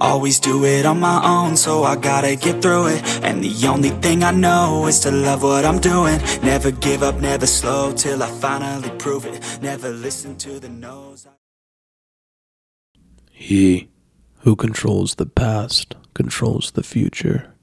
Always 0.00 0.38
do 0.40 0.64
it 0.64 0.86
on 0.86 1.00
my 1.00 1.20
own, 1.24 1.56
so 1.56 1.82
I 1.82 1.96
gotta 1.96 2.36
get 2.36 2.62
through 2.62 2.88
it. 2.88 3.02
And 3.22 3.42
the 3.42 3.66
only 3.66 3.90
thing 3.90 4.22
I 4.22 4.30
know 4.30 4.86
is 4.86 5.00
to 5.00 5.10
love 5.10 5.42
what 5.42 5.64
I'm 5.64 5.80
doing. 5.80 6.20
Never 6.42 6.70
give 6.70 7.02
up, 7.02 7.16
never 7.20 7.46
slow 7.46 7.92
till 7.92 8.22
I 8.22 8.30
finally 8.30 8.90
prove 8.98 9.26
it. 9.26 9.58
Never 9.62 9.90
listen 9.90 10.36
to 10.38 10.60
the 10.60 10.68
no's. 10.68 11.26
He 13.32 13.88
who 14.40 14.56
controls 14.56 15.16
the 15.16 15.26
past 15.26 15.94
controls 16.14 16.72
the 16.72 16.82
future. 16.82 17.54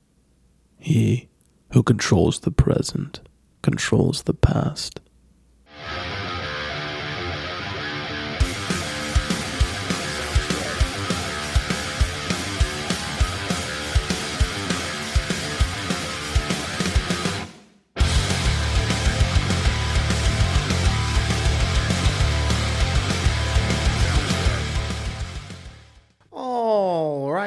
He 0.78 1.30
who 1.72 1.84
controls 1.84 2.42
the 2.42 2.52
present 2.52 3.22
controls 3.62 4.24
the 4.24 4.34
past. 4.34 5.00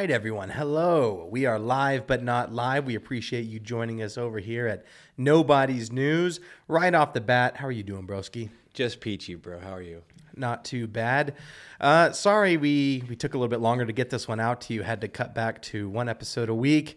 Right, 0.09 0.15
everyone. 0.15 0.49
Hello. 0.49 1.29
We 1.31 1.45
are 1.45 1.59
live 1.59 2.07
but 2.07 2.23
not 2.23 2.51
live. 2.51 2.87
We 2.87 2.95
appreciate 2.95 3.43
you 3.43 3.61
joining 3.61 4.01
us 4.01 4.17
over 4.17 4.39
here 4.39 4.67
at 4.67 4.87
Nobody's 5.19 5.93
News. 5.93 6.41
Right 6.67 6.95
off 6.95 7.13
the 7.13 7.21
bat, 7.21 7.59
how 7.59 7.67
are 7.67 7.71
you 7.71 7.83
doing, 7.83 8.07
broski? 8.07 8.49
Just 8.73 9.03
peachy, 9.03 9.35
bro. 9.35 9.61
How 9.61 9.75
are 9.75 9.83
you? 9.83 10.03
Not 10.35 10.65
too 10.65 10.87
bad. 10.87 11.35
Uh, 11.79 12.13
sorry, 12.13 12.57
we 12.57 13.05
we 13.07 13.17
took 13.17 13.35
a 13.35 13.37
little 13.37 13.51
bit 13.51 13.61
longer 13.61 13.85
to 13.85 13.93
get 13.93 14.09
this 14.09 14.27
one 14.27 14.41
out 14.41 14.63
to 14.63 14.73
you. 14.73 14.83
Had 14.83 15.03
to 15.03 15.09
cut 15.09 15.35
back 15.35 15.61
to 15.63 15.91
one 15.91 16.09
episode 16.09 16.49
a 16.49 16.55
week. 16.55 16.97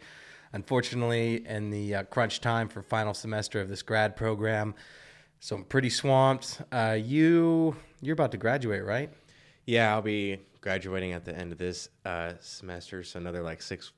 Unfortunately, 0.53 1.45
in 1.45 1.69
the 1.69 1.95
uh, 1.95 2.03
crunch 2.03 2.39
time 2.39 2.69
for 2.69 2.81
final 2.81 3.13
semester 3.13 3.59
of 3.59 3.67
this 3.67 3.81
grad 3.81 4.15
program, 4.15 4.73
so 5.41 5.57
I'm 5.57 5.65
pretty 5.65 5.89
swamped. 5.89 6.61
Uh, 6.71 6.97
you 6.97 7.75
you're 7.99 8.13
about 8.13 8.31
to 8.31 8.37
graduate, 8.37 8.85
right? 8.85 9.11
Yeah, 9.65 9.93
I'll 9.93 10.01
be 10.01 10.39
graduating 10.61 11.11
at 11.13 11.25
the 11.25 11.35
end 11.37 11.51
of 11.51 11.57
this 11.57 11.89
uh, 12.05 12.33
semester, 12.39 13.03
so 13.03 13.19
another 13.19 13.41
like 13.43 13.61
six, 13.61 13.91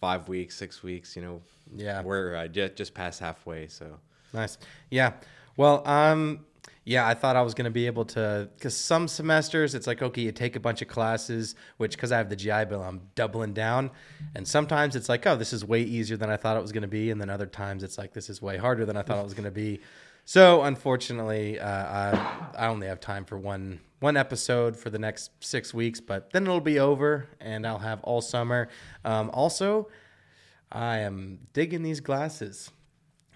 five 0.00 0.28
weeks, 0.28 0.56
six 0.56 0.82
weeks. 0.82 1.16
You 1.16 1.22
know, 1.22 1.42
Yeah. 1.74 2.02
we're 2.02 2.34
uh, 2.34 2.48
just 2.48 2.76
just 2.76 2.94
past 2.94 3.20
halfway. 3.20 3.68
So 3.68 3.98
Nice. 4.32 4.58
Yeah. 4.90 5.12
Well, 5.56 5.86
um, 5.88 6.44
yeah, 6.84 7.06
I 7.06 7.14
thought 7.14 7.34
I 7.36 7.42
was 7.42 7.54
going 7.54 7.64
to 7.64 7.70
be 7.70 7.86
able 7.86 8.04
to, 8.06 8.48
because 8.56 8.76
some 8.76 9.08
semesters 9.08 9.74
it's 9.74 9.86
like, 9.86 10.00
okay, 10.02 10.22
you 10.22 10.32
take 10.32 10.54
a 10.56 10.60
bunch 10.60 10.80
of 10.82 10.88
classes, 10.88 11.54
which 11.78 11.92
because 11.92 12.12
I 12.12 12.18
have 12.18 12.28
the 12.30 12.36
GI 12.36 12.66
Bill, 12.66 12.82
I'm 12.82 13.00
doubling 13.14 13.52
down. 13.54 13.90
And 14.34 14.46
sometimes 14.46 14.96
it's 14.96 15.08
like, 15.08 15.26
oh, 15.26 15.36
this 15.36 15.52
is 15.52 15.64
way 15.64 15.82
easier 15.82 16.16
than 16.16 16.30
I 16.30 16.36
thought 16.36 16.56
it 16.56 16.62
was 16.62 16.72
going 16.72 16.82
to 16.82 16.88
be. 16.88 17.10
And 17.10 17.20
then 17.20 17.28
other 17.30 17.46
times 17.46 17.82
it's 17.82 17.98
like, 17.98 18.12
this 18.12 18.30
is 18.30 18.40
way 18.40 18.56
harder 18.56 18.86
than 18.86 18.96
I 18.96 19.02
thought 19.02 19.18
it 19.18 19.24
was 19.24 19.34
going 19.34 19.44
to 19.44 19.50
be. 19.50 19.80
So 20.28 20.60
unfortunately, 20.60 21.58
uh, 21.58 21.66
I, 21.66 22.48
I 22.58 22.66
only 22.66 22.86
have 22.86 23.00
time 23.00 23.24
for 23.24 23.38
one 23.38 23.80
one 24.00 24.14
episode 24.14 24.76
for 24.76 24.90
the 24.90 24.98
next 24.98 25.30
six 25.40 25.72
weeks, 25.72 26.00
but 26.00 26.34
then 26.34 26.42
it'll 26.42 26.60
be 26.60 26.78
over 26.78 27.28
and 27.40 27.66
I'll 27.66 27.78
have 27.78 28.02
all 28.02 28.20
summer. 28.20 28.68
Um, 29.06 29.30
also, 29.32 29.88
I 30.70 30.98
am 30.98 31.38
digging 31.54 31.82
these 31.82 32.00
glasses. 32.00 32.70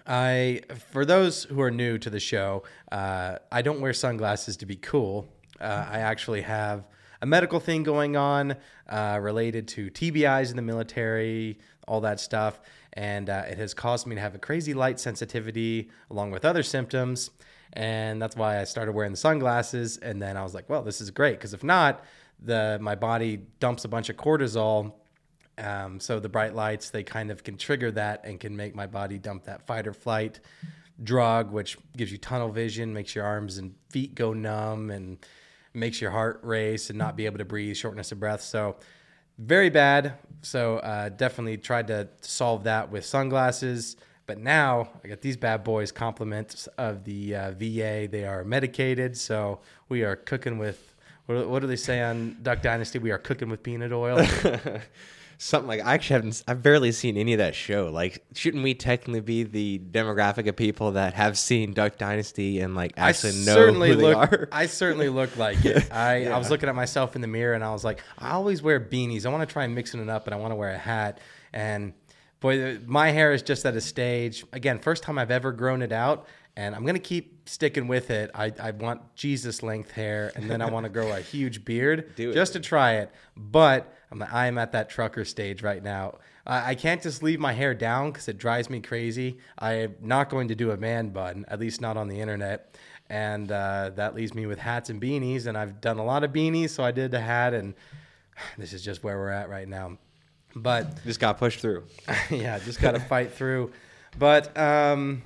I, 0.05 0.61
for 0.91 1.03
those 1.03 1.45
who 1.45 1.61
are 1.61 1.71
new 1.71 1.97
to 1.97 2.11
the 2.11 2.19
show, 2.19 2.61
uh, 2.91 3.39
I 3.51 3.63
don't 3.63 3.81
wear 3.81 3.93
sunglasses 3.93 4.55
to 4.57 4.67
be 4.67 4.75
cool. 4.75 5.27
Uh, 5.59 5.87
I 5.89 5.97
actually 5.97 6.41
have 6.41 6.85
a 7.23 7.25
medical 7.25 7.59
thing 7.59 7.81
going 7.81 8.15
on 8.15 8.55
uh, 8.87 9.17
related 9.19 9.67
to 9.69 9.89
TBIs 9.89 10.51
in 10.51 10.57
the 10.57 10.61
military, 10.61 11.57
all 11.87 12.01
that 12.01 12.19
stuff, 12.19 12.61
and 12.93 13.29
uh, 13.29 13.43
it 13.47 13.57
has 13.57 13.73
caused 13.73 14.07
me 14.07 14.15
to 14.15 14.21
have 14.21 14.35
a 14.35 14.39
crazy 14.39 14.73
light 14.73 14.99
sensitivity 14.99 15.89
along 16.09 16.31
with 16.31 16.45
other 16.45 16.63
symptoms, 16.63 17.31
and 17.73 18.21
that's 18.21 18.35
why 18.35 18.59
I 18.59 18.63
started 18.63 18.93
wearing 18.93 19.11
the 19.11 19.17
sunglasses. 19.17 19.97
And 19.97 20.21
then 20.21 20.37
I 20.37 20.43
was 20.43 20.53
like, 20.53 20.69
well, 20.69 20.83
this 20.83 21.01
is 21.01 21.11
great 21.11 21.37
because 21.37 21.53
if 21.53 21.63
not, 21.63 22.03
the 22.39 22.77
my 22.81 22.95
body 22.95 23.41
dumps 23.59 23.85
a 23.85 23.87
bunch 23.87 24.09
of 24.09 24.17
cortisol 24.17 24.93
um, 25.57 25.99
so 25.99 26.19
the 26.19 26.29
bright 26.29 26.55
lights 26.55 26.89
they 26.89 27.03
kind 27.03 27.29
of 27.29 27.43
can 27.43 27.57
trigger 27.57 27.91
that 27.91 28.25
and 28.25 28.39
can 28.39 28.55
make 28.55 28.75
my 28.75 28.87
body 28.87 29.19
dump 29.19 29.45
that 29.45 29.65
fight 29.67 29.87
or 29.87 29.93
flight 29.93 30.39
drug, 31.03 31.51
which 31.51 31.77
gives 31.95 32.11
you 32.11 32.17
tunnel 32.17 32.49
vision, 32.49 32.93
makes 32.93 33.15
your 33.15 33.25
arms 33.25 33.57
and 33.57 33.75
feet 33.89 34.15
go 34.15 34.33
numb, 34.33 34.89
and 34.89 35.17
makes 35.73 36.01
your 36.01 36.11
heart 36.11 36.39
race 36.43 36.89
and 36.89 36.97
not 36.97 37.15
be 37.15 37.25
able 37.25 37.37
to 37.37 37.45
breathe, 37.45 37.75
shortness 37.75 38.11
of 38.11 38.19
breath. 38.19 38.41
So 38.41 38.77
very 39.37 39.69
bad. 39.69 40.13
So 40.41 40.77
uh, 40.77 41.09
definitely 41.09 41.57
tried 41.57 41.87
to 41.87 42.09
solve 42.21 42.65
that 42.65 42.91
with 42.91 43.05
sunglasses. 43.05 43.95
But 44.25 44.37
now 44.37 44.89
I 45.03 45.07
got 45.07 45.21
these 45.21 45.37
bad 45.37 45.63
boys 45.63 45.91
compliments 45.91 46.67
of 46.77 47.03
the 47.03 47.35
uh, 47.35 47.51
VA. 47.51 48.07
They 48.09 48.25
are 48.25 48.43
medicated, 48.43 49.17
so 49.17 49.59
we 49.89 50.03
are 50.03 50.15
cooking 50.15 50.57
with. 50.57 50.95
What, 51.25 51.47
what 51.49 51.59
do 51.61 51.67
they 51.67 51.77
say 51.77 52.01
on 52.01 52.37
Duck 52.41 52.61
Dynasty? 52.61 52.99
We 52.99 53.11
are 53.11 53.17
cooking 53.17 53.49
with 53.49 53.63
peanut 53.63 53.91
oil. 53.91 54.17
something 55.37 55.67
like 55.67 55.85
I 55.85 55.93
actually 55.93 56.15
haven't. 56.15 56.43
I've 56.47 56.61
barely 56.61 56.91
seen 56.91 57.17
any 57.17 57.33
of 57.33 57.39
that 57.39 57.55
show. 57.55 57.89
Like, 57.91 58.23
shouldn't 58.33 58.63
we 58.63 58.73
technically 58.73 59.21
be 59.21 59.43
the 59.43 59.79
demographic 59.79 60.47
of 60.47 60.55
people 60.55 60.91
that 60.91 61.13
have 61.13 61.37
seen 61.37 61.73
Duck 61.73 61.97
Dynasty 61.97 62.59
and 62.59 62.75
like 62.75 62.93
actually 62.97 63.33
know 63.45 63.55
certainly 63.55 63.89
who 63.89 63.95
they 63.95 64.01
look, 64.03 64.17
are? 64.17 64.49
I 64.51 64.65
certainly 64.67 65.09
look 65.09 65.35
like 65.37 65.63
it. 65.65 65.91
I, 65.91 66.25
I 66.27 66.37
was 66.37 66.49
looking 66.49 66.69
at 66.69 66.75
myself 66.75 67.15
in 67.15 67.21
the 67.21 67.27
mirror 67.27 67.53
and 67.53 67.63
I 67.63 67.71
was 67.71 67.83
like, 67.83 68.01
I 68.17 68.31
always 68.31 68.61
wear 68.61 68.79
beanies. 68.79 69.25
I 69.25 69.29
want 69.29 69.47
to 69.47 69.51
try 69.51 69.67
mixing 69.67 70.01
it 70.01 70.09
up 70.09 70.27
and 70.27 70.33
I 70.33 70.37
want 70.37 70.51
to 70.51 70.55
wear 70.55 70.71
a 70.71 70.77
hat. 70.77 71.19
And 71.51 71.93
boy, 72.39 72.79
my 72.85 73.11
hair 73.11 73.33
is 73.33 73.41
just 73.41 73.65
at 73.65 73.75
a 73.75 73.81
stage. 73.81 74.45
Again, 74.53 74.79
first 74.79 75.03
time 75.03 75.17
I've 75.17 75.31
ever 75.31 75.51
grown 75.51 75.81
it 75.81 75.91
out. 75.91 76.27
And 76.55 76.75
I'm 76.75 76.85
gonna 76.85 76.99
keep 76.99 77.49
sticking 77.49 77.87
with 77.87 78.11
it. 78.11 78.29
I, 78.35 78.51
I 78.61 78.69
want 78.71 79.15
Jesus 79.15 79.63
length 79.63 79.89
hair, 79.89 80.31
and 80.35 80.51
then 80.51 80.61
I 80.61 80.69
want 80.69 80.83
to 80.83 80.89
grow 80.89 81.11
a 81.11 81.19
huge 81.33 81.65
beard 81.65 82.15
Do 82.15 82.29
it. 82.29 82.33
just 82.33 82.53
to 82.53 82.59
try 82.59 82.97
it. 82.97 83.11
But 83.35 83.91
I'm 84.13 84.27
I 84.31 84.47
am 84.47 84.57
at 84.57 84.71
that 84.73 84.89
trucker 84.89 85.25
stage 85.25 85.63
right 85.63 85.83
now. 85.83 86.19
I, 86.45 86.71
I 86.71 86.75
can't 86.75 87.01
just 87.01 87.23
leave 87.23 87.39
my 87.39 87.53
hair 87.53 87.73
down 87.73 88.11
because 88.11 88.27
it 88.27 88.37
drives 88.37 88.69
me 88.69 88.79
crazy. 88.79 89.37
I 89.57 89.73
am 89.73 89.95
not 90.01 90.29
going 90.29 90.49
to 90.49 90.55
do 90.55 90.71
a 90.71 90.77
man 90.77 91.09
bun, 91.09 91.45
at 91.47 91.59
least 91.59 91.81
not 91.81 91.97
on 91.97 92.07
the 92.07 92.19
internet. 92.19 92.77
And 93.09 93.51
uh, 93.51 93.91
that 93.95 94.15
leaves 94.15 94.33
me 94.33 94.45
with 94.45 94.59
hats 94.59 94.89
and 94.89 95.01
beanies. 95.01 95.47
And 95.47 95.57
I've 95.57 95.81
done 95.81 95.97
a 95.97 96.05
lot 96.05 96.23
of 96.23 96.31
beanies, 96.31 96.69
so 96.69 96.83
I 96.83 96.91
did 96.91 97.11
the 97.11 97.19
hat, 97.19 97.53
and 97.53 97.73
this 98.57 98.71
is 98.71 98.83
just 98.83 99.03
where 99.03 99.17
we're 99.17 99.29
at 99.29 99.49
right 99.49 99.67
now. 99.67 99.97
But 100.55 101.03
Just 101.03 101.19
got 101.19 101.39
pushed 101.39 101.59
through. 101.59 101.85
yeah, 102.29 102.59
just 102.59 102.79
got 102.79 102.91
to 102.91 102.99
fight 103.09 103.31
through. 103.31 103.71
But 104.19 104.55
um, 104.55 105.23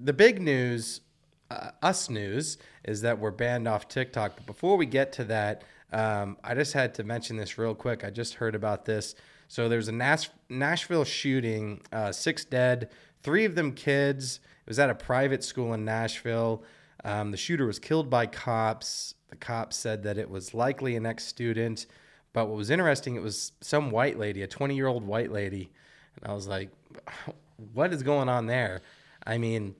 the 0.00 0.14
big 0.14 0.40
news, 0.40 1.02
uh, 1.50 1.72
us 1.82 2.08
news, 2.08 2.56
is 2.84 3.02
that 3.02 3.18
we're 3.18 3.30
banned 3.30 3.68
off 3.68 3.88
TikTok. 3.88 4.36
But 4.36 4.46
before 4.46 4.78
we 4.78 4.86
get 4.86 5.12
to 5.14 5.24
that, 5.24 5.62
um, 5.94 6.36
I 6.42 6.54
just 6.54 6.72
had 6.72 6.92
to 6.94 7.04
mention 7.04 7.36
this 7.36 7.56
real 7.56 7.74
quick. 7.74 8.04
I 8.04 8.10
just 8.10 8.34
heard 8.34 8.56
about 8.56 8.84
this. 8.84 9.14
So 9.46 9.68
there's 9.68 9.86
a 9.86 9.92
Nash- 9.92 10.30
Nashville 10.48 11.04
shooting, 11.04 11.82
uh, 11.92 12.10
six 12.10 12.44
dead, 12.44 12.90
three 13.22 13.44
of 13.44 13.54
them 13.54 13.72
kids. 13.72 14.40
It 14.66 14.68
was 14.70 14.80
at 14.80 14.90
a 14.90 14.94
private 14.94 15.44
school 15.44 15.72
in 15.72 15.84
Nashville. 15.84 16.64
Um, 17.04 17.30
the 17.30 17.36
shooter 17.36 17.64
was 17.64 17.78
killed 17.78 18.10
by 18.10 18.26
cops. 18.26 19.14
The 19.28 19.36
cops 19.36 19.76
said 19.76 20.02
that 20.02 20.18
it 20.18 20.28
was 20.28 20.52
likely 20.52 20.96
an 20.96 21.06
ex 21.06 21.24
student. 21.24 21.86
But 22.32 22.48
what 22.48 22.56
was 22.56 22.70
interesting, 22.70 23.14
it 23.14 23.22
was 23.22 23.52
some 23.60 23.92
white 23.92 24.18
lady, 24.18 24.42
a 24.42 24.48
20 24.48 24.74
year 24.74 24.88
old 24.88 25.04
white 25.04 25.30
lady. 25.30 25.70
And 26.16 26.28
I 26.28 26.34
was 26.34 26.48
like, 26.48 26.70
what 27.72 27.92
is 27.92 28.02
going 28.02 28.28
on 28.28 28.46
there? 28.46 28.80
I 29.24 29.38
mean, 29.38 29.76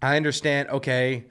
I 0.00 0.16
understand, 0.16 0.68
okay, 0.68 1.24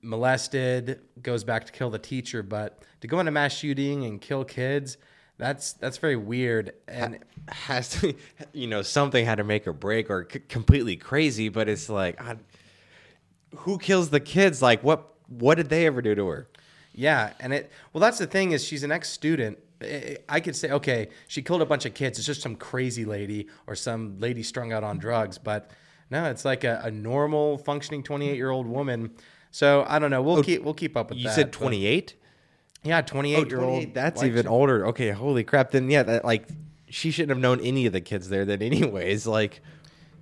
molested, 0.00 1.00
goes 1.20 1.42
back 1.42 1.66
to 1.66 1.72
kill 1.72 1.90
the 1.90 1.98
teacher, 1.98 2.44
but 2.44 2.84
to 3.00 3.06
go 3.06 3.20
into 3.20 3.32
mass 3.32 3.52
shooting 3.52 4.04
and 4.04 4.20
kill 4.20 4.44
kids, 4.44 4.96
that's 5.38 5.72
that's 5.74 5.96
very 5.98 6.16
weird. 6.16 6.72
And 6.86 7.18
Has 7.48 7.88
to, 8.00 8.14
you 8.52 8.66
know, 8.66 8.82
something 8.82 9.24
had 9.24 9.36
to 9.36 9.44
make 9.44 9.64
her 9.64 9.72
break 9.72 10.10
or 10.10 10.28
c- 10.30 10.40
completely 10.40 10.96
crazy. 10.96 11.48
But 11.48 11.68
it's 11.68 11.88
like, 11.88 12.20
I, 12.20 12.36
who 13.56 13.78
kills 13.78 14.10
the 14.10 14.20
kids? 14.20 14.62
Like, 14.62 14.82
what 14.82 15.08
what 15.28 15.56
did 15.56 15.68
they 15.68 15.86
ever 15.86 16.02
do 16.02 16.14
to 16.14 16.26
her? 16.28 16.48
Yeah, 16.92 17.32
and 17.40 17.52
it 17.54 17.70
well, 17.92 18.00
that's 18.00 18.18
the 18.18 18.26
thing 18.26 18.52
is 18.52 18.64
she's 18.64 18.82
an 18.82 18.92
ex 18.92 19.08
student. 19.08 19.58
I 20.28 20.40
could 20.40 20.54
say, 20.54 20.70
okay, 20.72 21.08
she 21.26 21.40
killed 21.40 21.62
a 21.62 21.66
bunch 21.66 21.86
of 21.86 21.94
kids. 21.94 22.18
It's 22.18 22.26
just 22.26 22.42
some 22.42 22.54
crazy 22.54 23.06
lady 23.06 23.48
or 23.66 23.74
some 23.74 24.18
lady 24.18 24.42
strung 24.42 24.72
out 24.74 24.84
on 24.84 24.98
drugs. 24.98 25.38
But 25.38 25.70
no, 26.10 26.26
it's 26.26 26.44
like 26.44 26.64
a, 26.64 26.82
a 26.84 26.90
normal 26.90 27.56
functioning 27.56 28.02
28 28.02 28.36
year 28.36 28.50
old 28.50 28.66
woman. 28.66 29.12
So 29.50 29.86
I 29.88 29.98
don't 29.98 30.10
know. 30.10 30.20
We'll 30.20 30.40
oh, 30.40 30.42
keep 30.42 30.62
we'll 30.62 30.74
keep 30.74 30.96
up 30.98 31.08
with 31.08 31.18
You 31.18 31.24
that. 31.28 31.34
said 31.34 31.52
twenty 31.52 31.86
eight. 31.86 32.14
Yeah, 32.82 33.00
28 33.02 33.48
year 33.50 33.60
old. 33.60 33.84
Oh, 33.84 33.90
That's 33.92 34.22
even 34.22 34.46
older. 34.46 34.86
Okay, 34.88 35.10
holy 35.10 35.44
crap. 35.44 35.70
Then 35.70 35.90
yeah, 35.90 36.02
that 36.02 36.24
like 36.24 36.46
she 36.88 37.10
shouldn't 37.10 37.30
have 37.30 37.38
known 37.38 37.60
any 37.60 37.86
of 37.86 37.92
the 37.92 38.00
kids 38.00 38.28
there. 38.28 38.44
Then 38.44 38.62
anyways, 38.70 39.26
like 39.26 39.60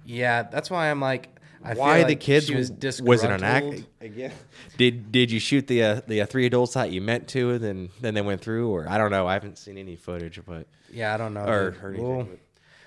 Yeah, 0.04 0.42
that's 0.42 0.70
why 0.70 0.90
I'm 0.90 1.00
like, 1.00 1.28
I 1.62 1.74
feel 1.74 1.82
Why 1.82 2.04
the 2.04 2.16
kids 2.16 2.46
she 2.46 2.54
was 2.54 2.70
was 3.00 3.24
it 3.24 3.30
an 3.30 3.42
act? 3.44 3.84
Again, 4.00 4.32
did 4.76 5.10
did 5.12 5.30
you 5.30 5.40
shoot 5.40 5.66
the 5.66 5.82
uh, 5.82 6.00
the 6.06 6.22
uh, 6.22 6.26
three 6.26 6.46
adults 6.46 6.74
that 6.74 6.90
you 6.92 7.00
meant 7.00 7.28
to, 7.28 7.50
and 7.52 7.60
then 7.64 7.88
then 8.00 8.14
they 8.14 8.22
went 8.22 8.40
through, 8.40 8.70
or 8.70 8.88
I 8.88 8.96
don't 8.98 9.10
know. 9.10 9.26
I 9.26 9.32
haven't 9.34 9.58
seen 9.58 9.76
any 9.78 9.96
footage, 9.96 10.40
but 10.46 10.66
Yeah, 10.92 11.14
I 11.14 11.16
don't 11.16 11.34
know. 11.34 11.44
or 11.46 11.70
heard 11.72 11.94
anything. 11.96 12.16
We'll- 12.16 12.28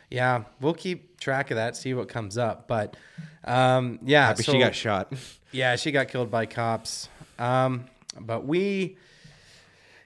yeah, 0.09 0.43
we'll 0.59 0.73
keep 0.73 1.21
track 1.21 1.51
of 1.51 1.55
that, 1.55 1.77
see 1.77 1.93
what 1.93 2.09
comes 2.09 2.37
up. 2.37 2.67
But 2.67 2.97
um, 3.45 3.99
yeah, 4.03 4.33
so- 4.33 4.51
she 4.51 4.59
got 4.59 4.75
shot. 4.75 5.13
Yeah, 5.53 5.75
she 5.75 5.91
got 5.91 6.07
killed 6.07 6.31
by 6.31 6.45
cops. 6.45 7.09
Um, 7.37 7.85
but 8.17 8.45
we, 8.45 8.95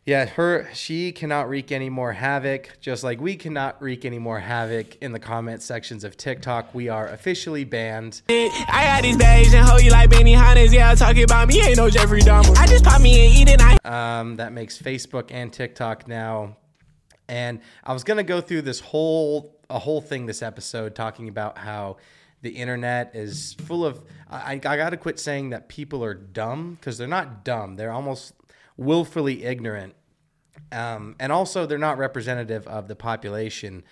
yeah, 0.06 0.26
her, 0.28 0.70
she 0.72 1.12
cannot 1.12 1.50
wreak 1.50 1.72
any 1.72 1.90
more 1.90 2.14
havoc, 2.14 2.78
just 2.80 3.04
like 3.04 3.20
we 3.20 3.36
cannot 3.36 3.82
wreak 3.82 4.06
any 4.06 4.20
more 4.20 4.40
havoc 4.40 4.98
in 5.02 5.14
the 5.14 5.20
comment 5.20 5.64
sections 5.64 6.04
of 6.04 6.16
TikTok. 6.16 6.76
We 6.76 6.90
are 6.90 7.08
officially 7.08 7.64
banned. 7.64 8.22
I 8.30 8.84
got 8.86 9.02
these 9.02 9.18
bags 9.18 9.52
and 9.56 9.68
hoe 9.68 9.78
you 9.78 9.90
like 9.90 10.12
Benny 10.12 10.34
Hannes. 10.34 10.72
Yeah, 10.72 10.94
talking 10.94 11.24
about 11.24 11.48
me 11.48 11.60
ain't 11.60 11.78
no 11.78 11.90
Jeffrey 11.90 12.22
Dahmer. 12.22 12.56
I 12.56 12.68
just 12.68 12.86
pop 12.86 13.02
me 13.02 13.26
and 13.26 13.50
eat. 13.50 13.60
I 13.60 14.20
Um, 14.20 14.36
that 14.36 14.54
makes 14.54 14.78
Facebook 14.78 15.32
and 15.32 15.52
TikTok 15.52 16.08
now. 16.08 16.58
And 17.28 17.60
I 17.84 17.92
was 17.94 18.04
gonna 18.04 18.22
go 18.22 18.42
through 18.42 18.62
this 18.62 18.80
whole 18.80 19.56
a 19.72 19.80
whole 19.80 20.02
thing 20.02 20.28
this 20.28 20.44
episode 20.44 20.94
talking 20.94 21.28
about 21.30 21.58
how 21.58 21.98
the 22.44 22.52
internet 22.52 23.16
is 23.16 23.54
full 23.54 23.84
of. 23.84 24.04
I, 24.30 24.54
I 24.54 24.58
gotta 24.60 24.98
quit 24.98 25.20
saying 25.20 25.50
that 25.50 25.68
people 25.68 26.04
are 26.04 26.14
dumb 26.14 26.78
because 26.80 27.00
they're 27.00 27.08
not 27.08 27.44
dumb. 27.44 27.76
They're 27.76 27.92
almost 27.92 28.36
willfully 28.78 29.44
ignorant. 29.44 29.96
Um, 30.72 31.16
and 31.20 31.32
also, 31.32 31.66
they're 31.66 31.78
not 31.78 31.98
representative 31.98 32.68
of 32.68 32.88
the 32.88 32.96
population. 32.96 33.84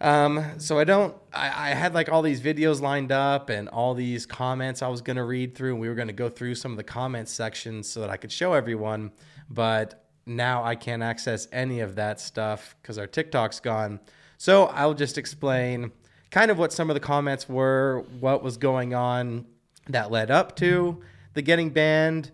Um, 0.00 0.58
so 0.58 0.78
I 0.78 0.84
don't. 0.84 1.14
I, 1.32 1.70
I 1.70 1.74
had 1.74 1.94
like 1.94 2.10
all 2.10 2.22
these 2.22 2.40
videos 2.40 2.80
lined 2.80 3.12
up 3.12 3.50
and 3.50 3.68
all 3.68 3.94
these 3.94 4.24
comments 4.24 4.82
I 4.82 4.88
was 4.88 5.02
gonna 5.02 5.24
read 5.24 5.54
through, 5.54 5.72
and 5.72 5.80
we 5.80 5.88
were 5.88 5.94
gonna 5.94 6.12
go 6.12 6.28
through 6.28 6.54
some 6.54 6.70
of 6.70 6.78
the 6.78 6.84
comments 6.84 7.32
sections 7.32 7.88
so 7.88 8.00
that 8.00 8.10
I 8.10 8.16
could 8.16 8.32
show 8.32 8.54
everyone. 8.54 9.12
But 9.50 10.06
now 10.24 10.64
I 10.64 10.74
can't 10.74 11.02
access 11.02 11.48
any 11.52 11.80
of 11.80 11.96
that 11.96 12.20
stuff 12.20 12.76
because 12.80 12.96
our 12.98 13.06
TikTok's 13.06 13.60
gone. 13.60 14.00
So 14.38 14.66
I'll 14.66 14.94
just 14.94 15.18
explain 15.18 15.92
kind 16.30 16.50
of 16.50 16.58
what 16.58 16.72
some 16.72 16.88
of 16.88 16.94
the 16.94 17.00
comments 17.00 17.48
were, 17.48 18.04
what 18.20 18.42
was 18.42 18.56
going 18.56 18.94
on 18.94 19.44
that 19.88 20.10
led 20.10 20.30
up 20.30 20.56
to 20.56 21.02
the 21.34 21.42
getting 21.42 21.70
banned, 21.70 22.30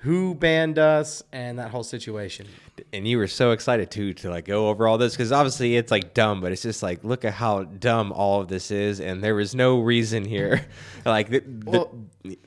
who 0.00 0.34
banned 0.34 0.78
us, 0.78 1.22
and 1.32 1.58
that 1.58 1.70
whole 1.70 1.82
situation. 1.82 2.46
and 2.92 3.08
you 3.08 3.16
were 3.18 3.26
so 3.26 3.50
excited 3.52 3.90
too 3.90 4.12
to 4.14 4.30
like 4.30 4.44
go 4.44 4.68
over 4.68 4.86
all 4.86 4.98
this 4.98 5.14
because 5.14 5.32
obviously 5.32 5.76
it's 5.76 5.90
like 5.90 6.14
dumb, 6.14 6.40
but 6.40 6.52
it's 6.52 6.62
just 6.62 6.82
like 6.82 7.02
look 7.02 7.24
at 7.24 7.32
how 7.32 7.64
dumb 7.64 8.12
all 8.12 8.40
of 8.42 8.48
this 8.48 8.70
is, 8.70 9.00
and 9.00 9.22
there 9.24 9.34
was 9.34 9.54
no 9.54 9.80
reason 9.80 10.24
here. 10.24 10.66
like, 11.04 11.30
the, 11.30 11.40
the- 11.40 11.70
Well, 11.70 11.94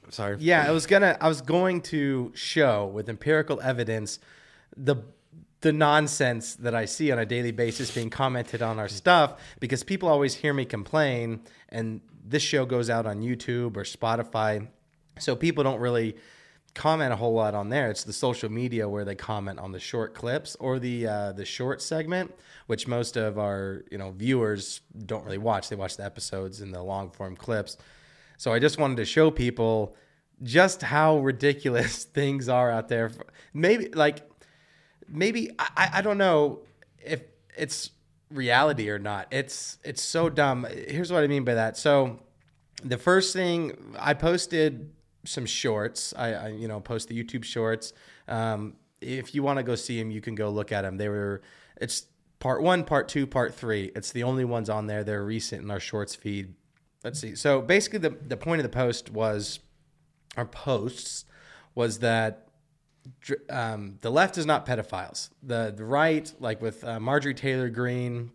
sorry, 0.10 0.38
Yeah, 0.40 0.66
I 0.68 0.72
was 0.72 0.86
gonna. 0.86 1.18
I 1.20 1.28
was 1.28 1.42
going 1.42 1.82
to 1.84 2.32
show 2.36 2.86
with 2.86 3.10
empirical 3.10 3.60
evidence 3.62 4.20
the 4.78 4.98
the 5.62 5.74
nonsense 5.74 6.56
that 6.56 6.74
I 6.74 6.86
see 6.86 7.12
on 7.12 7.20
a 7.20 7.26
daily 7.26 7.52
basis 7.52 7.92
being 7.94 8.10
commented 8.10 8.62
on 8.62 8.80
our 8.80 8.88
stuff 8.88 9.34
because 9.60 9.84
people 9.84 10.08
always 10.08 10.36
hear 10.36 10.54
me 10.54 10.64
complain, 10.64 11.42
and 11.68 12.00
this 12.24 12.44
show 12.44 12.66
goes 12.66 12.90
out 12.90 13.06
on 13.06 13.22
YouTube 13.22 13.76
or 13.76 13.84
Spotify, 13.84 14.68
so 15.18 15.36
people 15.36 15.64
don't 15.66 15.82
really 15.82 16.16
comment 16.74 17.14
a 17.14 17.16
whole 17.16 17.34
lot 17.34 17.56
on 17.56 17.70
there. 17.70 17.90
It's 17.90 18.04
the 18.04 18.14
social 18.14 18.50
media 18.50 18.88
where 18.88 19.06
they 19.06 19.16
comment 19.16 19.60
on 19.60 19.72
the 19.72 19.80
short 19.80 20.14
clips 20.14 20.56
or 20.60 20.80
the 20.80 21.08
uh, 21.08 21.32
the 21.34 21.46
short 21.46 21.82
segment, 21.82 22.34
which 22.68 22.88
most 22.88 23.18
of 23.18 23.38
our 23.38 23.84
you 23.92 23.98
know 23.98 24.12
viewers 24.12 24.82
don't 25.06 25.26
really 25.26 25.38
watch. 25.38 25.70
They 25.70 25.76
watch 25.76 25.98
the 25.98 26.06
episodes 26.06 26.62
and 26.62 26.74
the 26.74 26.82
long 26.82 27.12
form 27.12 27.36
clips. 27.36 27.78
So 28.38 28.54
I 28.54 28.60
just 28.60 28.78
wanted 28.78 28.98
to 28.98 29.06
show 29.06 29.32
people 29.32 29.96
just 30.44 30.82
how 30.82 31.20
ridiculous 31.20 32.04
things 32.20 32.48
are 32.50 32.72
out 32.72 32.88
there. 32.88 33.12
Maybe 33.54 33.90
like 33.90 34.30
maybe 35.08 35.52
I, 35.60 35.90
I 35.96 36.02
don't 36.02 36.18
know 36.18 36.60
if 37.04 37.22
it's 37.58 37.92
reality 38.32 38.90
or 38.90 39.00
not. 39.00 39.28
It's 39.32 39.78
it's 39.84 40.02
so 40.02 40.30
dumb. 40.30 40.66
Here's 40.70 41.12
what 41.12 41.24
I 41.24 41.28
mean 41.28 41.44
by 41.44 41.56
that. 41.56 41.78
So 41.78 42.20
the 42.84 42.98
first 42.98 43.34
thing 43.34 43.96
I 44.00 44.14
posted 44.14 44.92
some 45.30 45.46
shorts. 45.46 46.14
I, 46.18 46.34
I 46.34 46.48
you 46.50 46.68
know 46.68 46.80
post 46.80 47.08
the 47.08 47.24
YouTube 47.24 47.44
shorts. 47.44 47.94
Um, 48.28 48.76
if 49.02 49.34
you 49.34 49.44
want 49.44 49.58
to 49.58 49.64
go 49.64 49.76
see 49.76 49.98
them, 50.00 50.12
you 50.12 50.22
can 50.22 50.36
go 50.36 50.50
look 50.50 50.72
at 50.72 50.82
them. 50.82 50.98
They 50.98 51.10
were 51.10 51.42
it's 51.80 52.08
part 52.40 52.62
one, 52.62 52.84
part 52.84 53.08
two, 53.08 53.28
part 53.28 53.54
three. 53.54 53.92
It's 53.96 54.12
the 54.12 54.24
only 54.24 54.46
ones 54.46 54.70
on 54.70 54.88
there. 54.88 55.04
They're 55.04 55.24
recent 55.24 55.64
in 55.64 55.72
our 55.72 55.80
shorts 55.80 56.16
feed. 56.16 56.54
Let's 57.04 57.20
see. 57.20 57.36
So 57.36 57.62
basically, 57.62 58.00
the 58.00 58.10
the 58.10 58.38
point 58.38 58.60
of 58.60 58.64
the 58.64 58.76
post 58.76 59.12
was 59.12 59.60
our 60.36 60.46
posts 60.46 61.26
was 61.76 62.00
that 62.00 62.48
um, 63.50 63.98
the 64.02 64.10
left 64.10 64.38
is 64.38 64.46
not 64.46 64.66
pedophiles. 64.66 65.30
The 65.44 65.74
the 65.76 65.86
right, 65.86 66.32
like 66.40 66.62
with 66.62 66.84
uh, 66.84 67.00
Marjorie 67.00 67.34
Taylor 67.34 67.70
Greene, 67.70 68.32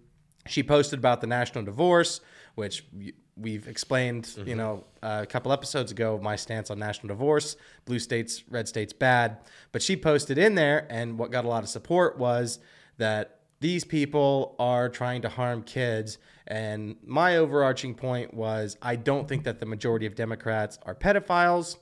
she 0.46 0.62
posted 0.62 0.98
about 0.98 1.20
the 1.20 1.26
national 1.26 1.64
divorce, 1.64 2.20
which 2.54 2.86
we've 3.36 3.66
explained, 3.68 4.30
you 4.46 4.54
know, 4.54 4.84
uh, 5.02 5.20
a 5.22 5.26
couple 5.26 5.52
episodes 5.52 5.90
ago. 5.92 6.18
My 6.22 6.36
stance 6.36 6.70
on 6.70 6.78
national 6.78 7.08
divorce: 7.08 7.56
blue 7.84 7.98
states, 7.98 8.44
red 8.48 8.68
states, 8.68 8.92
bad. 8.92 9.38
But 9.72 9.82
she 9.82 9.96
posted 9.96 10.38
in 10.38 10.54
there, 10.54 10.86
and 10.90 11.18
what 11.18 11.30
got 11.30 11.44
a 11.44 11.48
lot 11.48 11.62
of 11.62 11.68
support 11.68 12.18
was 12.18 12.58
that 12.98 13.40
these 13.60 13.84
people 13.84 14.54
are 14.58 14.88
trying 14.88 15.22
to 15.22 15.28
harm 15.28 15.62
kids. 15.62 16.18
And 16.46 16.96
my 17.04 17.36
overarching 17.38 17.94
point 17.94 18.34
was 18.34 18.76
I 18.82 18.96
don't 18.96 19.26
think 19.26 19.44
that 19.44 19.58
the 19.60 19.66
majority 19.66 20.06
of 20.06 20.14
Democrats 20.14 20.78
are 20.82 20.94
pedophiles. 20.94 21.76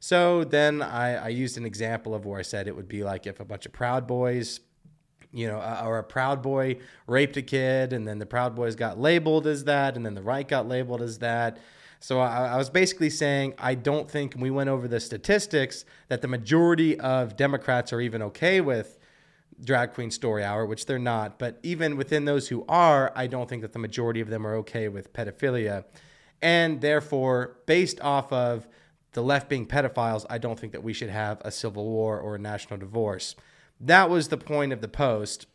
So 0.00 0.44
then 0.44 0.82
I, 0.82 1.16
I 1.16 1.28
used 1.28 1.56
an 1.56 1.64
example 1.64 2.14
of 2.14 2.24
where 2.24 2.38
I 2.38 2.42
said 2.42 2.68
it 2.68 2.76
would 2.76 2.88
be 2.88 3.04
like 3.04 3.26
if 3.26 3.40
a 3.40 3.44
bunch 3.44 3.66
of 3.66 3.72
Proud 3.72 4.06
Boys, 4.06 4.60
you 5.32 5.46
know, 5.46 5.58
or 5.84 5.98
a 5.98 6.04
Proud 6.04 6.42
Boy 6.42 6.78
raped 7.06 7.36
a 7.36 7.42
kid, 7.42 7.92
and 7.92 8.06
then 8.06 8.18
the 8.18 8.26
Proud 8.26 8.54
Boys 8.54 8.74
got 8.74 8.98
labeled 8.98 9.46
as 9.46 9.64
that, 9.64 9.96
and 9.96 10.04
then 10.04 10.14
the 10.14 10.22
right 10.22 10.46
got 10.46 10.68
labeled 10.68 11.02
as 11.02 11.18
that. 11.18 11.58
So 12.00 12.20
I, 12.20 12.48
I 12.48 12.56
was 12.56 12.70
basically 12.70 13.10
saying 13.10 13.54
I 13.58 13.74
don't 13.74 14.10
think 14.10 14.34
we 14.38 14.50
went 14.50 14.70
over 14.70 14.88
the 14.88 15.00
statistics 15.00 15.84
that 16.08 16.22
the 16.22 16.28
majority 16.28 16.98
of 16.98 17.36
Democrats 17.36 17.92
are 17.92 18.00
even 18.00 18.22
okay 18.22 18.60
with 18.60 18.98
drag 19.64 19.92
queen 19.94 20.10
story 20.10 20.44
hour, 20.44 20.64
which 20.64 20.86
they're 20.86 20.98
not. 20.98 21.38
But 21.38 21.58
even 21.62 21.96
within 21.96 22.24
those 22.24 22.48
who 22.48 22.64
are, 22.68 23.12
I 23.16 23.26
don't 23.26 23.48
think 23.48 23.62
that 23.62 23.72
the 23.72 23.78
majority 23.78 24.20
of 24.20 24.28
them 24.28 24.46
are 24.46 24.54
okay 24.56 24.88
with 24.88 25.12
pedophilia. 25.12 25.84
And 26.40 26.80
therefore, 26.80 27.58
based 27.66 28.00
off 28.00 28.32
of 28.32 28.68
the 29.12 29.22
left 29.22 29.48
being 29.48 29.66
pedophiles, 29.66 30.24
I 30.30 30.38
don't 30.38 30.58
think 30.58 30.72
that 30.72 30.84
we 30.84 30.92
should 30.92 31.10
have 31.10 31.42
a 31.44 31.50
civil 31.50 31.84
war 31.84 32.20
or 32.20 32.36
a 32.36 32.38
national 32.38 32.78
divorce. 32.78 33.34
That 33.80 34.10
was 34.10 34.28
the 34.28 34.36
point 34.36 34.72
of 34.72 34.80
the 34.80 34.88
post. 34.88 35.46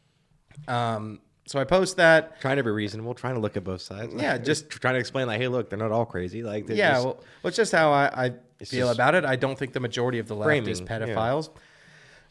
Um, 0.67 1.19
so 1.45 1.59
I 1.59 1.65
post 1.65 1.97
that. 1.97 2.39
trying 2.39 2.57
to 2.57 2.63
be 2.63 2.69
reasonable, 2.71 3.13
trying 3.13 3.33
to 3.35 3.41
look 3.41 3.57
at 3.57 3.63
both 3.63 3.81
sides. 3.81 4.13
Yeah, 4.15 4.37
just- 4.49 4.69
trying 4.69 4.93
to 4.93 4.99
explain 4.99 5.27
like, 5.27 5.41
hey, 5.41 5.47
look, 5.49 5.69
they're 5.69 5.79
not 5.79 5.91
all 5.91 6.05
crazy. 6.05 6.41
Like, 6.43 6.69
Yeah, 6.69 6.93
just- 6.93 7.05
well, 7.05 7.23
it's 7.43 7.57
just 7.57 7.71
how 7.73 7.91
I, 7.91 8.31
I 8.59 8.63
feel 8.65 8.89
about 8.89 9.15
it. 9.15 9.25
I 9.25 9.35
don't 9.35 9.57
think 9.59 9.73
the 9.73 9.79
majority 9.81 10.19
of 10.19 10.27
the 10.27 10.35
left 10.35 10.67
is 10.67 10.79
framing, 10.79 11.09
yeah. 11.09 11.15
pedophiles. 11.15 11.49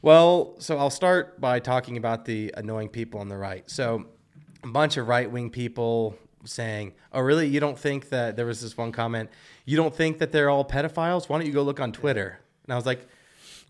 Well, 0.01 0.57
so 0.59 0.79
I'll 0.79 0.91
start 0.91 1.41
by 1.41 1.61
talking 1.61 1.97
about 1.97 2.25
the 2.25 2.53
annoying 2.57 2.89
people 2.89 3.21
on 3.21 3.29
the 3.29 3.37
right. 3.37 3.69
So, 3.71 4.07
a 4.65 4.69
bunch 4.69 4.97
of 4.97 5.07
right 5.07 5.31
wing 5.31 5.51
people 5.51 6.17
saying, 6.45 6.95
"Oh, 7.13 7.21
really? 7.21 7.47
You 7.47 7.61
don't 7.61 7.79
think 7.79 8.09
that?" 8.09 8.35
There 8.35 8.47
was 8.47 8.61
this 8.61 8.77
one 8.77 8.91
comment. 8.91 9.31
You 9.65 9.77
don't 9.77 9.95
think 9.95 10.19
that 10.19 10.33
they're 10.33 10.51
all 10.51 10.65
pedophiles? 10.65 11.29
Why 11.29 11.39
don't 11.39 11.47
you 11.47 11.53
go 11.53 11.63
look 11.63 11.79
on 11.79 11.93
Twitter? 11.93 12.41
And 12.65 12.73
I 12.73 12.77
was 12.77 12.87
like, 12.87 13.07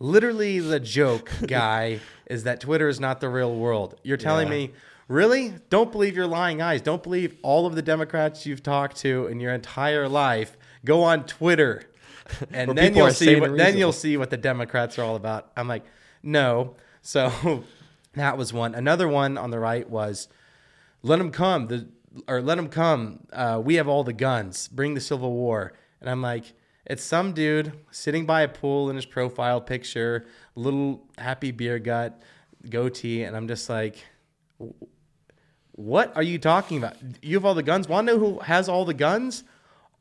literally, 0.02 0.58
the 0.58 0.80
joke, 0.80 1.30
guy, 1.46 2.00
is 2.26 2.44
that 2.44 2.60
Twitter 2.60 2.88
is 2.88 3.00
not 3.00 3.20
the 3.20 3.28
real 3.28 3.54
world. 3.54 3.98
You're 4.02 4.16
telling 4.16 4.48
Yeah. 4.48 4.54
me. 4.54 4.70
Really? 5.08 5.54
Don't 5.68 5.92
believe 5.92 6.16
your 6.16 6.26
lying 6.26 6.62
eyes. 6.62 6.80
Don't 6.80 7.02
believe 7.02 7.36
all 7.42 7.66
of 7.66 7.74
the 7.74 7.82
Democrats 7.82 8.46
you've 8.46 8.62
talked 8.62 8.96
to 8.98 9.26
in 9.26 9.40
your 9.40 9.52
entire 9.52 10.08
life. 10.08 10.56
Go 10.84 11.02
on 11.02 11.24
Twitter, 11.26 11.84
and 12.52 12.76
then 12.76 12.94
you'll 12.94 13.10
see. 13.10 13.38
What, 13.38 13.50
the 13.50 13.56
then 13.56 13.76
you'll 13.76 13.92
see 13.92 14.16
what 14.16 14.30
the 14.30 14.36
Democrats 14.36 14.98
are 14.98 15.02
all 15.02 15.16
about. 15.16 15.50
I'm 15.56 15.68
like, 15.68 15.84
no. 16.22 16.76
So 17.02 17.64
that 18.14 18.38
was 18.38 18.52
one. 18.52 18.74
Another 18.74 19.06
one 19.08 19.36
on 19.36 19.50
the 19.50 19.58
right 19.58 19.88
was, 19.88 20.28
let 21.02 21.18
them 21.18 21.30
come. 21.30 21.66
The 21.66 21.88
or 22.26 22.40
let 22.40 22.56
them 22.56 22.68
come. 22.68 23.20
Uh, 23.32 23.60
we 23.62 23.74
have 23.76 23.88
all 23.88 24.04
the 24.04 24.12
guns. 24.12 24.68
Bring 24.68 24.94
the 24.94 25.00
Civil 25.00 25.32
War. 25.32 25.72
And 26.00 26.08
I'm 26.10 26.22
like, 26.22 26.52
it's 26.84 27.04
some 27.04 27.32
dude 27.32 27.72
sitting 27.90 28.26
by 28.26 28.42
a 28.42 28.48
pool 28.48 28.90
in 28.90 28.96
his 28.96 29.06
profile 29.06 29.60
picture, 29.60 30.26
little 30.54 31.06
happy 31.16 31.52
beer 31.52 31.78
gut, 31.78 32.20
goatee, 32.68 33.22
and 33.22 33.36
I'm 33.36 33.48
just 33.48 33.68
like, 33.68 33.96
what 35.72 36.14
are 36.16 36.22
you 36.22 36.38
talking 36.38 36.78
about? 36.78 36.96
You 37.22 37.36
have 37.36 37.44
all 37.44 37.54
the 37.54 37.62
guns. 37.62 37.88
Want 37.88 38.06
to 38.06 38.14
know 38.14 38.18
who 38.18 38.38
has 38.40 38.68
all 38.68 38.84
the 38.84 38.94
guns? 38.94 39.44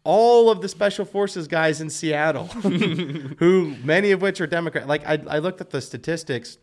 All 0.04 0.50
of 0.50 0.62
the 0.62 0.68
special 0.68 1.06
forces 1.06 1.48
guys 1.48 1.80
in 1.80 1.92
Seattle, 1.92 2.48
who 3.38 3.76
many 3.84 4.12
of 4.12 4.22
which 4.22 4.42
are 4.42 4.48
Democrat. 4.48 4.88
Like 4.88 5.06
I, 5.06 5.20
I 5.28 5.38
looked 5.38 5.62
at 5.62 5.70
the 5.70 5.82
statistics. 5.82 6.58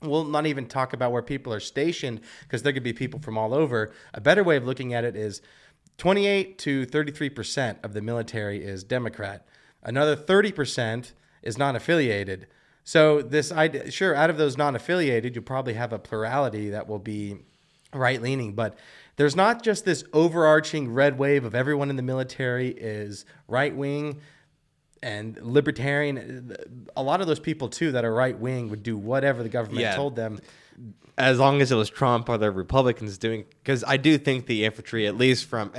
We'll 0.00 0.24
not 0.24 0.46
even 0.46 0.66
talk 0.66 0.92
about 0.92 1.10
where 1.10 1.22
people 1.22 1.52
are 1.52 1.60
stationed 1.60 2.20
because 2.42 2.62
there 2.62 2.72
could 2.72 2.84
be 2.84 2.92
people 2.92 3.18
from 3.18 3.36
all 3.36 3.52
over. 3.52 3.92
A 4.12 4.20
better 4.20 4.44
way 4.44 4.56
of 4.56 4.64
looking 4.64 4.94
at 4.94 5.02
it 5.02 5.16
is 5.16 5.42
28 5.98 6.58
to 6.58 6.86
33% 6.86 7.76
of 7.82 7.94
the 7.94 8.00
military 8.00 8.64
is 8.64 8.84
Democrat. 8.84 9.44
Another 9.84 10.16
30% 10.16 11.12
is 11.42 11.58
non 11.58 11.76
affiliated. 11.76 12.46
So, 12.86 13.22
this 13.22 13.50
idea, 13.50 13.90
sure, 13.90 14.14
out 14.14 14.30
of 14.30 14.36
those 14.36 14.56
non 14.58 14.76
affiliated, 14.76 15.34
you'll 15.34 15.44
probably 15.44 15.74
have 15.74 15.92
a 15.92 15.98
plurality 15.98 16.70
that 16.70 16.86
will 16.88 16.98
be 16.98 17.36
right 17.92 18.20
leaning, 18.20 18.54
but 18.54 18.76
there's 19.16 19.36
not 19.36 19.62
just 19.62 19.84
this 19.84 20.04
overarching 20.12 20.92
red 20.92 21.16
wave 21.18 21.44
of 21.44 21.54
everyone 21.54 21.88
in 21.90 21.96
the 21.96 22.02
military 22.02 22.68
is 22.70 23.24
right 23.46 23.74
wing 23.74 24.20
and 25.02 25.38
libertarian. 25.40 26.56
A 26.96 27.02
lot 27.02 27.20
of 27.20 27.26
those 27.26 27.38
people, 27.40 27.68
too, 27.68 27.92
that 27.92 28.04
are 28.04 28.12
right 28.12 28.38
wing 28.38 28.68
would 28.70 28.82
do 28.82 28.96
whatever 28.96 29.42
the 29.42 29.48
government 29.48 29.80
Yeah. 29.82 29.94
told 29.96 30.16
them. 30.16 30.40
as 31.16 31.38
long 31.38 31.62
as 31.62 31.70
it 31.70 31.76
was 31.76 31.88
Trump 31.88 32.28
or 32.28 32.36
the 32.36 32.50
Republicans 32.50 33.16
doing, 33.18 33.44
because 33.62 33.84
I 33.86 33.96
do 33.96 34.18
think 34.18 34.46
the 34.46 34.64
infantry, 34.64 35.06
at 35.06 35.16
least 35.16 35.44
from 35.44 35.70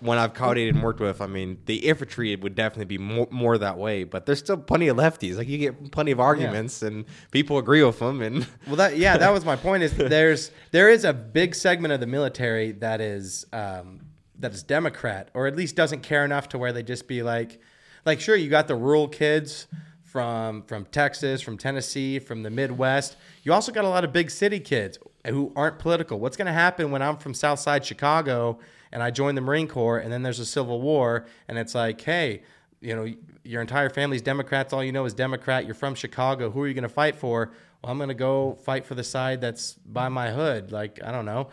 everyone 0.00 0.18
I've 0.18 0.34
coordinated 0.34 0.74
and 0.74 0.84
worked 0.84 1.00
with, 1.00 1.20
I 1.20 1.26
mean, 1.26 1.58
the 1.66 1.76
infantry 1.76 2.34
would 2.36 2.54
definitely 2.54 2.84
be 2.84 2.98
more, 2.98 3.26
more 3.30 3.58
that 3.58 3.78
way. 3.78 4.04
But 4.04 4.26
there's 4.26 4.38
still 4.38 4.56
plenty 4.56 4.88
of 4.88 4.96
lefties. 4.96 5.36
Like 5.36 5.48
you 5.48 5.58
get 5.58 5.92
plenty 5.92 6.10
of 6.10 6.20
arguments, 6.20 6.82
and 6.82 7.04
people 7.30 7.58
agree 7.58 7.82
with 7.82 7.98
them. 7.98 8.20
And 8.20 8.46
Well, 8.66 8.76
that 8.76 8.96
yeah, 8.96 9.16
that 9.16 9.30
was 9.30 9.44
my 9.44 9.56
point. 9.56 9.82
Is 9.82 9.94
there's 9.96 10.50
there 10.70 10.90
is 10.90 11.04
a 11.04 11.12
big 11.12 11.54
segment 11.54 11.92
of 11.92 12.00
the 12.00 12.06
military 12.06 12.72
that 12.72 13.00
is 13.00 13.46
um, 13.52 14.00
that 14.38 14.52
is 14.52 14.62
Democrat, 14.62 15.30
or 15.34 15.46
at 15.46 15.56
least 15.56 15.76
doesn't 15.76 16.02
care 16.02 16.24
enough 16.24 16.48
to 16.50 16.58
where 16.58 16.72
they 16.72 16.82
just 16.82 17.08
be 17.08 17.22
like, 17.22 17.60
like 18.04 18.20
sure, 18.20 18.36
you 18.36 18.50
got 18.50 18.68
the 18.68 18.76
rural 18.76 19.08
kids 19.08 19.66
from 20.02 20.62
from 20.62 20.84
Texas, 20.86 21.40
from 21.40 21.56
Tennessee, 21.56 22.18
from 22.18 22.42
the 22.42 22.50
Midwest. 22.50 23.16
You 23.42 23.52
also 23.52 23.72
got 23.72 23.84
a 23.84 23.88
lot 23.88 24.04
of 24.04 24.12
big 24.12 24.30
city 24.30 24.60
kids 24.60 24.98
who 25.26 25.52
aren't 25.56 25.78
political. 25.78 26.20
What's 26.20 26.36
going 26.36 26.46
to 26.46 26.52
happen 26.52 26.90
when 26.90 27.00
I'm 27.00 27.16
from 27.16 27.32
Southside 27.32 27.84
Chicago 27.84 28.58
and 28.94 29.02
I 29.02 29.10
joined 29.10 29.36
the 29.36 29.42
Marine 29.42 29.66
Corps, 29.66 29.98
and 29.98 30.10
then 30.10 30.22
there's 30.22 30.38
a 30.38 30.46
civil 30.46 30.80
war, 30.80 31.26
and 31.48 31.58
it's 31.58 31.74
like, 31.74 32.00
hey, 32.00 32.42
you 32.80 32.94
know, 32.94 33.12
your 33.42 33.60
entire 33.60 33.90
family's 33.90 34.22
Democrats. 34.22 34.72
All 34.72 34.84
you 34.84 34.92
know 34.92 35.04
is 35.04 35.14
Democrat. 35.14 35.66
You're 35.66 35.74
from 35.74 35.96
Chicago. 35.96 36.50
Who 36.50 36.62
are 36.62 36.68
you 36.68 36.74
going 36.74 36.82
to 36.82 36.88
fight 36.88 37.16
for? 37.16 37.52
Well, 37.82 37.90
I'm 37.90 37.98
going 37.98 38.08
to 38.08 38.14
go 38.14 38.56
fight 38.62 38.86
for 38.86 38.94
the 38.94 39.02
side 39.02 39.40
that's 39.40 39.72
by 39.84 40.08
my 40.08 40.30
hood. 40.30 40.70
Like, 40.70 41.00
I 41.04 41.10
don't 41.10 41.24
know. 41.24 41.48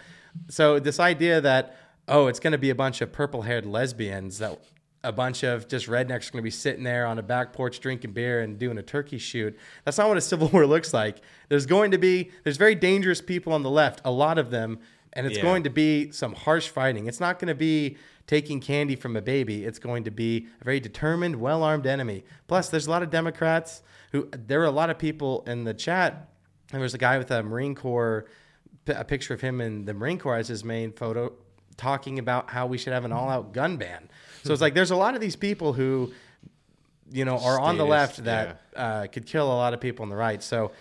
So, 0.50 0.80
this 0.80 1.00
idea 1.00 1.42
that, 1.42 1.76
oh, 2.08 2.28
it's 2.28 2.40
going 2.40 2.52
to 2.52 2.60
be 2.60 2.70
a 2.70 2.76
bunch 2.76 3.02
of 3.02 3.12
purple 3.12 3.42
haired 3.42 3.66
lesbians, 3.66 4.38
that 4.38 4.60
a 5.04 5.12
bunch 5.12 5.44
of 5.44 5.68
just 5.68 5.88
rednecks 5.88 6.30
are 6.30 6.34
going 6.34 6.42
to 6.42 6.42
be 6.44 6.52
sitting 6.52 6.84
there 6.84 7.08
on 7.08 7.18
a 7.18 7.24
back 7.24 7.54
porch 7.54 7.80
drinking 7.80 8.12
beer 8.12 8.42
and 8.42 8.60
doing 8.60 8.78
a 8.78 8.84
turkey 8.84 9.18
shoot. 9.18 9.58
That's 9.84 9.98
not 9.98 10.08
what 10.08 10.18
a 10.18 10.22
civil 10.32 10.48
war 10.50 10.68
looks 10.68 10.94
like. 10.94 11.22
There's 11.50 11.66
going 11.66 11.90
to 11.90 11.98
be, 11.98 12.30
there's 12.44 12.58
very 12.58 12.76
dangerous 12.76 13.20
people 13.20 13.52
on 13.52 13.64
the 13.64 13.72
left, 13.72 14.00
a 14.06 14.12
lot 14.12 14.38
of 14.38 14.52
them. 14.52 14.80
And 15.14 15.28
it's 15.28 15.38
Yeah. 15.38 15.44
going 15.44 15.64
to 15.64 15.70
be 15.70 16.12
some 16.12 16.34
harsh 16.34 16.70
fighting. 16.70 17.08
It's 17.08 17.20
not 17.20 17.38
going 17.40 17.50
to 17.50 17.56
be 17.56 17.98
taking 18.28 18.60
candy 18.62 18.96
from 18.96 19.16
a 19.18 19.22
baby. 19.22 19.66
It's 19.66 19.80
going 19.80 20.04
to 20.06 20.12
be 20.12 20.48
a 20.62 20.64
very 20.64 20.80
determined, 20.80 21.36
well 21.38 21.64
armed 21.64 21.86
enemy. 21.86 22.24
Plus, 22.48 22.70
there's 22.70 22.88
a 22.88 22.90
lot 22.90 23.04
of 23.04 23.10
Democrats 23.10 23.84
who, 24.14 24.30
there 24.32 24.62
are 24.62 24.66
a 24.66 24.72
lot 24.72 24.90
of 24.90 24.98
people 24.98 25.44
in 25.48 25.64
the 25.66 25.74
chat. 25.74 26.30
There 26.72 26.80
was 26.80 26.94
a 26.94 26.98
guy 26.98 27.18
with 27.18 27.30
a 27.32 27.44
Marine 27.44 27.76
Corps, 27.76 28.26
a 28.88 29.04
picture 29.04 29.34
of 29.34 29.42
him 29.42 29.60
in 29.60 29.86
the 29.86 29.94
Marine 29.94 30.18
Corps 30.18 30.38
as 30.38 30.48
his 30.48 30.64
main 30.64 30.94
photo, 30.94 31.34
talking 31.76 32.18
about 32.20 32.50
how 32.50 32.66
we 32.68 32.78
should 32.78 32.94
have 32.94 33.04
an 33.06 33.12
all 33.12 33.30
out 33.30 33.54
gun 33.54 33.76
ban. 33.78 34.10
So 34.44 34.54
it's 34.54 34.62
like 34.62 34.74
there's 34.76 34.92
a 34.92 34.96
lot 34.96 35.14
of 35.16 35.20
these 35.22 35.36
people 35.36 35.74
who, 35.74 36.14
you 37.12 37.26
know, 37.26 37.38
are 37.38 37.60
on 37.60 37.78
the 37.78 37.86
left 37.86 38.24
that 38.24 38.62
uh, 38.76 39.08
could 39.12 39.26
kill 39.26 39.48
a 39.48 39.54
lot 39.54 39.74
of 39.74 39.82
people 39.82 40.04
on 40.04 40.10
the 40.10 40.16
right. 40.16 40.42
So 40.42 40.72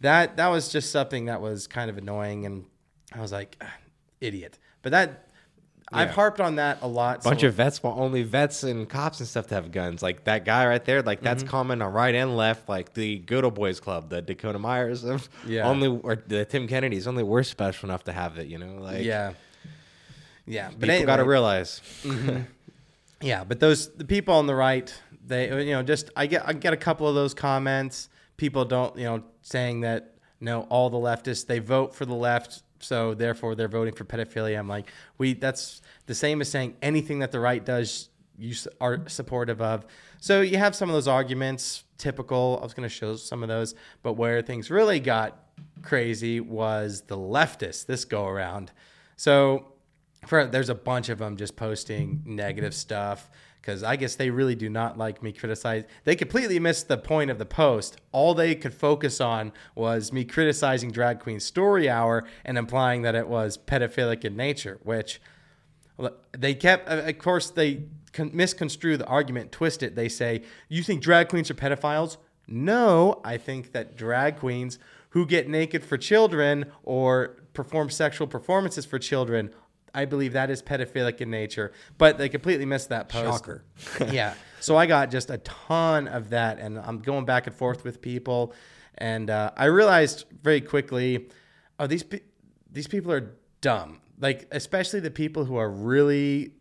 that 0.00 0.36
that 0.36 0.48
was 0.48 0.68
just 0.70 0.90
something 0.92 1.24
that 1.26 1.40
was 1.40 1.66
kind 1.66 1.90
of 1.90 1.98
annoying, 1.98 2.46
and 2.46 2.64
I 3.12 3.20
was 3.20 3.32
like, 3.32 3.56
"Ah, 3.60 3.72
idiot. 4.20 4.58
But 4.82 4.92
that 4.92 5.26
I've 5.92 6.10
harped 6.10 6.40
on 6.40 6.54
that 6.56 6.78
a 6.82 6.86
lot. 6.86 7.24
bunch 7.24 7.40
so- 7.40 7.48
of 7.48 7.54
vets 7.54 7.82
want 7.82 7.98
only 7.98 8.22
vets 8.22 8.62
and 8.62 8.88
cops 8.88 9.18
and 9.18 9.28
stuff 9.28 9.48
to 9.48 9.56
have 9.56 9.72
guns. 9.72 10.02
Like 10.02 10.22
that 10.24 10.44
guy 10.44 10.64
right 10.66 10.84
there, 10.84 11.02
like 11.02 11.20
that's 11.20 11.42
Mm-hmm. 11.42 11.50
common 11.50 11.82
on 11.82 11.92
right 11.92 12.14
and 12.14 12.36
left. 12.36 12.68
Like 12.68 12.94
the 12.94 13.18
Good 13.18 13.44
Old 13.44 13.54
Boys 13.54 13.80
Club, 13.80 14.08
the 14.08 14.22
Dakota 14.22 14.58
Meyers 14.60 15.02
of 15.02 15.28
Yeah. 15.46 15.68
only 15.68 15.88
or 15.88 16.14
the 16.26 16.44
Tim 16.44 16.68
Kennedys. 16.68 17.08
Only 17.08 17.24
we're 17.24 17.42
special 17.42 17.88
enough 17.88 18.04
to 18.04 18.12
have 18.12 18.38
it. 18.38 18.46
You 18.46 18.58
know, 18.58 18.76
like 18.80 19.02
yeah, 19.04 19.32
yeah. 20.46 20.68
But 20.68 20.80
people 20.80 20.90
anyway, 20.90 21.06
got 21.06 21.16
to 21.16 21.24
realize. 21.24 21.80
Yeah, 23.22 23.44
but 23.44 23.60
those 23.60 23.92
the 23.94 24.04
people 24.06 24.32
on 24.34 24.46
the 24.46 24.54
right, 24.54 24.94
they 25.26 25.48
you 25.66 25.72
know 25.72 25.82
just 25.82 26.08
I 26.16 26.26
get 26.26 26.48
I 26.48 26.54
get 26.54 26.72
a 26.72 26.76
couple 26.76 27.06
of 27.06 27.14
those 27.14 27.34
comments. 27.34 28.08
People 28.38 28.64
don't 28.64 28.96
you 28.96 29.04
know 29.04 29.22
saying 29.42 29.80
that 29.82 30.14
no 30.40 30.62
all 30.70 30.88
the 30.88 30.96
leftists 30.96 31.46
they 31.46 31.58
vote 31.58 31.94
for 31.94 32.06
the 32.06 32.14
left, 32.14 32.62
so 32.80 33.14
therefore 33.14 33.54
they're 33.54 33.68
voting 33.68 33.94
for 33.94 34.04
pedophilia. 34.04 34.58
I'm 34.58 34.68
like 34.68 34.90
we 35.18 35.34
that's 35.34 35.82
the 36.06 36.14
same 36.14 36.40
as 36.40 36.50
saying 36.50 36.76
anything 36.82 37.20
that 37.20 37.32
the 37.32 37.40
right 37.40 37.64
does 37.64 38.08
you 38.40 38.54
are 38.80 39.06
supportive 39.06 39.60
of. 39.60 39.86
So 40.18 40.40
you 40.40 40.56
have 40.56 40.74
some 40.74 40.88
of 40.88 40.94
those 40.94 41.08
arguments. 41.08 41.84
Typical. 41.98 42.58
I 42.60 42.64
was 42.64 42.72
going 42.72 42.88
to 42.88 42.94
show 42.94 43.14
some 43.16 43.42
of 43.42 43.50
those, 43.50 43.74
but 44.02 44.14
where 44.14 44.40
things 44.40 44.70
really 44.70 44.98
got 45.00 45.38
crazy 45.82 46.40
was 46.40 47.02
the 47.02 47.16
leftists 47.16 47.84
this 47.84 48.06
go 48.06 48.26
around. 48.26 48.72
So 49.16 49.66
for 50.26 50.46
there's 50.46 50.70
a 50.70 50.74
bunch 50.74 51.10
of 51.10 51.18
them 51.18 51.36
just 51.36 51.56
posting 51.56 52.22
negative 52.24 52.74
stuff 52.74 53.30
because 53.60 53.82
I 53.82 53.96
guess 53.96 54.14
they 54.14 54.30
really 54.30 54.54
do 54.54 54.68
not 54.68 54.96
like 54.96 55.22
me 55.22 55.32
criticize. 55.32 55.84
They 56.04 56.16
completely 56.16 56.58
missed 56.58 56.88
the 56.88 56.96
point 56.96 57.30
of 57.30 57.38
the 57.38 57.46
post. 57.46 58.00
All 58.12 58.34
they 58.34 58.54
could 58.54 58.74
focus 58.74 59.20
on 59.20 59.52
was 59.74 60.12
me 60.12 60.24
criticizing 60.24 60.90
Drag 60.90 61.20
Queen 61.20 61.40
Story 61.40 61.88
Hour 61.88 62.24
and 62.44 62.56
implying 62.56 63.02
that 63.02 63.14
it 63.14 63.28
was 63.28 63.58
pedophilic 63.58 64.24
in 64.24 64.36
nature, 64.36 64.78
which 64.82 65.20
they 66.36 66.54
kept, 66.54 66.88
uh, 66.88 67.02
of 67.06 67.18
course, 67.18 67.50
they 67.50 67.84
misconstrue 68.32 68.96
the 68.96 69.06
argument, 69.06 69.52
twist 69.52 69.82
it. 69.82 69.94
They 69.94 70.08
say, 70.08 70.42
You 70.68 70.82
think 70.82 71.02
drag 71.02 71.28
queens 71.28 71.50
are 71.50 71.54
pedophiles? 71.54 72.16
No, 72.46 73.20
I 73.24 73.36
think 73.36 73.72
that 73.72 73.96
drag 73.96 74.38
queens 74.38 74.78
who 75.10 75.26
get 75.26 75.48
naked 75.48 75.84
for 75.84 75.96
children 75.98 76.66
or 76.82 77.36
perform 77.52 77.90
sexual 77.90 78.26
performances 78.26 78.84
for 78.84 78.98
children, 78.98 79.50
I 79.94 80.04
believe 80.04 80.32
that 80.34 80.50
is 80.50 80.62
pedophilic 80.62 81.20
in 81.20 81.30
nature. 81.30 81.72
But 81.98 82.18
they 82.18 82.28
completely 82.28 82.66
missed 82.66 82.88
that 82.90 83.08
post. 83.08 83.44
Shocker. 83.44 83.64
yeah. 84.12 84.34
So 84.60 84.76
I 84.76 84.86
got 84.86 85.10
just 85.10 85.30
a 85.30 85.38
ton 85.38 86.06
of 86.08 86.30
that, 86.30 86.58
and 86.58 86.78
I'm 86.78 86.98
going 86.98 87.24
back 87.24 87.46
and 87.46 87.56
forth 87.56 87.84
with 87.84 88.00
people, 88.02 88.52
and 88.98 89.30
uh, 89.30 89.52
I 89.56 89.66
realized 89.66 90.24
very 90.42 90.60
quickly, 90.60 91.28
oh, 91.78 91.86
these 91.86 92.02
pe- 92.02 92.20
these 92.70 92.86
people 92.86 93.12
are 93.12 93.36
dumb. 93.60 94.00
Like 94.18 94.46
especially 94.50 95.00
the 95.00 95.10
people 95.10 95.46
who 95.46 95.56
are 95.56 95.70
really 95.70 96.52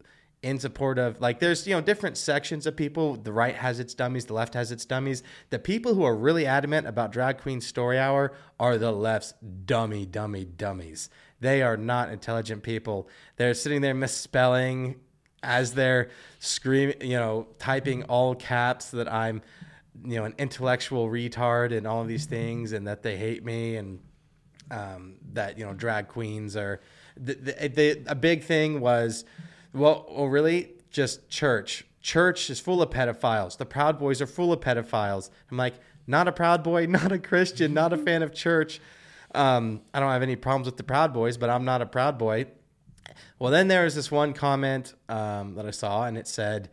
in 0.42 0.58
support 0.58 0.98
of 0.98 1.20
like 1.20 1.40
there's 1.40 1.68
you 1.68 1.76
know 1.76 1.82
different 1.82 2.18
sections 2.18 2.66
of 2.66 2.76
people 2.76 3.16
the 3.16 3.32
right 3.32 3.56
has 3.56 3.80
its 3.80 3.94
dummies 3.94 4.26
the 4.26 4.34
left 4.34 4.54
has 4.54 4.72
its 4.72 4.86
dummies 4.86 5.22
the 5.50 5.60
people 5.60 5.94
who 5.94 6.04
are 6.04 6.16
really 6.16 6.46
adamant 6.46 6.88
about 6.88 7.12
drag 7.12 7.42
queen 7.42 7.60
story 7.60 8.00
hour 8.00 8.32
are 8.58 8.78
the 8.78 8.92
left's 8.92 9.34
dummy 9.66 10.06
dummy 10.06 10.46
dummies 10.46 11.10
they 11.42 11.62
are 11.62 11.78
not 11.78 12.10
intelligent 12.10 12.64
people 12.64 13.08
they're 13.38 13.54
sitting 13.54 13.82
there 13.82 13.94
misspelling 13.94 14.96
as 15.44 15.74
they're 15.74 16.10
screaming, 16.40 17.02
you 17.02 17.18
know, 17.18 17.48
typing 17.58 18.04
all 18.04 18.36
caps 18.36 18.92
that 18.92 19.12
I'm, 19.12 19.42
you 20.04 20.18
know, 20.18 20.26
an 20.26 20.36
intellectual 20.38 21.08
retard 21.08 21.76
and 21.76 21.88
all 21.88 22.02
of 22.02 22.08
these 22.08 22.26
things, 22.26 22.72
and 22.74 22.88
that 22.88 23.04
they 23.04 23.18
hate 23.18 23.44
me, 23.44 23.76
and 23.78 24.00
um, 24.72 25.16
that 25.34 25.58
you 25.58 25.66
know, 25.66 25.74
drag 25.74 26.08
queens 26.08 26.56
are. 26.56 26.82
The, 27.18 27.34
the, 27.34 27.68
the, 27.68 28.04
a 28.08 28.16
big 28.16 28.44
thing 28.44 28.80
was, 28.80 29.26
well, 29.74 30.06
well, 30.10 30.28
really, 30.28 30.72
just 30.90 31.28
church. 31.30 31.86
Church 32.02 32.50
is 32.50 32.62
full 32.62 32.82
of 32.82 32.90
pedophiles. 32.92 33.58
The 33.58 33.66
Proud 33.66 34.00
Boys 34.00 34.22
are 34.22 34.28
full 34.28 34.54
of 34.54 34.62
pedophiles. 34.62 35.30
I'm 35.52 35.58
like, 35.58 35.76
not 36.08 36.30
a 36.30 36.32
Proud 36.32 36.64
Boy, 36.64 36.86
not 36.90 37.12
a 37.12 37.20
Christian, 37.20 37.74
not 37.74 37.92
a 37.92 37.98
fan 37.98 38.24
of 38.24 38.34
church. 38.34 38.80
Um, 39.36 39.82
I 39.94 40.00
don't 40.00 40.12
have 40.12 40.24
any 40.24 40.36
problems 40.36 40.66
with 40.66 40.78
the 40.78 40.84
Proud 40.84 41.14
Boys, 41.14 41.38
but 41.38 41.50
I'm 41.50 41.66
not 41.66 41.82
a 41.82 41.86
Proud 41.86 42.18
Boy. 42.18 42.48
Well, 43.38 43.52
then 43.52 43.68
there 43.68 43.84
was 43.84 43.96
this 43.96 44.12
one 44.12 44.34
comment 44.34 44.94
um, 45.08 45.56
that 45.56 45.66
I 45.66 45.72
saw, 45.72 46.04
and 46.04 46.18
it 46.18 46.28
said, 46.28 46.70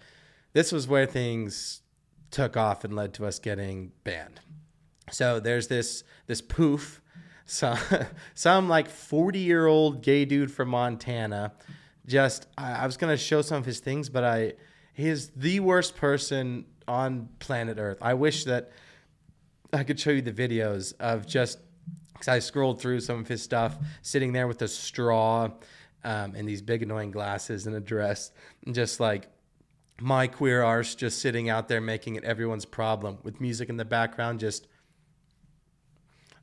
"This 0.53 0.73
was 0.73 0.87
where 0.89 1.07
things 1.07 1.83
took 2.31 2.57
off 2.57 2.85
and 2.85 2.95
led 2.95 3.15
to 3.15 3.27
us 3.27 3.39
getting 3.39 3.93
banned." 4.05 4.41
So 5.11 5.41
there's 5.41 5.69
this 5.69 6.05
this 6.27 6.41
poof, 6.41 7.01
some 7.45 7.79
some 8.35 8.69
like 8.69 8.89
40 8.89 9.39
year 9.39 9.67
old 9.67 10.03
gay 10.03 10.25
dude 10.25 10.51
from 10.51 10.69
Montana. 10.69 11.53
Just 12.07 12.47
I, 12.57 12.73
I 12.73 12.87
was 12.87 12.97
gonna 12.97 13.17
show 13.17 13.43
some 13.43 13.59
of 13.59 13.67
his 13.67 13.81
things, 13.81 14.09
but 14.09 14.25
I 14.25 14.55
he 14.93 15.09
is 15.09 15.31
the 15.37 15.61
worst 15.61 15.97
person 15.97 16.67
on 16.89 17.29
planet 17.39 17.79
Earth. 17.79 17.99
I 18.01 18.15
wish 18.15 18.45
that 18.45 18.71
I 19.73 19.85
could 19.85 19.99
show 20.01 20.11
you 20.11 20.23
the 20.23 20.33
videos 20.33 20.95
of 20.99 21.27
just 21.27 21.59
because 22.17 22.29
I 22.29 22.39
scrolled 22.39 22.81
through 22.81 23.01
some 23.01 23.21
of 23.21 23.29
his 23.29 23.43
stuff, 23.43 23.77
sitting 24.03 24.33
there 24.33 24.49
with 24.49 24.63
a 24.63 24.69
straw 24.69 25.51
um, 26.05 26.35
and 26.35 26.49
these 26.49 26.63
big 26.63 26.83
annoying 26.83 27.11
glasses 27.11 27.67
and 27.67 27.77
a 27.77 27.81
dress, 27.81 28.31
and 28.65 28.75
just 28.75 29.01
like 29.01 29.29
my 30.01 30.27
queer 30.27 30.63
arse 30.63 30.95
just 30.95 31.21
sitting 31.21 31.49
out 31.49 31.69
there 31.69 31.81
making 31.81 32.17
it 32.17 32.25
everyone's 32.25 32.65
problem 32.65 33.19
with 33.23 33.41
music 33.41 33.69
in 33.69 33.77
the 33.77 33.85
background, 33.85 34.41
just. 34.41 34.67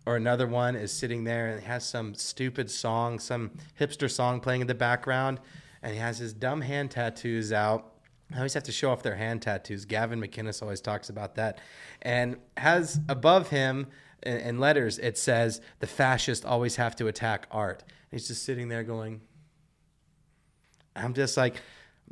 Or 0.06 0.18
another 0.18 0.48
one 0.48 0.76
is 0.76 0.92
sitting 0.92 1.24
there 1.24 1.48
and 1.48 1.64
has 1.64 1.86
some 1.86 2.14
stupid 2.14 2.70
song, 2.70 3.20
some 3.20 3.52
hipster 3.80 4.12
song 4.12 4.42
playing 4.42 4.60
in 4.60 4.68
the 4.68 4.76
background, 4.76 5.40
and 5.82 5.94
he 5.94 6.00
has 6.00 6.18
his 6.18 6.34
dumb 6.34 6.60
hand 6.60 6.92
tattoos 6.92 7.54
out. 7.54 7.94
I 8.34 8.38
always 8.38 8.54
have 8.54 8.64
to 8.64 8.74
show 8.74 8.92
off 8.92 9.02
their 9.02 9.16
hand 9.16 9.44
tattoos. 9.44 9.86
Gavin 9.86 10.20
McInnes 10.20 10.62
always 10.62 10.82
talks 10.82 11.10
about 11.10 11.36
that, 11.36 11.60
and 12.02 12.36
has 12.58 13.00
above 13.08 13.48
him 13.48 13.88
in, 14.26 14.60
letters 14.60 15.00
it 15.00 15.18
says 15.18 15.62
the 15.80 15.88
fascists 15.88 16.46
always 16.46 16.76
have 16.78 16.96
to 16.98 17.08
attack 17.08 17.48
art. 17.52 17.84
And 17.88 18.20
he's 18.20 18.28
just 18.28 18.44
sitting 18.44 18.70
there 18.70 18.84
going, 18.84 19.22
I'm 20.96 21.14
just 21.14 21.38
like, 21.38 21.56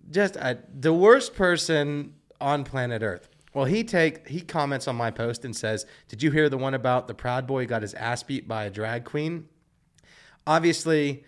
just 0.09 0.37
the 0.79 0.93
worst 0.93 1.35
person 1.35 2.15
on 2.39 2.63
planet 2.63 3.01
Earth. 3.01 3.27
Well, 3.53 3.65
he 3.65 3.83
take 3.83 4.27
he 4.27 4.41
comments 4.41 4.87
on 4.87 4.95
my 4.95 5.11
post 5.11 5.43
and 5.43 5.55
says, 5.55 5.85
"Did 6.07 6.23
you 6.23 6.31
hear 6.31 6.47
the 6.47 6.57
one 6.57 6.73
about 6.73 7.07
the 7.07 7.13
Proud 7.13 7.45
Boy 7.45 7.65
got 7.65 7.81
his 7.81 7.93
ass 7.95 8.23
beat 8.23 8.47
by 8.47 8.63
a 8.63 8.69
drag 8.69 9.03
queen?" 9.03 9.49
Obviously, 10.47 11.25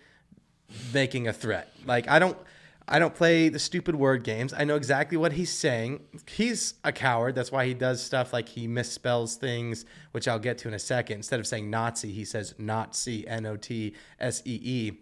making 0.92 1.28
a 1.28 1.32
threat. 1.32 1.70
Like 1.84 2.08
I 2.08 2.18
don't 2.18 2.38
I 2.86 2.98
don't 2.98 3.14
play 3.14 3.48
the 3.48 3.58
stupid 3.58 3.96
word 3.96 4.24
games. 4.24 4.52
I 4.52 4.64
know 4.64 4.76
exactly 4.76 5.16
what 5.16 5.32
he's 5.32 5.50
saying. 5.50 6.00
He's 6.26 6.74
a 6.84 6.92
coward. 6.92 7.34
That's 7.34 7.50
why 7.50 7.66
he 7.66 7.72
does 7.72 8.02
stuff 8.02 8.32
like 8.32 8.50
he 8.50 8.68
misspells 8.68 9.36
things, 9.36 9.86
which 10.12 10.28
I'll 10.28 10.38
get 10.38 10.58
to 10.58 10.68
in 10.68 10.74
a 10.74 10.78
second. 10.78 11.16
Instead 11.16 11.40
of 11.40 11.46
saying 11.46 11.70
Nazi, 11.70 12.12
he 12.12 12.26
says 12.26 12.54
Nazi, 12.58 13.26
N 13.26 13.46
O 13.46 13.56
T 13.56 13.94
S 14.20 14.42
E 14.44 14.60
E. 14.62 14.92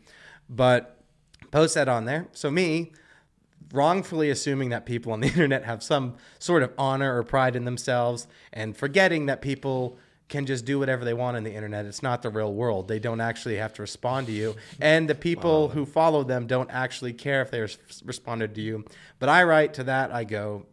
But 0.48 0.96
post 1.50 1.74
that 1.74 1.88
on 1.88 2.04
there. 2.04 2.28
So 2.32 2.50
me 2.50 2.92
wrongfully 3.72 4.30
assuming 4.30 4.68
that 4.68 4.86
people 4.86 5.12
on 5.12 5.20
the 5.20 5.26
internet 5.28 5.64
have 5.64 5.82
some 5.82 6.14
sort 6.38 6.62
of 6.62 6.72
honor 6.78 7.16
or 7.16 7.22
pride 7.22 7.56
in 7.56 7.64
themselves 7.64 8.28
and 8.52 8.76
forgetting 8.76 9.26
that 9.26 9.42
people 9.42 9.98
can 10.32 10.46
just 10.46 10.64
do 10.64 10.78
whatever 10.78 11.04
they 11.04 11.12
want 11.12 11.36
on 11.36 11.44
the 11.44 11.54
internet. 11.54 11.84
It's 11.84 12.02
not 12.02 12.22
the 12.22 12.30
real 12.30 12.52
world. 12.52 12.88
They 12.88 12.98
don't 12.98 13.20
actually 13.20 13.56
have 13.56 13.74
to 13.74 13.82
respond 13.82 14.26
to 14.28 14.32
you. 14.32 14.56
And 14.80 15.08
the 15.08 15.14
people 15.14 15.68
who 15.68 15.84
follow 15.84 16.24
them 16.24 16.46
don't 16.46 16.70
actually 16.70 17.12
care 17.12 17.42
if 17.42 17.50
they 17.50 17.60
res- 17.60 18.02
responded 18.04 18.54
to 18.54 18.62
you. 18.62 18.84
But 19.18 19.28
I 19.28 19.44
write 19.44 19.74
to 19.74 19.84
that, 19.84 20.10
I 20.10 20.24
go, 20.24 20.64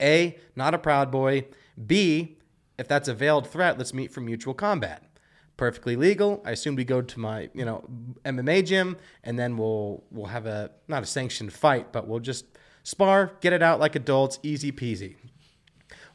A, 0.00 0.38
not 0.56 0.72
a 0.72 0.78
proud 0.78 1.10
boy. 1.10 1.44
B, 1.86 2.38
if 2.78 2.88
that's 2.88 3.06
a 3.06 3.14
veiled 3.14 3.46
threat, 3.46 3.76
let's 3.76 3.92
meet 3.92 4.10
for 4.10 4.22
mutual 4.22 4.54
combat. 4.54 5.04
Perfectly 5.58 5.96
legal. 5.96 6.42
I 6.44 6.52
assume 6.52 6.74
we 6.74 6.84
go 6.84 7.02
to 7.02 7.20
my, 7.20 7.50
you 7.52 7.66
know, 7.66 7.84
MMA 8.24 8.64
gym 8.64 8.96
and 9.22 9.38
then 9.38 9.56
we'll 9.56 10.02
we'll 10.10 10.26
have 10.26 10.46
a 10.46 10.70
not 10.88 11.02
a 11.02 11.06
sanctioned 11.06 11.52
fight, 11.52 11.92
but 11.92 12.08
we'll 12.08 12.20
just 12.20 12.46
spar, 12.82 13.32
get 13.40 13.52
it 13.52 13.62
out 13.62 13.78
like 13.78 13.94
adults, 13.94 14.40
easy 14.42 14.72
peasy. 14.72 15.16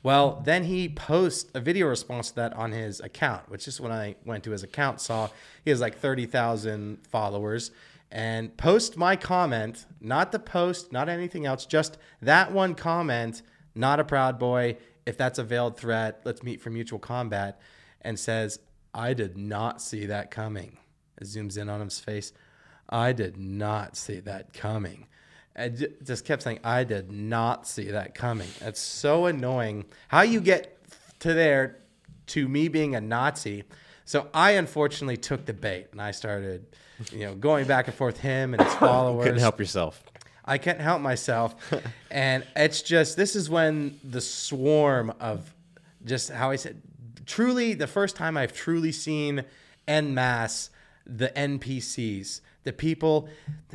Well, 0.01 0.41
then 0.46 0.63
he 0.63 0.88
posts 0.88 1.51
a 1.53 1.60
video 1.60 1.88
response 1.88 2.29
to 2.29 2.36
that 2.38 2.53
on 2.53 2.72
his 2.72 3.01
account, 3.01 3.50
which 3.50 3.68
is 3.68 3.82
when 3.82 3.91
I 3.91 4.15
went 4.25 4.44
to 4.46 4.51
his 4.51 4.63
account, 4.63 5.01
saw 5.01 5.29
he 5.63 5.72
has 5.72 5.82
like 5.82 6.00
30,000 6.00 7.06
followers, 7.08 7.72
and 8.12 8.56
post 8.56 8.98
my 8.98 9.15
comment, 9.15 9.86
not 10.00 10.32
the 10.32 10.39
post, 10.39 10.91
not 10.91 11.10
anything 11.10 11.46
else, 11.46 11.65
just 11.65 11.98
that 12.22 12.51
one 12.51 12.75
comment, 12.75 13.41
not 13.75 14.00
a 14.00 14.06
proud 14.06 14.39
boy. 14.39 14.77
If 15.06 15.18
that's 15.18 15.39
a 15.39 15.44
veiled 15.44 15.77
threat, 15.77 16.22
let's 16.24 16.44
meet 16.44 16.62
for 16.62 16.70
mutual 16.70 17.00
combat, 17.00 17.60
and 18.01 18.18
says, 18.18 18.60
I 18.94 19.13
did 19.13 19.38
not 19.38 19.82
see 19.82 20.06
that 20.06 20.32
coming. 20.32 20.77
It 21.20 21.25
zooms 21.25 21.58
in 21.58 21.70
on 21.70 21.82
his 21.82 22.00
face. 22.00 22.32
I 22.88 23.12
did 23.12 23.38
not 23.38 23.98
see 23.98 24.20
that 24.22 24.53
coming. 24.53 25.08
I 25.60 25.70
j- 25.70 25.94
just 26.04 26.25
kept 26.25 26.44
saying, 26.44 26.60
I 26.63 26.84
did 26.84 27.12
not 27.12 27.68
see 27.68 27.92
that 27.92 28.16
coming. 28.16 28.48
It's 28.62 28.80
so 28.80 29.25
annoying. 29.25 29.86
How 30.08 30.22
you 30.22 30.42
get 30.42 30.78
to 31.20 31.34
there 31.34 31.80
to 32.28 32.48
me 32.48 32.68
being 32.68 32.96
a 32.96 33.01
Nazi. 33.01 33.63
So 34.06 34.28
I 34.34 34.51
unfortunately 34.51 35.18
took 35.18 35.46
the 35.46 35.54
bait 35.54 35.88
and 35.92 36.01
I 36.01 36.12
started, 36.12 36.66
you 37.12 37.25
know, 37.25 37.36
going 37.36 37.68
back 37.68 37.88
and 37.88 37.96
forth 37.96 38.20
him 38.20 38.54
and 38.54 38.63
his 38.63 38.74
followers. 38.75 39.25
Couldn't 39.25 39.39
help 39.39 39.60
yourself. 39.60 40.04
I 40.46 40.58
can't 40.58 40.80
help 40.80 41.01
myself. 41.01 41.56
and 42.12 42.46
it's 42.56 42.82
just, 42.82 43.18
this 43.18 43.36
is 43.36 43.50
when 43.50 44.00
the 44.04 44.22
swarm 44.22 45.13
of 45.20 45.54
just 46.06 46.32
how 46.32 46.50
I 46.50 46.56
said, 46.56 46.82
truly, 47.26 47.74
the 47.74 47.88
first 47.88 48.15
time 48.15 48.38
I've 48.38 48.54
truly 48.54 48.91
seen 48.91 49.43
en 49.88 50.13
masse 50.13 50.69
the 51.06 51.30
NPCs, 51.30 52.41
the 52.63 52.74
people. 52.74 53.30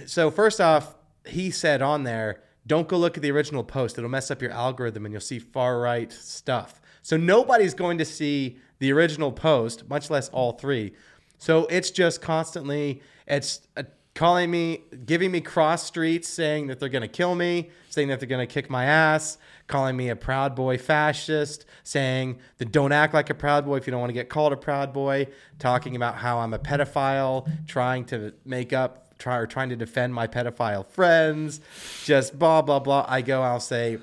So, 0.07 0.31
first 0.31 0.61
off, 0.61 0.95
he 1.27 1.51
said 1.51 1.83
on 1.83 2.05
there, 2.05 2.43
don't 2.67 2.89
go 2.89 2.97
look 2.97 3.17
at 3.17 3.23
the 3.23 3.31
original 3.31 3.65
post. 3.65 3.99
It'll 3.99 4.11
mess 4.11 4.31
up 4.31 4.41
your 4.41 4.51
algorithm 4.51 5.05
and 5.05 5.13
you'll 5.13 5.21
see 5.21 5.39
far 5.39 5.81
right 5.81 6.11
stuff. 6.13 6.81
So, 7.03 7.17
nobody's 7.17 7.75
going 7.75 7.99
to 7.99 8.05
see 8.05 8.59
the 8.79 8.93
original 8.93 9.33
post, 9.33 9.89
much 9.89 10.09
less 10.09 10.29
all 10.31 10.53
three. 10.53 10.95
So, 11.39 11.67
it's 11.67 11.91
just 11.91 12.23
constantly, 12.23 13.03
it's 13.27 13.61
uh, 13.77 13.83
calling 14.15 14.51
me, 14.51 14.85
giving 15.05 15.31
me 15.31 15.41
cross 15.41 15.85
streets, 15.85 16.29
saying 16.29 16.69
that 16.69 16.79
they're 16.79 16.89
going 16.89 17.03
to 17.03 17.09
kill 17.09 17.35
me, 17.35 17.71
saying 17.91 18.09
that 18.09 18.21
they're 18.21 18.29
going 18.29 18.47
to 18.47 18.53
kick 18.53 18.71
my 18.71 18.85
ass, 18.85 19.39
calling 19.67 19.97
me 19.97 20.09
a 20.09 20.17
proud 20.17 20.55
boy 20.55 20.79
fascist, 20.79 21.67
saying 21.83 22.39
that 22.59 22.71
don't 22.71 22.93
act 22.93 23.13
like 23.13 23.29
a 23.29 23.35
proud 23.35 23.67
boy 23.67 23.77
if 23.77 23.87
you 23.87 23.91
don't 23.91 24.01
want 24.01 24.11
to 24.11 24.15
get 24.15 24.29
called 24.29 24.53
a 24.53 24.57
proud 24.57 24.93
boy, 24.93 25.27
talking 25.59 25.97
about 25.97 26.15
how 26.17 26.39
I'm 26.39 26.55
a 26.55 26.59
pedophile, 26.59 27.49
trying 27.67 28.05
to 28.07 28.33
make 28.45 28.73
up, 28.73 29.04
try, 29.19 29.37
or 29.37 29.47
trying 29.47 29.69
to 29.71 29.77
defend 29.77 30.15
my 30.15 30.27
pedophile 30.27 30.87
friends, 30.87 31.61
just 32.05 32.39
blah, 32.39 32.63
blah, 32.63 32.79
blah. 32.79 33.05
I 33.09 33.23
go, 33.23 33.43
I'll 33.43 33.61
say, 33.61 33.99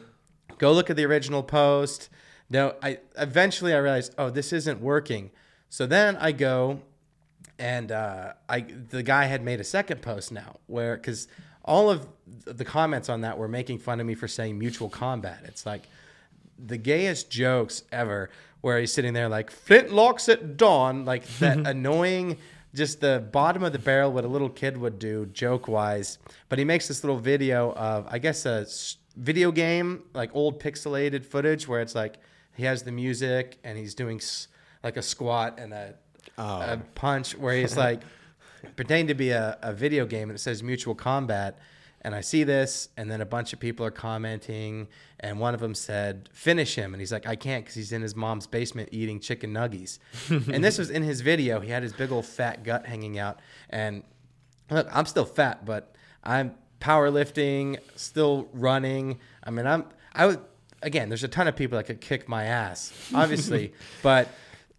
go 0.58 0.71
look 0.71 0.89
at 0.89 0.95
the 0.95 1.06
original 1.06 1.43
post. 1.43 2.10
No, 2.50 2.76
I 2.82 3.00
eventually 3.17 3.74
I 3.74 3.78
realized, 3.78 4.13
oh, 4.17 4.30
this 4.30 4.52
isn't 4.52 4.82
working. 4.82 5.32
So 5.69 5.86
then 5.86 6.17
I 6.17 6.34
go 6.34 6.82
and 7.58 7.91
uh, 7.91 8.34
I 8.50 8.62
the 8.62 9.04
guy 9.04 9.26
had 9.26 9.43
made 9.43 9.60
a 9.60 9.63
second 9.63 10.02
post 10.02 10.32
now 10.32 10.58
where 10.67 10.97
because 10.97 11.28
all 11.63 11.89
of 11.89 12.08
the 12.45 12.65
comments 12.65 13.08
on 13.08 13.21
that 13.21 13.38
were 13.38 13.47
making 13.47 13.78
fun 13.78 14.00
of 14.00 14.06
me 14.06 14.15
for 14.15 14.28
saying 14.28 14.58
mutual 14.58 14.89
combat. 14.89 15.41
It's 15.45 15.65
like 15.65 15.84
the 16.58 16.78
gayest 16.78 17.30
jokes 17.30 17.84
ever 17.91 18.30
where 18.62 18.80
he's 18.80 18.91
sitting 18.91 19.13
there 19.13 19.30
like 19.30 19.52
flintlocks 19.52 20.28
at 20.28 20.58
dawn, 20.58 21.06
like 21.06 21.26
that 21.39 21.58
annoying, 21.65 22.38
just 22.74 23.02
the 23.02 23.26
bottom 23.32 23.64
of 23.64 23.74
the 23.74 23.80
barrel 23.80 24.12
what 24.12 24.24
a 24.24 24.28
little 24.28 24.50
kid 24.50 24.78
would 24.78 25.00
do 25.00 25.26
joke 25.28 25.68
wise. 25.68 26.18
But 26.50 26.60
he 26.60 26.66
makes 26.66 26.88
this 26.88 27.04
little 27.04 27.20
video 27.20 27.74
of 27.74 28.08
I 28.10 28.20
guess 28.20 28.46
a 28.46 28.66
video 29.16 29.52
game 29.52 30.04
like 30.14 30.32
old 30.34 30.60
pixelated 30.60 31.26
footage 31.26 31.68
where 31.68 31.82
it's 31.82 31.96
like 31.96 32.18
he 32.56 32.64
has 32.64 32.84
the 32.84 32.92
music 32.92 33.58
and 33.64 33.78
he's 33.78 33.96
doing 33.96 34.18
s- 34.18 34.48
like 34.84 34.98
a 34.98 35.02
squat 35.02 35.60
and 35.60 35.74
a, 35.74 35.96
a 36.38 36.42
oh. 36.42 36.82
punch 36.96 37.38
where 37.38 37.56
he's 37.56 37.76
like 37.76 38.02
pretending 38.76 39.08
to 39.08 39.14
be 39.14 39.32
a, 39.32 39.58
a 39.62 39.74
video 39.74 40.06
game 40.06 40.30
and 40.30 40.38
it 40.38 40.42
says 40.42 40.64
mutual 40.64 40.96
combat 40.96 41.60
and 42.04 42.16
i 42.16 42.22
see 42.22 42.44
this 42.44 42.90
and 42.98 43.10
then 43.12 43.22
a 43.22 43.26
bunch 43.26 43.54
of 43.54 43.60
people 43.60 43.86
are 43.86 43.92
commenting 43.92 44.88
and 45.20 45.40
one 45.40 45.54
of 45.54 45.60
them 45.60 45.76
said 45.76 46.30
finish 46.34 46.76
him. 46.76 46.94
And 46.94 47.02
he's 47.02 47.12
like 47.12 47.28
i 47.28 47.36
can't 47.36 47.64
because 47.64 47.76
he's 47.76 47.92
in 47.92 48.02
his 48.02 48.16
mom's 48.16 48.48
basement 48.48 48.90
eating 48.92 49.20
chicken 49.20 49.54
nuggies. 49.54 50.00
And 50.54 50.64
this 50.64 50.78
was 50.78 50.90
in 50.90 51.04
his 51.04 51.22
video. 51.22 51.60
He 51.60 51.70
had 51.70 51.84
his 51.84 51.94
big 51.94 52.12
old 52.12 52.26
fat 52.26 52.64
gut 52.64 52.86
hanging 52.86 53.20
out. 53.20 53.40
And 53.70 54.04
look 54.70 54.88
i'm 54.92 55.06
still 55.06 55.26
fat 55.26 55.66
but 55.66 55.96
i'm 56.24 56.56
powerlifting 56.80 57.78
still 57.96 58.48
running. 58.54 59.20
I 59.44 59.52
mean 59.52 59.68
i'm 59.68 59.86
i 60.14 60.26
would 60.26 60.40
again 60.82 61.10
there's 61.10 61.24
a 61.24 61.28
ton 61.28 61.48
of 61.48 61.56
people 61.56 61.78
that 61.78 61.84
could 61.84 62.02
kick 62.02 62.28
my 62.28 62.46
ass 62.46 62.92
obviously 63.14 63.74
but 64.02 64.28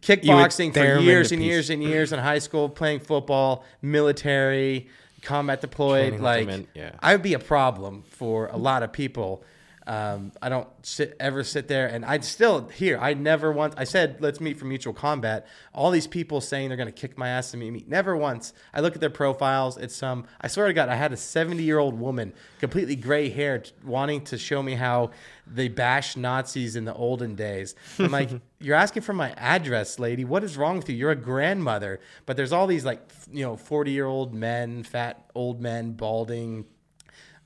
kickboxing 0.03 0.73
for 0.75 0.81
'em 0.81 0.99
into 0.99 1.03
years 1.05 1.31
and 1.33 1.43
years 1.43 1.71
and 1.71 1.83
years 1.83 2.13
in 2.13 2.19
high 2.19 2.41
school, 2.41 2.69
playing 2.69 2.99
football, 3.01 3.65
military, 3.81 4.89
combat 5.23 5.61
deployed. 5.61 6.19
Training 6.19 6.23
Like, 6.23 6.69
yeah. 6.75 6.93
I 7.01 7.15
would 7.15 7.23
be 7.23 7.35
a 7.35 7.39
problem 7.39 8.03
for 8.03 8.49
a 8.49 8.57
lot 8.57 8.83
of 8.83 8.93
people. 8.93 9.45
Um, 9.85 10.31
I 10.41 10.49
don't 10.49 10.69
sit, 10.83 11.17
ever 11.19 11.43
sit 11.43 11.67
there, 11.67 11.89
and 11.89 12.05
I'd 12.05 12.25
still 12.25 12.69
here. 12.69 12.97
I 13.01 13.15
never 13.15 13.51
once. 13.51 13.75
I 13.77 13.83
said, 13.83 14.19
"Let's 14.21 14.41
meet 14.41 14.57
for 14.57 14.65
mutual 14.65 14.93
combat." 14.93 15.49
All 15.75 15.91
these 15.91 16.07
people 16.07 16.41
saying 16.41 16.69
they're 16.69 16.77
going 16.77 16.87
to 16.87 16.93
kick 16.93 17.19
my 17.19 17.29
ass 17.29 17.51
to 17.51 17.57
meet 17.57 17.73
me. 17.73 17.85
Never 17.89 18.17
once. 18.17 18.53
I 18.73 18.81
look 18.81 18.95
at 18.95 19.01
their 19.01 19.11
profiles. 19.11 19.77
It's 19.77 19.97
some. 19.97 20.27
I 20.41 20.47
swear 20.47 20.69
to 20.69 20.73
God, 20.73 20.89
I 20.89 20.95
had 20.95 21.13
a 21.13 21.17
seventy-year-old 21.17 21.99
woman, 21.99 22.33
completely 22.61 22.95
gray 22.95 23.29
haired, 23.29 23.73
wanting 23.85 24.21
to 24.27 24.39
show 24.39 24.63
me 24.63 24.75
how 24.77 25.11
they 25.55 25.69
bash 25.69 26.17
Nazis 26.17 26.77
in 26.77 26.85
the 26.85 26.95
olden 26.95 27.35
days. 27.35 27.75
I'm 27.99 28.11
like, 28.11 28.31
"You're 28.61 28.77
asking 28.77 29.03
for 29.03 29.13
my 29.13 29.33
address, 29.33 29.99
lady. 29.99 30.25
What 30.25 30.45
is 30.45 30.57
wrong 30.57 30.77
with 30.77 30.89
you? 30.89 30.97
You're 30.97 31.11
a 31.11 31.17
grandmother." 31.17 32.01
But 32.27 32.37
there's 32.37 32.53
all 32.53 32.67
these 32.67 32.85
like, 32.85 33.01
you 33.31 33.45
know, 33.45 33.57
forty-year-old 33.57 34.35
men, 34.35 34.83
fat 34.83 35.31
old 35.35 35.61
men, 35.61 35.93
balding 35.93 36.67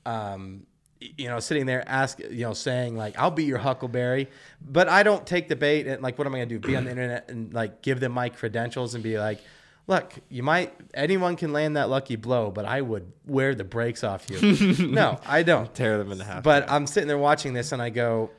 um, 0.07 0.65
you 0.99 1.27
know, 1.27 1.39
sitting 1.39 1.65
there 1.65 1.87
ask, 1.87 2.19
you 2.19 2.41
know, 2.41 2.53
saying 2.53 2.95
like, 2.95 3.17
"I'll 3.19 3.29
be 3.29 3.43
your 3.43 3.59
Huckleberry," 3.59 4.29
but 4.61 4.87
I 4.87 5.03
don't 5.03 5.25
take 5.27 5.47
the 5.47 5.55
bait 5.55 5.85
and 5.85 6.01
like, 6.01 6.17
what 6.17 6.25
am 6.25 6.33
I 6.33 6.39
gonna 6.39 6.47
do? 6.47 6.59
Be 6.59 6.75
on 6.75 6.85
the 6.85 6.91
internet 6.97 7.29
and 7.29 7.53
like 7.53 7.81
give 7.81 7.99
them 7.99 8.13
my 8.13 8.29
credentials 8.29 8.95
and 8.95 9.03
be 9.03 9.19
like, 9.19 9.39
"Look, 9.87 10.13
you 10.29 10.43
might 10.43 10.73
anyone 10.93 11.35
can 11.35 11.53
land 11.53 11.77
that 11.77 11.89
lucky 11.89 12.15
blow, 12.15 12.51
but 12.51 12.65
I 12.65 12.81
would 12.81 13.11
wear 13.25 13.55
the 13.55 13.63
brakes 13.63 14.03
off 14.03 14.29
you." 14.29 14.87
no, 14.87 15.19
I 15.25 15.43
don't. 15.43 15.73
Tear 15.73 15.97
them 15.97 16.11
into 16.11 16.23
half. 16.23 16.43
But 16.43 16.69
I'm 16.69 16.85
sitting 16.85 17.07
there 17.07 17.17
watching 17.17 17.53
this 17.53 17.71
and 17.71 17.81
I 17.81 17.89
go, 17.89 18.29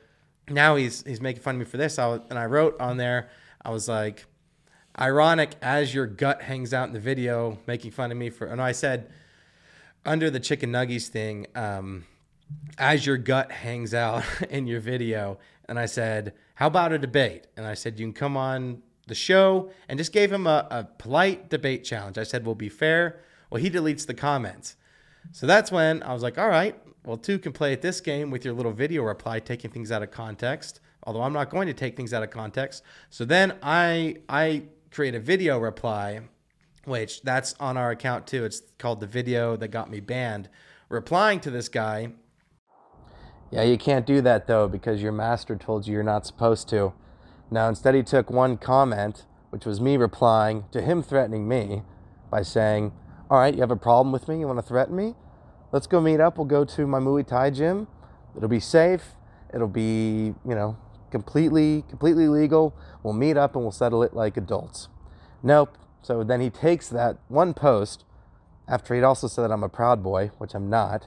now 0.51 0.77
he's 0.77 1.05
he's 1.05 1.21
making 1.21 1.43
fun 1.43 1.57
of 1.57 1.59
me 1.61 1.65
for 1.65 1.77
this. 1.77 1.99
I 1.99 2.07
was, 2.07 2.21
and 2.31 2.39
I 2.39 2.47
wrote 2.47 2.81
on 2.81 2.97
there, 2.97 3.29
I 3.63 3.71
was 3.71 3.89
like, 3.89 4.27
ironic 4.99 5.55
as 5.63 5.93
your 5.93 6.07
gut 6.07 6.43
hangs 6.43 6.73
out 6.75 6.89
in 6.89 6.95
the 6.95 7.01
video, 7.01 7.59
making 7.67 7.93
fun 7.93 8.11
of 8.11 8.19
me 8.19 8.31
for. 8.31 8.47
And 8.47 8.61
I 8.61 8.73
said, 8.73 9.11
under 10.05 10.31
the 10.31 10.41
chicken 10.41 10.71
nuggies 10.71 11.09
thing, 11.09 11.47
um, 11.55 12.05
as 12.79 13.05
your 13.07 13.17
gut 13.17 13.53
hangs 13.53 13.95
out 13.95 14.25
in 14.51 14.67
your 14.67 14.81
video, 14.81 15.39
and 15.69 15.79
I 15.79 15.87
said, 15.87 16.35
"How 16.55 16.69
about 16.69 16.93
a 16.93 16.99
debate?" 16.99 17.47
And 17.57 17.67
I 17.67 17.75
said, 17.75 17.99
"You 17.99 18.07
can 18.07 18.13
come 18.13 18.37
on 18.37 18.83
the 19.09 19.15
show," 19.15 19.71
and 19.89 19.99
just 19.99 20.13
gave 20.13 20.33
him 20.33 20.47
a, 20.47 20.67
a 20.71 20.85
polite 20.85 21.51
debate 21.51 21.85
challenge. 21.85 22.19
I 22.19 22.23
said, 22.23 22.47
"We'll 22.47 22.55
be 22.55 22.69
fair." 22.69 23.21
Well, 23.51 23.61
he 23.61 23.71
deletes 23.71 24.07
the 24.07 24.15
comments, 24.15 24.77
so 25.33 25.47
that's 25.47 25.73
when 25.73 26.03
I 26.03 26.13
was 26.13 26.23
like, 26.23 26.39
"All 26.39 26.49
right, 26.49 26.77
well, 27.05 27.17
two 27.17 27.39
can 27.39 27.53
play 27.53 27.73
at 27.73 27.83
this 27.83 28.01
game 28.01 28.31
with 28.31 28.45
your 28.45 28.55
little 28.55 28.73
video 28.73 29.03
reply, 29.03 29.41
taking 29.41 29.71
things 29.71 29.91
out 29.91 30.03
of 30.03 30.11
context." 30.11 30.81
Although 31.05 31.23
I'm 31.23 31.33
not 31.33 31.49
going 31.49 31.69
to 31.69 31.75
take 31.75 31.97
things 31.97 32.13
out 32.13 32.23
of 32.23 32.31
context. 32.31 32.83
So 33.09 33.25
then 33.25 33.57
I 33.63 34.17
I 34.29 34.65
create 34.91 35.15
a 35.15 35.21
video 35.21 35.59
reply 35.59 36.23
which 36.89 37.23
that's 37.23 37.55
on 37.61 37.77
our 37.77 37.91
account 37.91 38.27
too. 38.27 38.45
It's 38.45 38.63
called 38.79 39.01
the 39.01 39.07
video 39.07 39.57
that 39.57 39.69
got 39.69 39.91
me 39.91 40.01
banned. 40.01 40.49
Replying 40.89 41.39
to 41.41 41.51
this 41.51 41.69
guy. 41.69 42.13
Yeah, 43.51 43.63
you 43.63 43.79
can't 43.79 44.07
do 44.07 44.21
that 44.23 44.47
though 44.47 44.69
because 44.69 45.03
your 45.03 45.13
master 45.13 45.57
told 45.57 45.87
you 45.87 45.95
you're 45.95 46.03
not 46.03 46.27
supposed 46.27 46.69
to. 46.71 46.93
Now, 47.51 47.69
instead, 47.69 47.95
he 47.95 48.03
took 48.03 48.31
one 48.31 48.57
comment, 48.57 49.25
which 49.51 49.65
was 49.65 49.81
me 49.81 49.97
replying 49.97 50.65
to 50.73 50.83
him 50.83 51.03
threatening 51.03 51.49
me 51.49 51.83
by 52.31 52.43
saying, 52.43 52.93
All 53.31 53.39
right, 53.39 53.55
you 53.55 53.61
have 53.61 53.71
a 53.71 53.77
problem 53.77 54.13
with 54.13 54.29
me? 54.29 54.41
You 54.41 54.47
want 54.47 54.59
to 54.59 54.63
threaten 54.63 54.95
me? 54.95 55.15
Let's 55.73 55.87
go 55.87 56.01
meet 56.01 56.21
up. 56.21 56.39
We'll 56.39 56.47
go 56.47 56.65
to 56.65 56.87
my 56.87 56.99
Muay 56.99 57.27
Thai 57.27 57.51
gym. 57.51 57.89
It'll 58.37 58.49
be 58.49 58.61
safe. 58.61 59.15
It'll 59.53 59.69
be, 59.69 60.35
you 60.47 60.55
know, 60.55 60.77
completely, 61.11 61.85
completely 61.89 62.29
legal. 62.29 62.75
We'll 63.03 63.15
meet 63.15 63.37
up 63.37 63.55
and 63.55 63.65
we'll 63.65 63.73
settle 63.73 64.03
it 64.03 64.15
like 64.15 64.37
adults. 64.37 64.89
Nope. 65.43 65.77
So 66.03 66.23
then 66.23 66.41
he 66.41 66.51
takes 66.51 66.89
that 66.89 67.19
one 67.29 67.55
post 67.55 68.05
after 68.69 68.95
he'd 68.95 69.03
also 69.03 69.27
said 69.27 69.43
that 69.43 69.53
I'm 69.53 69.65
a 69.65 69.69
proud 69.69 70.03
boy, 70.03 70.31
which 70.39 70.55
I'm 70.55 70.69
not, 70.69 71.07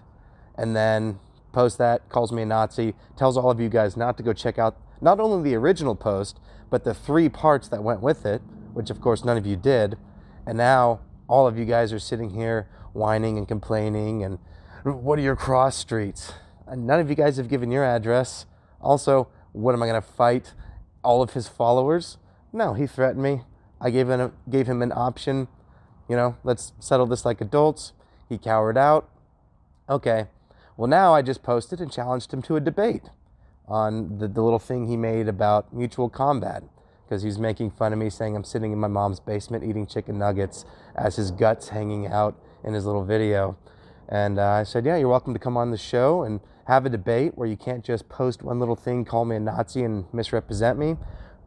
and 0.55 0.75
then 0.75 1.19
posts 1.51 1.77
that, 1.77 2.09
calls 2.09 2.31
me 2.31 2.41
a 2.41 2.45
Nazi, 2.45 2.95
tells 3.15 3.37
all 3.37 3.51
of 3.51 3.59
you 3.59 3.69
guys 3.69 3.95
not 3.95 4.17
to 4.17 4.23
go 4.23 4.33
check 4.33 4.57
out 4.57 4.77
not 5.01 5.19
only 5.19 5.49
the 5.49 5.55
original 5.55 5.95
post, 5.95 6.39
but 6.69 6.83
the 6.83 6.93
three 6.93 7.27
parts 7.27 7.67
that 7.67 7.83
went 7.83 8.01
with 8.01 8.25
it, 8.25 8.41
which 8.73 8.89
of 8.89 9.01
course 9.01 9.25
none 9.25 9.37
of 9.37 9.45
you 9.45 9.55
did. 9.55 9.97
And 10.45 10.57
now 10.57 11.01
all 11.27 11.47
of 11.47 11.57
you 11.57 11.65
guys 11.65 11.91
are 11.91 11.99
sitting 11.99 12.29
here 12.31 12.69
whining 12.93 13.37
and 13.37 13.47
complaining 13.47 14.23
and 14.23 14.39
what 14.83 15.19
are 15.19 15.21
your 15.21 15.35
cross 15.35 15.77
streets? 15.77 16.33
And 16.65 16.87
none 16.87 16.99
of 16.99 17.09
you 17.09 17.15
guys 17.15 17.37
have 17.37 17.49
given 17.49 17.71
your 17.71 17.83
address. 17.83 18.45
Also, 18.79 19.27
what 19.51 19.73
am 19.73 19.83
I 19.83 19.87
going 19.87 20.01
to 20.01 20.07
fight 20.07 20.53
all 21.03 21.21
of 21.21 21.33
his 21.33 21.47
followers? 21.47 22.17
No, 22.51 22.73
he 22.73 22.87
threatened 22.87 23.21
me. 23.21 23.41
I 23.79 23.89
gave 23.89 24.09
him, 24.09 24.19
a, 24.19 24.31
gave 24.49 24.67
him 24.67 24.81
an 24.81 24.91
option. 24.91 25.47
You 26.09 26.15
know, 26.15 26.37
let's 26.43 26.73
settle 26.79 27.05
this 27.05 27.25
like 27.25 27.41
adults. 27.41 27.93
He 28.27 28.37
cowered 28.37 28.77
out. 28.77 29.09
Okay. 29.89 30.27
Well, 30.77 30.87
now 30.87 31.13
I 31.13 31.21
just 31.21 31.43
posted 31.43 31.79
and 31.79 31.91
challenged 31.91 32.33
him 32.33 32.41
to 32.43 32.55
a 32.55 32.59
debate 32.59 33.09
on 33.71 34.17
the, 34.17 34.27
the 34.27 34.41
little 34.41 34.59
thing 34.59 34.87
he 34.87 34.97
made 34.97 35.29
about 35.29 35.73
mutual 35.73 36.09
combat 36.09 36.61
because 37.05 37.23
he's 37.23 37.39
making 37.39 37.71
fun 37.71 37.93
of 37.93 37.99
me 37.99 38.09
saying 38.09 38.35
I'm 38.35 38.43
sitting 38.43 38.73
in 38.73 38.79
my 38.79 38.89
mom's 38.89 39.21
basement 39.21 39.63
eating 39.63 39.87
chicken 39.87 40.19
nuggets 40.19 40.65
as 40.95 41.15
his 41.15 41.31
guts 41.31 41.69
hanging 41.69 42.07
out 42.07 42.35
in 42.65 42.73
his 42.73 42.85
little 42.85 43.05
video. 43.05 43.57
And 44.09 44.39
uh, 44.39 44.47
I 44.49 44.63
said, 44.63 44.85
Yeah, 44.85 44.97
you're 44.97 45.07
welcome 45.07 45.33
to 45.33 45.39
come 45.39 45.55
on 45.55 45.71
the 45.71 45.77
show 45.77 46.23
and 46.23 46.41
have 46.67 46.85
a 46.85 46.89
debate 46.89 47.37
where 47.37 47.47
you 47.47 47.55
can't 47.55 47.83
just 47.83 48.09
post 48.09 48.43
one 48.43 48.59
little 48.59 48.75
thing, 48.75 49.05
call 49.05 49.23
me 49.23 49.37
a 49.37 49.39
Nazi, 49.39 49.83
and 49.83 50.05
misrepresent 50.13 50.77
me. 50.77 50.97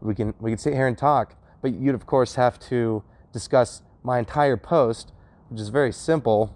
We 0.00 0.14
can, 0.14 0.34
we 0.40 0.50
can 0.50 0.58
sit 0.58 0.72
here 0.72 0.87
and 0.87 0.96
talk. 0.96 1.37
But 1.60 1.74
you'd, 1.74 1.94
of 1.94 2.06
course, 2.06 2.37
have 2.37 2.58
to 2.68 3.02
discuss 3.32 3.82
my 4.02 4.18
entire 4.18 4.56
post, 4.56 5.12
which 5.50 5.60
is 5.60 5.68
very 5.68 5.92
simple. 5.92 6.54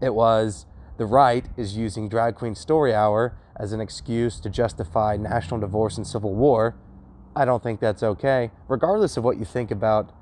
It 0.00 0.14
was 0.14 0.64
the 0.96 1.06
right 1.06 1.46
is 1.56 1.76
using 1.76 2.08
Drag 2.08 2.34
Queen 2.34 2.54
Story 2.54 2.94
Hour 2.94 3.36
as 3.58 3.72
an 3.72 3.80
excuse 3.80 4.40
to 4.40 4.50
justify 4.50 5.16
national 5.16 5.60
divorce 5.60 5.96
and 5.96 6.06
civil 6.06 6.34
war. 6.34 6.76
I 7.34 7.44
don't 7.44 7.62
think 7.62 7.80
that's 7.80 8.02
okay. 8.02 8.50
Regardless 8.68 9.16
of 9.16 9.24
what 9.24 9.38
you 9.38 9.44
think 9.44 9.70
about 9.70 10.12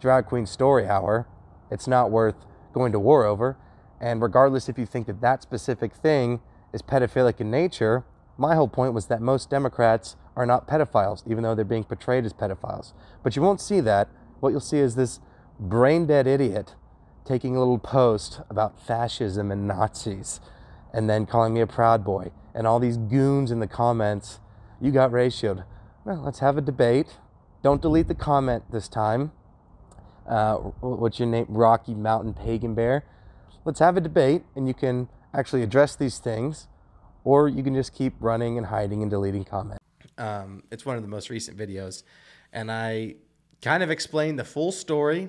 Drag 0.00 0.26
Queen 0.26 0.46
Story 0.46 0.86
Hour, 0.86 1.26
it's 1.70 1.86
not 1.86 2.10
worth 2.10 2.36
going 2.72 2.92
to 2.92 2.98
war 2.98 3.24
over. 3.24 3.56
And 4.00 4.22
regardless 4.22 4.68
if 4.68 4.78
you 4.78 4.86
think 4.86 5.06
that 5.06 5.20
that 5.20 5.42
specific 5.42 5.92
thing 5.94 6.40
is 6.72 6.82
pedophilic 6.82 7.40
in 7.40 7.50
nature, 7.50 8.04
my 8.36 8.54
whole 8.54 8.68
point 8.68 8.94
was 8.94 9.06
that 9.06 9.20
most 9.20 9.50
Democrats 9.50 10.16
are 10.36 10.46
not 10.46 10.68
pedophiles, 10.68 11.28
even 11.28 11.42
though 11.42 11.54
they're 11.54 11.64
being 11.64 11.84
portrayed 11.84 12.24
as 12.24 12.32
pedophiles. 12.32 12.92
But 13.24 13.34
you 13.34 13.42
won't 13.42 13.60
see 13.60 13.80
that. 13.80 14.08
What 14.38 14.50
you'll 14.50 14.60
see 14.60 14.78
is 14.78 14.94
this 14.94 15.18
brain 15.58 16.06
dead 16.06 16.28
idiot 16.28 16.76
taking 17.24 17.56
a 17.56 17.58
little 17.58 17.78
post 17.78 18.40
about 18.48 18.80
fascism 18.80 19.50
and 19.50 19.66
Nazis 19.66 20.40
and 20.98 21.08
then 21.08 21.26
calling 21.26 21.54
me 21.54 21.60
a 21.60 21.66
proud 21.66 22.04
boy 22.04 22.28
and 22.56 22.66
all 22.66 22.80
these 22.80 22.96
goons 22.96 23.52
in 23.52 23.60
the 23.60 23.68
comments. 23.68 24.40
You 24.80 24.90
got 24.90 25.12
ratioed. 25.12 25.64
Well, 26.04 26.22
let's 26.24 26.40
have 26.40 26.58
a 26.58 26.60
debate. 26.60 27.18
Don't 27.62 27.80
delete 27.80 28.08
the 28.08 28.16
comment 28.16 28.64
this 28.72 28.88
time. 28.88 29.30
Uh, 30.28 30.56
what's 30.56 31.20
your 31.20 31.28
name? 31.28 31.46
Rocky 31.48 31.94
Mountain 31.94 32.34
Pagan 32.34 32.74
Bear. 32.74 33.04
Let's 33.64 33.78
have 33.78 33.96
a 33.96 34.00
debate 34.00 34.42
and 34.56 34.66
you 34.66 34.74
can 34.74 35.08
actually 35.32 35.62
address 35.62 35.94
these 35.94 36.18
things 36.18 36.66
or 37.22 37.48
you 37.48 37.62
can 37.62 37.76
just 37.76 37.94
keep 37.94 38.14
running 38.18 38.58
and 38.58 38.66
hiding 38.66 39.00
and 39.00 39.08
deleting 39.08 39.44
comments. 39.44 39.84
Um, 40.18 40.64
it's 40.72 40.84
one 40.84 40.96
of 40.96 41.02
the 41.02 41.08
most 41.08 41.30
recent 41.30 41.56
videos, 41.56 42.02
and 42.52 42.72
I 42.72 43.14
kind 43.62 43.84
of 43.84 43.90
explain 43.90 44.34
the 44.34 44.44
full 44.44 44.72
story, 44.72 45.28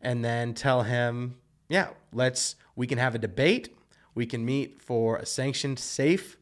and 0.00 0.24
then 0.24 0.52
tell 0.52 0.82
him, 0.82 1.36
yeah, 1.68 1.90
let's 2.12 2.56
we 2.74 2.88
can 2.88 2.98
have 2.98 3.14
a 3.14 3.18
debate, 3.18 3.75
we 4.16 4.26
can 4.26 4.44
meet 4.44 4.82
for 4.82 5.18
a 5.18 5.26
sanctioned, 5.26 5.78
safe 5.78 6.36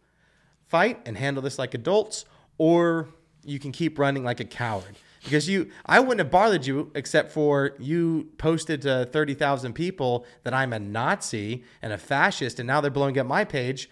fight 0.67 0.99
and 1.05 1.19
handle 1.19 1.43
this 1.43 1.59
like 1.59 1.75
adults, 1.75 2.25
or 2.57 3.09
you 3.45 3.59
can 3.59 3.73
keep 3.73 3.99
running 3.99 4.25
like 4.25 4.41
a 4.41 4.45
coward 4.45 4.97
because 5.25 5.49
you 5.49 5.71
I 5.85 6.01
wouldn't 6.01 6.21
have 6.21 6.31
bothered 6.31 6.67
you 6.67 6.91
except 6.95 7.33
for 7.33 7.75
you 7.79 8.31
posted 8.39 8.83
to 8.83 9.07
30,000 9.11 9.73
people 9.75 10.25
that 10.45 10.55
I'm 10.55 10.73
a 10.73 10.79
Nazi 10.79 11.65
and 11.83 11.93
a 11.93 11.99
fascist 11.99 12.59
and 12.61 12.67
now 12.67 12.81
they're 12.81 12.91
blowing 12.91 13.19
up 13.19 13.27
my 13.27 13.45
page. 13.45 13.91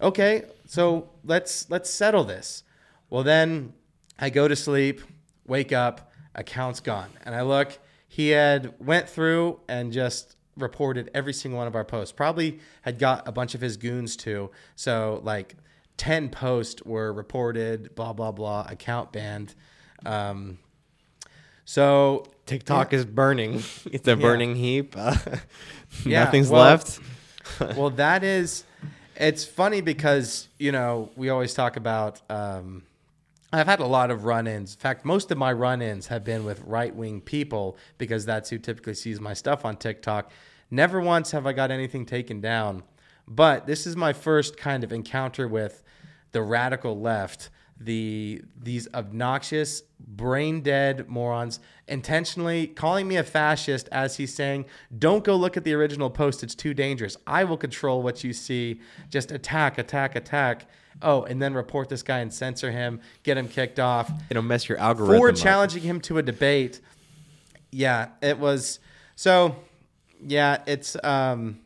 Okay, 0.00 0.44
so 0.66 1.10
let's 1.24 1.68
let's 1.70 1.90
settle 1.90 2.24
this. 2.24 2.62
Well, 3.10 3.22
then 3.22 3.74
I 4.18 4.30
go 4.30 4.48
to 4.48 4.56
sleep, 4.56 5.00
wake 5.46 5.72
up, 5.72 6.12
account's 6.34 6.80
gone. 6.80 7.10
And 7.24 7.34
I 7.34 7.42
look, 7.42 7.78
he 8.08 8.28
had 8.30 8.74
went 8.78 9.08
through 9.08 9.60
and 9.68 9.92
just 9.92 10.36
reported 10.56 11.10
every 11.14 11.32
single 11.32 11.58
one 11.58 11.66
of 11.66 11.74
our 11.74 11.84
posts. 11.84 12.12
Probably 12.12 12.60
had 12.82 12.98
got 12.98 13.26
a 13.26 13.32
bunch 13.32 13.54
of 13.54 13.60
his 13.60 13.76
goons 13.76 14.16
too. 14.16 14.50
So 14.76 15.20
like 15.22 15.56
10 15.96 16.28
posts 16.30 16.82
were 16.84 17.12
reported, 17.12 17.94
blah, 17.94 18.12
blah, 18.12 18.32
blah, 18.32 18.66
account 18.68 19.12
banned. 19.12 19.54
Um, 20.04 20.58
so 21.64 22.26
TikTok 22.46 22.92
yeah. 22.92 22.98
is 22.98 23.04
burning. 23.04 23.62
It's 23.86 24.08
a 24.08 24.12
yeah. 24.12 24.16
burning 24.16 24.56
heap. 24.56 24.94
Uh, 24.96 25.16
yeah, 26.04 26.24
nothing's 26.24 26.50
well, 26.50 26.62
left. 26.62 27.00
well, 27.76 27.90
that 27.90 28.24
is, 28.24 28.64
it's 29.16 29.44
funny 29.44 29.80
because, 29.80 30.48
you 30.58 30.72
know, 30.72 31.10
we 31.16 31.30
always 31.30 31.54
talk 31.54 31.76
about, 31.76 32.20
um, 32.30 32.82
I've 33.54 33.66
had 33.66 33.80
a 33.80 33.86
lot 33.86 34.10
of 34.10 34.24
run 34.24 34.46
ins. 34.46 34.74
In 34.74 34.80
fact, 34.80 35.04
most 35.04 35.30
of 35.30 35.38
my 35.38 35.52
run 35.52 35.80
ins 35.80 36.08
have 36.08 36.24
been 36.24 36.44
with 36.44 36.60
right 36.62 36.94
wing 36.94 37.20
people 37.20 37.76
because 37.98 38.26
that's 38.26 38.50
who 38.50 38.58
typically 38.58 38.94
sees 38.94 39.20
my 39.20 39.32
stuff 39.32 39.64
on 39.64 39.76
TikTok. 39.76 40.30
Never 40.70 41.00
once 41.00 41.30
have 41.30 41.46
I 41.46 41.52
got 41.52 41.70
anything 41.70 42.04
taken 42.04 42.40
down. 42.40 42.82
But 43.28 43.66
this 43.66 43.86
is 43.86 43.96
my 43.96 44.12
first 44.12 44.56
kind 44.56 44.82
of 44.82 44.92
encounter 44.92 45.46
with 45.46 45.82
the 46.32 46.42
radical 46.42 47.00
left, 47.00 47.48
the 47.78 48.42
these 48.60 48.88
obnoxious, 48.92 49.82
brain 50.00 50.60
dead 50.60 51.08
morons 51.08 51.60
intentionally 51.86 52.66
calling 52.66 53.06
me 53.06 53.16
a 53.16 53.24
fascist 53.24 53.88
as 53.92 54.16
he's 54.16 54.34
saying, 54.34 54.64
"Don't 54.98 55.24
go 55.24 55.36
look 55.36 55.56
at 55.56 55.64
the 55.64 55.74
original 55.74 56.10
post. 56.10 56.42
It's 56.42 56.54
too 56.54 56.74
dangerous. 56.74 57.16
I 57.26 57.44
will 57.44 57.56
control 57.56 58.02
what 58.02 58.24
you 58.24 58.32
see. 58.32 58.80
Just 59.08 59.30
attack, 59.30 59.78
attack, 59.78 60.16
attack." 60.16 60.66
Oh, 61.02 61.24
and 61.24 61.40
then 61.40 61.54
report 61.54 61.88
this 61.88 62.02
guy 62.02 62.20
and 62.20 62.32
censor 62.32 62.70
him, 62.70 63.00
get 63.22 63.36
him 63.36 63.48
kicked 63.48 63.80
off. 63.80 64.10
It'll 64.30 64.42
mess 64.42 64.68
your 64.68 64.78
algorithm. 64.78 65.18
For 65.18 65.30
up. 65.30 65.36
challenging 65.36 65.82
him 65.82 66.00
to 66.02 66.18
a 66.18 66.22
debate. 66.22 66.80
Yeah, 67.70 68.08
it 68.22 68.38
was. 68.38 68.80
So, 69.16 69.56
yeah, 70.20 70.62
it's 70.66 70.96
um, 71.02 71.60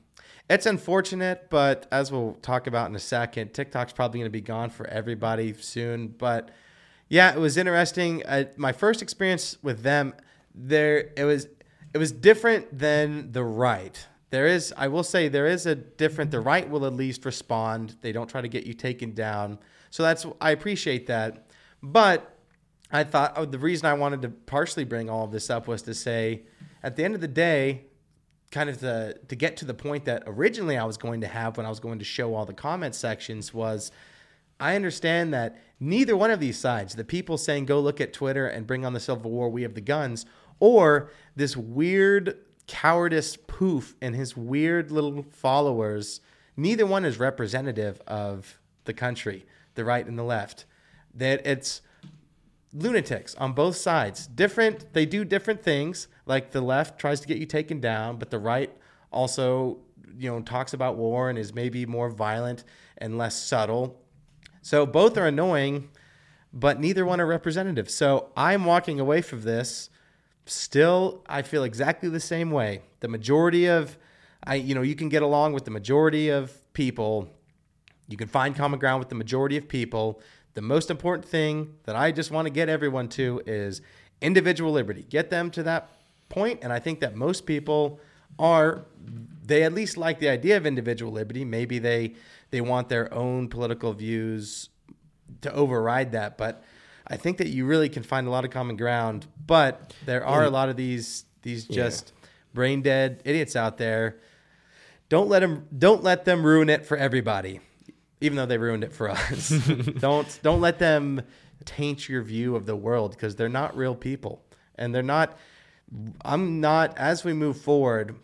it's 0.48 0.66
unfortunate, 0.66 1.48
but 1.50 1.86
as 1.92 2.10
we'll 2.10 2.34
talk 2.42 2.66
about 2.66 2.88
in 2.88 2.96
a 2.96 3.00
second, 3.00 3.52
TikTok's 3.52 3.92
probably 3.92 4.20
going 4.20 4.30
to 4.30 4.32
be 4.32 4.40
gone 4.40 4.70
for 4.70 4.86
everybody 4.86 5.52
soon. 5.54 6.08
But 6.08 6.50
yeah, 7.08 7.32
it 7.32 7.38
was 7.38 7.56
interesting. 7.56 8.24
Uh, 8.24 8.44
my 8.56 8.72
first 8.72 9.02
experience 9.02 9.58
with 9.62 9.82
them, 9.82 10.14
there 10.54 11.10
it 11.16 11.24
was. 11.24 11.48
It 11.94 11.98
was 11.98 12.12
different 12.12 12.78
than 12.78 13.32
the 13.32 13.42
right 13.42 14.06
there 14.30 14.46
is 14.46 14.72
i 14.76 14.88
will 14.88 15.02
say 15.02 15.28
there 15.28 15.46
is 15.46 15.66
a 15.66 15.74
different 15.74 16.30
the 16.30 16.40
right 16.40 16.68
will 16.68 16.84
at 16.86 16.92
least 16.92 17.24
respond. 17.24 17.96
They 18.00 18.12
don't 18.12 18.28
try 18.28 18.40
to 18.40 18.48
get 18.48 18.66
you 18.66 18.74
taken 18.74 19.12
down. 19.14 19.58
So 19.90 20.02
that's 20.02 20.26
i 20.40 20.50
appreciate 20.50 21.06
that. 21.06 21.48
But 21.82 22.34
i 22.90 23.04
thought 23.04 23.34
oh, 23.36 23.44
the 23.44 23.58
reason 23.58 23.86
i 23.86 23.94
wanted 23.94 24.22
to 24.22 24.28
partially 24.28 24.84
bring 24.84 25.10
all 25.10 25.24
of 25.24 25.32
this 25.32 25.50
up 25.50 25.68
was 25.68 25.82
to 25.82 25.94
say 25.94 26.42
at 26.82 26.96
the 26.96 27.04
end 27.04 27.14
of 27.14 27.20
the 27.20 27.28
day 27.28 27.84
kind 28.50 28.70
of 28.70 28.80
the 28.80 29.18
to 29.28 29.36
get 29.36 29.56
to 29.58 29.64
the 29.64 29.74
point 29.74 30.04
that 30.06 30.22
originally 30.26 30.76
I 30.76 30.84
was 30.84 30.96
going 30.96 31.20
to 31.20 31.26
have 31.26 31.56
when 31.56 31.66
I 31.66 31.68
was 31.68 31.80
going 31.80 31.98
to 31.98 32.04
show 32.04 32.34
all 32.34 32.46
the 32.46 32.54
comment 32.54 32.94
sections 32.94 33.52
was 33.52 33.90
I 34.60 34.74
understand 34.74 35.32
that 35.34 35.56
neither 35.78 36.16
one 36.16 36.30
of 36.30 36.40
these 36.40 36.58
sides, 36.58 36.94
the 36.94 37.04
people 37.04 37.38
saying 37.38 37.66
go 37.66 37.78
look 37.78 38.00
at 38.00 38.12
Twitter 38.12 38.46
and 38.46 38.66
bring 38.66 38.84
on 38.84 38.92
the 38.92 39.00
Civil 39.00 39.30
War, 39.30 39.48
we 39.48 39.62
have 39.62 39.74
the 39.74 39.80
guns, 39.80 40.26
or 40.58 41.10
this 41.36 41.56
weird 41.56 42.38
cowardice 42.68 43.36
poof 43.36 43.96
and 44.00 44.14
his 44.14 44.36
weird 44.36 44.92
little 44.92 45.24
followers, 45.30 46.20
neither 46.56 46.86
one 46.86 47.04
is 47.04 47.18
representative 47.18 48.00
of 48.06 48.60
the 48.84 48.92
country, 48.92 49.44
the 49.74 49.84
right 49.84 50.06
and 50.06 50.18
the 50.18 50.22
left. 50.22 50.64
That 51.12 51.44
it's 51.44 51.80
lunatics 52.72 53.34
on 53.36 53.52
both 53.52 53.76
sides. 53.76 54.26
Different, 54.26 54.92
they 54.92 55.06
do 55.06 55.24
different 55.24 55.62
things. 55.62 56.06
Like 56.26 56.52
the 56.52 56.60
left 56.60 56.98
tries 57.00 57.20
to 57.20 57.26
get 57.26 57.38
you 57.38 57.46
taken 57.46 57.80
down, 57.80 58.18
but 58.18 58.30
the 58.30 58.38
right 58.38 58.70
also, 59.10 59.78
you 60.16 60.30
know, 60.30 60.40
talks 60.42 60.74
about 60.74 60.96
war 60.96 61.30
and 61.30 61.38
is 61.38 61.54
maybe 61.54 61.86
more 61.86 62.10
violent 62.10 62.64
and 62.98 63.16
less 63.16 63.34
subtle. 63.34 64.00
So 64.60 64.84
both 64.84 65.16
are 65.16 65.26
annoying, 65.26 65.88
but 66.52 66.78
neither 66.78 67.06
one 67.06 67.20
are 67.20 67.26
representative. 67.26 67.88
So 67.88 68.30
I'm 68.36 68.64
walking 68.66 69.00
away 69.00 69.22
from 69.22 69.42
this. 69.42 69.88
Still, 70.48 71.22
I 71.28 71.42
feel 71.42 71.62
exactly 71.62 72.08
the 72.08 72.20
same 72.20 72.50
way. 72.50 72.82
The 73.00 73.08
majority 73.08 73.66
of, 73.66 73.98
I, 74.44 74.54
you 74.54 74.74
know, 74.74 74.82
you 74.82 74.94
can 74.94 75.08
get 75.08 75.22
along 75.22 75.52
with 75.52 75.64
the 75.64 75.70
majority 75.70 76.30
of 76.30 76.72
people. 76.72 77.28
You 78.08 78.16
can 78.16 78.28
find 78.28 78.56
common 78.56 78.78
ground 78.78 79.00
with 79.00 79.10
the 79.10 79.14
majority 79.14 79.58
of 79.58 79.68
people. 79.68 80.20
The 80.54 80.62
most 80.62 80.90
important 80.90 81.26
thing 81.26 81.74
that 81.84 81.96
I 81.96 82.12
just 82.12 82.30
want 82.30 82.46
to 82.46 82.50
get 82.50 82.68
everyone 82.68 83.08
to 83.10 83.42
is 83.46 83.82
individual 84.20 84.72
liberty. 84.72 85.04
Get 85.08 85.28
them 85.30 85.50
to 85.52 85.62
that 85.64 85.90
point, 86.28 86.60
and 86.62 86.72
I 86.72 86.78
think 86.78 87.00
that 87.00 87.14
most 87.14 87.44
people 87.46 88.00
are 88.38 88.84
they 89.44 89.62
at 89.62 89.72
least 89.72 89.96
like 89.96 90.18
the 90.18 90.28
idea 90.28 90.56
of 90.56 90.66
individual 90.66 91.12
liberty. 91.12 91.44
Maybe 91.44 91.78
they 91.78 92.14
they 92.50 92.60
want 92.60 92.88
their 92.88 93.12
own 93.12 93.48
political 93.48 93.92
views 93.92 94.70
to 95.42 95.52
override 95.52 96.12
that, 96.12 96.38
but 96.38 96.64
I 97.10 97.16
think 97.16 97.38
that 97.38 97.48
you 97.48 97.64
really 97.64 97.88
can 97.88 98.02
find 98.02 98.26
a 98.26 98.30
lot 98.30 98.44
of 98.44 98.50
common 98.50 98.76
ground. 98.76 99.26
But 99.46 99.94
there 100.04 100.24
are 100.24 100.44
a 100.44 100.50
lot 100.50 100.68
of 100.68 100.76
these 100.76 101.24
these 101.42 101.66
just 101.66 102.12
brain 102.52 102.82
dead 102.82 103.22
idiots 103.24 103.56
out 103.56 103.78
there. 103.78 104.18
Don't 105.08 105.28
let 105.28 105.40
them 105.40 105.66
don't 105.76 106.02
let 106.02 106.24
them 106.24 106.44
ruin 106.44 106.68
it 106.68 106.84
for 106.84 106.96
everybody, 106.96 107.60
even 108.20 108.36
though 108.36 108.46
they 108.46 108.58
ruined 108.58 108.84
it 108.84 108.92
for 108.92 109.10
us. 109.10 109.48
don't 109.98 110.38
don't 110.42 110.60
let 110.60 110.78
them 110.78 111.22
taint 111.64 112.08
your 112.08 112.22
view 112.22 112.56
of 112.56 112.66
the 112.66 112.76
world 112.76 113.12
because 113.12 113.36
they're 113.36 113.48
not 113.48 113.76
real 113.76 113.94
people 113.94 114.42
and 114.74 114.94
they're 114.94 115.02
not. 115.02 115.38
I'm 116.22 116.60
not 116.60 116.96
as 116.98 117.24
we 117.24 117.32
move 117.32 117.58
forward. 117.58 118.14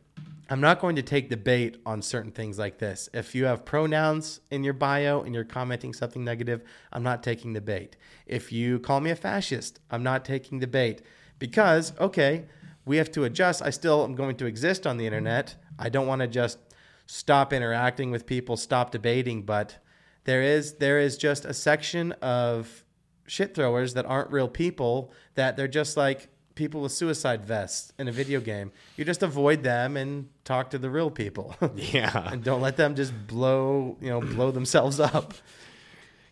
I'm 0.51 0.61
not 0.61 0.81
going 0.81 0.97
to 0.97 1.03
take 1.03 1.31
the 1.31 1.37
bait 1.39 1.79
on 1.87 2.03
certain 2.03 2.31
things 2.31 2.59
like 2.59 2.79
this. 2.79 3.09
If 3.15 3.35
you 3.35 3.47
have 3.47 3.65
pronouns 3.65 4.41
in 4.51 4.63
your 4.63 4.75
bio 4.75 5.23
and 5.23 5.35
you're 5.35 5.45
commenting 5.45 5.95
something 5.95 6.23
negative, 6.23 6.63
I'm 6.93 7.03
not 7.03 7.23
taking 7.23 7.55
the 7.55 7.63
bait. 7.63 7.97
If 8.27 8.53
you 8.53 8.79
call 8.79 9.01
me 9.01 9.11
a 9.11 9.17
fascist, 9.17 9.81
I'm 9.91 10.03
not 10.03 10.25
taking 10.25 10.59
the 10.59 10.67
bait 10.67 11.01
because, 11.39 11.99
okay, 11.99 12.45
we 12.85 12.99
have 12.99 13.11
to 13.13 13.25
adjust. 13.25 13.63
I 13.63 13.71
still 13.71 14.05
am 14.05 14.15
going 14.15 14.37
to 14.37 14.47
exist 14.47 14.87
on 14.87 14.99
the 14.99 15.07
internet. 15.07 15.57
I 15.79 15.89
don't 15.89 16.07
want 16.07 16.21
to 16.21 16.29
just 16.29 16.59
stop 17.07 17.53
interacting 17.53 18.11
with 18.11 18.27
people, 18.27 18.57
stop 18.57 18.91
debating, 18.91 19.43
but 19.43 19.79
there 20.25 20.43
is 20.43 20.75
there 20.75 20.99
is 20.99 21.17
just 21.17 21.45
a 21.45 21.55
section 21.55 22.13
of 22.13 22.85
shit 23.27 23.55
throwers 23.55 23.95
that 23.95 24.05
aren't 24.05 24.31
real 24.31 24.49
people 24.49 25.13
that 25.35 25.57
they're 25.57 25.69
just 25.69 25.97
like 25.97 26.29
people 26.55 26.81
with 26.83 26.93
suicide 26.93 27.45
vests 27.45 27.93
in 27.99 28.09
a 28.09 28.13
video 28.13 28.41
game. 28.41 28.71
You 28.97 29.05
just 29.05 29.23
avoid 29.23 29.63
them 29.63 29.97
and 29.97 30.29
talk 30.45 30.71
to 30.71 30.79
the 30.79 30.91
real 30.91 31.11
people. 31.11 31.57
Yeah. 31.77 32.31
and 32.33 32.43
don't 32.45 32.61
let 32.61 32.77
them 32.77 32.95
just 32.95 33.13
blow, 33.27 33.97
you 34.01 34.09
know, 34.11 34.21
blow 34.21 34.51
themselves 34.51 35.01
up. 35.01 35.35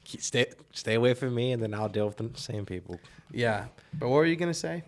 Stay 0.05 0.47
stay 0.73 0.95
away 0.95 1.15
from 1.15 1.35
me, 1.35 1.53
and 1.53 1.63
then 1.63 1.73
I'll 1.75 1.89
deal 1.89 2.07
with 2.07 2.17
the 2.17 2.31
same 2.39 2.67
people. 2.67 3.01
Yeah. 3.31 3.67
But 3.95 4.09
what 4.09 4.17
were 4.17 4.27
you 4.27 4.37
going 4.37 4.51
to 4.53 4.59
say? 4.59 4.85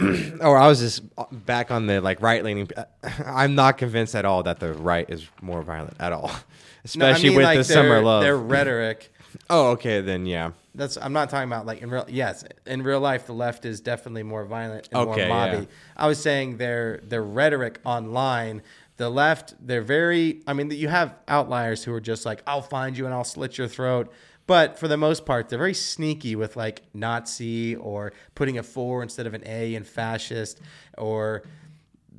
Oh, 0.40 0.52
I 0.52 0.66
was 0.66 0.80
just 0.80 1.02
uh, 1.16 1.24
back 1.30 1.70
on 1.70 1.86
the 1.86 2.00
like 2.00 2.20
right 2.20 2.42
leaning. 2.42 2.68
Uh, 2.76 2.84
I'm 3.26 3.54
not 3.54 3.78
convinced 3.78 4.14
at 4.16 4.24
all 4.24 4.42
that 4.42 4.58
the 4.60 4.72
right 4.74 5.08
is 5.08 5.26
more 5.40 5.62
violent 5.62 5.96
at 6.00 6.12
all, 6.12 6.26
No, 6.28 6.34
I 6.34 6.40
especially 6.84 7.28
mean, 7.30 7.36
with 7.36 7.44
like, 7.44 7.58
the 7.58 7.64
summer 7.64 8.00
love. 8.00 8.22
Their 8.22 8.36
rhetoric. 8.36 9.12
oh, 9.48 9.68
okay, 9.72 10.00
then 10.00 10.26
yeah. 10.26 10.50
That's 10.74 10.96
I'm 10.96 11.12
not 11.12 11.30
talking 11.30 11.48
about 11.48 11.66
like 11.66 11.82
in 11.82 11.90
real 11.90 12.04
yes 12.08 12.44
in 12.66 12.82
real 12.82 13.00
life 13.00 13.26
the 13.26 13.32
left 13.32 13.64
is 13.64 13.80
definitely 13.80 14.22
more 14.24 14.44
violent 14.44 14.88
and 14.92 15.08
Okay, 15.08 15.28
more 15.28 15.36
mobby. 15.36 15.60
yeah. 15.62 15.66
I 15.96 16.06
was 16.08 16.20
saying 16.20 16.56
their 16.56 16.98
their 17.04 17.22
rhetoric 17.22 17.78
online 17.84 18.62
the 18.96 19.08
left 19.08 19.54
they're 19.64 19.82
very 19.82 20.42
I 20.46 20.52
mean 20.52 20.70
you 20.70 20.88
have 20.88 21.14
outliers 21.28 21.84
who 21.84 21.92
are 21.92 22.00
just 22.00 22.26
like 22.26 22.42
I'll 22.46 22.62
find 22.62 22.96
you 22.98 23.04
and 23.06 23.14
I'll 23.14 23.24
slit 23.24 23.56
your 23.58 23.68
throat 23.68 24.12
but 24.46 24.78
for 24.78 24.88
the 24.88 24.96
most 24.96 25.24
part 25.24 25.48
they're 25.48 25.58
very 25.58 25.74
sneaky 25.74 26.34
with 26.36 26.56
like 26.56 26.82
Nazi 26.92 27.76
or 27.76 28.12
putting 28.34 28.58
a 28.58 28.62
4 28.62 29.02
instead 29.02 29.26
of 29.26 29.34
an 29.34 29.42
A 29.46 29.74
in 29.76 29.84
fascist 29.84 30.60
or 30.98 31.42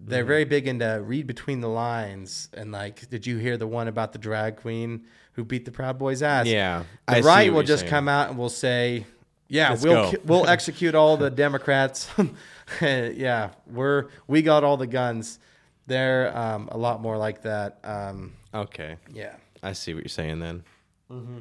they're 0.08 0.22
Mm-hmm. 0.22 0.28
very 0.28 0.46
big 0.46 0.68
into 0.68 1.02
read 1.04 1.26
between 1.28 1.62
the 1.62 1.68
lines 1.70 2.50
and 2.54 2.72
like 2.72 3.10
did 3.10 3.26
you 3.28 3.38
hear 3.38 3.58
the 3.58 3.68
one 3.68 3.88
about 3.88 4.14
the 4.14 4.20
drag 4.20 4.56
queen 4.58 5.06
who 5.36 5.44
beat 5.44 5.66
the 5.66 5.72
proud 5.72 5.98
boy's 6.00 6.22
ass 6.24 6.48
Yeah, 6.48 6.84
the 7.08 7.18
I 7.18 7.20
right 7.22 7.54
will 7.54 7.64
just 7.64 7.82
saying. 7.82 7.90
come 7.92 8.08
out 8.08 8.30
and 8.30 8.38
we'll 8.38 8.50
say, 8.50 9.06
"Yeah, 9.48 9.70
Let's 9.72 9.84
we'll 9.84 10.12
ki- 10.12 10.18
we'll 10.26 10.48
execute 10.56 10.96
all 10.96 11.18
the 11.18 11.30
Democrats. 11.30 12.10
yeah, 12.82 13.52
we're 13.68 14.06
we 14.28 14.42
got 14.42 14.64
all 14.64 14.78
the 14.78 14.88
guns." 14.88 15.40
They're 15.88 16.36
um, 16.36 16.68
a 16.72 16.78
lot 16.78 17.00
more 17.02 17.18
like 17.18 17.44
that. 17.44 17.80
Um, 17.84 18.34
Okay, 18.54 18.96
yeah, 19.14 19.36
I 19.62 19.74
see 19.74 19.94
what 19.94 20.04
you're 20.04 20.10
saying 20.10 20.40
then. 20.40 20.64
Mm-hmm. 21.12 21.40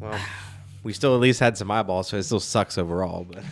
Well, 0.00 0.20
we 0.82 0.92
still 0.92 1.14
at 1.14 1.20
least 1.20 1.40
had 1.40 1.56
some 1.56 1.70
eyeballs, 1.70 2.08
so 2.08 2.16
it 2.16 2.24
still 2.24 2.40
sucks 2.40 2.76
overall. 2.78 3.24
But 3.30 3.44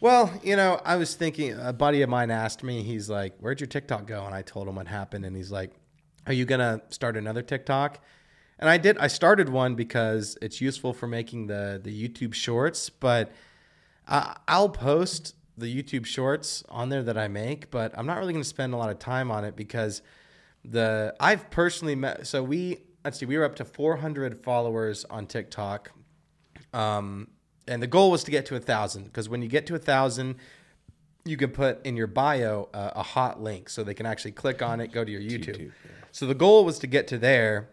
Well, 0.00 0.32
you 0.42 0.56
know, 0.56 0.80
I 0.84 0.96
was 0.96 1.14
thinking. 1.14 1.52
A 1.60 1.72
buddy 1.72 2.02
of 2.02 2.08
mine 2.08 2.30
asked 2.30 2.62
me. 2.62 2.82
He's 2.82 3.08
like, 3.10 3.36
"Where'd 3.38 3.60
your 3.60 3.66
TikTok 3.68 4.06
go?" 4.06 4.24
And 4.24 4.34
I 4.34 4.42
told 4.42 4.66
him 4.66 4.76
what 4.76 4.88
happened, 4.88 5.24
and 5.24 5.36
he's 5.36 5.52
like, 5.52 5.70
"Are 6.26 6.32
you 6.32 6.44
gonna 6.44 6.82
start 6.90 7.16
another 7.16 7.42
TikTok?" 7.42 8.00
And 8.58 8.68
I 8.68 8.76
did. 8.76 8.98
I 8.98 9.06
started 9.06 9.48
one 9.48 9.74
because 9.74 10.36
it's 10.42 10.60
useful 10.60 10.92
for 10.92 11.06
making 11.06 11.46
the 11.46 11.80
the 11.82 12.08
YouTube 12.08 12.34
Shorts, 12.34 12.90
but 12.90 13.32
I, 14.06 14.36
I'll 14.48 14.68
post 14.68 15.34
the 15.56 15.82
YouTube 15.82 16.06
Shorts 16.06 16.64
on 16.68 16.88
there 16.88 17.02
that 17.02 17.16
I 17.16 17.28
make, 17.28 17.70
but 17.70 17.96
I'm 17.96 18.06
not 18.06 18.18
really 18.18 18.32
going 18.32 18.42
to 18.42 18.48
spend 18.48 18.74
a 18.74 18.76
lot 18.76 18.90
of 18.90 18.98
time 18.98 19.30
on 19.30 19.44
it 19.44 19.56
because 19.56 20.02
the 20.64 21.14
I've 21.20 21.50
personally 21.50 21.94
met. 21.94 22.26
So 22.26 22.42
we 22.42 22.78
let's 23.04 23.18
see, 23.18 23.26
we 23.26 23.38
were 23.38 23.44
up 23.44 23.56
to 23.56 23.64
400 23.64 24.42
followers 24.42 25.04
on 25.08 25.26
TikTok, 25.26 25.92
um, 26.74 27.28
and 27.66 27.82
the 27.82 27.86
goal 27.86 28.10
was 28.10 28.24
to 28.24 28.30
get 28.30 28.46
to 28.46 28.56
a 28.56 28.60
thousand 28.60 29.04
because 29.04 29.28
when 29.28 29.42
you 29.42 29.48
get 29.48 29.66
to 29.66 29.74
a 29.74 29.78
thousand, 29.78 30.36
you 31.24 31.36
can 31.36 31.50
put 31.50 31.84
in 31.86 31.96
your 31.96 32.06
bio 32.06 32.68
uh, 32.74 32.90
a 32.96 33.02
hot 33.02 33.42
link 33.42 33.68
so 33.68 33.84
they 33.84 33.94
can 33.94 34.06
actually 34.06 34.32
click 34.32 34.60
on 34.62 34.80
it, 34.80 34.92
go 34.92 35.04
to 35.04 35.10
your 35.10 35.20
YouTube. 35.20 35.72
So 36.12 36.26
the 36.26 36.34
goal 36.34 36.64
was 36.64 36.78
to 36.80 36.86
get 36.86 37.06
to 37.08 37.18
there 37.18 37.70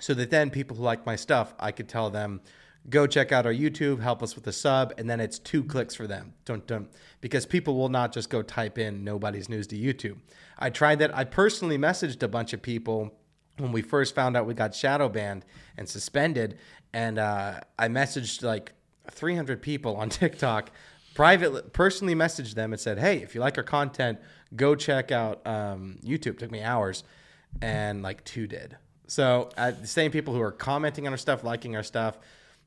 so 0.00 0.14
that 0.14 0.30
then 0.30 0.50
people 0.50 0.76
who 0.76 0.82
like 0.82 1.06
my 1.06 1.16
stuff, 1.16 1.54
I 1.58 1.72
could 1.72 1.88
tell 1.88 2.10
them, 2.10 2.40
go 2.88 3.06
check 3.06 3.32
out 3.32 3.46
our 3.46 3.52
YouTube, 3.52 4.00
help 4.00 4.22
us 4.22 4.34
with 4.34 4.44
the 4.44 4.52
sub, 4.52 4.94
and 4.98 5.08
then 5.08 5.20
it's 5.20 5.38
two 5.38 5.62
clicks 5.62 5.94
for 5.94 6.06
them. 6.06 6.34
Dun, 6.44 6.62
dun. 6.66 6.88
Because 7.20 7.46
people 7.46 7.76
will 7.76 7.88
not 7.88 8.12
just 8.12 8.30
go 8.30 8.42
type 8.42 8.78
in 8.78 9.04
nobody's 9.04 9.48
news 9.48 9.66
to 9.68 9.76
YouTube. 9.76 10.18
I 10.58 10.70
tried 10.70 10.98
that. 11.00 11.16
I 11.16 11.24
personally 11.24 11.78
messaged 11.78 12.22
a 12.22 12.28
bunch 12.28 12.52
of 12.52 12.62
people 12.62 13.12
when 13.58 13.72
we 13.72 13.82
first 13.82 14.14
found 14.14 14.36
out 14.36 14.46
we 14.46 14.54
got 14.54 14.74
shadow 14.74 15.08
banned 15.08 15.44
and 15.76 15.88
suspended, 15.88 16.58
and 16.92 17.18
uh, 17.18 17.60
I 17.78 17.88
messaged 17.88 18.42
like 18.42 18.72
300 19.10 19.60
people 19.60 19.96
on 19.96 20.08
TikTok. 20.10 20.70
Privately, 21.14 21.62
personally 21.72 22.14
messaged 22.14 22.54
them 22.54 22.72
and 22.72 22.80
said, 22.80 22.98
"Hey, 22.98 23.16
if 23.18 23.34
you 23.34 23.40
like 23.40 23.58
our 23.58 23.64
content, 23.64 24.20
go 24.54 24.76
check 24.76 25.10
out 25.10 25.44
um, 25.46 25.98
YouTube." 26.04 26.38
took 26.38 26.50
me 26.52 26.62
hours, 26.62 27.02
and 27.60 28.02
like 28.02 28.24
two 28.24 28.46
did. 28.46 28.76
So 29.06 29.50
uh, 29.56 29.72
the 29.72 29.86
same 29.86 30.10
people 30.10 30.34
who 30.34 30.40
are 30.40 30.52
commenting 30.52 31.06
on 31.06 31.12
our 31.12 31.18
stuff, 31.18 31.42
liking 31.42 31.76
our 31.76 31.82
stuff. 31.82 32.18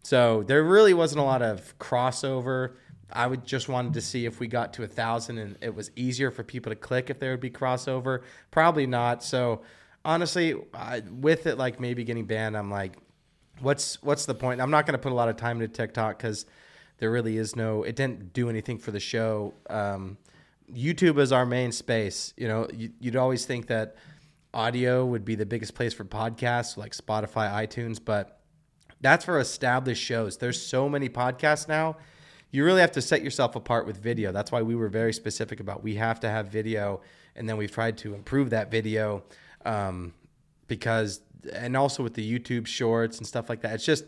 So 0.04 0.44
there 0.44 0.64
really 0.64 0.94
wasn't 0.94 1.22
a 1.22 1.24
lot 1.24 1.42
of 1.42 1.78
crossover. 1.78 2.74
I 3.14 3.28
would 3.28 3.46
just 3.46 3.70
wanted 3.70 3.94
to 3.94 4.02
see 4.02 4.26
if 4.26 4.40
we 4.40 4.48
got 4.48 4.74
to 4.74 4.84
a 4.84 4.88
thousand 4.88 5.38
and 5.38 5.58
it 5.62 5.76
was 5.76 5.92
easier 5.96 6.32
for 6.32 6.44
people 6.44 6.72
to 6.72 6.76
click 6.76 7.10
if 7.10 7.20
there 7.20 7.32
would 7.32 7.42
be 7.42 7.52
crossover. 7.52 8.22
Probably 8.50 8.88
not. 8.88 9.24
So 9.24 9.62
honestly, 10.04 10.56
I, 10.74 11.02
with 11.02 11.46
it 11.46 11.58
like 11.58 11.80
maybe 11.80 12.04
getting 12.04 12.26
banned, 12.26 12.58
I'm 12.58 12.72
like, 12.72 12.98
what's 13.60 14.02
what's 14.02 14.26
the 14.26 14.34
point? 14.34 14.62
I'm 14.62 14.72
not 14.72 14.86
going 14.86 14.94
to 14.94 15.00
put 15.00 15.12
a 15.12 15.16
lot 15.16 15.30
of 15.30 15.36
time 15.38 15.62
into 15.62 15.74
TikTok 15.74 16.18
because 16.18 16.46
there 16.98 17.12
really 17.12 17.38
is 17.38 17.56
no. 17.56 17.84
It 17.84 17.96
didn't 17.96 18.34
do 18.34 18.50
anything 18.50 18.78
for 18.78 18.92
the 18.92 19.00
show. 19.00 19.54
Um, 19.70 20.18
YouTube 20.74 21.20
is 21.20 21.32
our 21.32 21.46
main 21.46 21.72
space. 21.72 22.34
You 22.38 22.48
know, 22.48 22.68
you, 22.74 22.92
you'd 23.00 23.16
always 23.16 23.46
think 23.46 23.68
that 23.68 23.96
audio 24.54 25.06
would 25.06 25.26
be 25.26 25.36
the 25.36 25.46
biggest 25.46 25.76
place 25.76 25.94
for 25.94 26.04
podcasts 26.04 26.78
like 26.78 26.94
Spotify, 26.94 27.52
iTunes, 27.52 28.00
but 28.04 28.40
that's 29.00 29.26
for 29.26 29.40
established 29.40 30.04
shows. 30.04 30.38
There's 30.38 30.62
so 30.62 30.88
many 30.88 31.10
podcasts 31.10 31.68
now. 31.68 31.98
you 32.52 32.66
really 32.66 32.82
have 32.82 32.92
to 32.92 33.02
set 33.02 33.24
yourself 33.24 33.56
apart 33.56 33.86
with 33.86 33.98
video. 33.98 34.32
That's 34.32 34.52
why 34.52 34.62
we 34.62 34.76
were 34.76 34.90
very 34.90 35.14
specific 35.14 35.60
about 35.60 35.84
we 35.84 35.96
have 35.96 36.20
to 36.20 36.30
have 36.30 36.48
video, 36.48 37.02
and 37.36 37.48
then 37.48 37.58
we've 37.58 37.72
tried 37.72 37.98
to 38.00 38.14
improve 38.14 38.50
that 38.50 38.70
video 38.70 39.24
um, 39.66 40.14
because, 40.68 41.22
and 41.54 41.78
also 41.78 42.04
with 42.04 42.14
the 42.14 42.40
YouTube 42.40 42.68
shorts 42.68 43.18
and 43.18 43.26
stuff 43.26 43.50
like 43.50 43.62
that. 43.62 43.76
It's 43.76 43.86
just 43.86 44.06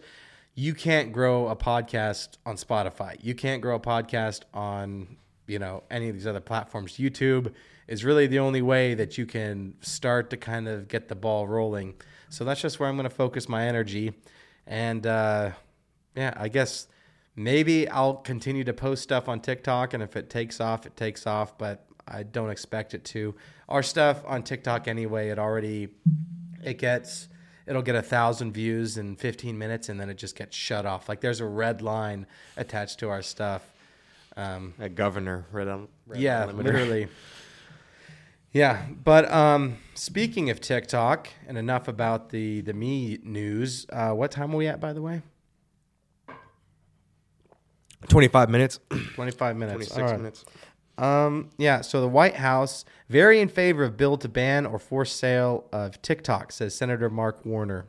you 0.55 0.73
can't 0.73 1.11
grow 1.13 1.47
a 1.47 1.55
podcast 1.55 2.37
on 2.45 2.57
Spotify. 2.57 3.17
You 3.21 3.33
can't 3.33 3.61
grow 3.61 3.75
a 3.75 3.79
podcast 3.79 4.41
on 4.53 5.15
you 5.47 5.59
know 5.59 5.83
any 5.89 6.09
of 6.09 6.15
these 6.15 6.27
other 6.27 6.41
platforms. 6.41 6.97
YouTube 6.97 7.53
is 7.93 8.03
really 8.03 8.25
the 8.25 8.39
only 8.39 8.63
way 8.63 8.95
that 8.95 9.19
you 9.19 9.25
can 9.27 9.75
start 9.81 10.31
to 10.31 10.37
kind 10.37 10.67
of 10.67 10.87
get 10.87 11.09
the 11.09 11.15
ball 11.15 11.47
rolling. 11.47 11.93
So 12.29 12.43
that's 12.43 12.59
just 12.59 12.79
where 12.79 12.89
I'm 12.89 12.95
going 12.95 13.07
to 13.07 13.15
focus 13.15 13.47
my 13.47 13.67
energy, 13.67 14.13
and 14.65 15.05
uh, 15.05 15.51
yeah, 16.15 16.33
I 16.35 16.47
guess 16.47 16.87
maybe 17.35 17.87
I'll 17.87 18.15
continue 18.15 18.63
to 18.63 18.73
post 18.73 19.03
stuff 19.03 19.29
on 19.29 19.39
TikTok, 19.39 19.93
and 19.93 20.01
if 20.01 20.15
it 20.15 20.31
takes 20.31 20.59
off, 20.59 20.87
it 20.87 20.97
takes 20.97 21.27
off. 21.27 21.55
But 21.59 21.85
I 22.07 22.23
don't 22.23 22.49
expect 22.49 22.95
it 22.95 23.05
to. 23.05 23.35
Our 23.69 23.83
stuff 23.83 24.23
on 24.25 24.41
TikTok 24.41 24.87
anyway, 24.87 25.29
it 25.29 25.37
already 25.37 25.89
it 26.63 26.79
gets 26.79 27.27
it'll 27.67 27.83
get 27.83 27.95
a 27.95 28.01
thousand 28.01 28.53
views 28.53 28.97
in 28.97 29.15
15 29.15 29.55
minutes, 29.55 29.89
and 29.89 29.99
then 29.99 30.09
it 30.09 30.17
just 30.17 30.35
gets 30.35 30.57
shut 30.57 30.87
off. 30.87 31.07
Like 31.07 31.21
there's 31.21 31.41
a 31.41 31.45
red 31.45 31.83
line 31.83 32.25
attached 32.57 32.97
to 32.99 33.09
our 33.09 33.21
stuff. 33.21 33.61
Um, 34.35 34.73
A 34.79 34.89
governor, 34.89 35.45
red 35.51 35.67
on. 35.67 35.87
Red 36.07 36.19
yeah, 36.19 36.47
limiter. 36.47 36.63
literally. 36.63 37.07
Yeah, 38.53 38.85
but 39.03 39.29
um, 39.31 39.77
speaking 39.95 40.51
of 40.51 40.61
TikTok, 40.61 41.27
and 41.47 41.57
enough 41.57 41.87
about 41.87 42.29
the 42.29 42.61
the 42.61 42.73
me 42.73 43.17
news. 43.23 43.87
Uh, 43.91 44.11
what 44.11 44.29
time 44.29 44.53
are 44.53 44.57
we 44.57 44.67
at, 44.67 44.79
by 44.79 44.93
the 44.93 45.01
way? 45.01 45.23
Twenty-five 48.07 48.49
minutes. 48.51 48.79
Twenty 49.15 49.31
five 49.31 49.57
minutes. 49.57 49.87
Twenty-six 49.87 49.97
All 49.97 50.05
right. 50.05 50.17
minutes. 50.17 50.45
Um, 50.99 51.49
yeah, 51.57 51.81
so 51.81 52.01
the 52.01 52.07
White 52.07 52.35
House 52.35 52.85
very 53.09 53.39
in 53.39 53.49
favor 53.49 53.83
of 53.83 53.97
bill 53.97 54.17
to 54.17 54.29
ban 54.29 54.67
or 54.67 54.77
force 54.77 55.11
sale 55.11 55.67
of 55.73 55.99
TikTok, 56.03 56.51
says 56.51 56.75
Senator 56.75 57.09
Mark 57.09 57.43
Warner. 57.43 57.87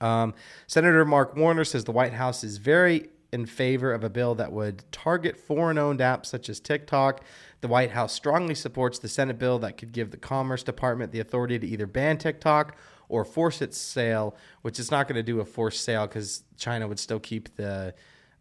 Um, 0.00 0.32
Senator 0.66 1.04
Mark 1.04 1.36
Warner 1.36 1.64
says 1.64 1.84
the 1.84 1.92
White 1.92 2.14
House 2.14 2.42
is 2.42 2.56
very 2.56 3.10
in 3.32 3.44
favor 3.44 3.92
of 3.92 4.02
a 4.02 4.08
bill 4.08 4.34
that 4.36 4.52
would 4.52 4.90
target 4.92 5.36
foreign 5.36 5.76
owned 5.76 6.00
apps 6.00 6.26
such 6.26 6.48
as 6.48 6.60
TikTok. 6.60 7.22
The 7.60 7.68
White 7.68 7.92
House 7.92 8.12
strongly 8.12 8.54
supports 8.54 8.98
the 8.98 9.08
Senate 9.08 9.38
bill 9.38 9.58
that 9.60 9.76
could 9.76 9.92
give 9.92 10.10
the 10.10 10.16
Commerce 10.16 10.62
Department 10.62 11.12
the 11.12 11.20
authority 11.20 11.58
to 11.58 11.66
either 11.66 11.86
ban 11.86 12.18
TikTok 12.18 12.76
or 13.08 13.24
force 13.24 13.62
its 13.62 13.78
sale, 13.78 14.36
which 14.62 14.78
is 14.78 14.90
not 14.90 15.08
going 15.08 15.16
to 15.16 15.22
do 15.22 15.40
a 15.40 15.44
forced 15.44 15.84
sale 15.84 16.06
because 16.06 16.44
China 16.56 16.86
would 16.88 16.98
still 16.98 17.20
keep 17.20 17.54
the 17.56 17.94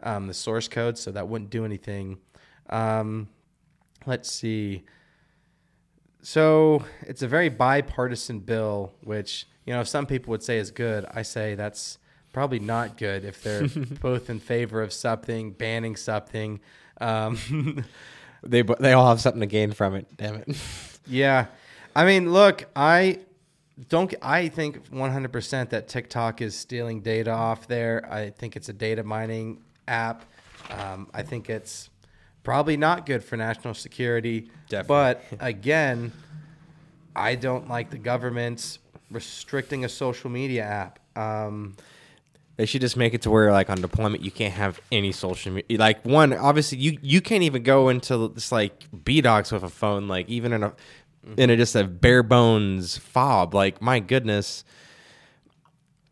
um, 0.03 0.27
the 0.27 0.33
source 0.33 0.67
code, 0.67 0.97
so 0.97 1.11
that 1.11 1.27
wouldn't 1.27 1.49
do 1.49 1.65
anything. 1.65 2.17
Um, 2.69 3.29
let's 4.05 4.31
see. 4.31 4.83
So 6.21 6.83
it's 7.01 7.21
a 7.21 7.27
very 7.27 7.49
bipartisan 7.49 8.39
bill, 8.39 8.93
which 9.03 9.47
you 9.65 9.73
know 9.73 9.83
some 9.83 10.05
people 10.05 10.31
would 10.31 10.43
say 10.43 10.57
is 10.57 10.71
good. 10.71 11.05
I 11.13 11.21
say 11.21 11.55
that's 11.55 11.99
probably 12.33 12.59
not 12.59 12.97
good 12.97 13.23
if 13.23 13.41
they're 13.41 13.67
both 14.01 14.29
in 14.29 14.39
favor 14.39 14.81
of 14.81 14.91
something, 14.91 15.51
banning 15.51 15.95
something. 15.95 16.59
Um, 16.99 17.37
They 18.45 18.61
they 18.61 18.93
all 18.93 19.07
have 19.07 19.21
something 19.21 19.41
to 19.41 19.47
gain 19.47 19.71
from 19.73 19.95
it. 19.95 20.07
Damn 20.15 20.35
it. 20.35 20.55
yeah, 21.07 21.47
I 21.95 22.05
mean, 22.05 22.31
look, 22.31 22.65
I 22.75 23.19
don't. 23.89 24.13
I 24.21 24.47
think 24.47 24.89
100% 24.91 25.69
that 25.69 25.87
TikTok 25.87 26.41
is 26.41 26.55
stealing 26.55 27.01
data 27.01 27.31
off 27.31 27.67
there. 27.67 28.07
I 28.11 28.29
think 28.29 28.55
it's 28.55 28.69
a 28.69 28.73
data 28.73 29.03
mining 29.03 29.61
app. 29.87 30.25
Um, 30.69 31.09
I 31.13 31.21
think 31.23 31.49
it's 31.49 31.89
probably 32.43 32.77
not 32.77 33.05
good 33.05 33.23
for 33.23 33.37
national 33.37 33.73
security. 33.73 34.49
Definitely. 34.69 34.87
But 34.87 35.23
again, 35.39 36.11
I 37.15 37.35
don't 37.35 37.67
like 37.67 37.89
the 37.89 37.97
government 37.97 38.79
restricting 39.11 39.85
a 39.85 39.89
social 39.89 40.29
media 40.29 40.63
app. 40.63 40.99
Um, 41.17 41.75
They 42.57 42.65
should 42.65 42.81
just 42.81 42.95
make 42.95 43.13
it 43.13 43.21
to 43.23 43.29
where, 43.29 43.51
like, 43.51 43.69
on 43.69 43.81
deployment, 43.81 44.23
you 44.23 44.31
can't 44.31 44.53
have 44.53 44.79
any 44.91 45.11
social 45.11 45.51
media. 45.51 45.77
Like, 45.77 46.05
one, 46.05 46.31
obviously, 46.33 46.77
you 46.77 46.97
you 47.01 47.21
can't 47.21 47.43
even 47.43 47.63
go 47.63 47.89
into 47.89 48.29
this 48.29 48.51
like 48.51 48.85
B 49.03 49.21
docs 49.21 49.51
with 49.51 49.63
a 49.63 49.69
phone, 49.69 50.07
like 50.07 50.29
even 50.29 50.53
in 50.53 50.63
a 50.63 50.69
mm-hmm. 50.69 51.33
in 51.37 51.49
a 51.49 51.57
just 51.57 51.75
a 51.75 51.83
bare 51.83 52.23
bones 52.23 52.97
fob. 52.97 53.53
Like, 53.53 53.81
my 53.81 53.99
goodness. 53.99 54.63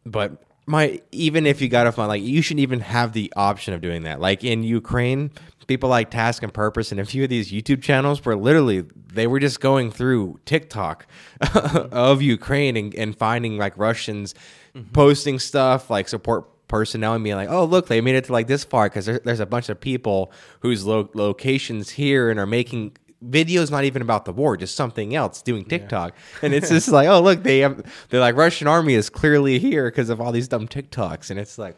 But 0.05 0.43
my 0.65 1.01
even 1.11 1.45
if 1.47 1.61
you 1.61 1.69
got 1.69 1.87
a 1.87 1.91
phone, 1.91 2.07
like, 2.07 2.21
you 2.21 2.41
shouldn't 2.41 2.61
even 2.61 2.81
have 2.81 3.13
the 3.13 3.31
option 3.37 3.73
of 3.73 3.79
doing 3.81 4.03
that. 4.03 4.19
Like 4.19 4.43
in 4.43 4.63
Ukraine, 4.63 5.31
people 5.67 5.89
like 5.89 6.11
Task 6.11 6.43
and 6.43 6.53
Purpose 6.53 6.91
and 6.91 6.99
a 6.99 7.05
few 7.05 7.23
of 7.23 7.29
these 7.29 7.51
YouTube 7.51 7.81
channels 7.81 8.23
were 8.23 8.35
literally 8.35 8.85
they 9.13 9.27
were 9.27 9.39
just 9.39 9.59
going 9.59 9.91
through 9.91 10.39
TikTok 10.45 11.05
mm-hmm. 11.41 11.93
of 11.93 12.21
Ukraine 12.21 12.75
and, 12.77 12.93
and 12.95 13.17
finding 13.17 13.57
like 13.57 13.77
Russians 13.77 14.33
Mm-hmm. 14.75 14.91
posting 14.91 15.37
stuff 15.37 15.89
like 15.91 16.07
support 16.07 16.45
personnel 16.67 17.13
and 17.13 17.23
being 17.23 17.35
like, 17.35 17.49
oh 17.49 17.63
look, 17.63 17.87
they 17.87 18.01
made 18.01 18.15
it 18.15 18.23
to 18.25 18.31
like 18.31 18.47
this 18.47 18.63
far 18.63 18.89
because 18.89 19.05
there, 19.05 19.19
there's 19.19 19.39
a 19.39 19.45
bunch 19.45 19.69
of 19.69 19.79
people 19.79 20.31
whose 20.61 20.83
lo- 20.85 21.09
locations 21.13 21.91
here 21.91 22.31
and 22.31 22.39
are 22.39 22.47
making 22.47 22.97
videos 23.23 23.69
not 23.69 23.83
even 23.83 24.01
about 24.01 24.25
the 24.25 24.33
war, 24.33 24.57
just 24.57 24.75
something 24.75 25.13
else 25.15 25.41
doing 25.43 25.63
TikTok, 25.63 26.15
and 26.41 26.53
it's 26.55 26.69
just 26.69 26.89
like, 26.89 27.07
oh 27.07 27.21
look, 27.21 27.43
they 27.43 27.59
have 27.59 27.83
they're 28.09 28.19
like 28.19 28.35
Russian 28.35 28.67
army 28.67 28.95
is 28.95 29.09
clearly 29.11 29.59
here 29.59 29.91
because 29.91 30.09
of 30.09 30.19
all 30.19 30.31
these 30.31 30.47
dumb 30.47 30.67
TikToks, 30.67 31.29
and 31.29 31.39
it's 31.39 31.57
like. 31.59 31.77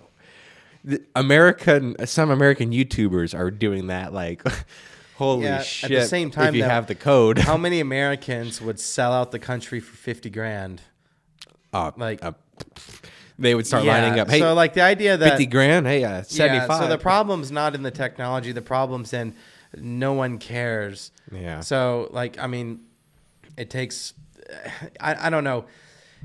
the 0.86 1.04
American, 1.16 1.96
some 2.08 2.30
American 2.32 2.72
YouTubers 2.72 3.38
are 3.38 3.52
doing 3.52 3.88
that. 3.88 4.14
Like, 4.14 4.42
holy 5.18 5.44
yeah, 5.44 5.62
shit! 5.62 5.92
at 5.92 6.02
the 6.02 6.08
same 6.08 6.32
time, 6.32 6.50
if 6.50 6.56
you 6.56 6.62
though, 6.62 6.70
have 6.70 6.88
the 6.88 6.96
code, 6.96 7.40
how 7.40 7.58
many 7.58 7.80
Americans 7.82 8.62
would 8.62 8.80
sell 8.80 9.12
out 9.12 9.32
the 9.32 9.40
country 9.40 9.80
for 9.80 9.98
50 9.98 10.30
grand? 10.30 10.82
Uh, 11.76 11.92
like- 11.98 12.24
uh, 12.24 12.32
they 13.38 13.54
would 13.54 13.68
start 13.68 13.84
Yeah, 13.84 14.02
lining 14.02 14.20
up. 14.20 14.30
Hey, 14.30 14.40
so 14.40 14.54
like 14.54 14.74
the 14.74 14.82
idea 14.82 15.18
that 15.18 15.32
fifty 15.32 15.46
grand. 15.46 15.86
Hey, 15.86 16.04
uh, 16.04 16.24
seventy 16.24 16.58
Yeah, 16.58 16.80
so 16.80 16.88
the 16.88 16.98
problem's 16.98 17.52
not 17.52 17.76
in 17.76 17.84
the 17.84 17.92
technology. 17.92 18.52
The 18.54 18.62
problem's 18.62 19.12
in 19.14 19.36
no 19.76 20.14
one 20.14 20.38
cares. 20.38 21.12
Yeah. 21.32 21.60
So 21.60 22.08
like, 22.12 22.40
I 22.40 22.48
mean, 22.48 22.82
it 23.58 23.70
takes. 23.70 24.14
I, 25.00 25.28
I 25.28 25.30
don't 25.30 25.44
know. 25.44 25.66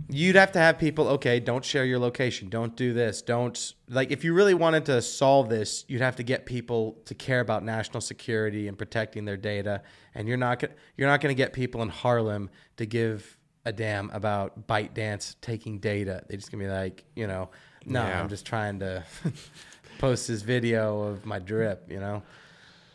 You'd 0.09 0.37
have 0.37 0.53
to 0.53 0.59
have 0.59 0.79
people. 0.79 1.09
Okay, 1.09 1.41
don't 1.41 1.65
share 1.65 1.85
your 1.85 1.99
location. 1.99 2.49
Don't 2.49 2.77
do 2.77 2.93
this. 2.95 3.23
Don't 3.23 3.75
like. 3.89 4.13
If 4.13 4.25
you 4.25 4.33
really 4.33 4.55
wanted 4.55 4.87
to 4.87 5.03
solve 5.03 5.49
this, 5.49 5.85
you'd 5.89 6.01
have 6.01 6.17
to 6.17 6.23
get 6.23 6.47
people 6.47 6.97
to 7.07 7.15
care 7.15 7.41
about 7.41 7.65
national 7.65 8.01
security 8.01 8.69
and 8.69 8.79
protecting 8.79 9.25
their 9.25 9.37
data. 9.37 9.83
And 10.15 10.29
you're 10.29 10.37
not. 10.37 10.61
gonna 10.61 10.75
You're 10.97 11.09
not 11.09 11.21
going 11.21 11.35
to 11.35 11.37
get 11.37 11.53
people 11.53 11.83
in 11.83 11.89
Harlem 11.89 12.51
to 12.77 12.87
give 12.87 13.37
a 13.65 13.73
damn 13.73 14.11
about 14.11 14.67
ByteDance 14.67 15.37
taking 15.41 15.79
data. 15.79 16.25
They're 16.29 16.39
just 16.39 16.51
gonna 16.51 16.65
be 16.65 16.71
like, 16.71 17.05
you 17.15 17.27
know, 17.27 17.51
no, 17.85 18.03
Yeah. 18.03 18.21
I'm 18.21 18.29
just 18.29 18.47
trying 18.47 18.79
to 18.81 19.05
post 19.99 20.29
this 20.29 20.43
video 20.43 21.03
of 21.03 21.27
my 21.27 21.39
drip, 21.39 21.91
you 21.91 22.01
know. 22.01 22.23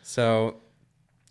So 0.02 0.56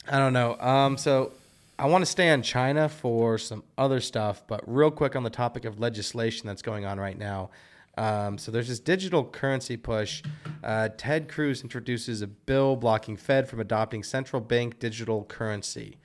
I 0.10 0.18
don't 0.20 0.34
know. 0.34 0.58
Um, 0.60 0.98
so 0.98 1.32
I 1.78 1.88
want 1.88 2.04
to 2.04 2.10
stay 2.10 2.30
on 2.30 2.42
China 2.42 2.88
for 2.88 3.38
some 3.38 3.64
other 3.78 4.00
stuff, 4.00 4.44
but 4.48 4.62
real 4.66 4.92
quick 4.92 5.16
on 5.16 5.24
the 5.24 5.30
topic 5.30 5.66
of 5.66 5.80
legislation 5.80 6.48
that's 6.48 6.62
going 6.62 6.86
on 6.86 7.00
right 7.00 7.18
now. 7.18 7.50
Um, 7.98 8.38
so 8.38 8.52
there's 8.52 8.68
this 8.68 8.80
digital 8.80 9.24
currency 9.24 9.78
push. 9.78 10.22
Uh, 10.64 10.90
Ted 10.98 11.30
Cruz 11.30 11.62
introduces 11.64 12.22
a 12.22 12.28
bill 12.28 12.76
blocking 12.76 13.16
Fed 13.16 13.48
from 13.48 13.60
adopting 13.60 14.04
central 14.04 14.42
bank 14.42 14.80
digital 14.80 15.24
currency. 15.24 15.98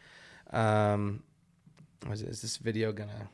Um, 0.52 1.22
is, 2.08 2.22
is 2.22 2.42
this 2.42 2.56
video 2.56 2.92
gonna? 2.92 3.28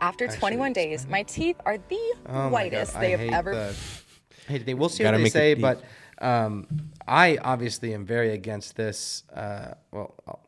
After 0.00 0.26
21 0.26 0.72
days, 0.72 1.06
my 1.06 1.22
teeth 1.22 1.56
are 1.64 1.78
the 1.78 2.14
Oh 2.26 2.48
whitest 2.48 2.98
they 2.98 3.12
have 3.12 3.20
ever. 3.20 3.54
the- 3.54 3.76
hate 4.48 4.66
the. 4.66 4.74
We'll 4.74 4.88
see 4.88 5.04
Gotta 5.04 5.14
what 5.14 5.18
they 5.18 5.22
make 5.24 5.32
say, 5.32 5.54
but 5.54 5.82
um, 6.20 6.66
I 7.06 7.38
obviously 7.38 7.94
am 7.94 8.04
very 8.04 8.30
against 8.30 8.76
this. 8.76 9.24
Uh, 9.32 9.74
well, 9.92 10.14
I'll- 10.26 10.40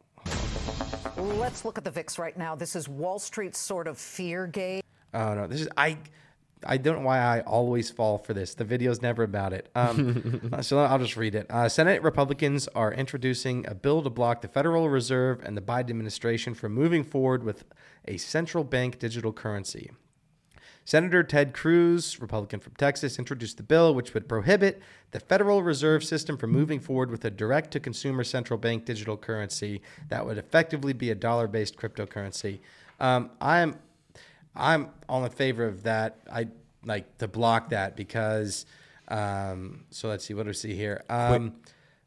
Let's 1.17 1.65
look 1.65 1.79
at 1.79 1.85
the 1.85 1.91
VIX 1.91 2.19
right 2.19 2.37
now. 2.37 2.55
This 2.57 2.75
is 2.75 2.89
Wall 2.89 3.19
Street's 3.19 3.59
sort 3.59 3.87
of 3.87 3.99
fear 3.99 4.47
gauge. 4.47 4.83
Oh 5.13 5.35
no, 5.35 5.47
this 5.47 5.61
is 5.61 5.69
I. 5.77 5.99
I 6.67 6.77
don't 6.77 7.01
know 7.01 7.07
why 7.07 7.19
I 7.19 7.41
always 7.41 7.91
fall 7.91 8.19
for 8.19 8.35
this. 8.35 8.55
The 8.55 8.65
video's 8.65 9.03
never 9.03 9.23
about 9.23 9.53
it. 9.53 9.69
Um, 9.75 10.49
uh, 10.53 10.63
so 10.63 10.79
I'll 10.79 10.99
just 10.99 11.17
read 11.17 11.35
it. 11.35 11.47
Uh, 11.51 11.69
Senate 11.69 12.03
Republicans 12.03 12.69
are 12.75 12.93
introducing 12.93 13.67
a 13.67 13.75
bill 13.75 14.03
to 14.03 14.11
block 14.11 14.43
the 14.43 14.49
Federal 14.49 14.89
Reserve 14.89 15.41
and 15.43 15.57
the 15.57 15.61
Biden 15.61 15.91
administration 15.91 16.55
from 16.55 16.73
moving 16.73 17.05
forward 17.05 17.43
with 17.43 17.65
a 18.07 18.17
central 18.17 18.65
bank 18.65 18.99
digital 18.99 19.33
currency. 19.33 19.91
Senator 20.87 21.23
Ted 21.23 21.55
Cruz, 21.55 22.21
Republican 22.21 22.61
from 22.61 22.75
Texas, 22.75 23.19
introduced 23.19 23.57
the 23.57 23.63
bill 23.63 23.95
which 23.95 24.13
would 24.13 24.29
prohibit 24.29 24.83
the 25.13 25.21
Federal 25.21 25.63
Reserve 25.63 26.05
System 26.05 26.37
from 26.37 26.51
moving 26.51 26.79
forward 26.79 27.11
with 27.11 27.25
a 27.25 27.31
direct 27.31 27.71
to 27.71 27.81
consumer 27.81 28.23
central 28.23 28.59
bank 28.59 28.85
digital 28.85 29.17
currency 29.17 29.81
that 30.09 30.27
would 30.27 30.37
effectively 30.37 30.93
be 30.93 31.11
a 31.11 31.15
dollar 31.15 31.49
based 31.49 31.77
cryptocurrency. 31.77 32.61
Um, 33.01 33.31
I'm 33.41 33.79
I'm 34.55 34.89
all 35.09 35.25
in 35.25 35.31
favor 35.31 35.67
of 35.67 35.83
that. 35.85 36.19
I 36.33 36.49
like 36.85 37.19
to 37.19 37.29
block 37.29 37.71
that 37.71 37.97
because 37.97 38.67
Um, 39.09 39.85
so 39.91 40.09
let's 40.09 40.25
see 40.25 40.35
what 40.35 40.45
do 40.45 40.49
we 40.49 40.55
see 40.55 40.75
here. 40.75 41.05
Um, 41.09 41.55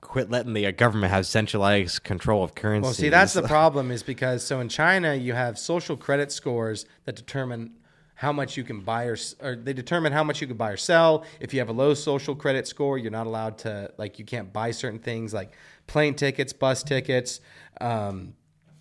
Quit 0.02 0.30
letting 0.30 0.54
the 0.54 0.66
uh, 0.68 0.72
government 0.72 1.12
have 1.12 1.26
centralized 1.26 2.04
control 2.04 2.44
of 2.44 2.56
currency. 2.56 2.84
Well, 2.84 2.94
see, 2.94 3.10
that's 3.10 3.34
the 3.34 3.44
problem 3.44 3.92
is 3.92 4.04
because 4.04 4.44
so 4.44 4.60
in 4.60 4.70
China 4.70 5.14
you 5.16 5.34
have 5.34 5.58
social 5.58 5.98
credit 5.98 6.32
scores 6.32 6.86
that 7.06 7.16
determine 7.16 7.74
how 8.14 8.32
much 8.32 8.58
you 8.58 8.64
can 8.64 8.82
buy 8.82 9.06
or, 9.06 9.18
or 9.42 9.56
they 9.56 9.74
determine 9.74 10.12
how 10.14 10.24
much 10.24 10.40
you 10.42 10.48
can 10.48 10.58
buy 10.58 10.72
or 10.72 10.78
sell. 10.78 11.26
If 11.40 11.54
you 11.54 11.60
have 11.60 11.70
a 11.70 11.74
low 11.74 11.94
social 11.94 12.36
credit 12.36 12.68
score, 12.68 12.98
you're 12.98 13.12
not 13.12 13.28
allowed 13.28 13.58
to 13.60 13.92
like 13.98 14.18
you 14.18 14.26
can't 14.26 14.54
buy 14.54 14.72
certain 14.72 15.00
things 15.00 15.34
like 15.34 15.54
plane 15.88 16.14
tickets, 16.14 16.54
bus 16.54 16.84
tickets. 16.84 17.42
Um, 17.82 18.34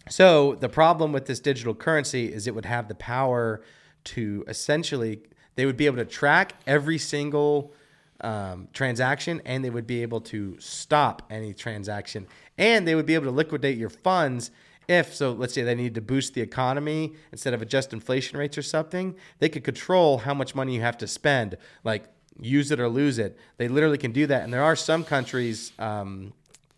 so 0.09 0.55
the 0.57 0.69
problem 0.69 1.13
with 1.13 1.27
this 1.27 1.41
digital 1.41 1.75
currency 1.75 2.33
is 2.33 2.47
it 2.47 2.55
would 2.55 2.67
have 2.67 2.89
the 2.89 2.95
power 2.95 3.63
to 4.05 4.45
essentially 4.47 5.21
they 5.57 5.67
would 5.67 5.77
be 5.77 5.87
able 5.87 5.97
to 5.97 6.05
track 6.05 6.55
every 6.67 6.99
single 6.99 7.73
um, 8.21 8.69
transaction 8.73 9.43
and 9.45 9.65
they 9.65 9.71
would 9.71 9.87
be 9.87 10.03
able 10.03 10.21
to 10.21 10.57
stop 10.59 11.23
any 11.29 11.53
transaction 11.53 12.27
and 12.57 12.87
they 12.87 12.95
would 12.95 13.07
be 13.07 13.15
able 13.15 13.27
to 13.27 13.31
liquidate 13.31 13.77
your 13.77 13.91
funds 13.91 14.51
if 14.89 15.15
so 15.15 15.33
let's 15.33 15.53
say 15.53 15.63
they 15.63 15.75
need 15.75 15.95
to 15.95 16.01
boost 16.01 16.35
the 16.35 16.41
economy 16.41 17.13
instead 17.33 17.53
of 17.53 17.61
adjust 17.61 17.93
inflation 17.93 18.39
rates 18.39 18.57
or 18.57 18.63
something 18.63 19.15
they 19.39 19.49
could 19.49 19.65
control 19.65 20.19
how 20.19 20.33
much 20.33 20.55
money 20.55 20.75
you 20.75 20.81
have 20.81 20.97
to 20.97 21.07
spend 21.07 21.57
like 21.85 22.05
use 22.41 22.71
it 22.71 22.81
or 22.81 22.89
lose 22.89 23.19
it 23.19 23.39
they 23.59 23.69
literally 23.69 23.99
can 23.99 24.13
do 24.13 24.27
that 24.27 24.45
and 24.45 24.53
there 24.53 24.63
are 24.63 24.77
some 24.77 25.05
countries 25.05 25.73
um, 25.79 26.33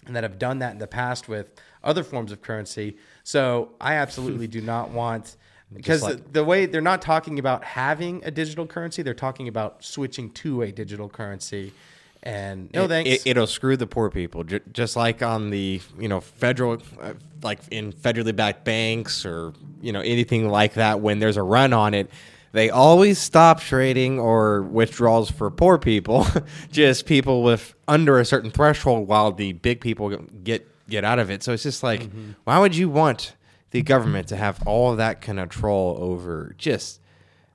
that 0.08 0.24
have 0.24 0.38
done 0.38 0.58
that 0.58 0.72
in 0.72 0.78
the 0.78 0.86
past 0.86 1.28
with 1.28 1.52
other 1.82 2.02
forms 2.02 2.32
of 2.32 2.42
currency. 2.42 2.96
So 3.28 3.68
I 3.78 3.96
absolutely 3.96 4.46
do 4.46 4.62
not 4.62 4.88
want 4.88 5.36
because 5.74 6.02
like- 6.02 6.16
the, 6.16 6.32
the 6.32 6.44
way 6.44 6.64
they're 6.64 6.80
not 6.80 7.02
talking 7.02 7.38
about 7.38 7.62
having 7.62 8.22
a 8.24 8.30
digital 8.30 8.66
currency, 8.66 9.02
they're 9.02 9.12
talking 9.12 9.48
about 9.48 9.84
switching 9.84 10.30
to 10.30 10.62
a 10.62 10.72
digital 10.72 11.10
currency. 11.10 11.74
And 12.22 12.72
no 12.72 12.88
thanks. 12.88 13.26
It, 13.26 13.36
will 13.36 13.46
screw 13.46 13.76
the 13.76 13.86
poor 13.86 14.08
people, 14.08 14.44
J- 14.44 14.60
just 14.72 14.96
like 14.96 15.22
on 15.22 15.50
the 15.50 15.82
you 15.98 16.08
know 16.08 16.20
federal, 16.20 16.78
uh, 17.00 17.12
like 17.42 17.60
in 17.70 17.92
federally 17.92 18.34
backed 18.34 18.64
banks 18.64 19.26
or 19.26 19.52
you 19.82 19.92
know 19.92 20.00
anything 20.00 20.48
like 20.48 20.74
that. 20.74 21.00
When 21.00 21.18
there's 21.18 21.36
a 21.36 21.42
run 21.42 21.74
on 21.74 21.92
it, 21.92 22.10
they 22.52 22.70
always 22.70 23.18
stop 23.18 23.60
trading 23.60 24.18
or 24.18 24.62
withdrawals 24.62 25.30
for 25.30 25.50
poor 25.50 25.78
people, 25.78 26.26
just 26.72 27.04
people 27.04 27.42
with 27.42 27.74
under 27.86 28.18
a 28.18 28.24
certain 28.24 28.50
threshold, 28.50 29.06
while 29.06 29.30
the 29.30 29.52
big 29.52 29.80
people 29.80 30.16
get 30.42 30.66
get 30.88 31.04
out 31.04 31.18
of 31.18 31.30
it. 31.30 31.42
So 31.42 31.52
it's 31.52 31.62
just 31.62 31.82
like, 31.82 32.02
Mm-hmm. 32.02 32.32
why 32.44 32.58
would 32.58 32.74
you 32.76 32.88
want 32.88 33.34
the 33.70 33.82
government 33.82 34.28
to 34.28 34.36
have 34.36 34.62
all 34.66 34.96
that 34.96 35.20
kind 35.20 35.38
of 35.38 35.44
that 35.44 35.50
control 35.50 35.98
over 36.00 36.54
just? 36.58 37.00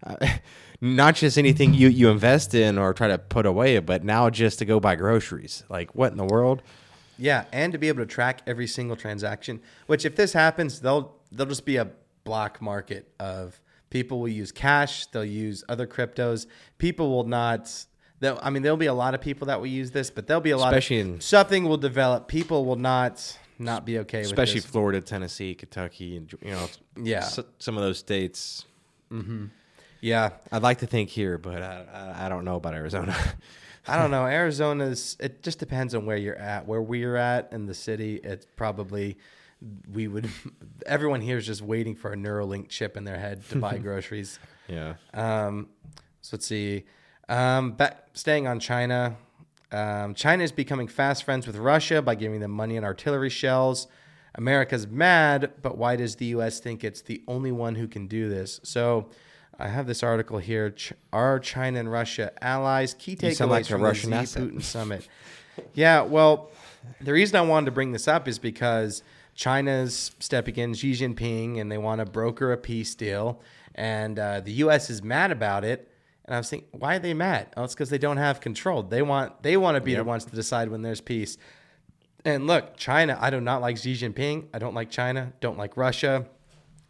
Uh, 0.05 0.15
not 0.81 1.15
just 1.15 1.37
anything 1.37 1.73
you, 1.73 1.87
you 1.87 2.09
invest 2.09 2.53
in 2.53 2.77
or 2.77 2.93
try 2.93 3.07
to 3.07 3.17
put 3.17 3.45
away, 3.45 3.79
but 3.79 4.03
now 4.03 4.29
just 4.29 4.59
to 4.59 4.65
go 4.65 4.79
buy 4.79 4.95
groceries. 4.95 5.63
Like, 5.69 5.95
what 5.95 6.11
in 6.11 6.17
the 6.17 6.25
world? 6.25 6.61
Yeah, 7.17 7.45
and 7.53 7.71
to 7.71 7.77
be 7.77 7.87
able 7.87 7.99
to 8.01 8.05
track 8.05 8.41
every 8.47 8.67
single 8.67 8.95
transaction. 8.97 9.61
Which, 9.87 10.03
if 10.03 10.15
this 10.15 10.33
happens, 10.33 10.81
they'll 10.81 11.15
they'll 11.31 11.45
just 11.45 11.63
be 11.65 11.77
a 11.77 11.87
black 12.23 12.61
market 12.61 13.11
of 13.19 13.61
people 13.89 14.19
will 14.19 14.27
use 14.27 14.51
cash, 14.51 15.05
they'll 15.07 15.23
use 15.23 15.63
other 15.69 15.87
cryptos. 15.87 16.47
People 16.79 17.09
will 17.11 17.25
not. 17.25 17.71
They'll, 18.23 18.39
I 18.41 18.49
mean, 18.49 18.63
there'll 18.63 18.77
be 18.77 18.85
a 18.85 18.93
lot 18.93 19.13
of 19.13 19.19
people 19.21 19.47
that 19.47 19.59
will 19.59 19.67
use 19.67 19.91
this, 19.91 20.09
but 20.09 20.27
there'll 20.27 20.39
be 20.39 20.51
a 20.51 20.57
lot. 20.57 20.73
Especially 20.73 21.01
of, 21.01 21.07
in- 21.07 21.19
something 21.21 21.65
will 21.65 21.77
develop. 21.77 22.29
People 22.29 22.63
will 22.65 22.77
not 22.77 23.37
not 23.59 23.85
be 23.85 23.99
okay 23.99 24.21
Especially 24.21 24.55
with 24.55 24.63
this. 24.63 24.71
Florida, 24.71 25.01
Tennessee, 25.01 25.53
Kentucky, 25.55 26.15
and 26.17 26.31
you 26.41 26.51
know, 26.51 26.67
Yeah. 27.01 27.19
s- 27.19 27.39
some 27.59 27.75
of 27.77 27.83
those 27.83 27.97
states. 27.99 28.65
Yeah, 30.01 30.31
I'd 30.51 30.63
like 30.63 30.79
to 30.79 30.87
think 30.87 31.09
here, 31.09 31.37
but 31.37 31.61
I, 31.61 31.85
I, 31.93 32.25
I 32.25 32.29
don't 32.29 32.43
know 32.45 32.55
about 32.55 32.73
Arizona. 32.73 33.15
I 33.87 33.97
don't 33.97 34.11
know. 34.11 34.25
Arizona's. 34.25 35.17
It 35.19 35.43
just 35.43 35.59
depends 35.59 35.93
on 35.93 36.05
where 36.05 36.17
you're 36.17 36.35
at. 36.37 36.65
Where 36.67 36.81
we're 36.81 37.15
at 37.17 37.49
in 37.51 37.65
the 37.65 37.73
city, 37.73 38.21
it's 38.23 38.45
probably 38.55 39.17
we 39.91 40.07
would. 40.07 40.29
Everyone 40.85 41.21
here 41.21 41.37
is 41.37 41.45
just 41.45 41.61
waiting 41.61 41.95
for 41.95 42.11
a 42.13 42.15
Neuralink 42.15 42.69
chip 42.69 42.95
in 42.97 43.03
their 43.03 43.17
head 43.19 43.47
to 43.49 43.57
buy 43.57 43.77
groceries. 43.87 44.39
yeah. 44.67 44.93
Um, 45.13 45.67
so 46.21 46.37
let's 46.37 46.47
see. 46.47 46.85
Um, 47.33 47.71
back, 47.71 48.09
staying 48.13 48.45
on 48.45 48.59
China, 48.59 49.17
um, 49.71 50.13
China 50.13 50.43
is 50.43 50.51
becoming 50.51 50.87
fast 50.87 51.23
friends 51.23 51.47
with 51.47 51.55
Russia 51.55 51.99
by 51.99 52.13
giving 52.13 52.41
them 52.41 52.51
money 52.51 52.77
and 52.77 52.85
artillery 52.85 53.31
shells. 53.31 53.87
America's 54.35 54.85
mad, 54.85 55.51
but 55.63 55.75
why 55.75 55.95
does 55.95 56.17
the 56.17 56.25
U.S. 56.25 56.59
think 56.59 56.83
it's 56.83 57.01
the 57.01 57.23
only 57.27 57.51
one 57.51 57.73
who 57.73 57.87
can 57.87 58.05
do 58.05 58.29
this? 58.29 58.59
So 58.61 59.09
I 59.57 59.67
have 59.67 59.87
this 59.87 60.03
article 60.03 60.37
here. 60.37 60.71
Ch- 60.71 60.93
are 61.11 61.39
China 61.39 61.79
and 61.79 61.91
Russia 61.91 62.31
allies? 62.43 62.93
Key 62.93 63.15
takeaways 63.15 63.49
like 63.49 63.65
from 63.65 63.81
Russian 63.81 64.11
the 64.11 64.17
Putin 64.17 64.61
summit. 64.61 65.07
Yeah, 65.73 66.01
well, 66.01 66.51
the 67.01 67.13
reason 67.13 67.35
I 67.35 67.41
wanted 67.41 67.65
to 67.65 67.71
bring 67.71 67.93
this 67.93 68.07
up 68.07 68.27
is 68.27 68.37
because 68.37 69.01
China's 69.33 70.11
stepping 70.19 70.55
in 70.57 70.75
Xi 70.75 70.93
Jinping 70.93 71.59
and 71.59 71.71
they 71.71 71.79
want 71.79 71.99
to 71.99 72.05
broker 72.05 72.51
a 72.51 72.57
peace 72.57 72.93
deal, 72.93 73.41
and 73.73 74.19
uh, 74.19 74.39
the 74.39 74.53
U.S. 74.53 74.91
is 74.91 75.01
mad 75.01 75.31
about 75.31 75.63
it. 75.63 75.92
And 76.25 76.35
I 76.35 76.37
was 76.37 76.49
thinking, 76.49 76.69
why 76.71 76.95
are 76.95 76.99
they 76.99 77.13
mad? 77.13 77.49
Oh, 77.57 77.63
it's 77.63 77.73
because 77.73 77.89
they 77.89 77.97
don't 77.97 78.17
have 78.17 78.39
control. 78.39 78.83
They 78.83 79.01
want 79.01 79.43
they 79.43 79.57
want 79.57 79.75
to 79.75 79.81
be 79.81 79.95
the 79.95 80.03
ones 80.03 80.25
to 80.25 80.35
decide 80.35 80.69
when 80.69 80.81
there's 80.81 81.01
peace. 81.01 81.37
And 82.25 82.47
look, 82.47 82.77
China, 82.77 83.17
I 83.19 83.29
do 83.29 83.41
not 83.41 83.61
like 83.61 83.77
Xi 83.77 83.95
Jinping. 83.95 84.47
I 84.53 84.59
don't 84.59 84.73
like 84.73 84.89
China. 84.89 85.33
Don't 85.41 85.57
like 85.57 85.75
Russia. 85.75 86.25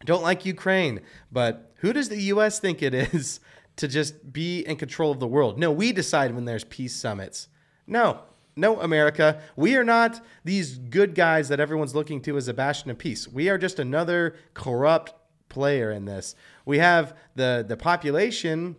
Don't 0.05 0.21
like 0.21 0.45
Ukraine. 0.45 1.01
But 1.31 1.71
who 1.77 1.93
does 1.93 2.09
the 2.09 2.21
U.S. 2.23 2.59
think 2.59 2.83
it 2.83 2.93
is 2.93 3.39
to 3.77 3.87
just 3.87 4.31
be 4.31 4.59
in 4.59 4.75
control 4.75 5.11
of 5.11 5.19
the 5.19 5.27
world? 5.27 5.57
No, 5.57 5.71
we 5.71 5.91
decide 5.91 6.35
when 6.35 6.45
there's 6.45 6.63
peace 6.63 6.95
summits. 6.95 7.47
No, 7.87 8.21
no, 8.55 8.79
America. 8.79 9.41
We 9.55 9.75
are 9.75 9.83
not 9.83 10.21
these 10.43 10.77
good 10.77 11.15
guys 11.15 11.49
that 11.49 11.59
everyone's 11.59 11.95
looking 11.95 12.21
to 12.21 12.37
as 12.37 12.47
a 12.47 12.53
bastion 12.53 12.91
of 12.91 12.99
peace. 12.99 13.27
We 13.27 13.49
are 13.49 13.57
just 13.57 13.79
another 13.79 14.35
corrupt 14.53 15.13
player 15.49 15.91
in 15.91 16.05
this. 16.05 16.35
We 16.65 16.77
have 16.77 17.17
the 17.35 17.65
the 17.67 17.77
population 17.77 18.75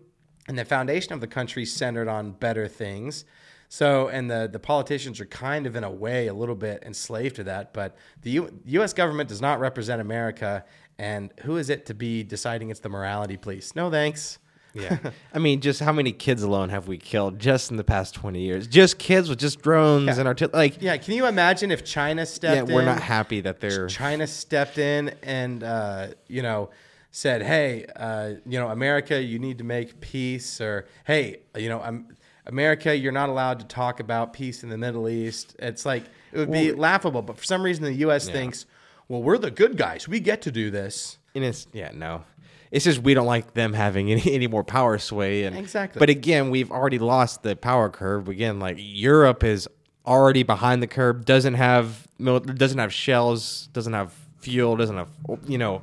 and 0.49 0.59
the 0.59 0.65
foundation 0.65 1.13
of 1.13 1.21
the 1.21 1.27
country 1.27 1.65
centered 1.65 2.09
on 2.09 2.33
better 2.33 2.69
things. 2.69 3.25
So, 3.69 4.09
and 4.09 4.31
the, 4.31 4.49
the 4.51 4.59
politicians 4.61 5.21
are 5.21 5.25
kind 5.27 5.67
of 5.67 5.75
in 5.75 5.83
a 5.85 5.91
way 5.91 6.29
a 6.29 6.35
little 6.35 6.55
bit 6.55 6.83
enslaved 6.85 7.37
to 7.37 7.45
that. 7.45 7.73
But 7.73 7.97
the 8.23 8.31
U, 8.31 8.61
U.S. 8.67 8.93
government 8.93 9.29
does 9.29 9.41
not 9.41 9.59
represent 9.59 10.01
America. 10.01 10.65
And 10.99 11.33
who 11.43 11.57
is 11.57 11.71
it 11.71 11.87
to 11.87 11.95
be 11.95 12.23
deciding 12.23 12.71
it's 12.71 12.81
the 12.81 12.89
morality 12.89 13.37
police? 13.37 13.75
No 13.75 13.91
thanks. 13.91 14.39
Yeah. 14.75 14.99
I 15.35 15.39
mean, 15.39 15.61
just 15.61 15.81
how 15.81 15.93
many 15.93 16.13
kids 16.13 16.43
alone 16.43 16.69
have 16.69 16.87
we 16.87 16.99
killed 16.99 17.39
just 17.41 17.71
in 17.73 17.77
the 17.77 17.83
past 17.85 18.15
20 18.15 18.41
years? 18.41 18.67
Just 18.69 18.99
kids 18.99 19.29
with 19.29 19.39
just 19.39 19.61
drones 19.63 20.07
Yeah. 20.07 20.19
and 20.19 20.29
artillery. 20.29 20.53
Like, 20.57 20.83
Yeah, 20.83 20.97
can 20.99 21.15
you 21.15 21.27
imagine 21.27 21.71
if 21.73 21.85
China 21.85 22.27
stepped 22.27 22.55
yeah, 22.57 22.63
in? 22.65 22.75
we're 22.75 22.85
not 22.85 23.01
happy 23.03 23.41
that 23.41 23.61
they're. 23.61 23.87
China 23.89 24.27
stepped 24.27 24.79
in 24.79 25.15
and 25.23 25.65
uh, 25.65 26.09
you 26.29 26.43
know 26.43 26.71
said, 27.15 27.43
"Hey, 27.43 27.87
uh, 27.95 28.33
you 28.45 28.59
know, 28.59 28.69
America, 28.71 29.23
you 29.23 29.39
need 29.39 29.59
to 29.59 29.65
make 29.65 30.01
peace," 30.01 30.61
or 30.61 30.87
"Hey, 31.05 31.43
you 31.57 31.69
know, 31.69 31.81
um, 31.81 32.09
America, 32.45 32.95
you're 32.95 33.13
not 33.13 33.29
allowed 33.29 33.61
to 33.61 33.67
talk 33.67 34.01
about 34.01 34.33
peace 34.33 34.65
in 34.65 34.69
the 34.69 34.77
Middle 34.77 35.09
East." 35.09 35.55
It's 35.61 35.87
like 35.87 36.03
it 36.33 36.39
would 36.39 36.51
be 36.51 36.73
laughable, 36.73 37.23
but 37.23 37.39
for 37.39 37.45
some 37.45 37.63
reason, 37.63 37.85
the 37.85 37.95
U.S. 37.95 38.29
thinks, 38.29 38.67
"Well, 39.07 39.23
we're 39.23 39.39
the 39.39 39.53
good 39.53 39.77
guys. 39.77 40.09
We 40.09 40.19
get 40.19 40.43
to 40.43 40.51
do 40.51 40.73
this." 40.73 41.19
And 41.37 41.45
it's 41.45 41.69
yeah, 41.73 41.93
no. 41.95 42.25
It's 42.73 42.85
just 42.85 43.01
we 43.01 43.15
don't 43.15 43.27
like 43.27 43.55
them 43.55 43.75
having 43.75 44.11
any, 44.13 44.35
any 44.35 44.49
more 44.49 44.65
power 44.65 44.99
sway 44.99 45.45
and 45.45 45.57
Exactly. 45.57 46.01
But 46.01 46.11
again, 46.11 46.51
we've 46.51 46.73
already 46.73 46.99
lost 46.99 47.45
the 47.45 47.55
power 47.55 47.91
curve. 47.91 48.29
Again, 48.29 48.59
like 48.59 48.77
Europe 48.81 49.45
is 49.45 49.69
already 50.05 50.43
behind 50.43 50.83
the 50.83 50.89
curve. 50.89 51.25
Doesn't 51.25 51.55
have 51.55 52.09
doesn't 52.19 52.79
have 52.79 52.93
shells. 52.93 53.69
Doesn't 53.73 53.93
have 53.93 54.13
fuel. 54.39 54.77
Doesn't 54.77 54.97
have 54.97 55.11
you 55.47 55.59
know 55.59 55.83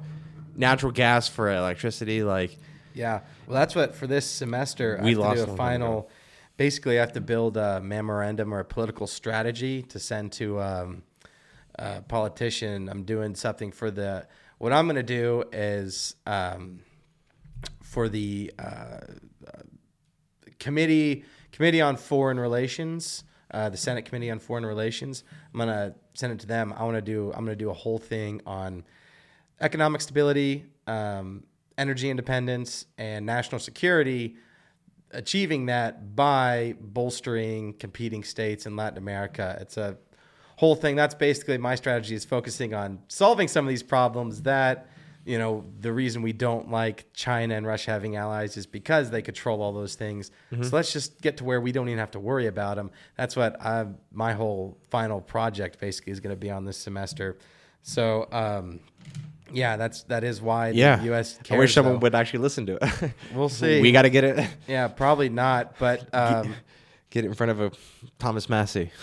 natural 0.55 0.91
gas 0.91 1.27
for 1.27 1.51
electricity. 1.51 2.23
Like 2.23 2.57
Yeah. 2.93 3.21
Well, 3.47 3.55
that's 3.55 3.75
what 3.75 3.95
for 3.95 4.07
this 4.07 4.25
semester 4.25 4.97
I 4.99 5.03
We 5.03 5.09
have 5.11 5.19
lost 5.19 5.39
to 5.39 5.45
do 5.45 5.51
a 5.51 5.55
final. 5.55 6.09
Basically, 6.57 6.97
I 6.97 7.01
have 7.01 7.13
to 7.13 7.21
build 7.21 7.57
a 7.57 7.81
memorandum 7.81 8.53
or 8.53 8.59
a 8.59 8.65
political 8.65 9.07
strategy 9.07 9.81
to 9.83 9.99
send 9.99 10.31
to 10.33 10.61
um, 10.61 11.03
a 11.75 12.01
politician. 12.01 12.89
I'm 12.89 13.03
doing 13.03 13.35
something 13.35 13.71
for 13.71 13.89
the. 13.89 14.27
What 14.59 14.71
I'm 14.71 14.85
going 14.85 14.95
to 14.95 15.03
do 15.03 15.43
is 15.51 16.15
um, 16.27 16.81
for 17.81 18.07
the 18.07 18.53
uh, 18.59 18.99
committee 20.59 21.25
committee 21.51 21.81
on 21.81 21.97
foreign 21.97 22.39
relations 22.39 23.23
uh, 23.51 23.67
the 23.67 23.77
senate 23.77 24.05
committee 24.05 24.31
on 24.31 24.39
foreign 24.39 24.65
relations 24.65 25.23
i'm 25.53 25.57
going 25.57 25.67
to 25.67 25.93
send 26.13 26.31
it 26.31 26.39
to 26.39 26.47
them 26.47 26.73
i 26.77 26.83
want 26.83 26.95
to 26.95 27.01
do 27.01 27.33
i'm 27.33 27.43
going 27.43 27.57
to 27.57 27.63
do 27.63 27.69
a 27.69 27.73
whole 27.73 27.97
thing 27.97 28.39
on 28.45 28.83
economic 29.61 30.01
stability 30.01 30.65
um, 30.87 31.43
energy 31.77 32.09
independence 32.09 32.85
and 32.97 33.25
national 33.25 33.59
security 33.59 34.35
achieving 35.11 35.65
that 35.67 36.15
by 36.15 36.75
bolstering 36.79 37.73
competing 37.73 38.23
states 38.23 38.65
in 38.65 38.75
latin 38.75 38.97
america 38.97 39.57
it's 39.61 39.77
a 39.77 39.97
whole 40.57 40.75
thing 40.75 40.95
that's 40.95 41.15
basically 41.15 41.57
my 41.57 41.75
strategy 41.75 42.15
is 42.15 42.25
focusing 42.25 42.73
on 42.73 42.99
solving 43.07 43.47
some 43.47 43.65
of 43.65 43.69
these 43.69 43.83
problems 43.83 44.43
that 44.43 44.87
you 45.25 45.37
know, 45.37 45.65
the 45.79 45.93
reason 45.93 46.21
we 46.21 46.33
don't 46.33 46.71
like 46.71 47.05
China 47.13 47.55
and 47.55 47.65
Russia 47.65 47.91
having 47.91 48.15
allies 48.15 48.57
is 48.57 48.65
because 48.65 49.11
they 49.11 49.21
control 49.21 49.61
all 49.61 49.71
those 49.71 49.95
things. 49.95 50.31
So 50.63 50.75
let's 50.75 50.91
just 50.91 51.21
get 51.21 51.37
to 51.37 51.43
where 51.43 51.61
we 51.61 51.71
don't 51.71 51.87
even 51.89 51.99
have 51.99 52.11
to 52.11 52.19
worry 52.19 52.47
about 52.47 52.77
them. 52.77 52.91
That's 53.17 53.35
what 53.35 53.61
I, 53.61 53.85
my 54.11 54.33
whole 54.33 54.77
final 54.89 55.21
project 55.21 55.79
basically 55.79 56.11
is 56.11 56.19
going 56.19 56.35
to 56.35 56.39
be 56.39 56.49
on 56.49 56.65
this 56.65 56.77
semester. 56.77 57.37
So, 57.83 58.27
um, 58.31 58.79
yeah, 59.53 59.77
that's 59.77 60.03
that 60.03 60.23
is 60.23 60.41
why 60.41 60.69
Yeah. 60.69 60.97
the 60.97 61.05
U.S. 61.05 61.37
I 61.39 61.43
Cares, 61.43 61.59
wish 61.59 61.73
someone 61.73 61.95
though. 61.95 61.99
would 61.99 62.15
actually 62.15 62.39
listen 62.39 62.65
to 62.67 62.77
it. 62.81 63.11
We'll 63.35 63.49
see. 63.49 63.81
we 63.81 63.91
got 63.91 64.03
to 64.03 64.09
get 64.09 64.23
it. 64.23 64.47
Yeah, 64.67 64.87
probably 64.87 65.29
not, 65.29 65.77
but 65.79 66.07
um, 66.13 66.55
Get 67.09 67.25
it 67.25 67.27
in 67.27 67.33
front 67.33 67.51
of 67.51 67.59
a 67.61 67.71
Thomas 68.19 68.49
Massie. 68.49 68.91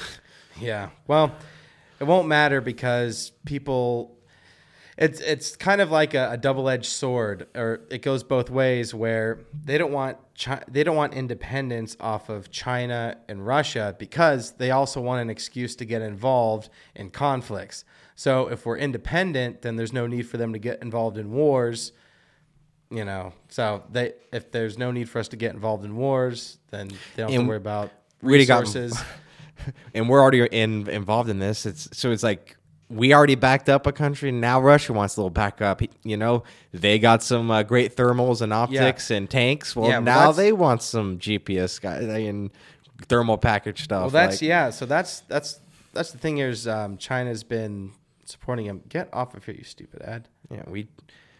Yeah. 0.60 0.88
Well, 1.06 1.32
it 2.00 2.04
won't 2.04 2.26
matter 2.26 2.60
because 2.60 3.30
people 3.44 4.16
it's 4.96 5.20
it's 5.20 5.54
kind 5.54 5.80
of 5.80 5.92
like 5.92 6.14
a, 6.14 6.32
a 6.32 6.36
double-edged 6.36 6.86
sword 6.86 7.46
or 7.54 7.82
it 7.90 8.02
goes 8.02 8.24
both 8.24 8.50
ways 8.50 8.92
where 8.92 9.38
they 9.64 9.78
don't 9.78 9.92
want 9.92 10.16
Chi- 10.36 10.64
they 10.66 10.82
don't 10.82 10.96
want 10.96 11.14
independence 11.14 11.96
off 12.00 12.28
of 12.28 12.50
China 12.50 13.16
and 13.28 13.46
Russia 13.46 13.94
because 14.00 14.52
they 14.52 14.72
also 14.72 15.00
want 15.00 15.22
an 15.22 15.30
excuse 15.30 15.76
to 15.76 15.84
get 15.84 16.02
involved 16.02 16.70
in 16.96 17.10
conflicts. 17.10 17.84
So 18.18 18.48
if 18.48 18.66
we're 18.66 18.78
independent, 18.78 19.62
then 19.62 19.76
there's 19.76 19.92
no 19.92 20.08
need 20.08 20.22
for 20.22 20.38
them 20.38 20.52
to 20.52 20.58
get 20.58 20.82
involved 20.82 21.18
in 21.18 21.30
wars. 21.30 21.92
You 22.90 23.04
know, 23.04 23.32
so 23.48 23.84
they 23.92 24.14
if 24.32 24.50
there's 24.50 24.76
no 24.76 24.90
need 24.90 25.08
for 25.08 25.20
us 25.20 25.28
to 25.28 25.36
get 25.36 25.54
involved 25.54 25.84
in 25.84 25.94
wars, 25.94 26.58
then 26.72 26.88
they 26.88 27.22
don't 27.22 27.30
have 27.30 27.42
to 27.42 27.46
worry 27.46 27.56
about 27.58 27.92
already 28.24 28.44
got- 28.44 28.62
resources. 28.62 28.98
and 29.94 30.08
we're 30.08 30.20
already 30.20 30.40
in, 30.46 30.88
involved 30.88 31.30
in 31.30 31.38
this. 31.38 31.64
It's 31.64 31.88
so 31.96 32.10
it's 32.10 32.24
like 32.24 32.56
we 32.88 33.14
already 33.14 33.36
backed 33.36 33.68
up 33.68 33.86
a 33.86 33.92
country. 33.92 34.30
and 34.30 34.40
Now 34.40 34.60
Russia 34.60 34.92
wants 34.92 35.16
a 35.16 35.20
little 35.20 35.30
backup. 35.30 35.80
You 36.02 36.16
know, 36.16 36.42
they 36.72 36.98
got 36.98 37.22
some 37.22 37.52
uh, 37.52 37.62
great 37.62 37.94
thermals 37.94 38.42
and 38.42 38.52
optics 38.52 39.12
and 39.12 39.30
tanks. 39.30 39.76
Well, 39.76 39.90
Yeah, 39.90 40.00
now 40.00 40.32
they 40.32 40.50
want 40.50 40.82
some 40.82 41.20
GPS 41.20 41.80
guy 41.80 42.00
and 42.00 42.50
thermal 43.02 43.38
package 43.38 43.84
stuff. 43.84 44.00
Well, 44.00 44.10
that's 44.10 44.42
like- 44.42 44.48
yeah. 44.48 44.70
So 44.70 44.86
that's 44.86 45.20
that's 45.28 45.60
that's 45.92 46.10
the 46.10 46.18
thing. 46.18 46.38
Is 46.38 46.66
um, 46.66 46.96
China's 46.96 47.44
been 47.44 47.92
supporting 48.28 48.66
him. 48.66 48.82
Get 48.88 49.08
off 49.12 49.34
of 49.34 49.44
here, 49.44 49.54
you 49.54 49.64
stupid 49.64 50.02
ad. 50.02 50.28
yeah. 50.50 50.64
We 50.66 50.88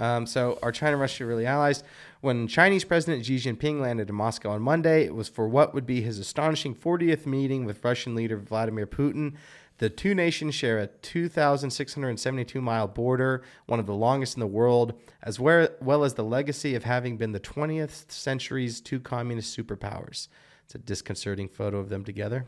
Um, 0.00 0.26
so 0.26 0.58
are 0.62 0.72
China 0.72 0.92
and 0.92 1.00
Russia 1.00 1.26
really 1.26 1.46
allies? 1.46 1.82
When 2.20 2.46
Chinese 2.46 2.84
President 2.84 3.24
Xi 3.24 3.36
Jinping 3.36 3.80
landed 3.80 4.08
in 4.08 4.14
Moscow 4.14 4.50
on 4.50 4.62
Monday, 4.62 5.04
it 5.04 5.14
was 5.14 5.28
for 5.28 5.48
what 5.48 5.74
would 5.74 5.86
be 5.86 6.00
his 6.00 6.18
astonishing 6.18 6.74
40th 6.74 7.26
meeting 7.26 7.64
with 7.64 7.84
Russian 7.84 8.14
leader 8.14 8.36
Vladimir 8.36 8.86
Putin. 8.86 9.34
The 9.78 9.88
two 9.88 10.14
nations 10.14 10.56
share 10.56 10.78
a 10.78 10.88
2,672 10.88 12.60
mile 12.60 12.88
border, 12.88 13.42
one 13.66 13.78
of 13.78 13.86
the 13.86 13.94
longest 13.94 14.36
in 14.36 14.40
the 14.40 14.46
world, 14.46 14.94
as 15.22 15.38
well, 15.38 15.68
well 15.80 16.02
as 16.02 16.14
the 16.14 16.24
legacy 16.24 16.74
of 16.74 16.82
having 16.82 17.16
been 17.16 17.30
the 17.30 17.40
20th 17.40 18.10
century's 18.10 18.80
two 18.80 18.98
communist 18.98 19.56
superpowers. 19.56 20.26
It's 20.64 20.74
a 20.74 20.78
disconcerting 20.78 21.48
photo 21.48 21.78
of 21.78 21.88
them 21.88 22.04
together. 22.04 22.44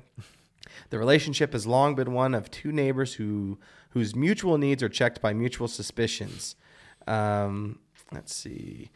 The 0.91 0.99
relationship 0.99 1.53
has 1.53 1.66
long 1.66 1.95
been 1.95 2.12
one 2.12 2.34
of 2.34 2.51
two 2.51 2.70
neighbors 2.72 3.14
who 3.14 3.59
whose 3.91 4.14
mutual 4.14 4.59
needs 4.59 4.82
are 4.82 4.88
checked 4.88 5.20
by 5.20 5.32
mutual 5.32 5.68
suspicions. 5.68 6.57
Um, 7.07 7.78
let's 8.12 8.34
see. 8.34 8.91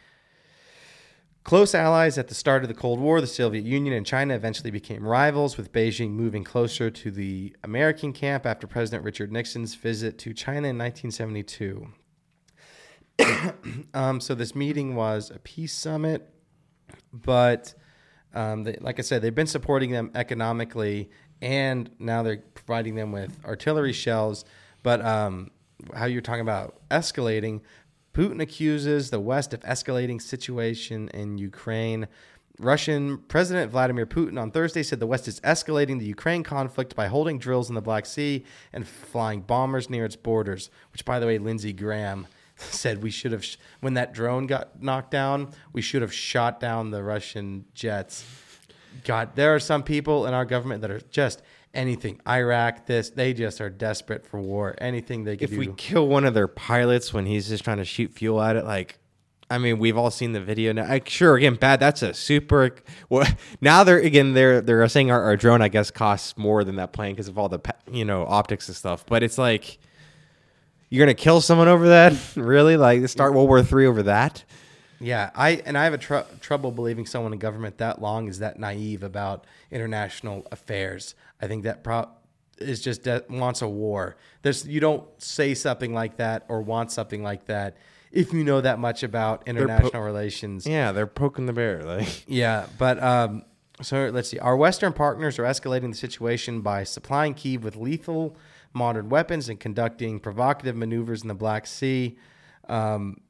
Close 1.45 1.75
allies 1.75 2.17
at 2.17 2.29
the 2.29 2.35
start 2.35 2.63
of 2.63 2.69
the 2.69 2.75
Cold 2.75 2.99
War, 2.99 3.21
the 3.21 3.27
Soviet 3.27 3.65
Union 3.65 3.93
and 3.93 4.07
China 4.07 4.35
eventually 4.35 4.71
became 4.71 5.07
rivals, 5.07 5.59
with 5.59 5.73
Beijing 5.73 6.13
moving 6.13 6.43
closer 6.43 6.91
to 6.91 7.11
the 7.11 7.55
American 7.63 8.15
camp 8.15 8.47
after 8.47 8.67
President 8.67 9.05
Richard 9.05 9.31
Nixon's 9.31 9.75
visit 9.75 10.17
to 10.21 10.33
China 10.33 10.69
in 10.69 10.79
1972. 10.79 11.89
um, 13.95 14.23
so 14.23 14.35
this 14.35 14.55
meeting 14.55 14.95
was 14.95 15.31
a 15.31 15.39
peace 15.41 15.75
summit, 15.75 16.31
but 17.13 17.75
um, 18.33 18.65
they, 18.65 18.79
like 18.81 18.99
I 18.99 19.03
said, 19.03 19.21
they've 19.21 19.35
been 19.35 19.47
supporting 19.47 19.91
them 19.91 20.13
economically, 20.15 21.11
and 21.43 21.91
now 21.99 22.23
they're 22.23 22.43
providing 22.55 22.95
them 22.95 23.13
with 23.13 23.39
artillery 23.45 23.93
shells. 23.93 24.47
But 24.85 25.05
um, 25.05 25.51
how 25.97 26.05
you're 26.05 26.23
talking 26.23 26.43
about 26.43 26.79
escalating, 26.91 27.63
Putin 28.13 28.41
accuses 28.41 29.11
the 29.11 29.19
West 29.19 29.53
of 29.53 29.61
escalating 29.63 30.23
situation 30.23 31.09
in 31.09 31.37
Ukraine. 31.39 32.07
Russian 32.61 33.19
President 33.19 33.73
Vladimir 33.73 34.07
Putin 34.07 34.41
on 34.41 34.53
Thursday 34.53 34.85
said 34.85 35.01
the 35.01 35.07
West 35.09 35.27
is 35.27 35.41
escalating 35.41 35.99
the 35.99 36.05
Ukraine 36.05 36.45
conflict 36.45 36.95
by 36.95 37.09
holding 37.09 37.41
drills 37.41 37.69
in 37.69 37.75
the 37.75 37.81
Black 37.81 38.07
Sea 38.07 38.45
and 38.73 38.87
flying 38.87 39.41
bombers 39.41 39.91
near 39.91 40.05
its 40.05 40.15
borders. 40.15 40.71
Which, 40.93 41.05
by 41.05 41.19
the 41.19 41.27
way, 41.27 41.39
Lindsey 41.39 41.73
Graham 41.73 42.29
said 42.57 43.03
we 43.03 43.11
should 43.11 43.33
have, 43.33 43.45
sh- 43.45 43.57
when 43.81 43.95
that 43.95 44.13
drone 44.13 44.47
got 44.47 44.81
knocked 44.81 45.11
down, 45.11 45.51
we 45.73 45.83
should 45.83 46.03
have 46.03 46.15
shot 46.15 46.61
down 46.61 46.93
the 46.93 47.03
Russian 47.03 47.65
jets. 47.75 48.25
God, 49.03 49.35
there 49.35 49.53
are 49.55 49.59
some 49.61 49.83
people 49.83 50.27
in 50.27 50.35
our 50.35 50.45
government 50.45 50.83
that 50.83 50.91
are 50.91 51.01
just 51.11 51.43
anything. 51.75 52.21
Iraq, 52.27 52.87
this, 52.87 53.11
they 53.11 53.33
just 53.33 53.61
are 53.61 53.71
desperate 53.71 54.27
for 54.27 54.41
war. 54.41 54.75
Anything 54.79 55.25
they 55.25 55.37
can 55.37 55.45
if 55.45 55.51
do. 55.51 55.59
we 55.59 55.67
kill 55.69 56.09
one 56.09 56.25
of 56.25 56.35
their 56.35 56.49
pilots 56.49 57.13
when 57.13 57.27
he's 57.27 57.49
just 57.49 57.65
trying 57.65 57.79
to 57.79 57.85
shoot 57.85 58.13
fuel 58.13 58.41
at 58.41 58.57
it, 58.57 58.65
like, 58.65 58.99
I 59.51 59.59
mean, 59.59 59.79
we've 59.79 59.97
all 59.97 60.11
seen 60.11 60.33
the 60.33 60.41
video 60.41 60.73
now. 60.73 60.89
Like, 60.89 61.09
sure, 61.09 61.37
again, 61.37 61.55
bad. 61.57 61.79
That's 61.79 62.03
a 62.03 62.15
super. 62.15 62.75
Well, 63.09 63.27
now 63.61 63.85
they're 63.85 63.99
again 63.99 64.33
they're 64.33 64.61
they're 64.61 64.89
saying 64.89 65.11
our, 65.11 65.23
our 65.23 65.37
drone, 65.37 65.61
I 65.61 65.69
guess, 65.69 65.91
costs 65.91 66.37
more 66.39 66.65
than 66.65 66.77
that 66.77 66.93
plane 66.93 67.15
because 67.15 67.29
of 67.29 67.39
all 67.39 67.49
the 67.49 67.61
you 67.91 68.05
know 68.05 68.25
optics 68.27 68.69
and 68.69 68.77
stuff. 68.77 69.05
But 69.07 69.23
it's 69.23 69.37
like 69.37 69.79
you're 70.89 71.05
gonna 71.05 71.15
kill 71.15 71.41
someone 71.41 71.69
over 71.69 71.89
that, 71.89 72.15
really? 72.37 72.77
Like 72.77 73.07
start 73.09 73.35
World 73.35 73.49
War 73.49 73.63
Three 73.63 73.87
over 73.87 74.05
that? 74.05 74.45
Yeah, 75.01 75.31
I 75.35 75.63
and 75.67 75.77
I 75.77 75.85
have 75.85 75.95
a 75.95 75.99
tr- 75.99 76.19
trouble 76.41 76.71
believing 76.71 77.07
someone 77.07 77.33
in 77.33 77.39
government 77.39 77.79
that 77.79 78.01
long 78.01 78.29
is 78.29 78.39
that 78.39 78.59
naive 78.59 79.03
about 79.03 79.47
international 79.71 80.47
affairs. 80.51 81.15
I 81.41 81.47
think 81.47 81.65
that 81.65 81.83
pro- 81.85 82.09
is 82.59 82.81
just 82.81 83.03
de- 83.03 83.25
wants 83.29 83.63
a 83.63 83.69
war. 83.69 84.17
There's 84.43 84.67
you 84.67 84.81
don't 84.81 85.05
say 85.21 85.55
something 85.55 85.93
like 85.93 86.17
that 86.17 86.45
or 86.49 86.63
want 86.63 86.93
something 86.93 87.23
like 87.23 87.47
that 87.47 87.77
if 88.13 88.33
you 88.33 88.45
know 88.45 88.61
that 88.61 88.79
much 88.79 89.03
about 89.03 89.47
international 89.47 90.03
relations. 90.03 90.67
Yeah, 90.67 90.93
they're 90.93 91.07
poking 91.07 91.47
the 91.47 91.53
bear. 91.53 91.83
Like, 91.83 92.25
Yeah, 92.29 92.67
but 92.79 93.03
um, 93.03 93.45
so 93.83 94.09
let's 94.11 94.29
see. 94.29 94.39
Our 94.39 94.57
Western 94.57 94.93
partners 94.93 95.39
are 95.39 95.45
escalating 95.45 95.91
the 95.91 95.97
situation 95.97 96.61
by 96.61 96.85
supplying 96.85 97.35
Kiev 97.35 97.65
with 97.65 97.77
lethal 97.77 98.37
modern 98.73 99.09
weapons 99.09 99.49
and 99.49 99.59
conducting 99.59 100.19
provocative 100.21 100.77
maneuvers 100.77 101.23
in 101.23 101.29
the 101.29 101.35
Black 101.35 101.67
Sea. 101.67 102.17
Um, 102.69 103.21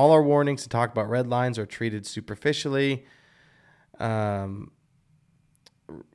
all 0.00 0.12
our 0.12 0.22
warnings 0.22 0.62
to 0.62 0.68
talk 0.70 0.90
about 0.90 1.10
red 1.10 1.26
lines 1.26 1.58
are 1.58 1.66
treated 1.66 2.06
superficially. 2.06 3.04
Um, 3.98 4.70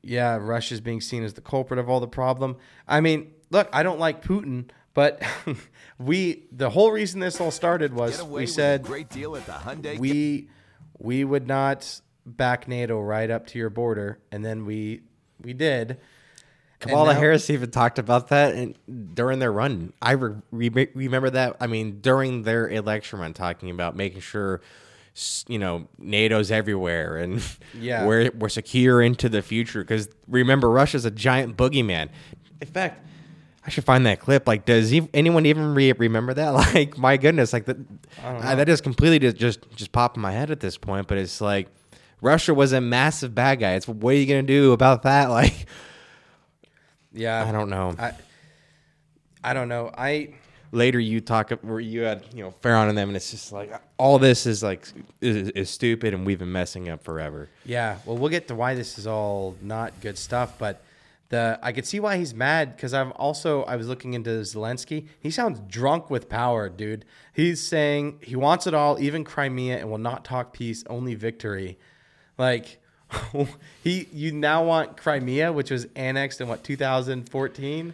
yeah, 0.01 0.39
Russia's 0.41 0.81
being 0.81 1.01
seen 1.01 1.23
as 1.23 1.35
the 1.35 1.41
culprit 1.41 1.79
of 1.79 1.87
all 1.87 1.99
the 1.99 2.07
problem. 2.07 2.57
I 2.87 2.99
mean, 2.99 3.33
look, 3.51 3.69
I 3.71 3.83
don't 3.83 3.99
like 3.99 4.23
Putin, 4.23 4.71
but 4.95 5.21
we 5.99 6.45
the 6.51 6.71
whole 6.71 6.91
reason 6.91 7.19
this 7.19 7.39
all 7.39 7.51
started 7.51 7.93
was 7.93 8.23
we 8.23 8.47
said 8.47 8.81
great 8.81 9.09
deal 9.09 9.35
at 9.35 9.45
the 9.45 9.51
Hyundai. 9.51 9.99
we 9.99 10.49
we 10.97 11.23
would 11.23 11.45
not 11.45 12.01
back 12.25 12.67
NATO 12.67 12.99
right 12.99 13.29
up 13.29 13.45
to 13.47 13.59
your 13.59 13.69
border, 13.69 14.17
and 14.31 14.43
then 14.43 14.65
we 14.65 15.01
we 15.39 15.53
did. 15.53 15.99
Kamala 16.89 17.13
now- 17.13 17.19
Harris 17.19 17.49
even 17.49 17.71
talked 17.71 17.99
about 17.99 18.29
that 18.29 18.55
in, 18.55 18.75
during 19.13 19.39
their 19.39 19.51
run. 19.51 19.93
I 20.01 20.11
re- 20.13 20.35
re- 20.51 20.89
remember 20.93 21.29
that. 21.31 21.57
I 21.59 21.67
mean, 21.67 21.99
during 22.01 22.43
their 22.43 22.67
election 22.69 23.19
run, 23.19 23.33
talking 23.33 23.69
about 23.69 23.95
making 23.95 24.21
sure, 24.21 24.61
you 25.47 25.59
know, 25.59 25.87
NATO's 25.97 26.51
everywhere 26.51 27.17
and 27.17 27.41
Yeah. 27.79 28.05
we're 28.07 28.31
we're 28.37 28.49
secure 28.49 29.01
into 29.01 29.29
the 29.29 29.41
future. 29.41 29.81
Because 29.81 30.09
remember, 30.27 30.69
Russia's 30.69 31.05
a 31.05 31.11
giant 31.11 31.57
boogeyman. 31.57 32.09
In 32.61 32.67
fact, 32.67 33.01
I 33.65 33.69
should 33.69 33.83
find 33.83 34.05
that 34.05 34.19
clip. 34.19 34.47
Like, 34.47 34.65
does 34.65 34.93
ev- 34.93 35.09
anyone 35.13 35.45
even 35.45 35.73
re- 35.73 35.91
remember 35.93 36.33
that? 36.35 36.49
Like, 36.53 36.97
my 36.97 37.17
goodness, 37.17 37.51
like 37.53 37.65
that. 37.65 37.77
I 38.23 38.55
that 38.55 38.69
is 38.69 38.79
completely 38.81 39.19
just, 39.19 39.37
just 39.37 39.59
just 39.75 39.91
popped 39.91 40.17
in 40.17 40.21
my 40.21 40.31
head 40.31 40.51
at 40.51 40.59
this 40.59 40.77
point. 40.77 41.07
But 41.07 41.17
it's 41.17 41.41
like 41.41 41.67
Russia 42.21 42.53
was 42.53 42.73
a 42.73 42.81
massive 42.81 43.33
bad 43.33 43.59
guy. 43.59 43.73
It's 43.73 43.87
what 43.87 44.13
are 44.13 44.17
you 44.17 44.25
gonna 44.27 44.43
do 44.43 44.71
about 44.73 45.03
that? 45.03 45.29
Like. 45.29 45.65
Yeah, 47.15 47.45
I 47.47 47.51
don't 47.51 47.69
know. 47.69 47.95
I 47.97 48.13
I 49.43 49.53
don't 49.53 49.69
know. 49.69 49.91
I 49.97 50.35
later 50.71 50.99
you 50.99 51.21
talk 51.21 51.51
where 51.61 51.79
you 51.79 52.01
had 52.01 52.25
you 52.33 52.43
know 52.43 52.51
Farron 52.61 52.89
and 52.89 52.97
them, 52.97 53.09
and 53.09 53.15
it's 53.15 53.31
just 53.31 53.51
like 53.51 53.71
all 53.97 54.19
this 54.19 54.45
is 54.45 54.61
like 54.61 54.87
is, 55.21 55.49
is 55.49 55.69
stupid, 55.69 56.13
and 56.13 56.25
we've 56.25 56.39
been 56.39 56.51
messing 56.51 56.89
up 56.89 57.03
forever. 57.03 57.49
Yeah, 57.65 57.97
well, 58.05 58.17
we'll 58.17 58.29
get 58.29 58.47
to 58.49 58.55
why 58.55 58.75
this 58.75 58.97
is 58.97 59.07
all 59.07 59.55
not 59.61 59.99
good 60.01 60.17
stuff, 60.17 60.57
but 60.59 60.83
the 61.29 61.57
I 61.63 61.71
could 61.71 61.85
see 61.85 61.99
why 61.99 62.17
he's 62.17 62.33
mad 62.33 62.75
because 62.75 62.93
I'm 62.93 63.11
also 63.13 63.63
I 63.63 63.75
was 63.77 63.87
looking 63.87 64.13
into 64.13 64.29
Zelensky. 64.41 65.07
He 65.19 65.31
sounds 65.31 65.59
drunk 65.67 66.09
with 66.09 66.29
power, 66.29 66.69
dude. 66.69 67.05
He's 67.33 67.61
saying 67.61 68.19
he 68.21 68.35
wants 68.35 68.67
it 68.67 68.73
all, 68.73 68.99
even 68.99 69.23
Crimea, 69.23 69.77
and 69.77 69.89
will 69.89 69.97
not 69.97 70.25
talk 70.25 70.53
peace, 70.53 70.83
only 70.89 71.15
victory. 71.15 71.79
Like 72.37 72.79
he, 73.83 74.07
you 74.11 74.31
now 74.31 74.63
want 74.63 74.97
Crimea, 74.97 75.51
which 75.51 75.71
was 75.71 75.87
annexed 75.95 76.41
in 76.41 76.47
what 76.47 76.63
2014, 76.63 77.93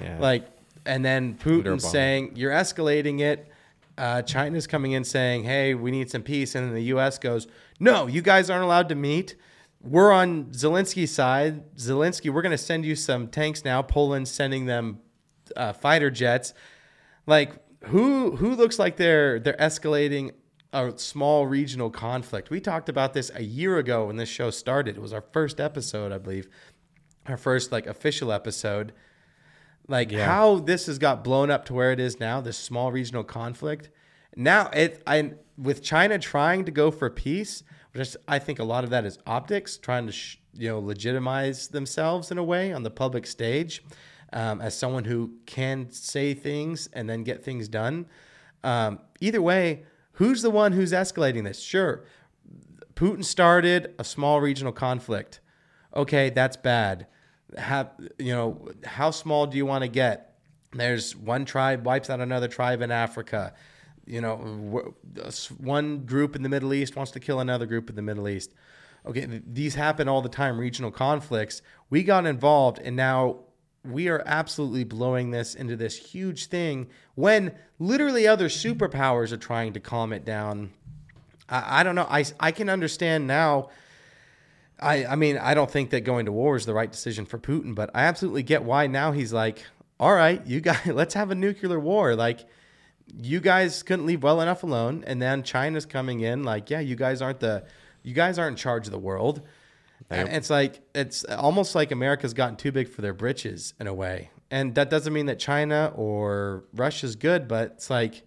Yeah. 0.00 0.18
like, 0.18 0.46
and 0.86 1.04
then 1.04 1.34
Putin 1.34 1.80
saying 1.80 2.32
you're 2.36 2.52
escalating 2.52 3.20
it. 3.20 3.48
uh, 3.96 4.22
China's 4.22 4.66
coming 4.66 4.92
in 4.92 5.04
saying, 5.04 5.44
"Hey, 5.44 5.74
we 5.74 5.90
need 5.92 6.10
some 6.10 6.22
peace," 6.22 6.54
and 6.56 6.66
then 6.66 6.74
the 6.74 6.82
U.S. 6.94 7.16
goes, 7.18 7.46
"No, 7.78 8.06
you 8.08 8.22
guys 8.22 8.50
aren't 8.50 8.64
allowed 8.64 8.88
to 8.88 8.94
meet." 8.96 9.36
We're 9.80 10.10
on 10.12 10.46
Zelensky's 10.46 11.12
side. 11.12 11.74
Zelensky, 11.76 12.30
we're 12.32 12.42
going 12.42 12.50
to 12.52 12.58
send 12.58 12.84
you 12.84 12.96
some 12.96 13.28
tanks 13.28 13.64
now. 13.64 13.82
Poland's 13.82 14.30
sending 14.30 14.64
them 14.66 14.98
uh, 15.56 15.72
fighter 15.74 16.10
jets. 16.10 16.54
Like 17.26 17.52
who 17.84 18.34
who 18.36 18.54
looks 18.56 18.78
like 18.78 18.96
they're 18.96 19.38
they're 19.38 19.56
escalating 19.60 20.32
a 20.74 20.98
small 20.98 21.46
regional 21.46 21.88
conflict. 21.88 22.50
We 22.50 22.60
talked 22.60 22.88
about 22.88 23.14
this 23.14 23.30
a 23.34 23.42
year 23.42 23.78
ago 23.78 24.06
when 24.06 24.16
this 24.16 24.28
show 24.28 24.50
started. 24.50 24.96
It 24.96 25.00
was 25.00 25.12
our 25.12 25.24
first 25.32 25.60
episode, 25.60 26.12
I 26.12 26.18
believe, 26.18 26.48
our 27.26 27.36
first 27.36 27.72
like 27.72 27.86
official 27.86 28.32
episode. 28.32 28.92
Like 29.86 30.10
how 30.12 30.56
this 30.56 30.86
has 30.86 30.98
got 30.98 31.22
blown 31.22 31.50
up 31.50 31.64
to 31.66 31.74
where 31.74 31.92
it 31.92 32.00
is 32.00 32.18
now, 32.18 32.40
this 32.40 32.58
small 32.58 32.90
regional 32.90 33.22
conflict. 33.22 33.90
Now 34.34 34.68
it 34.70 35.02
I 35.06 35.34
with 35.56 35.82
China 35.82 36.18
trying 36.18 36.64
to 36.64 36.72
go 36.72 36.90
for 36.90 37.08
peace, 37.08 37.62
which 37.92 38.16
I 38.26 38.38
think 38.38 38.58
a 38.58 38.64
lot 38.64 38.82
of 38.82 38.90
that 38.90 39.04
is 39.04 39.18
optics, 39.26 39.76
trying 39.76 40.06
to 40.06 40.12
sh- 40.12 40.38
you 40.54 40.68
know 40.68 40.80
legitimize 40.80 41.68
themselves 41.68 42.30
in 42.30 42.38
a 42.38 42.44
way 42.44 42.72
on 42.72 42.82
the 42.82 42.90
public 42.90 43.26
stage 43.26 43.82
um, 44.32 44.60
as 44.60 44.76
someone 44.76 45.04
who 45.04 45.34
can 45.46 45.90
say 45.90 46.34
things 46.34 46.88
and 46.92 47.08
then 47.08 47.22
get 47.22 47.44
things 47.44 47.68
done. 47.68 48.06
Um, 48.64 48.98
either 49.20 49.40
way, 49.42 49.84
who's 50.14 50.42
the 50.42 50.50
one 50.50 50.72
who's 50.72 50.92
escalating 50.92 51.44
this? 51.44 51.60
Sure, 51.60 52.04
Putin 52.94 53.24
started 53.24 53.94
a 53.98 54.04
small 54.04 54.40
regional 54.40 54.72
conflict. 54.72 55.40
Okay, 55.94 56.30
that's 56.30 56.56
bad. 56.56 57.06
Have 57.56 57.90
you 58.18 58.32
know 58.32 58.68
how 58.84 59.10
small 59.10 59.46
do 59.46 59.56
you 59.56 59.66
want 59.66 59.82
to 59.82 59.88
get? 59.88 60.38
There's 60.72 61.14
one 61.14 61.44
tribe 61.44 61.86
wipes 61.86 62.10
out 62.10 62.20
another 62.20 62.48
tribe 62.48 62.82
in 62.82 62.90
Africa. 62.90 63.54
You 64.06 64.20
know, 64.20 64.94
one 65.58 66.04
group 66.04 66.36
in 66.36 66.42
the 66.42 66.48
Middle 66.48 66.74
East 66.74 66.96
wants 66.96 67.12
to 67.12 67.20
kill 67.20 67.40
another 67.40 67.64
group 67.64 67.88
in 67.88 67.96
the 67.96 68.02
Middle 68.02 68.28
East. 68.28 68.52
Okay, 69.06 69.42
these 69.46 69.74
happen 69.74 70.08
all 70.08 70.22
the 70.22 70.28
time, 70.28 70.58
regional 70.58 70.90
conflicts. 70.90 71.62
We 71.90 72.02
got 72.02 72.26
involved, 72.26 72.78
and 72.78 72.96
now 72.96 73.40
we 73.84 74.08
are 74.08 74.22
absolutely 74.24 74.84
blowing 74.84 75.30
this 75.30 75.54
into 75.54 75.76
this 75.76 75.96
huge 75.96 76.46
thing 76.46 76.88
when 77.14 77.52
literally 77.78 78.26
other 78.26 78.48
superpowers 78.48 79.30
are 79.30 79.36
trying 79.36 79.74
to 79.74 79.80
calm 79.80 80.12
it 80.12 80.24
down. 80.24 80.70
I, 81.48 81.80
I 81.80 81.82
don't 81.82 81.94
know. 81.94 82.06
I, 82.08 82.24
I 82.40 82.50
can 82.50 82.68
understand 82.68 83.26
now. 83.26 83.68
I, 84.80 85.04
I 85.04 85.16
mean, 85.16 85.38
I 85.38 85.54
don't 85.54 85.70
think 85.70 85.90
that 85.90 86.00
going 86.00 86.26
to 86.26 86.32
war 86.32 86.56
is 86.56 86.66
the 86.66 86.74
right 86.74 86.90
decision 86.90 87.26
for 87.26 87.38
Putin, 87.38 87.74
but 87.74 87.90
I 87.94 88.04
absolutely 88.04 88.42
get 88.42 88.64
why 88.64 88.86
now 88.86 89.12
he's 89.12 89.32
like, 89.32 89.64
all 90.00 90.14
right, 90.14 90.44
you 90.46 90.60
guys, 90.60 90.80
let's 90.86 91.14
have 91.14 91.30
a 91.30 91.34
nuclear 91.34 91.78
war. 91.78 92.16
Like, 92.16 92.46
you 93.20 93.40
guys 93.40 93.82
couldn't 93.82 94.06
leave 94.06 94.22
well 94.22 94.40
enough 94.40 94.62
alone, 94.62 95.04
and 95.06 95.20
then 95.20 95.42
China's 95.42 95.86
coming 95.86 96.20
in. 96.20 96.42
Like, 96.42 96.70
yeah, 96.70 96.80
you 96.80 96.96
guys 96.96 97.20
aren't 97.20 97.40
the, 97.40 97.64
you 98.02 98.14
guys 98.14 98.38
aren't 98.38 98.54
in 98.54 98.56
charge 98.56 98.86
of 98.86 98.92
the 98.92 98.98
world. 98.98 99.42
And 100.10 100.28
It's 100.28 100.50
like 100.50 100.80
it's 100.94 101.24
almost 101.24 101.74
like 101.74 101.90
America's 101.90 102.34
gotten 102.34 102.56
too 102.56 102.70
big 102.72 102.88
for 102.88 103.02
their 103.02 103.14
britches 103.14 103.74
in 103.80 103.86
a 103.86 103.94
way, 103.94 104.30
and 104.50 104.74
that 104.76 104.90
doesn't 104.90 105.12
mean 105.12 105.26
that 105.26 105.38
China 105.38 105.92
or 105.96 106.64
Russia's 106.74 107.16
good, 107.16 107.48
but 107.48 107.72
it's 107.76 107.90
like 107.90 108.22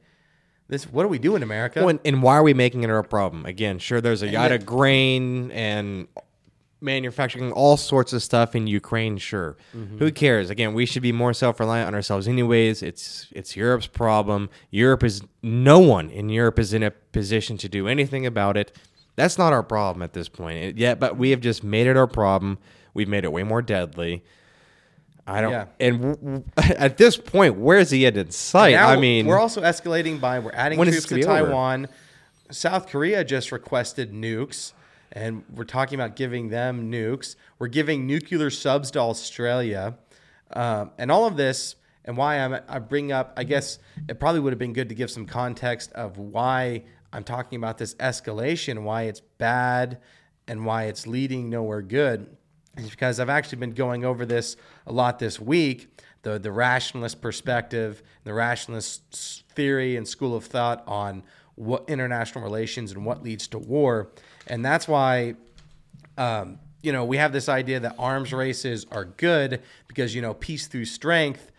this. 0.67 0.83
What 0.85 1.03
do 1.03 1.07
we 1.09 1.19
do 1.19 1.35
in 1.35 1.43
America? 1.43 1.79
Well, 1.79 1.89
and, 1.89 1.99
and 2.03 2.21
why 2.23 2.35
are 2.35 2.43
we 2.43 2.53
making 2.53 2.83
it 2.83 2.89
our 2.89 3.03
problem? 3.03 3.45
Again, 3.45 3.79
sure, 3.79 4.01
there's 4.01 4.21
a 4.23 4.27
yacht 4.27 4.51
it- 4.51 4.61
of 4.61 4.65
grain 4.65 5.51
and 5.51 6.07
manufacturing 6.79 7.51
all 7.53 7.75
sorts 7.75 8.13
of 8.13 8.21
stuff 8.21 8.55
in 8.55 8.67
Ukraine. 8.67 9.17
Sure, 9.17 9.57
Mm-hmm. 9.75 9.97
who 9.97 10.11
cares? 10.11 10.49
Again, 10.49 10.73
we 10.73 10.85
should 10.85 11.01
be 11.01 11.11
more 11.11 11.33
self-reliant 11.33 11.87
on 11.87 11.95
ourselves, 11.95 12.27
anyways. 12.27 12.83
It's 12.83 13.27
it's 13.31 13.55
Europe's 13.55 13.87
problem. 13.87 14.49
Europe 14.69 15.03
is 15.03 15.21
no 15.41 15.79
one 15.79 16.09
in 16.09 16.29
Europe 16.29 16.59
is 16.59 16.73
in 16.73 16.83
a 16.83 16.91
position 16.91 17.57
to 17.57 17.69
do 17.69 17.87
anything 17.87 18.25
about 18.25 18.57
it. 18.57 18.75
That's 19.17 19.37
not 19.37 19.51
our 19.51 19.63
problem 19.63 20.03
at 20.03 20.13
this 20.13 20.29
point. 20.29 20.77
Yeah, 20.77 20.95
but 20.95 21.17
we 21.17 21.31
have 21.31 21.41
just 21.41 21.63
made 21.63 21.87
it 21.87 21.97
our 21.97 22.07
problem. 22.07 22.59
We've 22.93 23.07
made 23.09 23.25
it 23.25 23.31
way 23.33 23.43
more 23.43 23.61
deadly. 23.63 24.23
I 25.25 25.41
don't. 25.41 25.51
Yeah. 25.51 25.65
And 25.79 26.01
w- 26.01 26.15
w- 26.17 26.43
at 26.77 26.97
this 26.97 27.17
point, 27.17 27.55
where's 27.57 27.89
the 27.89 28.05
end 28.05 28.15
in 28.15 28.31
sight? 28.31 28.75
I 28.75 28.95
mean, 28.95 29.25
we're 29.25 29.39
also 29.39 29.61
escalating 29.61 30.21
by 30.21 30.39
we're 30.39 30.51
adding 30.53 30.81
troops 30.81 31.05
to 31.05 31.19
gonna 31.19 31.39
over? 31.39 31.45
Taiwan. 31.47 31.87
South 32.51 32.87
Korea 32.87 33.25
just 33.25 33.51
requested 33.51 34.13
nukes, 34.13 34.71
and 35.11 35.43
we're 35.53 35.65
talking 35.65 35.99
about 35.99 36.15
giving 36.15 36.49
them 36.49 36.89
nukes. 36.91 37.35
We're 37.59 37.67
giving 37.67 38.07
nuclear 38.07 38.49
subs 38.51 38.91
to 38.91 38.99
Australia, 38.99 39.97
um, 40.53 40.91
and 40.97 41.11
all 41.11 41.25
of 41.25 41.35
this. 41.37 41.75
And 42.05 42.15
why 42.15 42.39
I'm, 42.39 42.61
I 42.69 42.79
bring 42.79 43.11
up, 43.11 43.33
I 43.35 43.43
guess 43.43 43.79
it 44.07 44.17
probably 44.17 44.39
would 44.39 44.53
have 44.53 44.59
been 44.59 44.71
good 44.71 44.87
to 44.87 44.95
give 44.95 45.11
some 45.11 45.25
context 45.25 45.91
of 45.91 46.17
why 46.17 46.83
I'm 47.13 47.23
talking 47.23 47.57
about 47.57 47.77
this 47.77 47.95
escalation, 47.95 48.83
why 48.83 49.03
it's 49.03 49.19
bad, 49.19 49.99
and 50.47 50.65
why 50.65 50.85
it's 50.85 51.07
leading 51.07 51.49
nowhere 51.49 51.81
good 51.81 52.35
is 52.77 52.89
because 52.89 53.19
I've 53.19 53.29
actually 53.29 53.57
been 53.57 53.71
going 53.73 54.05
over 54.05 54.25
this 54.25 54.55
a 54.85 54.91
lot 54.91 55.19
this 55.19 55.39
week 55.39 55.89
the, 56.23 56.37
the 56.37 56.51
rationalist 56.51 57.21
perspective, 57.21 58.03
the 58.23 58.33
rationalist 58.33 59.43
theory 59.55 59.95
and 59.95 60.07
school 60.07 60.35
of 60.35 60.45
thought 60.45 60.83
on 60.85 61.23
what 61.55 61.85
international 61.87 62.43
relations 62.43 62.91
and 62.91 63.05
what 63.05 63.23
leads 63.23 63.47
to 63.47 63.57
war. 63.57 64.09
And 64.45 64.63
that's 64.65 64.87
why 64.87 65.35
um, 66.17 66.59
you 66.81 66.91
know, 66.91 67.05
we 67.05 67.17
have 67.17 67.33
this 67.33 67.49
idea 67.49 67.79
that 67.79 67.95
arms 67.97 68.33
races 68.33 68.85
are 68.91 69.05
good 69.05 69.61
because, 69.87 70.13
you 70.13 70.21
know, 70.21 70.33
peace 70.33 70.67
through 70.67 70.85
strength, 70.85 71.51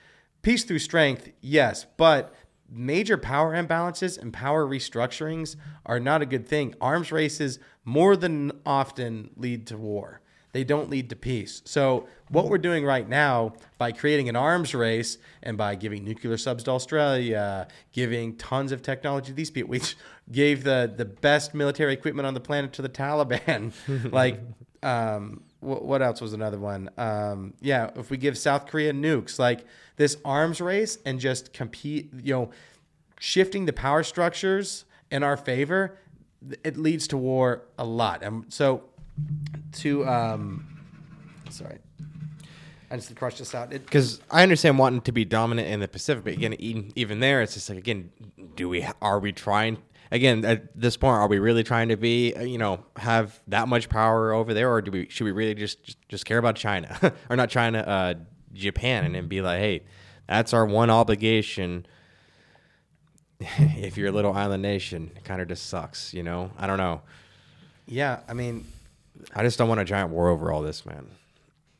peace 0.42 0.64
through 0.64 0.78
strength, 0.78 1.30
yes, 1.40 1.86
but 1.96 2.34
major 2.70 3.16
power 3.16 3.54
imbalances 3.54 4.18
and 4.18 4.32
power 4.32 4.66
restructurings 4.66 5.56
are 5.86 6.00
not 6.00 6.22
a 6.22 6.26
good 6.26 6.46
thing. 6.46 6.74
Arms 6.80 7.10
races 7.10 7.58
more 7.84 8.16
than 8.16 8.52
often 8.66 9.30
lead 9.36 9.66
to 9.68 9.76
war. 9.76 10.20
They 10.52 10.64
don't 10.64 10.88
lead 10.88 11.10
to 11.10 11.16
peace. 11.16 11.62
So, 11.66 12.08
what 12.30 12.48
we're 12.48 12.58
doing 12.58 12.84
right 12.84 13.08
now 13.08 13.52
by 13.76 13.92
creating 13.92 14.28
an 14.28 14.36
arms 14.36 14.74
race 14.74 15.18
and 15.42 15.56
by 15.56 15.74
giving 15.74 16.04
nuclear 16.04 16.36
subs 16.36 16.64
to 16.64 16.70
Australia, 16.70 17.68
giving 17.92 18.36
tons 18.36 18.72
of 18.72 18.82
technology 18.82 19.28
to 19.28 19.34
these 19.34 19.50
people, 19.50 19.70
we 19.70 19.80
gave 20.32 20.64
the, 20.64 20.92
the 20.94 21.04
best 21.04 21.54
military 21.54 21.92
equipment 21.92 22.26
on 22.26 22.34
the 22.34 22.40
planet 22.40 22.72
to 22.74 22.82
the 22.82 22.88
Taliban. 22.88 23.72
like, 24.12 24.40
um, 24.82 25.42
what, 25.60 26.02
else 26.02 26.20
was 26.20 26.32
another 26.32 26.58
one? 26.58 26.90
Um, 26.96 27.54
yeah, 27.60 27.90
if 27.96 28.10
we 28.10 28.16
give 28.16 28.38
South 28.38 28.66
Korea 28.66 28.92
nukes, 28.92 29.38
like 29.38 29.64
this 29.96 30.16
arms 30.24 30.60
race 30.60 30.98
and 31.04 31.18
just 31.18 31.52
compete, 31.52 32.10
you 32.22 32.32
know, 32.32 32.50
shifting 33.18 33.66
the 33.66 33.72
power 33.72 34.02
structures 34.02 34.84
in 35.10 35.22
our 35.22 35.36
favor, 35.36 35.98
it 36.62 36.76
leads 36.76 37.08
to 37.08 37.16
war 37.16 37.62
a 37.78 37.84
lot. 37.84 38.22
And 38.22 38.44
so, 38.52 38.84
to 39.72 40.06
um, 40.06 40.78
sorry, 41.50 41.78
I 42.90 42.96
just 42.96 43.14
crushed 43.16 43.38
this 43.38 43.54
out. 43.54 43.70
Because 43.70 44.20
I 44.30 44.42
understand 44.42 44.78
wanting 44.78 45.00
to 45.02 45.12
be 45.12 45.24
dominant 45.24 45.68
in 45.68 45.80
the 45.80 45.88
Pacific, 45.88 46.24
but 46.24 46.34
again, 46.34 46.54
even, 46.58 46.92
even 46.94 47.20
there, 47.20 47.42
it's 47.42 47.54
just 47.54 47.68
like 47.68 47.78
again, 47.78 48.10
do 48.54 48.68
we 48.68 48.86
are 49.02 49.18
we 49.18 49.32
trying? 49.32 49.78
Again, 50.10 50.44
at 50.44 50.78
this 50.78 50.96
point, 50.96 51.16
are 51.16 51.28
we 51.28 51.38
really 51.38 51.62
trying 51.62 51.88
to 51.88 51.96
be, 51.96 52.34
uh, 52.34 52.42
you 52.42 52.58
know, 52.58 52.84
have 52.96 53.40
that 53.48 53.68
much 53.68 53.88
power 53.88 54.32
over 54.32 54.54
there, 54.54 54.70
or 54.70 54.80
do 54.80 54.90
we 54.90 55.08
should 55.08 55.24
we 55.24 55.32
really 55.32 55.54
just 55.54 55.84
just, 55.84 56.08
just 56.08 56.24
care 56.24 56.38
about 56.38 56.56
China 56.56 57.12
or 57.30 57.36
not 57.36 57.50
China, 57.50 57.78
uh, 57.80 58.14
Japan, 58.52 59.04
and 59.04 59.14
then 59.14 59.28
be 59.28 59.40
like, 59.42 59.58
hey, 59.58 59.82
that's 60.26 60.54
our 60.54 60.64
one 60.64 60.90
obligation. 60.90 61.86
if 63.40 63.96
you're 63.96 64.08
a 64.08 64.12
little 64.12 64.32
island 64.32 64.62
nation, 64.62 65.12
it 65.16 65.24
kind 65.24 65.40
of 65.40 65.48
just 65.48 65.66
sucks, 65.66 66.12
you 66.14 66.22
know. 66.22 66.50
I 66.58 66.66
don't 66.66 66.78
know. 66.78 67.02
yeah, 67.86 68.20
I 68.28 68.34
mean, 68.34 68.66
I 69.34 69.42
just 69.42 69.58
don't 69.58 69.68
want 69.68 69.80
a 69.80 69.84
giant 69.84 70.10
war 70.10 70.28
over 70.28 70.50
all 70.50 70.62
this, 70.62 70.84
man. 70.86 71.06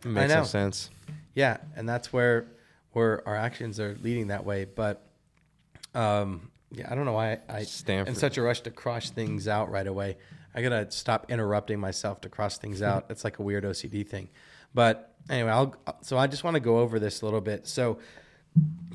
It 0.05 0.09
makes 0.09 0.33
no 0.33 0.45
sense. 0.45 0.91
Yeah, 1.35 1.59
and 1.77 1.89
that's 1.89 2.13
where 2.13 2.47
where 2.93 3.27
our 3.27 3.37
actions 3.37 3.81
are 3.81 3.97
leading 4.03 4.29
that 4.29 4.45
way. 4.45 4.65
But 4.65 5.03
um, 5.95 6.51
yeah, 6.71 6.89
I 6.91 6.95
don't 6.95 7.05
know 7.05 7.13
why 7.13 7.33
I, 7.49 7.59
I 7.59 7.65
in 8.09 8.15
such 8.15 8.37
a 8.37 8.43
rush 8.43 8.61
to 8.63 8.71
cross 8.71 9.11
things 9.11 9.49
out 9.49 9.71
right 9.71 9.87
away. 9.87 10.17
I 10.55 10.63
gotta 10.63 10.91
stop 10.91 11.31
interrupting 11.31 11.79
myself 11.79 12.21
to 12.23 12.29
cross 12.29 12.59
things 12.59 12.83
out. 12.83 13.07
It's 13.11 13.25
like 13.25 13.39
a 13.39 13.43
weird 13.43 13.65
OCD 13.65 14.07
thing. 14.07 14.29
But 14.75 15.15
anyway, 15.31 15.51
I'll 15.51 15.75
so 16.03 16.19
I 16.19 16.27
just 16.27 16.45
want 16.45 16.55
to 16.55 16.61
go 16.61 16.79
over 16.79 16.99
this 16.99 17.23
a 17.23 17.25
little 17.25 17.41
bit. 17.41 17.67
So 17.67 17.99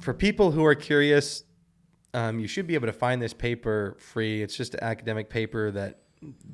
for 0.01 0.13
people 0.13 0.51
who 0.51 0.65
are 0.65 0.75
curious, 0.75 1.43
um, 2.13 2.39
you 2.39 2.47
should 2.47 2.67
be 2.67 2.75
able 2.75 2.87
to 2.87 2.93
find 2.93 3.21
this 3.21 3.33
paper 3.33 3.95
free. 3.99 4.41
It's 4.41 4.55
just 4.55 4.75
an 4.75 4.83
academic 4.83 5.29
paper 5.29 5.71
that 5.71 5.99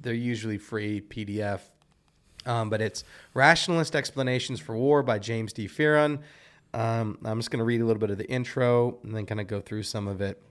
they're 0.01 0.13
usually 0.13 0.57
free 0.57 1.01
PDF. 1.01 1.61
Um, 2.45 2.69
but 2.69 2.81
it's 2.81 3.03
Rationalist 3.33 3.95
Explanations 3.95 4.59
for 4.59 4.75
War 4.75 5.03
by 5.03 5.19
James 5.19 5.51
D. 5.51 5.67
Fearon. 5.67 6.19
Um, 6.73 7.17
I'm 7.25 7.39
just 7.39 7.51
going 7.51 7.59
to 7.59 7.65
read 7.65 7.81
a 7.81 7.85
little 7.85 7.99
bit 7.99 8.11
of 8.11 8.17
the 8.17 8.29
intro 8.29 8.99
and 9.03 9.15
then 9.15 9.25
kind 9.25 9.41
of 9.41 9.47
go 9.47 9.59
through 9.59 9.83
some 9.83 10.07
of 10.07 10.21
it. 10.21 10.41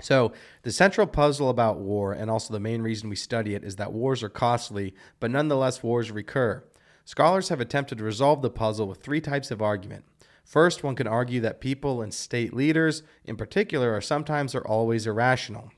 So, 0.00 0.32
the 0.62 0.72
central 0.72 1.06
puzzle 1.06 1.48
about 1.48 1.78
war, 1.78 2.12
and 2.12 2.30
also 2.30 2.52
the 2.52 2.60
main 2.60 2.82
reason 2.82 3.08
we 3.08 3.16
study 3.16 3.54
it, 3.54 3.64
is 3.64 3.76
that 3.76 3.92
wars 3.92 4.22
are 4.22 4.28
costly, 4.28 4.94
but 5.20 5.30
nonetheless, 5.30 5.82
wars 5.82 6.10
recur. 6.10 6.64
Scholars 7.04 7.48
have 7.48 7.60
attempted 7.60 7.98
to 7.98 8.04
resolve 8.04 8.42
the 8.42 8.50
puzzle 8.50 8.88
with 8.88 9.02
three 9.02 9.20
types 9.20 9.50
of 9.50 9.62
argument. 9.62 10.04
First, 10.44 10.84
one 10.84 10.96
can 10.96 11.06
argue 11.06 11.40
that 11.40 11.60
people 11.60 12.02
and 12.02 12.12
state 12.12 12.52
leaders, 12.52 13.02
in 13.24 13.36
particular, 13.36 13.94
are 13.94 14.00
sometimes 14.00 14.54
or 14.54 14.66
always 14.66 15.06
irrational. 15.06 15.72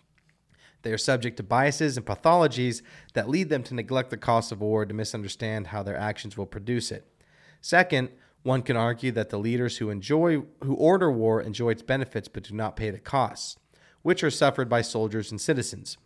They 0.82 0.92
are 0.92 0.98
subject 0.98 1.36
to 1.38 1.42
biases 1.42 1.96
and 1.96 2.06
pathologies 2.06 2.82
that 3.14 3.28
lead 3.28 3.48
them 3.48 3.62
to 3.64 3.74
neglect 3.74 4.10
the 4.10 4.16
cost 4.16 4.52
of 4.52 4.60
war 4.60 4.84
to 4.84 4.94
misunderstand 4.94 5.68
how 5.68 5.82
their 5.82 5.96
actions 5.96 6.36
will 6.36 6.46
produce 6.46 6.90
it. 6.92 7.06
Second, 7.60 8.10
one 8.42 8.62
can 8.62 8.76
argue 8.76 9.10
that 9.12 9.30
the 9.30 9.38
leaders 9.38 9.78
who 9.78 9.90
enjoy 9.90 10.42
who 10.62 10.74
order 10.74 11.10
war 11.10 11.42
enjoy 11.42 11.70
its 11.70 11.82
benefits 11.82 12.28
but 12.28 12.44
do 12.44 12.54
not 12.54 12.76
pay 12.76 12.90
the 12.90 12.98
costs, 12.98 13.56
which 14.08 14.24
are 14.24 14.30
suffered 14.30 14.70
by 14.70 14.80
soldiers 14.80 15.30
and 15.30 15.38
citizens. 15.38 15.98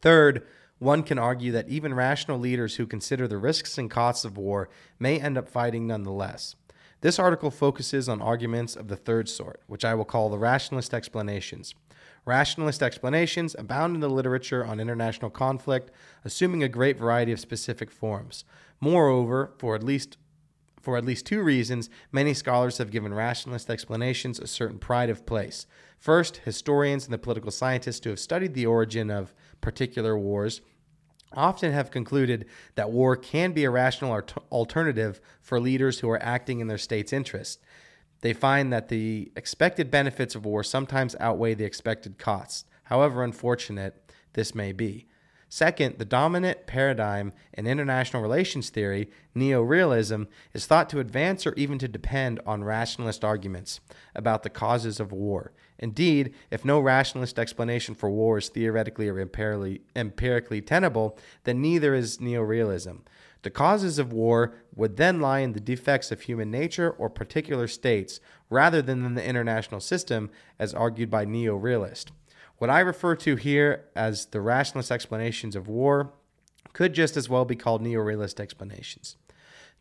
Third, 0.00 0.46
one 0.78 1.02
can 1.02 1.18
argue 1.18 1.52
that 1.52 1.68
even 1.68 1.92
rational 1.92 2.38
leaders 2.38 2.76
who 2.76 2.86
consider 2.86 3.28
the 3.28 3.36
risks 3.36 3.76
and 3.76 3.90
costs 3.90 4.24
of 4.24 4.38
war 4.38 4.70
may 4.98 5.20
end 5.20 5.36
up 5.36 5.46
fighting 5.46 5.86
nonetheless. 5.86 6.56
This 7.02 7.18
article 7.18 7.50
focuses 7.50 8.08
on 8.08 8.22
arguments 8.22 8.76
of 8.76 8.88
the 8.88 8.96
third 8.96 9.28
sort, 9.28 9.60
which 9.66 9.84
I 9.84 9.94
will 9.94 10.06
call 10.06 10.30
the 10.30 10.38
rationalist 10.38 10.94
explanations. 10.94 11.74
Rationalist 12.24 12.82
explanations 12.82 13.54
abound 13.58 13.94
in 13.94 14.00
the 14.00 14.08
literature 14.08 14.64
on 14.64 14.80
international 14.80 15.30
conflict, 15.30 15.90
assuming 16.24 16.62
a 16.62 16.68
great 16.70 16.96
variety 16.96 17.32
of 17.32 17.40
specific 17.40 17.90
forms. 17.90 18.46
Moreover, 18.80 19.52
for 19.58 19.74
at 19.74 19.82
least 19.82 20.16
for 20.80 20.96
at 20.96 21.04
least 21.04 21.26
two 21.26 21.42
reasons, 21.42 21.90
many 22.12 22.34
scholars 22.34 22.78
have 22.78 22.90
given 22.90 23.12
rationalist 23.12 23.70
explanations 23.70 24.38
a 24.38 24.46
certain 24.46 24.78
pride 24.78 25.10
of 25.10 25.26
place. 25.26 25.66
First, 25.98 26.38
historians 26.38 27.04
and 27.04 27.12
the 27.12 27.18
political 27.18 27.50
scientists 27.50 28.04
who 28.04 28.10
have 28.10 28.20
studied 28.20 28.54
the 28.54 28.66
origin 28.66 29.10
of 29.10 29.34
particular 29.60 30.16
wars 30.16 30.60
often 31.32 31.72
have 31.72 31.90
concluded 31.90 32.46
that 32.74 32.90
war 32.90 33.16
can 33.16 33.52
be 33.52 33.64
a 33.64 33.70
rational 33.70 34.22
alternative 34.50 35.20
for 35.40 35.60
leaders 35.60 36.00
who 36.00 36.08
are 36.08 36.22
acting 36.22 36.60
in 36.60 36.68
their 36.68 36.78
state's 36.78 37.12
interest. 37.12 37.60
They 38.20 38.32
find 38.32 38.72
that 38.72 38.88
the 38.88 39.30
expected 39.36 39.90
benefits 39.90 40.34
of 40.34 40.44
war 40.44 40.62
sometimes 40.62 41.16
outweigh 41.20 41.54
the 41.54 41.64
expected 41.64 42.18
costs, 42.18 42.64
however 42.84 43.22
unfortunate 43.22 44.12
this 44.32 44.54
may 44.54 44.72
be. 44.72 45.07
Second, 45.50 45.98
the 45.98 46.04
dominant 46.04 46.66
paradigm 46.66 47.32
in 47.54 47.66
international 47.66 48.22
relations 48.22 48.68
theory, 48.68 49.08
neorealism, 49.34 50.26
is 50.52 50.66
thought 50.66 50.90
to 50.90 51.00
advance 51.00 51.46
or 51.46 51.54
even 51.54 51.78
to 51.78 51.88
depend 51.88 52.38
on 52.44 52.64
rationalist 52.64 53.24
arguments 53.24 53.80
about 54.14 54.42
the 54.42 54.50
causes 54.50 55.00
of 55.00 55.10
war. 55.10 55.52
Indeed, 55.78 56.34
if 56.50 56.66
no 56.66 56.80
rationalist 56.80 57.38
explanation 57.38 57.94
for 57.94 58.10
war 58.10 58.38
is 58.38 58.48
theoretically 58.50 59.08
or 59.08 59.18
empirically, 59.18 60.60
tenable, 60.60 61.18
then 61.44 61.62
neither 61.62 61.94
is 61.94 62.18
neorealism. 62.18 63.00
The 63.42 63.50
causes 63.50 63.98
of 63.98 64.12
war 64.12 64.52
would 64.74 64.96
then 64.96 65.20
lie 65.20 65.38
in 65.38 65.52
the 65.52 65.60
defects 65.60 66.10
of 66.10 66.22
human 66.22 66.50
nature 66.50 66.90
or 66.90 67.08
particular 67.08 67.68
states, 67.68 68.20
rather 68.50 68.82
than 68.82 69.04
in 69.04 69.14
the 69.14 69.24
international 69.24 69.80
system, 69.80 70.30
as 70.58 70.74
argued 70.74 71.08
by 71.10 71.24
neorealist. 71.24 72.06
What 72.58 72.70
I 72.70 72.80
refer 72.80 73.14
to 73.16 73.36
here 73.36 73.84
as 73.94 74.26
the 74.26 74.40
rationalist 74.40 74.90
explanations 74.90 75.54
of 75.54 75.68
war 75.68 76.12
could 76.72 76.92
just 76.92 77.16
as 77.16 77.28
well 77.28 77.44
be 77.44 77.54
called 77.54 77.82
neo-realist 77.82 78.40
explanations. 78.40 79.16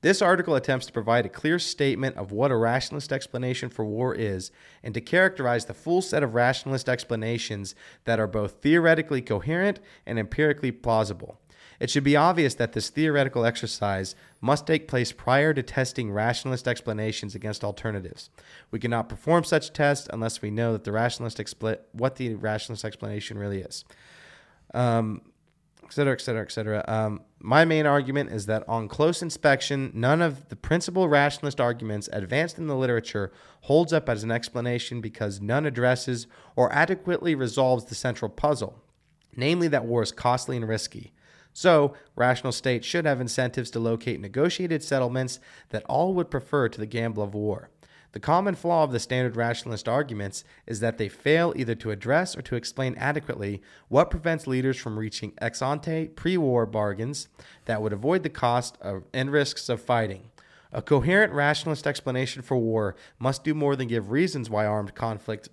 This 0.02 0.22
article 0.22 0.54
attempts 0.54 0.86
to 0.86 0.94
provide 0.94 1.26
a 1.26 1.30
clear 1.30 1.58
statement 1.58 2.18
of 2.18 2.32
what 2.32 2.52
a 2.52 2.56
rationalist 2.56 3.12
explanation 3.12 3.70
for 3.70 3.84
war 3.84 4.14
is 4.14 4.52
and 4.84 4.94
to 4.94 5.02
characterize 5.02 5.66
the 5.66 5.74
full 5.74 6.04
set 6.04 6.22
of 6.22 6.36
rationalist 6.36 6.88
explanations 6.88 7.74
that 8.06 8.20
are 8.20 8.28
both 8.28 8.62
theoretically 8.62 9.24
coherent 9.24 9.80
and 10.06 10.20
empirically 10.20 10.72
plausible. 10.72 11.40
It 11.80 11.90
should 11.90 12.04
be 12.04 12.16
obvious 12.16 12.56
that 12.56 12.74
this 12.74 12.90
theoretical 12.90 13.46
exercise 13.46 14.16
must 14.42 14.66
take 14.66 14.88
place 14.88 15.12
prior 15.12 15.54
to 15.54 15.64
testing 15.64 16.12
rationalist 16.12 16.68
explanations 16.68 17.36
against 17.36 17.64
alternatives. 17.64 18.30
We 18.72 18.80
cannot 18.80 19.10
perform 19.10 19.44
such 19.44 19.74
tests 19.74 20.08
unless 20.12 20.42
we 20.42 20.52
know 20.52 20.74
that 20.74 20.84
the 20.84 20.92
rationalist 20.92 21.38
expl- 21.38 21.80
what 21.92 22.16
the 22.16 22.36
rationalist 22.36 22.86
explanation 22.86 23.38
really 23.38 23.62
is. 23.62 23.86
Um, 24.74 25.22
et 25.84 25.94
cetera, 25.94 26.14
et 26.14 26.22
cetera, 26.22 26.42
et 26.42 26.52
cetera. 26.52 26.84
Um, 26.88 27.22
my 27.40 27.64
main 27.64 27.86
argument 27.86 28.32
is 28.32 28.48
that 28.48 28.68
on 28.68 28.90
close 28.90 29.22
inspection, 29.22 29.92
none 29.94 30.22
of 30.22 30.50
the 30.50 30.56
principal 30.56 31.08
rationalist 31.08 31.62
arguments 31.62 32.10
advanced 32.12 32.58
in 32.58 32.68
the 32.68 32.76
literature 32.76 33.32
holds 33.62 33.94
up 33.94 34.10
as 34.10 34.24
an 34.24 34.32
explanation 34.32 35.00
because 35.00 35.40
none 35.40 35.66
addresses 35.66 36.28
or 36.56 36.74
adequately 36.74 37.36
resolves 37.36 37.86
the 37.86 37.96
central 37.96 38.30
puzzle, 38.30 38.82
namely 39.36 39.70
that 39.70 39.86
war 39.86 40.04
is 40.04 40.12
costly 40.12 40.58
and 40.58 40.68
risky. 40.68 41.14
So, 41.58 41.96
rational 42.16 42.52
states 42.52 42.86
should 42.86 43.06
have 43.06 43.20
incentives 43.20 43.72
to 43.72 43.80
locate 43.80 44.22
negotiated 44.22 44.84
settlements 44.84 45.40
that 45.70 45.84
all 45.86 46.14
would 46.14 46.30
prefer 46.30 46.70
to 46.70 46.80
the 46.80 46.86
gamble 46.86 47.24
of 47.24 47.34
war. 47.34 47.72
The 48.12 48.20
common 48.20 48.54
flaw 48.54 48.84
of 48.84 48.92
the 48.92 49.00
standard 49.00 49.36
rationalist 49.36 49.90
arguments 49.90 50.44
is 50.68 50.82
that 50.82 51.00
they 51.00 51.10
fail 51.10 51.54
either 51.56 51.74
to 51.74 51.90
address 51.90 52.38
or 52.38 52.44
to 52.44 52.56
explain 52.56 52.94
adequately 52.94 53.64
what 53.88 54.12
prevents 54.12 54.46
leaders 54.46 54.78
from 54.78 55.00
reaching 55.00 55.34
ex 55.40 55.60
ante 55.64 56.10
pre 56.10 56.38
war 56.38 56.68
bargains 56.68 57.28
that 57.66 57.82
would 57.82 57.92
avoid 57.92 58.22
the 58.22 58.30
cost 58.30 58.78
of, 58.80 59.06
and 59.12 59.32
risks 59.32 59.68
of 59.68 59.82
fighting. 59.82 60.30
A 60.72 60.84
coherent 60.84 61.34
rationalist 61.34 61.88
explanation 61.88 62.44
for 62.44 62.58
war 62.58 62.96
must 63.18 63.44
do 63.44 63.56
more 63.56 63.76
than 63.76 63.88
give 63.88 64.12
reasons 64.12 64.48
why 64.48 64.68
armed 64.68 64.94
conflict 64.94 65.50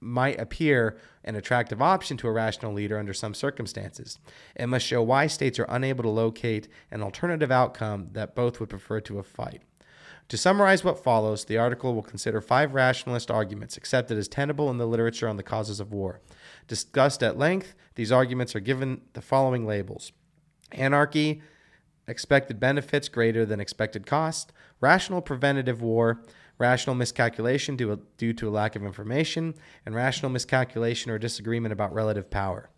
might 0.00 0.40
appear 0.40 0.98
an 1.24 1.36
attractive 1.36 1.82
option 1.82 2.16
to 2.16 2.28
a 2.28 2.32
rational 2.32 2.72
leader 2.72 2.98
under 2.98 3.12
some 3.12 3.34
circumstances. 3.34 4.18
It 4.56 4.66
must 4.66 4.86
show 4.86 5.02
why 5.02 5.26
states 5.26 5.58
are 5.58 5.66
unable 5.68 6.02
to 6.02 6.08
locate 6.08 6.68
an 6.90 7.02
alternative 7.02 7.50
outcome 7.50 8.08
that 8.12 8.34
both 8.34 8.60
would 8.60 8.70
prefer 8.70 9.00
to 9.00 9.18
a 9.18 9.22
fight. 9.22 9.62
To 10.30 10.36
summarize 10.36 10.84
what 10.84 11.02
follows, 11.02 11.44
the 11.44 11.58
article 11.58 11.92
will 11.92 12.04
consider 12.04 12.40
five 12.40 12.72
rationalist 12.72 13.32
arguments 13.32 13.76
accepted 13.76 14.16
as 14.16 14.28
tenable 14.28 14.70
in 14.70 14.78
the 14.78 14.86
literature 14.86 15.28
on 15.28 15.36
the 15.36 15.42
causes 15.42 15.80
of 15.80 15.92
war. 15.92 16.20
Discussed 16.68 17.22
at 17.24 17.36
length, 17.36 17.74
these 17.96 18.12
arguments 18.12 18.54
are 18.54 18.60
given 18.60 19.00
the 19.12 19.22
following 19.22 19.66
labels 19.66 20.12
anarchy, 20.72 21.42
expected 22.06 22.60
benefits 22.60 23.08
greater 23.08 23.44
than 23.44 23.58
expected 23.58 24.06
cost, 24.06 24.52
rational 24.80 25.20
preventative 25.20 25.82
war, 25.82 26.22
rational 26.60 26.94
miscalculation 26.94 27.74
due, 27.74 28.00
due 28.18 28.32
to 28.34 28.48
a 28.48 28.50
lack 28.50 28.76
of 28.76 28.84
information, 28.84 29.54
and 29.84 29.94
rational 29.94 30.30
miscalculation 30.30 31.10
or 31.10 31.18
disagreement 31.18 31.72
about 31.72 31.92
relative 31.92 32.30
power. 32.30 32.70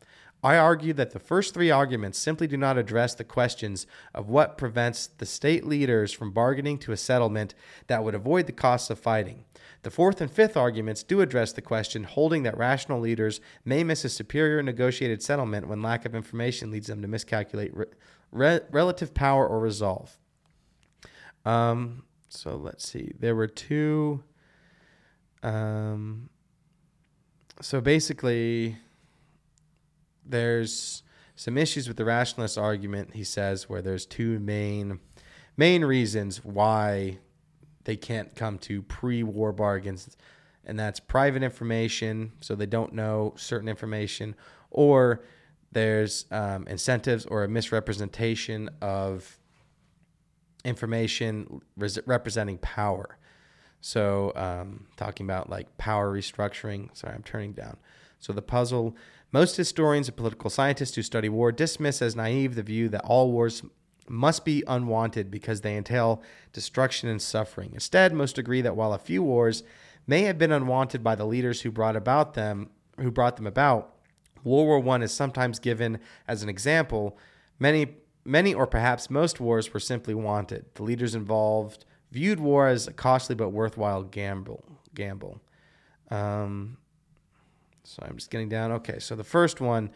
I 0.44 0.56
argue 0.56 0.92
that 0.94 1.12
the 1.12 1.20
first 1.20 1.54
three 1.54 1.70
arguments 1.70 2.18
simply 2.18 2.48
do 2.48 2.56
not 2.56 2.76
address 2.76 3.14
the 3.14 3.22
questions 3.22 3.86
of 4.12 4.28
what 4.28 4.58
prevents 4.58 5.06
the 5.06 5.26
state 5.26 5.64
leaders 5.64 6.12
from 6.12 6.32
bargaining 6.32 6.78
to 6.78 6.92
a 6.92 6.96
settlement 6.96 7.54
that 7.86 8.02
would 8.02 8.14
avoid 8.14 8.46
the 8.46 8.52
costs 8.52 8.90
of 8.90 8.98
fighting. 8.98 9.44
The 9.82 9.90
fourth 9.90 10.20
and 10.20 10.30
fifth 10.30 10.56
arguments 10.56 11.04
do 11.04 11.20
address 11.20 11.52
the 11.52 11.60
question, 11.60 12.04
holding 12.04 12.42
that 12.42 12.56
rational 12.56 13.00
leaders 13.00 13.40
may 13.64 13.84
miss 13.84 14.04
a 14.04 14.08
superior 14.08 14.62
negotiated 14.62 15.22
settlement 15.22 15.68
when 15.68 15.82
lack 15.82 16.04
of 16.04 16.14
information 16.14 16.70
leads 16.70 16.88
them 16.88 17.02
to 17.02 17.08
miscalculate 17.08 17.76
re- 17.76 17.86
re- 18.32 18.60
relative 18.70 19.14
power 19.14 19.46
or 19.46 19.60
resolve. 19.60 20.18
Um, 21.44 22.04
so 22.32 22.56
let's 22.56 22.88
see. 22.88 23.12
There 23.18 23.36
were 23.36 23.46
two. 23.46 24.22
Um, 25.42 26.30
so 27.60 27.80
basically, 27.80 28.78
there's 30.24 31.02
some 31.36 31.58
issues 31.58 31.88
with 31.88 31.98
the 31.98 32.06
rationalist 32.06 32.56
argument. 32.56 33.14
He 33.14 33.24
says 33.24 33.68
where 33.68 33.82
there's 33.82 34.06
two 34.06 34.38
main 34.38 35.00
main 35.58 35.84
reasons 35.84 36.42
why 36.42 37.18
they 37.84 37.96
can't 37.96 38.34
come 38.34 38.58
to 38.58 38.80
pre-war 38.80 39.52
bargains, 39.52 40.16
and 40.64 40.78
that's 40.78 41.00
private 41.00 41.42
information, 41.42 42.32
so 42.40 42.54
they 42.54 42.66
don't 42.66 42.94
know 42.94 43.34
certain 43.36 43.68
information, 43.68 44.34
or 44.70 45.22
there's 45.72 46.24
um, 46.30 46.66
incentives 46.66 47.26
or 47.26 47.44
a 47.44 47.48
misrepresentation 47.48 48.70
of 48.80 49.38
information 50.64 51.62
res- 51.76 51.98
representing 52.06 52.58
power. 52.58 53.18
So, 53.80 54.32
um, 54.36 54.86
talking 54.96 55.26
about 55.26 55.50
like 55.50 55.76
power 55.76 56.12
restructuring. 56.12 56.96
Sorry, 56.96 57.14
I'm 57.14 57.22
turning 57.22 57.52
down. 57.52 57.78
So, 58.20 58.32
the 58.32 58.42
puzzle 58.42 58.96
most 59.32 59.56
historians 59.56 60.08
and 60.08 60.16
political 60.16 60.50
scientists 60.50 60.94
who 60.94 61.02
study 61.02 61.30
war 61.30 61.50
dismiss 61.50 62.02
as 62.02 62.14
naive 62.14 62.54
the 62.54 62.62
view 62.62 62.90
that 62.90 63.00
all 63.04 63.32
wars 63.32 63.62
must 64.06 64.44
be 64.44 64.62
unwanted 64.66 65.30
because 65.30 65.62
they 65.62 65.74
entail 65.74 66.22
destruction 66.52 67.08
and 67.08 67.22
suffering. 67.22 67.70
Instead, 67.72 68.12
most 68.12 68.36
agree 68.36 68.60
that 68.60 68.76
while 68.76 68.92
a 68.92 68.98
few 68.98 69.22
wars 69.22 69.62
may 70.06 70.22
have 70.22 70.36
been 70.36 70.52
unwanted 70.52 71.02
by 71.02 71.14
the 71.14 71.24
leaders 71.24 71.62
who 71.62 71.70
brought 71.70 71.96
about 71.96 72.34
them, 72.34 72.68
who 72.98 73.10
brought 73.10 73.36
them 73.36 73.46
about, 73.46 73.94
World 74.44 74.66
War 74.66 74.80
One 74.80 75.02
is 75.02 75.12
sometimes 75.12 75.58
given 75.58 75.98
as 76.28 76.42
an 76.42 76.48
example. 76.48 77.16
Many 77.58 77.86
Many 78.24 78.54
or 78.54 78.66
perhaps 78.66 79.10
most 79.10 79.40
wars 79.40 79.72
were 79.72 79.80
simply 79.80 80.14
wanted. 80.14 80.66
The 80.74 80.82
leaders 80.82 81.14
involved 81.14 81.84
viewed 82.10 82.40
war 82.40 82.68
as 82.68 82.86
a 82.86 82.92
costly 82.92 83.34
but 83.34 83.50
worthwhile 83.50 84.02
gamble. 84.02 84.64
Gamble. 84.94 85.40
Um, 86.10 86.76
so 87.84 88.02
I'm 88.06 88.16
just 88.16 88.30
getting 88.30 88.48
down. 88.48 88.72
Okay, 88.72 88.98
so 88.98 89.16
the 89.16 89.24
first 89.24 89.60
one 89.60 89.90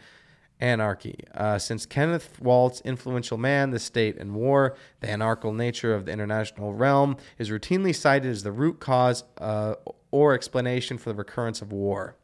Anarchy. 0.59 1.19
Uh, 1.35 1.59
since 1.59 1.85
Kenneth 1.85 2.39
Waltz's 2.41 2.81
influential 2.81 3.37
man, 3.37 3.69
the 3.69 3.79
state 3.79 4.17
and 4.17 4.33
war, 4.33 4.75
the 5.01 5.09
anarchical 5.09 5.53
nature 5.53 5.93
of 5.93 6.05
the 6.05 6.11
international 6.11 6.73
realm 6.73 7.17
is 7.37 7.49
routinely 7.49 7.95
cited 7.95 8.31
as 8.31 8.41
the 8.43 8.51
root 8.51 8.79
cause 8.79 9.23
uh, 9.37 9.75
or 10.09 10.33
explanation 10.33 10.97
for 10.97 11.11
the 11.11 11.15
recurrence 11.15 11.61
of 11.61 11.71
war. 11.71 12.15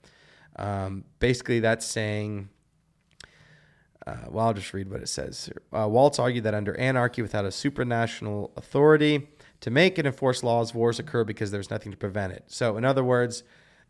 Um, 0.56 1.04
basically, 1.20 1.60
that's 1.60 1.86
saying 1.86 2.50
uh, 4.06 4.16
well, 4.30 4.48
I'll 4.48 4.54
just 4.54 4.74
read 4.74 4.90
what 4.90 5.02
it 5.02 5.10
says. 5.10 5.50
Uh, 5.72 5.88
Waltz 5.90 6.20
argued 6.20 6.44
that 6.44 6.54
under 6.54 6.78
anarchy, 6.78 7.22
without 7.22 7.46
a 7.46 7.50
supranational 7.50 8.52
authority 8.58 9.28
to 9.62 9.72
make 9.72 9.98
and 9.98 10.06
enforce 10.06 10.44
laws, 10.44 10.74
wars 10.74 11.00
occur 11.00 11.24
because 11.24 11.52
there's 11.52 11.70
nothing 11.70 11.92
to 11.92 11.98
prevent 11.98 12.34
it. 12.34 12.44
So, 12.48 12.76
in 12.78 12.84
other 12.84 13.04
words, 13.04 13.44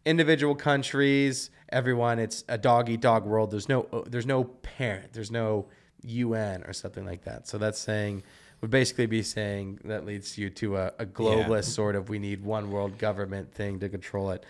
individual 0.05 0.55
countries, 0.55 1.49
everyone, 1.69 2.19
it's 2.19 2.43
a 2.47 2.57
dog 2.57 2.89
eat 2.89 3.01
dog 3.01 3.25
world. 3.25 3.51
There's 3.51 3.69
no, 3.69 3.87
uh, 3.91 4.01
there's 4.05 4.25
no 4.25 4.43
parent. 4.43 5.13
There's 5.13 5.31
no 5.31 5.67
UN 6.03 6.63
or 6.63 6.73
something 6.73 7.05
like 7.05 7.23
that. 7.23 7.47
So 7.47 7.57
that's 7.57 7.79
saying 7.79 8.23
would 8.61 8.71
basically 8.71 9.07
be 9.07 9.21
saying 9.21 9.79
that 9.83 10.05
leads 10.05 10.37
you 10.37 10.49
to 10.49 10.77
a, 10.77 10.93
a 10.99 11.05
globalist 11.05 11.65
sort 11.65 11.95
of 11.95 12.07
we 12.07 12.17
need 12.17 12.41
one 12.43 12.71
world 12.71 12.97
government 12.97 13.53
thing 13.53 13.79
to 13.79 13.89
control 13.89 14.31
it. 14.31 14.45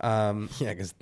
Um, 0.00 0.48
Yeah, 0.60 0.74
because 0.74 0.94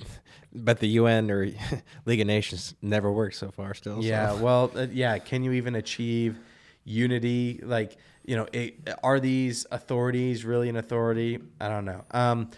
but 0.53 0.79
the 0.79 0.87
UN 0.87 1.29
or 1.29 1.47
League 2.05 2.21
of 2.21 2.27
Nations 2.27 2.75
never 2.81 3.11
worked 3.11 3.35
so 3.35 3.51
far. 3.51 3.73
Still, 3.73 4.01
so. 4.01 4.07
Yeah, 4.07 4.33
well, 4.33 4.71
uh, 4.75 4.87
yeah. 4.91 5.17
Can 5.19 5.43
you 5.43 5.51
even 5.53 5.75
achieve 5.75 6.39
unity? 6.83 7.59
Like, 7.61 7.97
you 8.25 8.35
know, 8.35 8.47
it, 8.53 8.89
are 9.03 9.19
these 9.19 9.65
authorities 9.71 10.45
really 10.45 10.69
an 10.69 10.77
authority? 10.77 11.39
I 11.59 11.67
don't 11.67 11.85
know. 11.85 12.05
Um, 12.11 12.51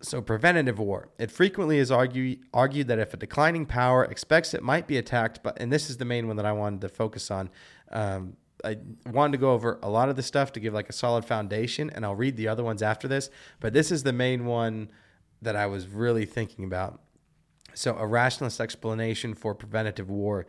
so, 0.00 0.20
preventative 0.20 0.78
war. 0.78 1.08
It 1.18 1.30
frequently 1.30 1.78
is 1.78 1.90
argue, 1.90 2.36
argued 2.52 2.88
that 2.88 2.98
if 2.98 3.14
a 3.14 3.16
declining 3.16 3.66
power 3.66 4.04
expects 4.04 4.52
it 4.54 4.62
might 4.62 4.86
be 4.86 4.96
attacked, 4.98 5.42
but 5.42 5.60
and 5.60 5.72
this 5.72 5.90
is 5.90 5.96
the 5.96 6.04
main 6.04 6.26
one 6.26 6.36
that 6.36 6.46
I 6.46 6.52
wanted 6.52 6.80
to 6.82 6.88
focus 6.88 7.30
on. 7.30 7.50
Um, 7.90 8.36
I 8.64 8.78
wanted 9.06 9.32
to 9.32 9.38
go 9.38 9.52
over 9.52 9.78
a 9.82 9.90
lot 9.90 10.08
of 10.08 10.16
the 10.16 10.22
stuff 10.22 10.52
to 10.52 10.60
give 10.60 10.72
like 10.72 10.88
a 10.88 10.92
solid 10.92 11.24
foundation, 11.24 11.90
and 11.90 12.04
I'll 12.04 12.14
read 12.14 12.36
the 12.36 12.48
other 12.48 12.62
ones 12.62 12.82
after 12.82 13.08
this. 13.08 13.30
But 13.60 13.72
this 13.72 13.90
is 13.90 14.02
the 14.02 14.12
main 14.12 14.44
one 14.44 14.90
that 15.42 15.56
I 15.56 15.66
was 15.66 15.88
really 15.88 16.24
thinking 16.24 16.64
about. 16.64 17.00
So, 17.74 17.96
a 17.96 18.06
rationalist 18.06 18.60
explanation 18.60 19.34
for 19.34 19.54
preventative 19.54 20.10
war. 20.10 20.46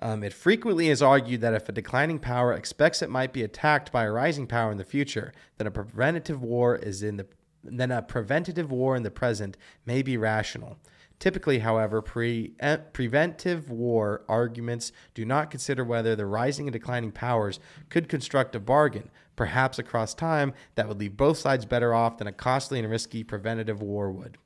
Um, 0.00 0.22
it 0.22 0.32
frequently 0.32 0.88
is 0.88 1.02
argued 1.02 1.40
that 1.40 1.54
if 1.54 1.68
a 1.68 1.72
declining 1.72 2.20
power 2.20 2.52
expects 2.52 3.02
it 3.02 3.10
might 3.10 3.32
be 3.32 3.42
attacked 3.42 3.90
by 3.90 4.04
a 4.04 4.12
rising 4.12 4.46
power 4.46 4.70
in 4.70 4.78
the 4.78 4.84
future, 4.84 5.32
then 5.56 5.66
a 5.66 5.72
preventative 5.72 6.42
war 6.42 6.76
is 6.76 7.02
in 7.02 7.16
the 7.16 7.26
then 7.64 7.90
a 7.90 8.00
preventative 8.00 8.70
war 8.70 8.96
in 8.96 9.02
the 9.02 9.10
present 9.10 9.56
may 9.84 10.00
be 10.00 10.16
rational. 10.16 10.78
Typically, 11.18 11.58
however, 11.58 12.00
pre- 12.00 12.52
eh, 12.60 12.76
preventive 12.76 13.68
war 13.68 14.22
arguments 14.28 14.92
do 15.14 15.24
not 15.24 15.50
consider 15.50 15.84
whether 15.84 16.14
the 16.14 16.26
rising 16.26 16.68
and 16.68 16.72
declining 16.72 17.10
powers 17.10 17.58
could 17.88 18.08
construct 18.08 18.54
a 18.54 18.60
bargain, 18.60 19.10
perhaps 19.38 19.78
across 19.78 20.14
time, 20.14 20.52
that 20.74 20.88
would 20.88 20.98
leave 20.98 21.16
both 21.16 21.38
sides 21.38 21.64
better 21.64 21.94
off 21.94 22.18
than 22.18 22.26
a 22.26 22.32
costly 22.32 22.80
and 22.80 22.90
risky 22.90 23.22
preventative 23.22 23.80
war 23.80 24.10
would. 24.10 24.36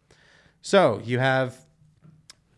So 0.61 1.01
you 1.03 1.19
have 1.19 1.65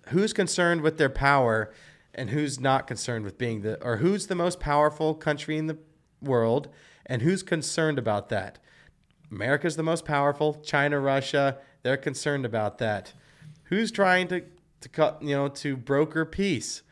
who's 0.08 0.32
concerned 0.32 0.80
with 0.80 0.98
their 0.98 1.08
power 1.08 1.72
and 2.12 2.30
who's 2.30 2.58
not 2.58 2.88
concerned 2.88 3.24
with 3.24 3.38
being 3.38 3.62
the 3.62 3.82
or 3.82 3.98
who's 3.98 4.26
the 4.26 4.34
most 4.34 4.58
powerful 4.58 5.14
country 5.14 5.56
in 5.56 5.68
the 5.68 5.78
world 6.20 6.68
and 7.06 7.22
who's 7.22 7.44
concerned 7.44 7.98
about 7.98 8.30
that? 8.30 8.58
America's 9.30 9.76
the 9.76 9.82
most 9.84 10.04
powerful 10.04 10.54
china 10.54 10.98
russia 10.98 11.58
they're 11.84 11.96
concerned 11.96 12.44
about 12.44 12.78
that. 12.78 13.12
Who's 13.64 13.92
trying 13.92 14.26
to 14.28 14.42
to 14.80 14.88
cut 14.88 15.22
you 15.22 15.36
know 15.36 15.48
to 15.48 15.76
broker 15.76 16.24
peace 16.24 16.82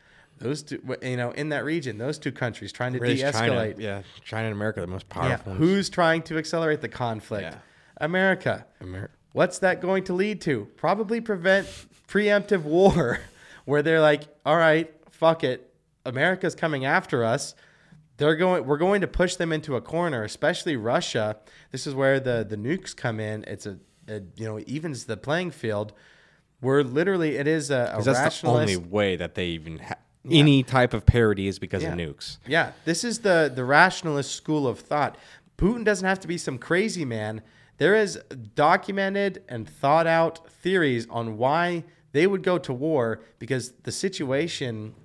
those 0.43 0.63
two 0.63 0.81
you 1.01 1.17
know 1.17 1.31
in 1.31 1.49
that 1.49 1.63
region 1.65 1.97
those 1.97 2.19
two 2.19 2.31
countries 2.31 2.71
trying 2.71 2.93
to 2.93 2.99
de-escalate 2.99 3.33
China, 3.33 3.73
yeah, 3.77 4.01
China 4.23 4.47
and 4.47 4.55
America 4.55 4.81
the 4.81 4.87
most 4.87 5.05
yeah. 5.09 5.21
powerful. 5.37 5.53
who's 5.55 5.89
trying 5.89 6.21
to 6.23 6.37
accelerate 6.37 6.81
the 6.81 6.89
conflict 6.89 7.43
Yeah. 7.43 7.57
america 7.99 8.65
Amer- 8.81 9.09
What's 9.33 9.57
that 9.59 9.81
going 9.81 10.03
to 10.05 10.13
lead 10.13 10.41
to? 10.41 10.67
Probably 10.77 11.19
prevent 11.19 11.67
preemptive 12.07 12.61
war, 12.61 13.19
where 13.65 13.81
they're 13.81 13.99
like, 13.99 14.21
"All 14.45 14.55
right, 14.55 14.93
fuck 15.09 15.43
it, 15.43 15.73
America's 16.05 16.53
coming 16.53 16.85
after 16.85 17.23
us. 17.25 17.55
They're 18.17 18.35
going. 18.35 18.65
We're 18.67 18.77
going 18.77 19.01
to 19.01 19.07
push 19.07 19.35
them 19.35 19.51
into 19.51 19.75
a 19.75 19.81
corner, 19.81 20.23
especially 20.23 20.75
Russia. 20.75 21.37
This 21.71 21.87
is 21.87 21.95
where 21.95 22.19
the 22.19 22.45
the 22.47 22.55
nukes 22.57 22.95
come 22.95 23.19
in. 23.19 23.43
It's 23.47 23.65
a, 23.65 23.79
a 24.07 24.21
you 24.35 24.45
know 24.45 24.59
evens 24.67 25.05
the 25.05 25.17
playing 25.17 25.49
field. 25.49 25.93
We're 26.61 26.83
literally 26.83 27.35
it 27.37 27.47
is 27.47 27.71
a, 27.71 27.95
a 27.97 28.03
that's 28.03 28.41
the 28.41 28.47
only 28.47 28.77
way 28.77 29.15
that 29.15 29.33
they 29.33 29.47
even 29.47 29.79
ha- 29.79 29.95
any 30.29 30.63
type 30.63 30.93
of 30.93 31.05
parody 31.05 31.47
is 31.47 31.59
because 31.59 31.83
of 31.83 31.93
nukes. 31.93 32.37
Yeah, 32.47 32.71
this 32.85 33.03
is 33.03 33.19
the 33.19 33.51
the 33.53 33.65
rationalist 33.65 34.35
school 34.35 34.67
of 34.67 34.79
thought. 34.79 35.17
Putin 35.57 35.83
doesn't 35.83 36.07
have 36.07 36.19
to 36.21 36.27
be 36.27 36.37
some 36.37 36.57
crazy 36.57 37.05
man. 37.05 37.41
There 37.77 37.95
is 37.95 38.17
documented 38.55 39.43
and 39.49 39.67
thought 39.67 40.07
out 40.07 40.49
theories 40.49 41.07
on 41.09 41.37
why 41.37 41.83
they 42.11 42.27
would 42.27 42.43
go 42.43 42.57
to 42.59 42.73
war 42.73 43.21
because 43.39 43.71
the 43.83 43.91
situation 43.91 44.95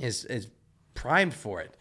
is 0.00 0.24
is 0.24 0.48
primed 0.94 1.34
for 1.34 1.60
it. 1.60 1.76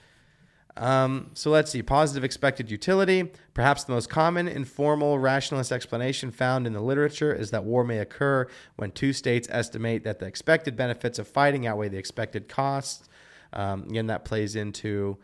Um, 0.76 1.32
so 1.34 1.52
let's 1.52 1.72
see. 1.72 1.84
Positive 1.84 2.24
expected 2.24 2.72
utility. 2.72 3.32
Perhaps 3.54 3.84
the 3.84 3.94
most 3.94 4.10
common 4.10 4.48
informal 4.48 5.20
rationalist 5.20 5.72
explanation 5.72 6.32
found 6.32 6.66
in 6.66 6.74
the 6.74 6.82
literature 6.82 7.34
is 7.34 7.52
that 7.52 7.64
war 7.64 7.84
may 7.84 8.00
occur 8.00 8.48
when 8.76 8.92
two 8.92 9.14
states 9.14 9.48
estimate 9.52 10.04
that 10.04 10.20
the 10.20 10.26
expected 10.26 10.76
benefits 10.76 11.20
of 11.20 11.28
fighting 11.28 11.68
outweigh 11.68 11.90
the 11.90 11.98
expected 11.98 12.48
costs. 12.48 13.08
Um, 13.54 13.84
again, 13.84 14.08
that 14.08 14.26
plays 14.26 14.56
into, 14.56 15.18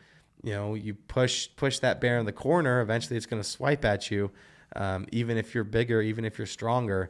you 0.44 0.54
know, 0.54 0.76
you 0.76 0.94
push 0.94 1.50
push 1.56 1.80
that 1.80 2.00
bear 2.00 2.20
in 2.20 2.28
the 2.28 2.32
corner. 2.32 2.82
Eventually, 2.82 3.18
it's 3.18 3.26
going 3.26 3.42
to 3.42 3.48
swipe 3.48 3.84
at 3.84 4.12
you, 4.12 4.30
um, 4.76 5.08
even 5.12 5.36
if 5.36 5.56
you're 5.56 5.64
bigger, 5.64 6.00
even 6.02 6.26
if 6.26 6.38
you're 6.38 6.48
stronger. 6.48 7.10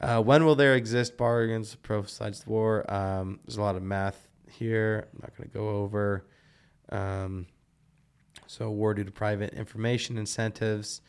Uh, 0.00 0.22
when 0.22 0.44
will 0.44 0.54
there 0.54 0.76
exist 0.76 1.16
bargains 1.16 1.74
pro 1.74 2.04
sides 2.04 2.44
the 2.44 2.50
war? 2.50 2.88
Um, 2.92 3.40
there's 3.44 3.56
a 3.56 3.62
lot 3.62 3.74
of 3.74 3.82
math 3.82 4.28
here. 4.48 5.08
I'm 5.12 5.20
not 5.22 5.36
going 5.36 5.48
to 5.48 5.54
go 5.54 5.68
over. 5.68 6.26
Um, 6.90 7.46
so, 8.46 8.70
war 8.70 8.94
due 8.94 9.04
to 9.04 9.10
private 9.10 9.54
information 9.54 10.18
incentives, 10.18 11.00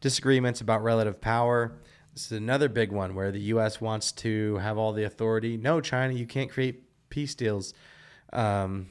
disagreements 0.00 0.60
about 0.60 0.82
relative 0.82 1.20
power. 1.20 1.78
This 2.14 2.26
is 2.26 2.38
another 2.38 2.68
big 2.68 2.92
one 2.92 3.14
where 3.14 3.30
the 3.30 3.40
U.S. 3.40 3.80
wants 3.80 4.12
to 4.12 4.56
have 4.58 4.78
all 4.78 4.92
the 4.92 5.04
authority. 5.04 5.56
No, 5.56 5.80
China, 5.80 6.14
you 6.14 6.26
can't 6.26 6.50
create 6.50 6.82
peace 7.10 7.34
deals. 7.34 7.74
Um, 8.32 8.88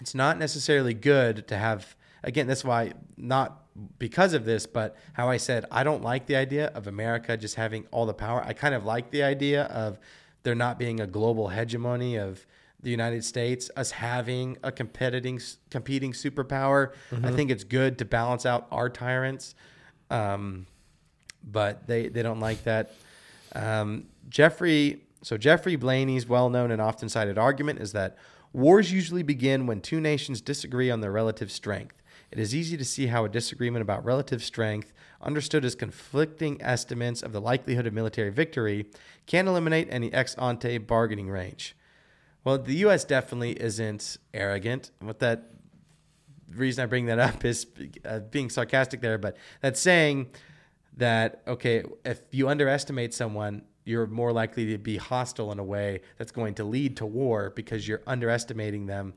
it's 0.00 0.14
not 0.14 0.38
necessarily 0.38 0.94
good 0.94 1.46
to 1.48 1.56
have, 1.56 1.96
again, 2.22 2.46
that's 2.46 2.64
why, 2.64 2.92
not 3.16 3.62
because 3.98 4.32
of 4.34 4.44
this, 4.44 4.66
but 4.66 4.96
how 5.12 5.28
I 5.28 5.36
said, 5.36 5.66
I 5.70 5.84
don't 5.84 6.02
like 6.02 6.26
the 6.26 6.36
idea 6.36 6.66
of 6.68 6.86
America 6.86 7.36
just 7.36 7.56
having 7.56 7.86
all 7.90 8.06
the 8.06 8.14
power. 8.14 8.42
I 8.44 8.52
kind 8.52 8.74
of 8.74 8.84
like 8.84 9.10
the 9.10 9.22
idea 9.22 9.64
of 9.64 9.98
there 10.42 10.54
not 10.54 10.78
being 10.78 11.00
a 11.00 11.06
global 11.06 11.48
hegemony 11.48 12.16
of 12.16 12.46
the 12.84 12.90
United 12.90 13.24
States, 13.24 13.70
us 13.76 13.90
having 13.90 14.56
a 14.62 14.70
competing 14.70 15.40
competing 15.70 16.12
superpower. 16.12 16.92
I 17.24 17.32
think 17.32 17.50
it's 17.50 17.64
good 17.64 17.98
to 17.98 18.04
balance 18.04 18.46
out 18.46 18.66
our 18.70 18.88
tyrants, 18.88 19.54
um, 20.10 20.66
but 21.42 21.86
they 21.86 22.08
they 22.08 22.22
don't 22.22 22.40
like 22.40 22.62
that. 22.64 22.92
Um, 23.54 24.06
Geoffrey, 24.28 25.02
so 25.22 25.36
Geoffrey 25.36 25.76
Blainey's 25.76 26.28
well-known 26.28 26.70
and 26.70 26.80
often 26.80 27.08
cited 27.08 27.38
argument 27.38 27.80
is 27.80 27.92
that 27.92 28.16
wars 28.52 28.92
usually 28.92 29.22
begin 29.22 29.66
when 29.66 29.80
two 29.80 30.00
nations 30.00 30.40
disagree 30.40 30.90
on 30.90 31.00
their 31.00 31.12
relative 31.12 31.50
strength. 31.50 32.02
It 32.30 32.38
is 32.40 32.54
easy 32.54 32.76
to 32.76 32.84
see 32.84 33.06
how 33.06 33.24
a 33.24 33.28
disagreement 33.28 33.82
about 33.82 34.04
relative 34.04 34.42
strength, 34.42 34.92
understood 35.22 35.64
as 35.64 35.76
conflicting 35.76 36.60
estimates 36.60 37.22
of 37.22 37.32
the 37.32 37.40
likelihood 37.40 37.86
of 37.86 37.92
military 37.92 38.30
victory, 38.30 38.86
can 39.26 39.46
eliminate 39.46 39.86
any 39.90 40.12
ex 40.12 40.34
ante 40.34 40.78
bargaining 40.78 41.28
range. 41.28 41.76
Well, 42.44 42.58
the 42.58 42.76
U.S. 42.76 43.04
definitely 43.04 43.52
isn't 43.52 44.18
arrogant. 44.32 44.90
What 45.00 45.18
that 45.20 45.50
reason 46.54 46.82
I 46.82 46.86
bring 46.86 47.06
that 47.06 47.18
up 47.18 47.44
is 47.44 47.66
uh, 48.04 48.20
being 48.20 48.50
sarcastic 48.50 49.00
there, 49.00 49.18
but 49.18 49.36
that's 49.60 49.80
saying 49.80 50.28
that 50.96 51.42
okay, 51.46 51.84
if 52.04 52.20
you 52.30 52.48
underestimate 52.48 53.14
someone, 53.14 53.62
you're 53.84 54.06
more 54.06 54.32
likely 54.32 54.66
to 54.66 54.78
be 54.78 54.96
hostile 54.96 55.52
in 55.52 55.58
a 55.58 55.64
way 55.64 56.00
that's 56.16 56.32
going 56.32 56.54
to 56.54 56.64
lead 56.64 56.96
to 56.98 57.06
war 57.06 57.50
because 57.50 57.86
you're 57.86 58.02
underestimating 58.06 58.86
them. 58.86 59.14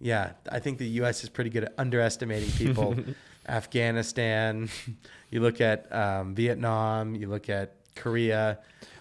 Yeah, 0.00 0.32
I 0.50 0.60
think 0.60 0.78
the 0.78 0.86
U.S. 1.00 1.24
is 1.24 1.28
pretty 1.28 1.50
good 1.50 1.64
at 1.64 1.74
underestimating 1.76 2.50
people. 2.52 2.96
Afghanistan, 3.48 4.68
you 5.30 5.40
look 5.40 5.60
at 5.60 5.92
um, 5.92 6.34
Vietnam, 6.34 7.14
you 7.14 7.28
look 7.28 7.48
at 7.48 7.74
Korea. 7.94 8.58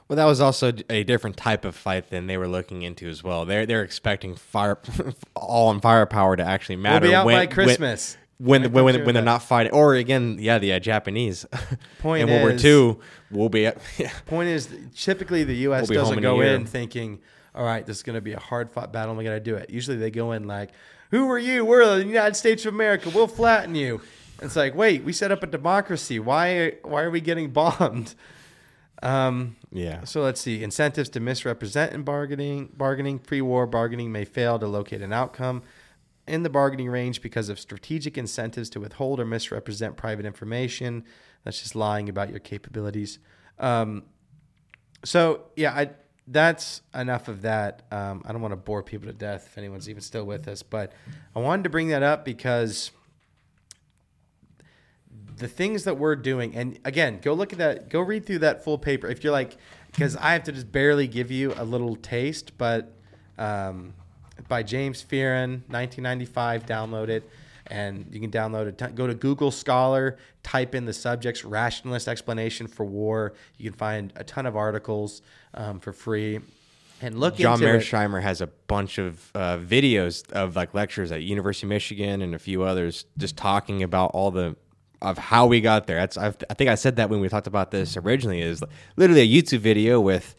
Well, 0.07 0.15
that 0.15 0.25
was 0.25 0.39
also 0.39 0.71
a 0.89 1.03
different 1.03 1.35
type 1.35 1.65
of 1.65 1.75
fight 1.75 2.09
than 2.09 2.27
they 2.27 2.37
were 2.37 2.47
looking 2.47 2.81
into 2.81 3.09
as 3.09 3.23
well. 3.23 3.45
They're 3.45 3.65
they're 3.65 3.83
expecting 3.83 4.35
fire, 4.35 4.77
all 5.35 5.67
on 5.67 5.81
firepower 5.81 6.37
to 6.37 6.43
actually 6.43 6.77
matter. 6.77 7.03
We'll 7.03 7.11
be 7.11 7.15
out 7.15 7.25
when, 7.25 7.35
by 7.35 7.45
Christmas. 7.47 8.17
When 8.37 8.61
When 8.63 8.71
when 8.71 8.85
when, 8.85 9.05
when, 9.05 9.15
they're 9.15 9.23
not 9.23 9.43
fighting, 9.43 9.73
or 9.73 9.95
again, 9.95 10.37
yeah, 10.39 10.59
the 10.59 10.73
uh, 10.73 10.79
Japanese. 10.79 11.45
Point 11.99 12.23
in 12.23 12.29
World 12.29 12.61
War 12.63 12.71
II, 12.71 12.97
we'll 13.31 13.49
be. 13.49 13.63
Yeah. 13.97 14.11
Point 14.27 14.49
is, 14.49 14.69
typically 14.95 15.43
the 15.43 15.55
U.S. 15.55 15.89
We'll 15.89 15.99
doesn't 16.03 16.21
go 16.21 16.39
in 16.39 16.65
thinking, 16.65 17.19
all 17.53 17.65
right, 17.65 17.85
this 17.85 17.97
is 17.97 18.03
going 18.03 18.15
to 18.15 18.21
be 18.21 18.33
a 18.33 18.39
hard 18.39 18.71
fought 18.71 18.93
battle. 18.93 19.09
and 19.11 19.17
We 19.17 19.25
got 19.25 19.31
to 19.31 19.39
do 19.41 19.55
it. 19.55 19.69
Usually 19.69 19.97
they 19.97 20.11
go 20.11 20.31
in 20.31 20.47
like, 20.47 20.69
who 21.11 21.29
are 21.29 21.39
you? 21.39 21.65
We're 21.65 21.85
the 21.97 22.05
United 22.05 22.35
States 22.35 22.65
of 22.65 22.73
America. 22.73 23.09
We'll 23.09 23.27
flatten 23.27 23.75
you. 23.75 24.01
It's 24.41 24.55
like, 24.55 24.75
wait, 24.75 25.03
we 25.03 25.11
set 25.11 25.31
up 25.31 25.43
a 25.43 25.47
democracy. 25.47 26.19
Why, 26.19 26.75
why 26.83 27.01
are 27.01 27.09
we 27.09 27.19
getting 27.19 27.49
bombed? 27.49 28.13
Um, 29.03 29.56
Yeah. 29.71 30.05
so 30.05 30.21
let's 30.21 30.39
see. 30.39 30.63
Incentives 30.63 31.09
to 31.09 31.19
misrepresent 31.19 31.93
in 31.93 32.03
bargaining. 32.03 32.71
Bargaining 32.75 33.19
pre-war 33.19 33.67
bargaining 33.67 34.11
may 34.11 34.25
fail 34.25 34.57
to 34.59 34.67
locate 34.67 35.01
an 35.01 35.11
outcome 35.11 35.63
in 36.27 36.43
the 36.43 36.49
bargaining 36.49 36.89
range 36.89 37.21
because 37.21 37.49
of 37.49 37.59
strategic 37.59 38.17
incentives 38.17 38.69
to 38.71 38.79
withhold 38.79 39.19
or 39.19 39.25
misrepresent 39.25 39.95
private 39.97 40.25
information. 40.25 41.03
That's 41.43 41.61
just 41.61 41.75
lying 41.75 42.09
about 42.09 42.29
your 42.29 42.39
capabilities. 42.39 43.19
Um, 43.59 44.03
so 45.03 45.45
yeah, 45.55 45.73
I 45.73 45.89
that's 46.27 46.81
enough 46.93 47.29
of 47.29 47.43
that. 47.43 47.83
Um, 47.91 48.21
I 48.25 48.33
don't 48.33 48.41
want 48.41 48.51
to 48.51 48.57
bore 48.57 48.83
people 48.83 49.07
to 49.07 49.13
death 49.13 49.47
if 49.47 49.57
anyone's 49.57 49.89
even 49.89 50.01
still 50.01 50.25
with 50.25 50.47
us, 50.47 50.61
but 50.61 50.91
I 51.35 51.39
wanted 51.39 51.63
to 51.63 51.69
bring 51.69 51.87
that 51.89 52.03
up 52.03 52.25
because 52.25 52.91
the 55.37 55.47
things 55.47 55.83
that 55.83 55.97
we're 55.97 56.15
doing 56.15 56.55
and 56.55 56.79
again 56.83 57.19
go 57.21 57.33
look 57.33 57.53
at 57.53 57.59
that 57.59 57.89
go 57.89 58.01
read 58.01 58.25
through 58.25 58.39
that 58.39 58.63
full 58.63 58.77
paper 58.77 59.07
if 59.07 59.23
you're 59.23 59.33
like 59.33 59.57
because 59.91 60.15
i 60.17 60.33
have 60.33 60.43
to 60.43 60.51
just 60.51 60.71
barely 60.71 61.07
give 61.07 61.31
you 61.31 61.53
a 61.57 61.63
little 61.63 61.95
taste 61.95 62.57
but 62.57 62.93
um, 63.37 63.93
by 64.47 64.63
james 64.63 65.03
fearon 65.03 65.61
1995 65.69 66.65
download 66.65 67.09
it 67.09 67.29
and 67.67 68.07
you 68.11 68.19
can 68.19 68.31
download 68.31 68.67
it 68.67 68.95
go 68.95 69.05
to 69.05 69.13
google 69.13 69.51
scholar 69.51 70.17
type 70.41 70.73
in 70.73 70.85
the 70.85 70.93
subject's 70.93 71.45
rationalist 71.45 72.07
explanation 72.07 72.65
for 72.65 72.85
war 72.85 73.33
you 73.57 73.69
can 73.69 73.77
find 73.77 74.13
a 74.15 74.23
ton 74.23 74.45
of 74.45 74.55
articles 74.55 75.21
um, 75.53 75.79
for 75.79 75.93
free 75.93 76.39
and 76.99 77.19
look 77.19 77.35
John. 77.35 77.59
Mearsheimer 77.59 78.23
has 78.23 78.41
a 78.41 78.47
bunch 78.47 78.97
of 78.97 79.31
uh, 79.35 79.59
videos 79.59 80.27
of 80.31 80.55
like 80.55 80.73
lectures 80.73 81.11
at 81.11 81.21
University 81.21 81.67
of 81.67 81.69
Michigan 81.69 82.23
and 82.23 82.33
a 82.33 82.39
few 82.39 82.63
others, 82.63 83.05
just 83.19 83.37
talking 83.37 83.83
about 83.83 84.09
all 84.15 84.31
the 84.31 84.55
of 85.01 85.17
how 85.17 85.45
we 85.45 85.61
got 85.61 85.87
there. 85.87 85.97
That's 85.97 86.17
I've, 86.17 86.37
I 86.49 86.53
think 86.53 86.69
I 86.69 86.75
said 86.75 86.95
that 86.97 87.09
when 87.09 87.19
we 87.19 87.29
talked 87.29 87.47
about 87.47 87.71
this 87.71 87.97
originally. 87.97 88.41
Is 88.41 88.63
literally 88.95 89.21
a 89.21 89.41
YouTube 89.41 89.59
video 89.59 89.99
with 89.99 90.35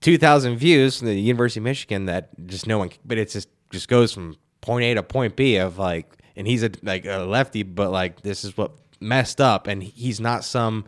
two 0.00 0.18
thousand 0.18 0.56
views 0.56 0.98
from 0.98 1.08
the 1.08 1.20
University 1.20 1.60
of 1.60 1.64
Michigan 1.64 2.06
that 2.06 2.30
just 2.46 2.66
no 2.66 2.78
one, 2.78 2.90
but 3.04 3.18
it 3.18 3.30
just 3.30 3.48
just 3.70 3.88
goes 3.88 4.12
from 4.12 4.36
point 4.60 4.84
A 4.84 4.94
to 4.94 5.02
point 5.02 5.36
B 5.36 5.56
of 5.56 5.78
like, 5.78 6.16
and 6.36 6.46
he's 6.46 6.62
a 6.62 6.70
like 6.82 7.04
a 7.04 7.18
lefty, 7.18 7.62
but 7.62 7.90
like 7.90 8.22
this 8.22 8.44
is 8.44 8.56
what 8.56 8.72
messed 9.00 9.40
up, 9.40 9.66
and 9.66 9.82
he's 9.82 10.20
not 10.20 10.44
some 10.44 10.84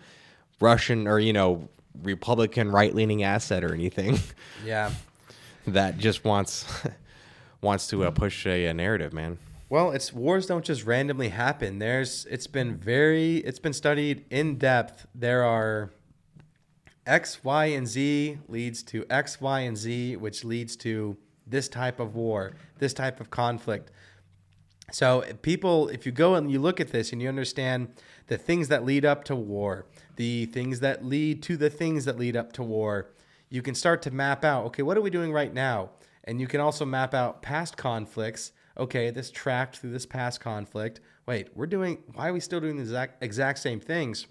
Russian 0.60 1.06
or 1.06 1.18
you 1.18 1.32
know 1.32 1.68
Republican 2.02 2.70
right 2.70 2.94
leaning 2.94 3.22
asset 3.22 3.64
or 3.64 3.74
anything. 3.74 4.18
yeah 4.64 4.92
that 5.66 5.98
just 5.98 6.24
wants 6.24 6.66
wants 7.60 7.86
to 7.88 8.04
uh, 8.04 8.10
push 8.10 8.46
a, 8.46 8.66
a 8.66 8.74
narrative, 8.74 9.12
man. 9.12 9.38
Well, 9.72 9.92
it's 9.92 10.12
wars 10.12 10.44
don't 10.44 10.66
just 10.66 10.84
randomly 10.84 11.30
happen. 11.30 11.78
There's 11.78 12.26
it's 12.26 12.46
been 12.46 12.76
very 12.76 13.38
it's 13.38 13.58
been 13.58 13.72
studied 13.72 14.26
in 14.28 14.58
depth. 14.58 15.06
There 15.14 15.44
are 15.44 15.94
X, 17.06 17.42
Y, 17.42 17.64
and 17.64 17.88
Z 17.88 18.36
leads 18.48 18.82
to 18.82 19.06
X, 19.08 19.40
Y, 19.40 19.60
and 19.60 19.74
Z, 19.74 20.16
which 20.16 20.44
leads 20.44 20.76
to 20.76 21.16
this 21.46 21.70
type 21.70 22.00
of 22.00 22.14
war, 22.14 22.52
this 22.80 22.92
type 22.92 23.18
of 23.18 23.30
conflict. 23.30 23.90
So 24.90 25.24
people, 25.40 25.88
if 25.88 26.04
you 26.04 26.12
go 26.12 26.34
and 26.34 26.52
you 26.52 26.58
look 26.58 26.78
at 26.78 26.88
this 26.88 27.10
and 27.10 27.22
you 27.22 27.30
understand 27.30 27.94
the 28.26 28.36
things 28.36 28.68
that 28.68 28.84
lead 28.84 29.06
up 29.06 29.24
to 29.24 29.34
war, 29.34 29.86
the 30.16 30.44
things 30.44 30.80
that 30.80 31.02
lead 31.02 31.42
to 31.44 31.56
the 31.56 31.70
things 31.70 32.04
that 32.04 32.18
lead 32.18 32.36
up 32.36 32.52
to 32.52 32.62
war, 32.62 33.08
you 33.48 33.62
can 33.62 33.74
start 33.74 34.02
to 34.02 34.10
map 34.10 34.44
out, 34.44 34.66
okay, 34.66 34.82
what 34.82 34.98
are 34.98 35.00
we 35.00 35.08
doing 35.08 35.32
right 35.32 35.54
now? 35.54 35.92
And 36.24 36.42
you 36.42 36.46
can 36.46 36.60
also 36.60 36.84
map 36.84 37.14
out 37.14 37.40
past 37.40 37.78
conflicts. 37.78 38.52
Okay, 38.78 39.10
this 39.10 39.30
tracked 39.30 39.78
through 39.78 39.90
this 39.90 40.06
past 40.06 40.40
conflict. 40.40 41.00
Wait, 41.26 41.48
we're 41.54 41.66
doing, 41.66 41.98
why 42.14 42.28
are 42.28 42.32
we 42.32 42.40
still 42.40 42.60
doing 42.60 42.76
the 42.76 42.82
exact, 42.82 43.22
exact 43.22 43.58
same 43.58 43.80
things? 43.80 44.26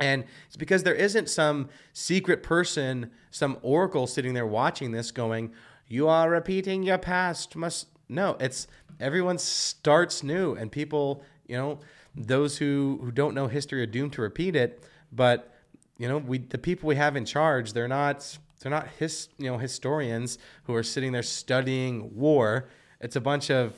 And 0.00 0.24
it's 0.46 0.56
because 0.56 0.82
there 0.82 0.94
isn't 0.94 1.28
some 1.28 1.68
secret 1.92 2.42
person, 2.42 3.10
some 3.30 3.58
oracle 3.62 4.06
sitting 4.06 4.34
there 4.34 4.46
watching 4.46 4.90
this 4.90 5.10
going, 5.10 5.52
you 5.86 6.08
are 6.08 6.30
repeating 6.30 6.82
your 6.82 6.98
past. 6.98 7.56
Must 7.56 7.86
no, 8.08 8.36
it's 8.40 8.66
everyone 9.00 9.38
starts 9.38 10.22
new 10.22 10.54
and 10.54 10.70
people, 10.70 11.22
you 11.46 11.56
know, 11.56 11.80
those 12.14 12.58
who, 12.58 13.00
who 13.02 13.10
don't 13.10 13.34
know 13.34 13.46
history 13.46 13.82
are 13.82 13.86
doomed 13.86 14.12
to 14.14 14.22
repeat 14.22 14.56
it. 14.56 14.82
But, 15.12 15.52
you 15.98 16.08
know, 16.08 16.18
we 16.18 16.38
the 16.38 16.58
people 16.58 16.88
we 16.88 16.96
have 16.96 17.16
in 17.16 17.24
charge, 17.24 17.72
they're 17.72 17.88
not 17.88 18.38
they're 18.60 18.70
not 18.70 18.88
his 18.98 19.28
you 19.38 19.50
know 19.50 19.58
historians 19.58 20.38
who 20.64 20.74
are 20.74 20.82
sitting 20.82 21.12
there 21.12 21.22
studying 21.22 22.16
war. 22.16 22.68
It's 23.04 23.16
a 23.16 23.20
bunch 23.20 23.50
of 23.50 23.74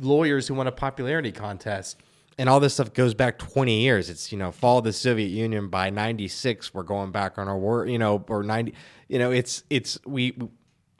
lawyers 0.00 0.48
who 0.48 0.54
want 0.54 0.68
a 0.68 0.72
popularity 0.72 1.30
contest. 1.30 1.96
And 2.38 2.48
all 2.48 2.58
this 2.58 2.74
stuff 2.74 2.92
goes 2.92 3.14
back 3.14 3.38
20 3.38 3.80
years. 3.80 4.10
It's, 4.10 4.32
you 4.32 4.38
know, 4.38 4.50
fall 4.50 4.78
of 4.78 4.84
the 4.84 4.92
Soviet 4.92 5.28
Union 5.28 5.68
by 5.68 5.90
96, 5.90 6.74
we're 6.74 6.82
going 6.82 7.12
back 7.12 7.38
on 7.38 7.46
our 7.46 7.56
war, 7.56 7.86
you 7.86 7.98
know, 7.98 8.24
or 8.28 8.42
90, 8.42 8.74
you 9.08 9.20
know, 9.20 9.30
it's, 9.30 9.62
it's, 9.70 9.96
we, 10.04 10.36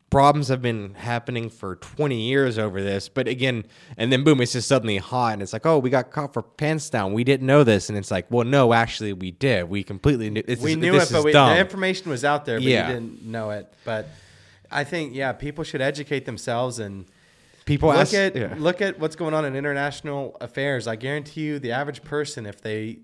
problems 0.09 0.49
have 0.49 0.63
been 0.63 0.95
happening 0.95 1.51
for 1.51 1.77
20 1.77 2.21
years 2.21 2.59
over 2.59 2.81
this. 2.81 3.09
But 3.09 3.27
again, 3.27 3.65
and 3.97 4.13
then 4.13 4.23
boom, 4.23 4.41
it's 4.41 4.53
just 4.53 4.69
suddenly 4.69 4.99
hot. 4.99 5.33
And 5.33 5.43
it's 5.43 5.53
like, 5.53 5.67
oh, 5.67 5.79
we 5.79 5.91
got 5.91 6.13
caught 6.13 6.33
for 6.35 6.43
pants 6.43 6.91
down. 6.91 7.13
We 7.13 7.25
didn't 7.25 7.47
know 7.47 7.65
this. 7.65 7.89
And 7.89 7.99
it's 7.99 8.13
like, 8.13 8.27
well, 8.31 8.45
no, 8.45 8.73
actually, 8.73 9.13
we 9.15 9.33
did. 9.33 9.69
We 9.69 9.83
completely 9.83 10.31
knew. 10.31 10.43
It's, 10.47 10.63
we 10.63 10.77
knew 10.77 10.95
it, 10.95 11.09
but 11.11 11.25
we, 11.25 11.33
the 11.33 11.59
information 11.59 12.09
was 12.09 12.25
out 12.25 12.45
there, 12.45 12.59
but 12.59 12.65
Yeah. 12.65 12.89
you 12.89 12.95
didn't 12.95 13.25
know 13.25 13.51
it. 13.51 13.73
But 13.85 14.09
I 14.71 14.85
think, 14.85 15.15
yeah, 15.15 15.33
people 15.33 15.65
should 15.65 15.81
educate 15.81 16.25
themselves 16.25 16.79
and 16.79 17.07
People 17.69 17.91
look 17.91 17.99
ask, 17.99 18.15
at 18.15 18.35
yeah. 18.35 18.55
look 18.59 18.81
at 18.81 18.99
what's 18.99 19.15
going 19.15 19.35
on 19.35 19.45
in 19.45 19.55
international 19.55 20.37
affairs. 20.41 20.87
I 20.89 20.97
guarantee 20.97 21.43
you, 21.43 21.59
the 21.59 21.71
average 21.71 22.03
person, 22.03 22.47
if 22.47 22.61
they 22.61 23.01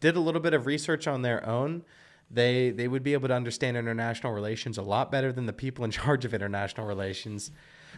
did 0.00 0.16
a 0.16 0.20
little 0.20 0.40
bit 0.40 0.52
of 0.52 0.66
research 0.66 1.06
on 1.08 1.22
their 1.22 1.44
own, 1.48 1.82
they 2.30 2.70
they 2.70 2.88
would 2.88 3.02
be 3.02 3.14
able 3.14 3.28
to 3.28 3.34
understand 3.34 3.76
international 3.76 4.32
relations 4.32 4.76
a 4.78 4.82
lot 4.82 5.10
better 5.10 5.32
than 5.32 5.46
the 5.46 5.52
people 5.52 5.84
in 5.84 5.90
charge 6.00 6.24
of 6.24 6.34
international 6.34 6.86
relations. 6.86 7.50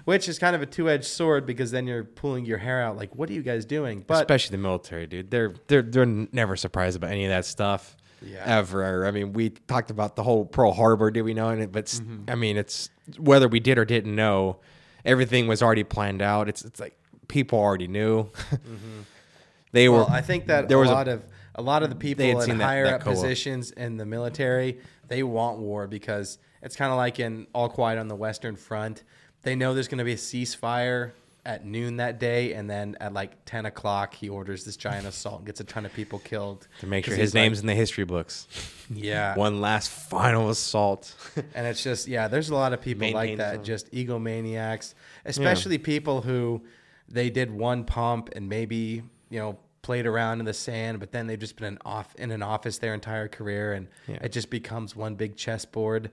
Which 0.04 0.28
is 0.28 0.38
kind 0.38 0.54
of 0.54 0.60
a 0.60 0.66
two-edged 0.66 1.04
sword 1.04 1.46
because 1.46 1.70
then 1.70 1.86
you're 1.86 2.04
pulling 2.04 2.44
your 2.44 2.58
hair 2.58 2.82
out. 2.82 2.96
Like, 2.96 3.14
what 3.14 3.30
are 3.30 3.32
you 3.32 3.42
guys 3.42 3.64
doing? 3.64 4.04
But 4.06 4.18
especially 4.24 4.56
the 4.56 4.62
military, 4.62 5.06
dude. 5.06 5.30
They're 5.30 5.54
they're 5.66 5.82
they're 5.82 6.04
never 6.04 6.56
surprised 6.56 6.96
about 6.96 7.10
any 7.10 7.24
of 7.24 7.30
that 7.30 7.44
stuff. 7.44 7.96
Yeah. 8.20 8.42
Ever. 8.44 9.06
I 9.06 9.10
mean, 9.10 9.32
we 9.32 9.50
talked 9.50 9.90
about 9.90 10.16
the 10.16 10.22
whole 10.22 10.44
Pearl 10.46 10.72
Harbor, 10.72 11.10
did 11.10 11.22
we 11.22 11.34
know 11.34 11.50
it? 11.50 11.72
But 11.72 11.86
Mm-hmm. 11.86 12.30
I 12.30 12.34
mean, 12.34 12.56
it's 12.56 12.90
whether 13.18 13.48
we 13.48 13.60
did 13.60 13.78
or 13.78 13.84
didn't 13.84 14.14
know, 14.14 14.58
everything 15.04 15.46
was 15.46 15.62
already 15.62 15.84
planned 15.84 16.22
out. 16.22 16.48
It's 16.48 16.64
it's 16.64 16.80
like 16.80 16.96
people 17.28 17.58
already 17.58 17.88
knew. 17.88 18.28
they 19.72 19.88
were. 19.88 19.98
Mm-hmm. 20.00 20.10
Well, 20.12 20.16
I 20.18 20.20
think 20.20 20.46
that 20.46 20.68
there 20.68 20.78
a 20.78 20.80
was 20.80 20.90
a- 20.90 20.94
lot 20.94 21.08
of 21.08 21.22
a 21.54 21.62
lot 21.62 21.82
of 21.82 21.90
the 21.90 21.96
people 21.96 22.40
in 22.40 22.58
that- 22.58 22.64
higher 22.64 22.84
that 22.84 22.94
up 22.94 23.00
co-op. 23.02 23.14
positions 23.14 23.70
in 23.70 23.96
the 23.96 24.04
military, 24.06 24.78
they 25.08 25.22
want 25.22 25.58
war 25.58 25.86
because 25.86 26.38
it's 26.62 26.76
kind 26.76 26.90
of 26.90 26.96
like 26.96 27.20
in 27.20 27.46
All 27.52 27.68
Quiet 27.68 27.98
on 27.98 28.08
the 28.08 28.16
Western 28.16 28.56
Front. 28.56 29.02
They 29.42 29.54
know 29.54 29.74
there's 29.74 29.88
going 29.88 29.98
to 29.98 30.04
be 30.04 30.14
a 30.14 30.16
ceasefire 30.16 31.12
at 31.46 31.64
noon 31.64 31.96
that 31.98 32.18
day, 32.18 32.54
and 32.54 32.68
then 32.70 32.96
at 33.00 33.12
like 33.12 33.44
ten 33.44 33.66
o'clock, 33.66 34.14
he 34.14 34.28
orders 34.28 34.64
this 34.64 34.76
giant 34.76 35.06
assault 35.06 35.38
and 35.38 35.46
gets 35.46 35.60
a 35.60 35.64
ton 35.64 35.84
of 35.84 35.92
people 35.92 36.18
killed 36.20 36.66
to 36.80 36.86
make 36.86 37.04
sure 37.04 37.14
his 37.14 37.20
he's 37.30 37.34
like- 37.34 37.42
name's 37.42 37.60
in 37.60 37.66
the 37.66 37.74
history 37.74 38.04
books. 38.04 38.46
yeah. 38.90 39.34
One 39.36 39.60
last 39.60 39.90
final 39.90 40.48
assault. 40.50 41.14
And 41.54 41.66
it's 41.66 41.82
just 41.82 42.08
yeah, 42.08 42.28
there's 42.28 42.48
a 42.50 42.54
lot 42.54 42.72
of 42.72 42.80
people 42.80 43.10
like 43.12 43.36
that, 43.38 43.62
just 43.64 43.92
egomaniacs, 43.92 44.94
especially 45.24 45.78
people 45.78 46.22
who 46.22 46.62
they 47.08 47.28
did 47.30 47.50
one 47.50 47.84
pump 47.84 48.30
and 48.34 48.48
maybe 48.48 49.02
you 49.30 49.38
know 49.38 49.58
played 49.82 50.06
around 50.06 50.38
in 50.40 50.46
the 50.46 50.54
sand, 50.54 50.98
but 50.98 51.12
then 51.12 51.26
they've 51.26 51.38
just 51.38 51.56
been 51.56 51.74
in 51.74 51.78
off 51.84 52.14
in 52.16 52.30
an 52.30 52.42
office 52.42 52.78
their 52.78 52.94
entire 52.94 53.28
career, 53.28 53.74
and 53.74 53.88
Yeah. 54.08 54.16
it 54.22 54.32
just 54.32 54.48
becomes 54.48 54.96
one 54.96 55.14
big 55.14 55.36
chessboard. 55.36 56.10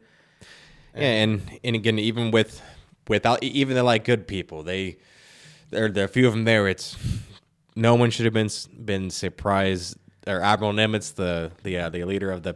Yeah, 0.94 1.04
and 1.24 1.60
and 1.64 1.76
again, 1.78 1.98
even 2.00 2.32
with 2.32 2.62
without 3.08 3.42
even 3.44 3.76
the 3.76 3.84
like 3.84 4.04
good 4.04 4.28
people, 4.28 4.62
they 4.64 4.98
there 5.72 5.90
there 5.90 6.04
are 6.04 6.06
a 6.06 6.10
few 6.10 6.28
of 6.28 6.34
them 6.34 6.44
there. 6.46 6.68
It's 6.68 6.96
no 7.76 7.96
one 7.96 8.12
should 8.12 8.26
have 8.26 8.34
been 8.34 8.50
been 8.84 9.10
surprised. 9.10 9.98
Or 10.28 10.42
Admiral 10.42 10.74
Nimitz, 10.74 11.16
the 11.16 11.52
the 11.64 11.78
uh, 11.78 11.90
the 11.90 12.04
leader 12.06 12.30
of 12.30 12.44
the 12.44 12.56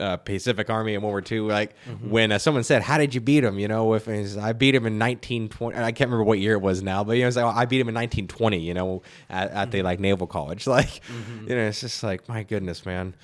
uh, 0.00 0.16
Pacific 0.16 0.70
Army 0.70 0.94
in 0.94 1.02
World 1.02 1.12
War 1.12 1.22
II, 1.30 1.40
like 1.40 1.74
when 2.08 2.32
uh, 2.32 2.38
someone 2.38 2.64
said, 2.64 2.80
"How 2.82 2.96
did 2.96 3.14
you 3.14 3.20
beat 3.20 3.44
him?" 3.44 3.58
You 3.58 3.68
know, 3.68 3.92
if 3.94 4.04
says, 4.04 4.38
I 4.38 4.52
beat 4.54 4.74
him 4.74 4.86
in 4.86 4.98
1920. 4.98 5.76
I 5.76 5.92
can't 5.92 6.08
remember 6.08 6.24
what 6.24 6.38
year 6.38 6.54
it 6.54 6.62
was 6.62 6.82
now, 6.82 7.04
but 7.04 7.12
you 7.12 7.22
know, 7.22 7.28
it's 7.28 7.36
like, 7.36 7.44
oh, 7.44 7.48
I 7.56 7.66
beat 7.66 7.80
him 7.80 7.88
in 7.88 7.94
1920. 7.94 8.58
You 8.58 8.72
know, 8.74 9.02
at, 9.28 9.50
at 9.50 9.70
the 9.70 9.82
like 9.82 10.00
naval 10.00 10.26
college. 10.26 10.66
Like, 10.72 11.02
you 11.46 11.54
know, 11.54 11.66
it's 11.68 11.80
just 11.82 12.02
like 12.02 12.26
my 12.28 12.42
goodness, 12.44 12.86
man 12.86 13.14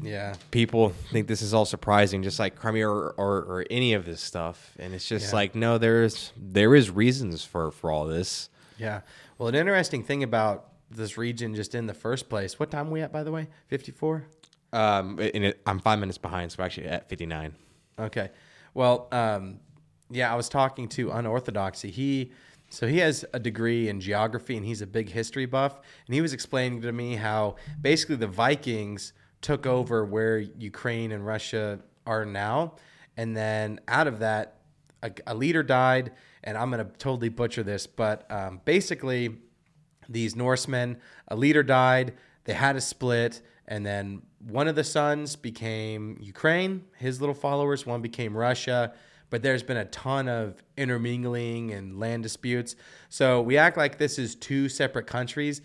Yeah, 0.00 0.34
people 0.50 0.90
think 1.12 1.28
this 1.28 1.40
is 1.40 1.54
all 1.54 1.64
surprising, 1.64 2.24
just 2.24 2.40
like 2.40 2.56
Crimea 2.56 2.88
or, 2.88 3.10
or, 3.16 3.36
or 3.38 3.66
any 3.70 3.94
of 3.94 4.04
this 4.04 4.20
stuff. 4.20 4.72
And 4.78 4.92
it's 4.92 5.08
just 5.08 5.28
Yeah. 5.30 5.36
like, 5.36 5.54
no, 5.54 5.78
there's 5.78 6.32
there 6.36 6.74
is 6.74 6.90
reasons 6.90 7.44
for 7.44 7.70
for 7.70 7.92
all 7.92 8.06
this. 8.06 8.48
Yeah. 8.78 9.00
Well, 9.38 9.48
an 9.48 9.54
interesting 9.54 10.02
thing 10.02 10.22
about 10.22 10.68
this 10.90 11.16
region, 11.16 11.54
just 11.54 11.74
in 11.74 11.86
the 11.86 11.94
first 11.94 12.28
place. 12.28 12.58
What 12.58 12.70
time 12.70 12.88
are 12.88 12.90
we 12.90 13.00
at, 13.00 13.12
by 13.12 13.22
the 13.22 13.32
way? 13.32 13.48
Fifty 13.68 13.92
four. 13.92 14.24
Um, 14.72 15.20
and 15.20 15.44
it, 15.44 15.62
I'm 15.66 15.78
five 15.78 16.00
minutes 16.00 16.18
behind, 16.18 16.50
so 16.50 16.56
I'm 16.58 16.66
actually 16.66 16.88
at 16.88 17.08
59. 17.08 17.54
Okay. 17.96 18.30
Well, 18.74 19.06
um, 19.12 19.60
yeah, 20.10 20.32
I 20.32 20.34
was 20.34 20.48
talking 20.48 20.88
to 20.88 21.12
Unorthodoxy. 21.12 21.92
He 21.92 22.32
so 22.70 22.88
he 22.88 22.98
has 22.98 23.24
a 23.32 23.38
degree 23.38 23.88
in 23.88 24.00
geography 24.00 24.56
and 24.56 24.66
he's 24.66 24.82
a 24.82 24.86
big 24.86 25.08
history 25.08 25.46
buff. 25.46 25.80
And 26.06 26.14
he 26.14 26.20
was 26.20 26.32
explaining 26.32 26.80
to 26.82 26.90
me 26.90 27.14
how 27.14 27.54
basically 27.80 28.16
the 28.16 28.26
Vikings 28.26 29.12
took 29.42 29.64
over 29.64 30.04
where 30.04 30.38
Ukraine 30.38 31.12
and 31.12 31.24
Russia 31.24 31.78
are 32.04 32.24
now, 32.24 32.74
and 33.16 33.36
then 33.36 33.78
out 33.86 34.08
of 34.08 34.18
that, 34.18 34.56
a, 35.02 35.12
a 35.26 35.34
leader 35.34 35.62
died. 35.62 36.12
And 36.44 36.56
I'm 36.56 36.70
gonna 36.70 36.88
totally 36.98 37.30
butcher 37.30 37.62
this, 37.62 37.86
but 37.86 38.30
um, 38.30 38.60
basically, 38.64 39.36
these 40.08 40.36
Norsemen, 40.36 40.98
a 41.28 41.36
leader 41.36 41.62
died. 41.62 42.14
They 42.44 42.52
had 42.52 42.76
a 42.76 42.80
split, 42.80 43.40
and 43.66 43.84
then 43.84 44.22
one 44.46 44.68
of 44.68 44.76
the 44.76 44.84
sons 44.84 45.36
became 45.36 46.18
Ukraine, 46.20 46.84
his 46.98 47.20
little 47.20 47.34
followers. 47.34 47.86
One 47.86 48.02
became 48.02 48.36
Russia. 48.36 48.92
But 49.30 49.42
there's 49.42 49.62
been 49.64 49.78
a 49.78 49.86
ton 49.86 50.28
of 50.28 50.62
intermingling 50.76 51.72
and 51.72 51.98
land 51.98 52.22
disputes. 52.22 52.76
So 53.08 53.42
we 53.42 53.56
act 53.56 53.76
like 53.76 53.98
this 53.98 54.18
is 54.18 54.36
two 54.36 54.68
separate 54.68 55.06
countries. 55.06 55.60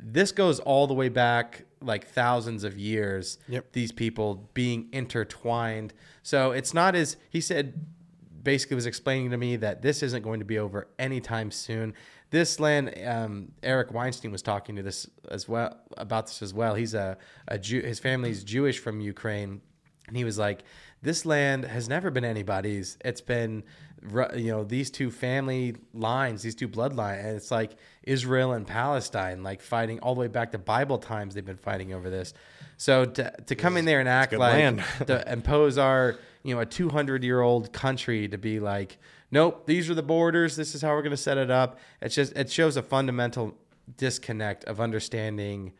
This 0.00 0.32
goes 0.32 0.58
all 0.58 0.88
the 0.88 0.94
way 0.94 1.08
back 1.08 1.64
like 1.80 2.08
thousands 2.08 2.64
of 2.64 2.76
years. 2.76 3.38
Yep. 3.48 3.72
These 3.72 3.92
people 3.92 4.48
being 4.54 4.88
intertwined. 4.92 5.94
So 6.22 6.50
it's 6.50 6.74
not 6.74 6.96
as 6.96 7.16
he 7.30 7.40
said 7.40 7.86
basically 8.42 8.74
was 8.74 8.86
explaining 8.86 9.30
to 9.30 9.36
me 9.36 9.56
that 9.56 9.82
this 9.82 10.02
isn't 10.02 10.22
going 10.22 10.40
to 10.40 10.44
be 10.44 10.58
over 10.58 10.88
anytime 10.98 11.50
soon. 11.50 11.94
This 12.30 12.58
land, 12.58 12.94
um, 13.06 13.52
Eric 13.62 13.92
Weinstein 13.92 14.32
was 14.32 14.42
talking 14.42 14.76
to 14.76 14.82
this 14.82 15.08
as 15.30 15.48
well 15.48 15.78
about 15.96 16.26
this 16.26 16.42
as 16.42 16.54
well. 16.54 16.74
He's 16.74 16.94
a, 16.94 17.18
a 17.48 17.58
Jew. 17.58 17.82
His 17.82 17.98
family's 17.98 18.42
Jewish 18.42 18.78
from 18.78 19.00
Ukraine, 19.00 19.60
and 20.08 20.16
he 20.16 20.24
was 20.24 20.38
like, 20.38 20.62
"This 21.02 21.26
land 21.26 21.64
has 21.66 21.88
never 21.88 22.10
been 22.10 22.24
anybody's. 22.24 22.96
It's 23.04 23.20
been, 23.20 23.64
you 24.34 24.50
know, 24.50 24.64
these 24.64 24.90
two 24.90 25.10
family 25.10 25.76
lines, 25.92 26.42
these 26.42 26.54
two 26.54 26.68
bloodlines, 26.68 27.22
and 27.22 27.36
it's 27.36 27.50
like 27.50 27.72
Israel 28.02 28.52
and 28.52 28.66
Palestine, 28.66 29.42
like 29.42 29.60
fighting 29.60 30.00
all 30.00 30.14
the 30.14 30.22
way 30.22 30.28
back 30.28 30.52
to 30.52 30.58
Bible 30.58 30.98
times. 30.98 31.34
They've 31.34 31.44
been 31.44 31.56
fighting 31.58 31.92
over 31.92 32.08
this. 32.08 32.32
So 32.78 33.04
to 33.04 33.30
to 33.46 33.54
come 33.54 33.76
in 33.76 33.84
there 33.84 34.00
and 34.00 34.08
act 34.08 34.32
like 34.32 35.06
to 35.06 35.30
impose 35.30 35.76
our 35.76 36.16
you 36.42 36.54
know 36.54 36.60
a 36.60 36.66
200 36.66 37.22
year 37.24 37.40
old 37.40 37.72
country 37.72 38.28
to 38.28 38.38
be 38.38 38.60
like 38.60 38.98
nope 39.30 39.66
these 39.66 39.88
are 39.88 39.94
the 39.94 40.02
borders 40.02 40.56
this 40.56 40.74
is 40.74 40.82
how 40.82 40.90
we're 40.90 41.02
going 41.02 41.10
to 41.10 41.16
set 41.16 41.38
it 41.38 41.50
up 41.50 41.78
it's 42.00 42.14
just 42.14 42.36
it 42.36 42.50
shows 42.50 42.76
a 42.76 42.82
fundamental 42.82 43.56
disconnect 43.96 44.64
of 44.64 44.80
understanding 44.80 45.72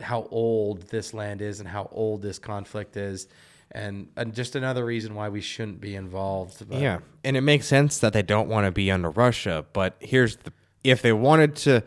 how 0.00 0.26
old 0.30 0.82
this 0.88 1.12
land 1.12 1.42
is 1.42 1.60
and 1.60 1.68
how 1.68 1.88
old 1.92 2.22
this 2.22 2.38
conflict 2.38 2.96
is 2.96 3.28
and, 3.72 4.08
and 4.16 4.34
just 4.34 4.56
another 4.56 4.84
reason 4.84 5.14
why 5.14 5.28
we 5.28 5.40
shouldn't 5.40 5.80
be 5.80 5.94
involved 5.94 6.68
but 6.68 6.78
Yeah, 6.78 7.00
and 7.22 7.36
it 7.36 7.42
makes 7.42 7.66
sense 7.66 7.98
that 7.98 8.12
they 8.12 8.22
don't 8.22 8.48
want 8.48 8.66
to 8.66 8.72
be 8.72 8.90
under 8.90 9.10
Russia. 9.10 9.64
But 9.72 9.96
here's 10.00 10.36
the: 10.36 10.52
if 10.82 11.02
they 11.02 11.12
wanted 11.12 11.56
to, 11.56 11.84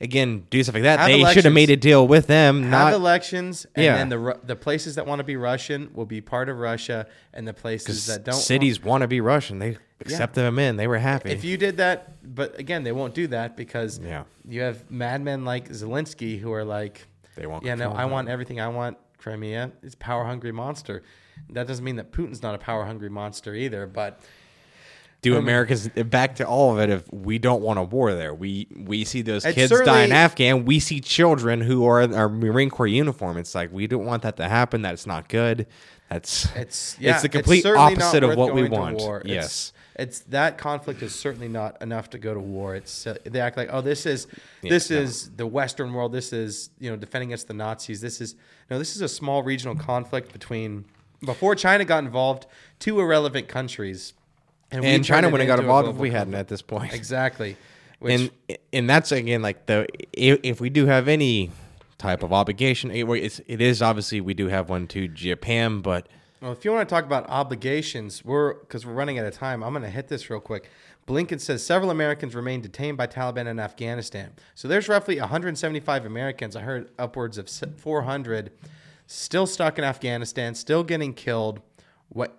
again, 0.00 0.46
do 0.50 0.62
stuff 0.62 0.74
like 0.74 0.84
that, 0.84 0.98
Have 1.00 1.08
they 1.08 1.32
should 1.32 1.44
have 1.44 1.54
made 1.54 1.70
a 1.70 1.76
deal 1.76 2.06
with 2.06 2.26
them. 2.26 2.62
have 2.62 2.70
Not 2.70 2.92
elections 2.92 3.66
and 3.74 3.84
Yeah. 3.84 3.96
then 3.96 4.08
the 4.08 4.38
the 4.44 4.56
places 4.56 4.94
that 4.96 5.06
want 5.06 5.18
to 5.20 5.24
be 5.24 5.36
Russian 5.36 5.90
will 5.94 6.06
be 6.06 6.20
part 6.20 6.48
of 6.48 6.58
Russia 6.58 7.06
and 7.32 7.46
the 7.46 7.54
places 7.54 8.06
that 8.06 8.24
don't 8.24 8.34
cities 8.34 8.82
want 8.82 9.02
to 9.02 9.08
be 9.08 9.20
Russian. 9.20 9.58
They 9.58 9.78
accepted 10.00 10.42
them 10.42 10.58
in. 10.58 10.76
They 10.76 10.86
were 10.86 10.98
happy. 10.98 11.30
If 11.30 11.44
you 11.44 11.56
did 11.56 11.78
that, 11.78 12.16
but 12.34 12.58
again, 12.58 12.84
they 12.84 12.92
won't 12.92 13.14
do 13.14 13.26
that 13.28 13.56
because 13.56 13.98
Yeah. 13.98 14.24
you 14.48 14.60
have 14.62 14.90
madmen 14.90 15.44
like 15.44 15.70
Zelensky 15.70 16.38
who 16.40 16.52
are 16.52 16.64
like, 16.64 17.06
They 17.36 17.46
want 17.46 17.64
yeah, 17.64 17.74
no, 17.74 17.92
I 17.92 18.04
want 18.06 18.28
everything. 18.28 18.60
I 18.60 18.68
want 18.68 18.96
Crimea. 19.18 19.72
It's 19.82 19.94
power 19.94 20.24
hungry 20.24 20.52
monster. 20.52 21.02
That 21.50 21.66
doesn't 21.66 21.84
mean 21.84 21.96
that 21.96 22.12
Putin's 22.12 22.42
not 22.42 22.54
a 22.54 22.58
power 22.58 22.84
hungry 22.84 23.10
monster 23.10 23.54
either. 23.54 23.86
But 23.86 24.20
do 25.22 25.36
Americans 25.36 25.88
back 25.88 26.36
to 26.36 26.46
all 26.46 26.72
of 26.72 26.78
it 26.78 26.90
if 26.90 27.12
we 27.12 27.38
don't 27.38 27.62
want 27.62 27.78
a 27.78 27.82
war 27.82 28.14
there. 28.14 28.34
We 28.34 28.68
we 28.76 29.04
see 29.04 29.22
those 29.22 29.44
kids 29.44 29.72
die 29.80 30.02
in 30.02 30.12
Afghan. 30.12 30.64
We 30.64 30.78
see 30.80 31.00
children 31.00 31.60
who 31.60 31.86
are 31.86 32.02
in 32.02 32.14
our 32.14 32.28
Marine 32.28 32.70
Corps 32.70 32.86
uniform. 32.86 33.36
It's 33.36 33.54
like 33.54 33.72
we 33.72 33.86
don't 33.86 34.04
want 34.04 34.22
that 34.22 34.36
to 34.36 34.48
happen. 34.48 34.82
That's 34.82 35.06
not 35.06 35.28
good. 35.28 35.66
That's 36.08 36.54
it's 36.54 36.96
yeah, 37.00 37.14
it's 37.14 37.22
the 37.22 37.28
complete 37.28 37.64
not 37.64 37.76
opposite 37.76 38.22
of 38.22 38.36
what 38.36 38.54
we 38.54 38.68
want. 38.68 38.98
war. 38.98 39.20
It's- 39.20 39.34
Yes. 39.34 39.72
It's, 39.98 40.20
that 40.24 40.58
conflict 40.58 41.02
is 41.02 41.14
certainly 41.14 41.48
not 41.48 41.80
enough 41.80 42.10
to 42.10 42.18
go 42.18 42.34
to 42.34 42.38
war. 42.40 42.74
It's 42.76 43.06
uh, 43.06 43.16
they 43.24 43.40
act 43.40 43.56
like 43.56 43.70
oh 43.72 43.80
this 43.80 44.04
is 44.04 44.26
this 44.62 44.90
no. 44.90 44.98
is 44.98 45.30
the 45.30 45.46
Western 45.46 45.94
world. 45.94 46.12
This 46.12 46.34
is 46.34 46.68
you 46.78 46.90
know 46.90 46.96
defending 46.96 47.30
against 47.30 47.48
the 47.48 47.54
Nazis. 47.54 48.02
This 48.02 48.20
is 48.20 48.34
no 48.70 48.78
this 48.78 48.94
is 48.94 49.00
a 49.00 49.08
small 49.08 49.42
regional 49.42 49.74
conflict 49.74 50.34
between 50.34 50.84
before 51.24 51.54
China 51.54 51.84
got 51.86 52.04
involved 52.04 52.46
two 52.78 53.00
irrelevant 53.00 53.48
countries. 53.48 54.12
We 54.72 54.78
and 54.86 55.04
China 55.04 55.28
wouldn't 55.28 55.48
have 55.48 55.58
got 55.58 55.62
involved 55.62 55.88
if 55.88 55.96
we 55.96 56.10
hadn't 56.10 56.34
at 56.34 56.48
this 56.48 56.62
point. 56.62 56.92
Exactly. 56.92 57.56
Which, 57.98 58.30
and 58.48 58.58
and 58.72 58.90
that's 58.90 59.10
again 59.10 59.40
like 59.40 59.66
the 59.66 59.86
if, 60.12 60.40
if 60.42 60.60
we 60.60 60.68
do 60.68 60.86
have 60.86 61.08
any 61.08 61.50
type 61.98 62.22
of 62.22 62.32
obligation, 62.32 62.90
it, 62.90 63.08
it's, 63.08 63.40
it 63.46 63.60
is 63.62 63.80
obviously 63.80 64.20
we 64.20 64.34
do 64.34 64.48
have 64.48 64.68
one 64.68 64.86
to 64.88 65.08
Japan, 65.08 65.80
but 65.80 66.06
Well, 66.42 66.52
if 66.52 66.62
you 66.64 66.72
want 66.72 66.86
to 66.86 66.94
talk 66.94 67.04
about 67.04 67.26
obligations, 67.30 68.22
we're 68.22 68.54
because 68.54 68.84
we're 68.84 68.92
running 68.92 69.18
out 69.18 69.24
of 69.24 69.34
time. 69.34 69.62
I'm 69.62 69.72
going 69.72 69.82
to 69.82 69.90
hit 69.90 70.08
this 70.08 70.28
real 70.28 70.40
quick. 70.40 70.68
Blinken 71.06 71.40
says 71.40 71.64
several 71.64 71.90
Americans 71.90 72.34
remain 72.34 72.60
detained 72.60 72.98
by 72.98 73.06
Taliban 73.06 73.46
in 73.46 73.60
Afghanistan. 73.60 74.32
So 74.54 74.66
there's 74.66 74.88
roughly 74.88 75.20
175 75.20 76.04
Americans. 76.04 76.56
I 76.56 76.62
heard 76.62 76.90
upwards 76.98 77.38
of 77.38 77.48
400 77.48 78.50
still 79.06 79.46
stuck 79.46 79.78
in 79.78 79.84
Afghanistan, 79.84 80.54
still 80.54 80.82
getting 80.82 81.14
killed. 81.14 81.60
What? 82.08 82.36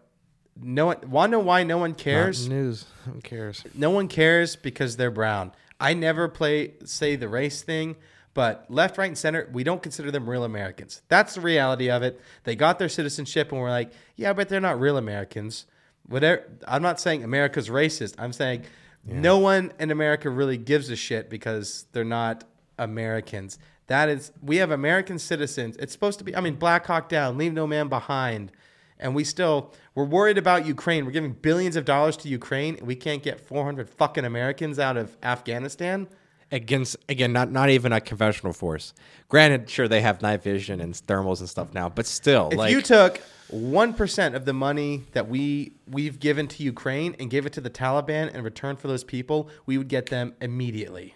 No 0.62 0.88
one. 0.88 0.98
Want 1.10 1.32
to 1.32 1.38
know 1.38 1.44
why 1.44 1.64
no 1.64 1.78
one 1.78 1.94
cares? 1.94 2.48
Not 2.48 2.56
news. 2.56 2.86
Who 3.06 3.22
cares? 3.22 3.64
No 3.74 3.90
one 3.90 4.08
cares 4.08 4.56
because 4.56 4.98
they're 4.98 5.12
brown. 5.12 5.52
I 5.80 5.94
never 5.94 6.28
play 6.28 6.74
say 6.86 7.16
the 7.16 7.28
race 7.28 7.62
thing, 7.62 7.96
but 8.34 8.66
left, 8.70 8.98
right, 8.98 9.08
and 9.08 9.18
center, 9.18 9.50
we 9.52 9.64
don't 9.64 9.82
consider 9.82 10.12
them 10.12 10.30
real 10.30 10.44
Americans. 10.44 11.02
That's 11.08 11.36
the 11.36 11.42
reality 11.42 11.90
of 11.90 12.04
it. 12.04 12.20
They 12.44 12.56
got 12.56 12.80
their 12.80 12.90
citizenship, 12.90 13.52
and 13.52 13.62
we're 13.62 13.70
like, 13.70 13.92
yeah, 14.16 14.34
but 14.34 14.50
they're 14.50 14.60
not 14.60 14.80
real 14.80 14.98
Americans. 14.98 15.66
Whatever. 16.08 16.44
I'm 16.68 16.82
not 16.82 17.00
saying 17.00 17.24
America's 17.24 17.70
racist. 17.70 18.16
I'm 18.18 18.34
saying 18.34 18.64
no 19.06 19.38
one 19.38 19.74
in 19.80 19.92
America 19.92 20.30
really 20.30 20.58
gives 20.58 20.90
a 20.90 20.96
shit 20.96 21.30
because 21.30 21.86
they're 21.92 22.04
not 22.04 22.44
Americans. 22.78 23.60
That 23.88 24.10
is, 24.10 24.32
we 24.42 24.58
have 24.58 24.72
American 24.72 25.20
citizens. 25.20 25.78
It's 25.78 25.94
supposed 25.94 26.20
to 26.20 26.26
be. 26.26 26.36
I 26.36 26.42
mean, 26.42 26.56
Black 26.56 26.86
Hawk 26.86 27.10
Down, 27.10 27.38
leave 27.38 27.54
no 27.54 27.68
man 27.68 27.88
behind 27.88 28.52
and 29.00 29.16
we 29.16 29.24
still 29.24 29.74
we're 29.98 30.04
worried 30.04 30.38
about 30.38 30.68
Ukraine. 30.68 31.06
We're 31.06 31.12
giving 31.12 31.34
billions 31.34 31.76
of 31.76 31.84
dollars 31.84 32.16
to 32.18 32.30
Ukraine, 32.30 32.76
and 32.76 32.86
we 32.86 32.96
can't 32.96 33.24
get 33.24 33.40
400 33.40 33.90
fucking 33.90 34.26
Americans 34.26 34.78
out 34.78 34.96
of 34.96 35.18
Afghanistan. 35.24 36.08
Against 36.52 36.98
again, 37.10 37.34
not 37.34 37.52
not 37.52 37.72
even 37.72 37.92
a 37.92 38.00
conventional 38.00 38.54
force. 38.54 38.94
Granted, 39.28 39.68
sure 39.72 39.88
they 39.88 40.02
have 40.02 40.22
night 40.22 40.44
vision 40.44 40.82
and 40.82 40.94
thermals 40.94 41.40
and 41.40 41.50
stuff 41.50 41.74
now, 41.74 41.90
but 41.90 42.06
still, 42.06 42.50
If 42.52 42.58
like 42.60 42.72
you 42.72 42.84
took 42.84 43.18
one 43.50 43.92
percent 43.92 44.36
of 44.36 44.46
the 44.46 44.54
money 44.54 45.04
that 45.14 45.28
we 45.28 45.74
we've 45.90 46.20
given 46.20 46.48
to 46.50 46.62
Ukraine 46.62 47.16
and 47.20 47.32
gave 47.32 47.48
it 47.48 47.54
to 47.54 47.62
the 47.62 47.72
Taliban 47.72 48.32
in 48.36 48.44
return 48.44 48.76
for 48.76 48.88
those 48.88 49.04
people, 49.04 49.50
we 49.66 49.80
would 49.80 49.88
get 49.88 50.06
them 50.06 50.36
immediately. 50.40 51.16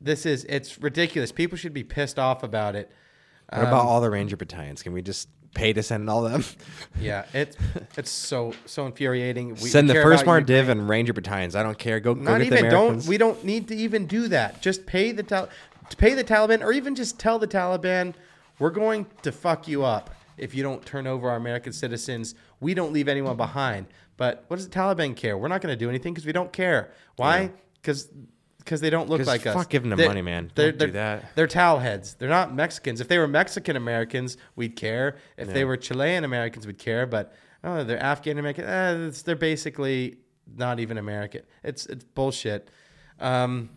This 0.00 0.24
is 0.24 0.44
it's 0.48 0.80
ridiculous. 0.80 1.32
People 1.32 1.58
should 1.58 1.74
be 1.74 1.82
pissed 1.82 2.18
off 2.18 2.44
about 2.44 2.76
it. 2.76 2.92
what 3.50 3.62
about 3.64 3.80
um, 3.80 3.88
all 3.88 4.00
the 4.00 4.08
ranger 4.08 4.36
battalions? 4.36 4.84
Can 4.84 4.92
we 4.92 5.02
just 5.02 5.28
pay 5.54 5.72
to 5.72 5.82
send 5.82 6.08
all 6.08 6.22
them? 6.22 6.44
Yeah, 7.00 7.26
it's 7.34 7.56
it's 7.96 8.10
so 8.10 8.54
so 8.64 8.86
infuriating. 8.86 9.50
We, 9.50 9.68
send 9.68 9.90
the 9.90 9.94
first 9.94 10.24
Mar 10.24 10.40
Div 10.40 10.68
and 10.68 10.88
ranger 10.88 11.12
battalions. 11.12 11.54
I 11.54 11.62
don't 11.62 11.78
care. 11.78 12.00
Go, 12.00 12.14
go 12.14 12.22
Not 12.22 12.40
get 12.40 12.50
the 12.50 12.58
even 12.58 12.70
don't 12.70 13.04
we 13.06 13.18
don't 13.18 13.44
need 13.44 13.68
to 13.68 13.76
even 13.76 14.06
do 14.06 14.28
that. 14.28 14.62
Just 14.62 14.86
pay 14.86 15.12
the 15.12 15.22
Tal- 15.22 15.48
to 15.90 15.96
pay 15.96 16.14
the 16.14 16.24
Taliban, 16.24 16.62
or 16.62 16.72
even 16.72 16.94
just 16.94 17.18
tell 17.18 17.38
the 17.38 17.46
Taliban, 17.46 18.14
we're 18.58 18.70
going 18.70 19.06
to 19.22 19.32
fuck 19.32 19.68
you 19.68 19.84
up 19.84 20.10
if 20.36 20.54
you 20.54 20.62
don't 20.62 20.84
turn 20.84 21.06
over 21.06 21.28
our 21.28 21.36
American 21.36 21.72
citizens. 21.72 22.34
We 22.60 22.74
don't 22.74 22.92
leave 22.92 23.08
anyone 23.08 23.36
behind. 23.36 23.86
But 24.16 24.44
what 24.48 24.56
does 24.56 24.68
the 24.68 24.74
Taliban 24.74 25.14
care? 25.14 25.36
We're 25.36 25.48
not 25.48 25.60
going 25.60 25.72
to 25.72 25.78
do 25.78 25.88
anything 25.88 26.14
because 26.14 26.26
we 26.26 26.32
don't 26.32 26.52
care. 26.52 26.92
Why? 27.16 27.50
Because 27.74 28.08
because 28.66 28.80
they 28.80 28.90
don't 28.90 29.08
look 29.08 29.24
like 29.26 29.46
us. 29.46 29.54
fuck 29.54 29.70
giving 29.70 29.90
them 29.90 29.96
They're- 29.96 30.08
money, 30.08 30.22
man. 30.22 30.50
They're, 30.56 30.72
Don't 30.72 30.88
do 30.88 30.92
they're- 30.92 31.20
that. 31.20 31.36
They're 31.36 31.46
towel 31.46 31.78
heads. 31.78 32.14
They're 32.14 32.28
not 32.28 32.52
Mexicans. 32.54 33.00
If 33.00 33.06
they 33.08 33.16
were 33.18 33.28
Mexican 33.28 33.76
Americans, 33.76 34.36
we'd 34.56 34.74
care. 34.76 35.16
If 35.38 35.52
they 35.52 35.64
were 35.64 35.76
Chilean 35.76 36.24
Americans, 36.24 36.66
we'd 36.66 36.78
care. 36.78 37.06
But 37.06 37.32
oh, 37.62 37.84
they're 37.84 38.02
Afghan 38.02 38.38
American. 38.38 38.64
Eh, 38.64 39.10
they're 39.24 39.36
basically 39.36 40.18
not 40.56 40.80
even 40.80 40.98
American. 40.98 41.42
It's 41.62 41.86
it's 41.86 42.04
bullshit. 42.04 42.68
Um, 43.20 43.70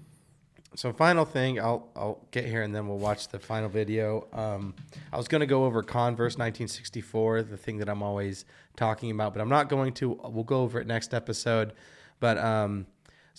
so 0.75 0.91
final 0.93 1.25
thing, 1.25 1.59
I'll 1.59 1.89
I'll 1.95 2.27
get 2.31 2.45
here 2.45 2.61
and 2.63 2.73
then 2.75 2.87
we'll 2.87 2.99
watch 2.99 3.27
the 3.29 3.39
final 3.39 3.69
video. 3.69 4.27
Um, 4.33 4.73
I 5.13 5.17
was 5.17 5.27
going 5.27 5.41
to 5.41 5.47
go 5.47 5.65
over 5.65 5.81
Converse 5.83 6.33
1964, 6.33 7.43
the 7.43 7.57
thing 7.57 7.77
that 7.77 7.89
I'm 7.89 8.03
always 8.03 8.45
talking 8.75 9.11
about, 9.11 9.33
but 9.33 9.41
I'm 9.41 9.49
not 9.49 9.69
going 9.69 9.93
to. 9.93 10.19
We'll 10.25 10.43
go 10.43 10.61
over 10.61 10.79
it 10.79 10.87
next 10.87 11.13
episode. 11.13 11.73
But 12.19 12.37
um, 12.37 12.85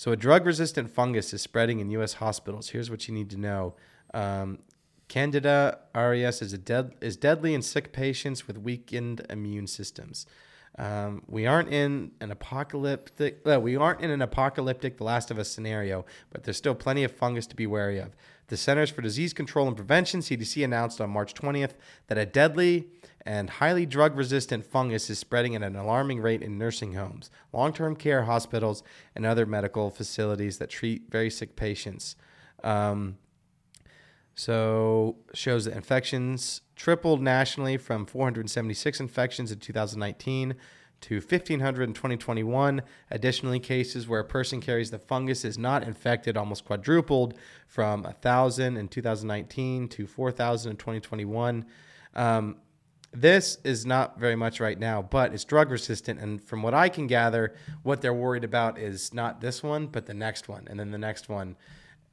so 0.00 0.12
a 0.12 0.16
drug-resistant 0.16 0.88
fungus 0.88 1.34
is 1.34 1.42
spreading 1.42 1.78
in 1.78 1.90
U.S. 1.90 2.14
hospitals. 2.14 2.70
Here's 2.70 2.90
what 2.90 3.06
you 3.06 3.12
need 3.12 3.28
to 3.28 3.36
know: 3.36 3.74
um, 4.14 4.60
Candida 5.08 5.78
auris 5.94 6.40
is 6.40 6.54
dead 6.54 6.94
is 7.02 7.18
deadly 7.18 7.52
in 7.52 7.60
sick 7.60 7.92
patients 7.92 8.46
with 8.46 8.56
weakened 8.56 9.26
immune 9.28 9.66
systems. 9.66 10.24
Um, 10.78 11.22
we 11.28 11.46
aren't 11.46 11.68
in 11.68 12.12
an 12.22 12.30
apocalyptic. 12.30 13.42
Uh, 13.46 13.60
we 13.60 13.76
aren't 13.76 14.00
in 14.00 14.10
an 14.10 14.22
apocalyptic 14.22 14.96
The 14.96 15.04
Last 15.04 15.30
of 15.30 15.38
Us 15.38 15.50
scenario, 15.50 16.06
but 16.30 16.44
there's 16.44 16.56
still 16.56 16.74
plenty 16.74 17.04
of 17.04 17.12
fungus 17.12 17.46
to 17.48 17.54
be 17.54 17.66
wary 17.66 17.98
of. 17.98 18.16
The 18.46 18.56
Centers 18.56 18.88
for 18.88 19.02
Disease 19.02 19.34
Control 19.34 19.68
and 19.68 19.76
Prevention 19.76 20.20
(CDC) 20.20 20.64
announced 20.64 20.98
on 21.02 21.10
March 21.10 21.34
20th 21.34 21.72
that 22.06 22.16
a 22.16 22.24
deadly 22.24 22.88
and 23.26 23.50
highly 23.50 23.86
drug-resistant 23.86 24.66
fungus 24.66 25.10
is 25.10 25.18
spreading 25.18 25.54
at 25.54 25.62
an 25.62 25.76
alarming 25.76 26.20
rate 26.20 26.42
in 26.42 26.58
nursing 26.58 26.94
homes, 26.94 27.30
long-term 27.52 27.96
care 27.96 28.24
hospitals, 28.24 28.82
and 29.14 29.26
other 29.26 29.46
medical 29.46 29.90
facilities 29.90 30.58
that 30.58 30.70
treat 30.70 31.10
very 31.10 31.30
sick 31.30 31.56
patients. 31.56 32.16
Um, 32.62 33.18
so 34.34 35.16
shows 35.34 35.66
that 35.66 35.76
infections 35.76 36.62
tripled 36.76 37.20
nationally 37.20 37.76
from 37.76 38.06
476 38.06 39.00
infections 39.00 39.52
in 39.52 39.58
2019 39.58 40.54
to 41.02 41.16
1500 41.16 41.82
in 41.82 41.94
2021. 41.94 42.82
Additionally, 43.10 43.58
cases 43.58 44.08
where 44.08 44.20
a 44.20 44.24
person 44.24 44.60
carries 44.60 44.90
the 44.90 44.98
fungus 44.98 45.44
is 45.44 45.58
not 45.58 45.82
infected 45.82 46.36
almost 46.36 46.64
quadrupled 46.64 47.34
from 47.66 48.02
1,000 48.02 48.76
in 48.76 48.88
2019 48.88 49.88
to 49.88 50.06
4,000 50.06 50.70
in 50.70 50.76
2021. 50.76 51.64
Um, 52.14 52.56
this 53.12 53.58
is 53.64 53.84
not 53.84 54.18
very 54.18 54.36
much 54.36 54.60
right 54.60 54.78
now, 54.78 55.02
but 55.02 55.34
it's 55.34 55.44
drug 55.44 55.70
resistant. 55.70 56.20
And 56.20 56.42
from 56.42 56.62
what 56.62 56.74
I 56.74 56.88
can 56.88 57.06
gather, 57.06 57.54
what 57.82 58.00
they're 58.00 58.14
worried 58.14 58.44
about 58.44 58.78
is 58.78 59.12
not 59.12 59.40
this 59.40 59.62
one, 59.62 59.88
but 59.88 60.06
the 60.06 60.14
next 60.14 60.48
one, 60.48 60.66
and 60.70 60.78
then 60.78 60.90
the 60.90 60.98
next 60.98 61.28
one. 61.28 61.56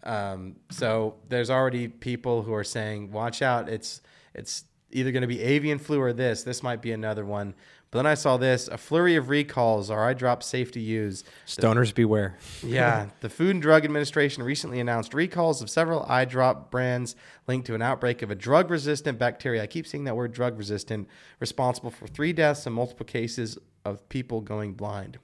Um, 0.03 0.55
so 0.69 1.15
there's 1.29 1.49
already 1.49 1.87
people 1.87 2.41
who 2.43 2.53
are 2.53 2.63
saying, 2.63 3.11
"Watch 3.11 3.41
out! 3.41 3.69
It's 3.69 4.01
it's 4.33 4.63
either 4.91 5.11
going 5.11 5.21
to 5.21 5.27
be 5.27 5.41
avian 5.41 5.79
flu 5.79 5.99
or 5.99 6.13
this. 6.13 6.43
This 6.43 6.63
might 6.63 6.81
be 6.81 6.91
another 6.91 7.25
one." 7.25 7.53
But 7.89 7.99
then 7.99 8.05
I 8.05 8.15
saw 8.15 8.35
this: 8.37 8.67
a 8.67 8.77
flurry 8.77 9.15
of 9.15 9.29
recalls 9.29 9.89
are 9.89 10.05
eye 10.05 10.13
drops 10.13 10.45
safe 10.45 10.71
to 10.73 10.79
use. 10.79 11.23
Stoners 11.45 11.93
beware. 11.95 12.37
Yeah, 12.63 13.07
the 13.21 13.29
Food 13.29 13.51
and 13.51 13.61
Drug 13.61 13.85
Administration 13.85 14.43
recently 14.43 14.79
announced 14.81 15.13
recalls 15.13 15.61
of 15.61 15.69
several 15.69 16.03
eye 16.09 16.25
drop 16.25 16.69
brands 16.69 17.15
linked 17.47 17.65
to 17.67 17.75
an 17.75 17.81
outbreak 17.81 18.21
of 18.21 18.29
a 18.31 18.35
drug 18.35 18.69
resistant 18.69 19.17
bacteria. 19.17 19.63
I 19.63 19.67
keep 19.67 19.87
seeing 19.87 20.03
that 20.03 20.15
word 20.17 20.33
drug 20.33 20.57
resistant, 20.57 21.07
responsible 21.39 21.91
for 21.91 22.07
three 22.07 22.33
deaths 22.33 22.65
and 22.65 22.75
multiple 22.75 23.05
cases 23.05 23.57
of 23.85 24.07
people 24.09 24.41
going 24.41 24.73
blind. 24.73 25.17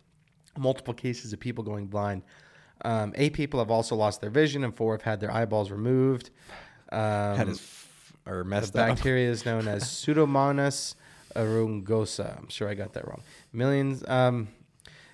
Multiple 0.57 0.94
cases 0.94 1.34
of 1.34 1.40
people 1.41 1.64
going 1.65 1.88
blind. 1.88 2.22
Um, 2.85 3.11
eight 3.15 3.34
people 3.34 3.60
have 3.60 3.72
also 3.72 3.95
lost 3.95 4.22
their 4.22 4.30
vision, 4.30 4.64
and 4.64 4.73
four 4.76 4.94
have 4.94 5.02
had 5.02 5.19
their 5.19 5.31
eyeballs 5.31 5.69
removed. 5.69 6.30
Um, 6.91 7.35
Had 7.38 7.48
his 7.48 7.57
f- 7.60 8.14
or 8.26 8.38
the 8.40 8.44
messed 8.45 8.76
up. 8.76 8.88
bacteria 8.88 9.30
is 9.30 9.45
known 9.45 9.68
as 9.68 9.84
Pseudomonas 10.06 10.95
aeruginosa. 11.36 12.38
I'm 12.38 12.50
sure 12.50 12.70
I 12.70 12.74
got 12.74 12.94
that 12.94 13.08
wrong. 13.08 13.22
Millions. 13.52 14.04
Um, 14.08 14.48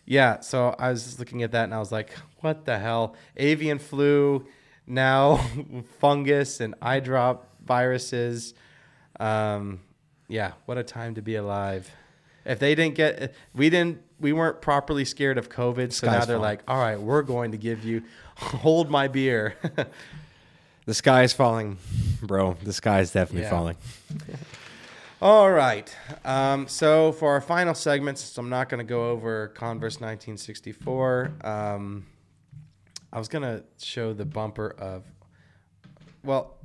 yeah. 0.05 0.39
So 0.39 0.75
I 0.79 0.89
was 0.91 1.03
just 1.03 1.19
looking 1.19 1.43
at 1.43 1.51
that 1.51 1.65
and 1.65 1.73
I 1.73 1.79
was 1.79 1.91
like, 1.91 2.11
what 2.39 2.65
the 2.65 2.77
hell? 2.79 3.15
Avian 3.37 3.79
flu, 3.79 4.45
now 4.87 5.37
fungus 5.99 6.59
and 6.59 6.75
eye 6.81 6.99
drop 6.99 7.47
viruses. 7.65 8.53
Um, 9.19 9.79
yeah. 10.27 10.53
What 10.65 10.77
a 10.77 10.83
time 10.83 11.15
to 11.15 11.21
be 11.21 11.35
alive. 11.35 11.91
If 12.45 12.59
they 12.59 12.73
didn't 12.73 12.95
get, 12.95 13.35
we 13.53 13.69
didn't, 13.69 14.01
we 14.19 14.33
weren't 14.33 14.61
properly 14.61 15.05
scared 15.05 15.37
of 15.37 15.49
COVID. 15.49 15.93
So 15.93 16.07
now 16.07 16.13
they're 16.25 16.37
falling. 16.37 16.41
like, 16.41 16.61
all 16.67 16.77
right, 16.79 16.99
we're 16.99 17.21
going 17.21 17.51
to 17.51 17.57
give 17.57 17.83
you, 17.83 18.03
hold 18.35 18.89
my 18.89 19.07
beer. 19.07 19.55
The 20.85 20.95
sky 20.95 21.21
is 21.21 21.33
falling, 21.33 21.77
bro. 22.23 22.57
The 22.63 22.73
sky 22.73 23.01
is 23.01 23.11
definitely 23.11 23.43
Yeah. 23.43 23.49
falling. 23.51 23.75
All 25.21 25.51
right. 25.51 25.93
Um, 26.23 26.67
so 26.67 27.11
for 27.11 27.33
our 27.33 27.41
final 27.41 27.73
segment, 27.73 28.17
since 28.19 28.37
I'm 28.37 28.49
not 28.49 28.69
going 28.69 28.79
to 28.79 28.85
go 28.89 29.09
over 29.09 29.49
Converse 29.49 29.95
1964, 29.95 31.33
um, 31.43 32.05
I 33.11 33.19
was 33.19 33.27
going 33.27 33.41
to 33.41 33.63
show 33.83 34.13
the 34.13 34.25
bumper 34.25 34.73
of. 34.77 35.03
Well, 36.23 36.55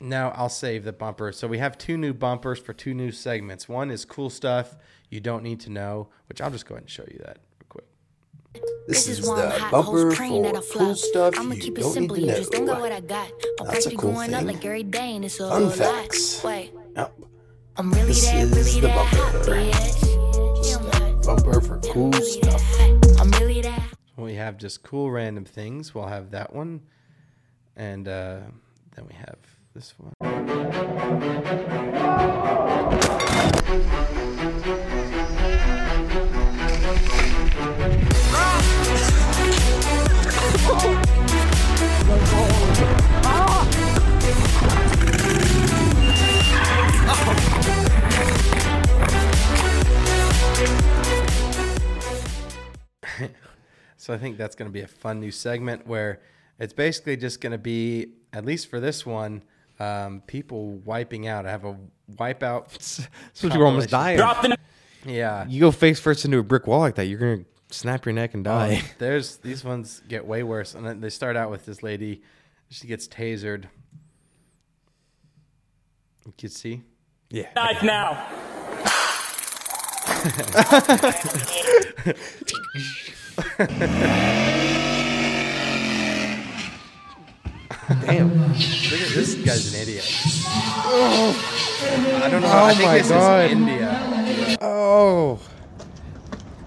now 0.00 0.30
I'll 0.30 0.48
save 0.50 0.84
the 0.84 0.92
bumper. 0.92 1.32
So 1.32 1.48
we 1.48 1.58
have 1.58 1.78
two 1.78 1.96
new 1.96 2.12
bumpers 2.12 2.58
for 2.58 2.72
two 2.74 2.92
new 2.92 3.12
segments. 3.12 3.68
One 3.68 3.90
is 3.90 4.04
cool 4.04 4.30
stuff 4.30 4.76
you 5.10 5.20
don't 5.20 5.42
need 5.42 5.60
to 5.60 5.70
know, 5.70 6.08
which 6.28 6.40
I'll 6.40 6.50
just 6.50 6.66
go 6.66 6.74
ahead 6.74 6.82
and 6.84 6.90
show 6.90 7.04
you 7.10 7.18
that 7.24 7.38
real 7.60 7.66
quick. 7.68 7.84
This, 8.88 9.06
is, 9.08 9.20
the 9.22 9.68
bumper 9.70 10.10
for 10.12 10.16
cool 10.78 10.94
stuff 10.94 11.34
I'ma 11.38 11.54
you 11.54 11.60
keep 11.60 11.78
it 11.78 11.82
don't 11.82 11.92
simple. 11.92 12.16
need 12.16 12.26
You 12.26 12.32
to 12.32 12.36
just 12.38 12.52
don't 12.52 12.64
know. 12.66 12.72
got 12.74 12.80
what 12.82 12.92
I 12.92 13.00
got. 13.00 13.30
My 13.58 13.66
That's 13.66 13.70
price 13.70 13.86
a 13.86 13.96
cool 13.96 14.12
going 14.12 14.34
up 14.34 14.38
thing. 14.40 14.46
like 14.48 14.64
every 14.64 14.82
day, 14.82 15.16
and 15.16 15.24
it's 15.24 15.38
a 15.40 15.48
Fun 15.48 15.64
lot. 15.66 15.74
facts. 15.76 16.42
Wait, 16.44 16.72
Yep. 16.96 17.14
I'm 17.80 17.90
really 17.92 18.08
This 18.08 18.26
that, 18.26 18.36
is 18.42 18.50
really 18.76 18.80
the 18.82 18.88
bumper. 18.88 19.16
bitch. 19.50 20.68
Yeah, 20.68 20.76
I'm 20.76 20.84
hot. 21.14 21.22
Bumper 21.24 21.60
for 21.62 21.78
cool 21.90 22.10
really 22.10 22.42
stuff. 22.42 22.60
that. 22.76 23.16
I'm 23.18 23.30
really 23.42 23.62
that. 23.62 23.82
We 24.18 24.34
have 24.34 24.58
just 24.58 24.82
cool 24.82 25.10
random 25.10 25.46
things. 25.46 25.94
We'll 25.94 26.08
have 26.08 26.30
that 26.32 26.52
one. 26.54 26.82
And 27.76 28.06
uh, 28.06 28.40
then 28.96 29.06
we 29.08 29.14
have 29.14 29.38
this 29.72 29.94
one. 29.96 30.12
So 54.10 54.14
I 54.14 54.18
think 54.18 54.38
that's 54.38 54.56
going 54.56 54.68
to 54.68 54.72
be 54.72 54.80
a 54.80 54.88
fun 54.88 55.20
new 55.20 55.30
segment 55.30 55.86
where 55.86 56.20
it's 56.58 56.72
basically 56.72 57.16
just 57.16 57.40
going 57.40 57.52
to 57.52 57.58
be, 57.58 58.08
at 58.32 58.44
least 58.44 58.68
for 58.68 58.80
this 58.80 59.06
one, 59.06 59.44
um, 59.78 60.20
people 60.26 60.78
wiping 60.78 61.28
out. 61.28 61.46
I 61.46 61.52
have 61.52 61.64
a 61.64 61.76
wipeout. 62.16 63.06
So 63.34 63.46
you're 63.46 63.64
almost 63.64 63.88
dying. 63.90 64.18
Yeah. 65.06 65.46
You 65.46 65.60
go 65.60 65.70
face 65.70 66.00
first 66.00 66.24
into 66.24 66.38
a 66.38 66.42
brick 66.42 66.66
wall 66.66 66.80
like 66.80 66.96
that, 66.96 67.04
you're 67.04 67.20
gonna 67.20 67.44
snap 67.70 68.04
your 68.04 68.12
neck 68.12 68.34
and 68.34 68.42
die. 68.42 68.82
Oh, 68.82 68.90
there's 68.98 69.36
these 69.36 69.62
ones 69.64 70.02
get 70.08 70.26
way 70.26 70.42
worse, 70.42 70.74
and 70.74 70.84
then 70.84 71.00
they 71.00 71.08
start 71.08 71.36
out 71.36 71.48
with 71.52 71.64
this 71.64 71.84
lady. 71.84 72.22
She 72.68 72.88
gets 72.88 73.06
tasered. 73.06 73.66
You 76.26 76.34
can 76.36 76.48
see. 76.48 76.82
yeah. 77.30 77.46
Knife 77.54 77.82
now. 77.84 78.26
Damn. 87.88 88.30
Look 88.38 89.00
at 89.00 89.14
this 89.14 89.34
guy's 89.34 89.74
an 89.74 89.80
idiot. 89.82 90.04
Oh. 90.46 92.20
I 92.22 92.30
don't 92.30 92.42
know. 92.42 92.48
Oh 92.48 92.64
I 92.64 92.74
think 92.74 92.86
my 92.86 92.98
this 92.98 93.08
God. 93.08 93.44
is 93.44 93.52
India. 93.52 94.58
Oh. 94.60 95.40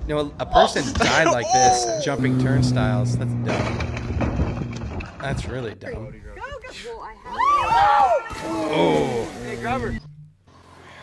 You 0.08 0.16
know, 0.16 0.34
a 0.40 0.46
person 0.46 0.92
died 0.98 1.28
like 1.28 1.46
this, 1.54 1.86
oh. 1.88 2.02
jumping 2.04 2.40
turnstiles. 2.42 3.18
That's 3.18 3.32
dumb. 3.32 5.00
That's 5.22 5.46
really 5.46 5.76
dumb. 5.76 6.14
Oh. 8.46 9.30
Hey, 9.46 9.56
grabber. 9.58 9.98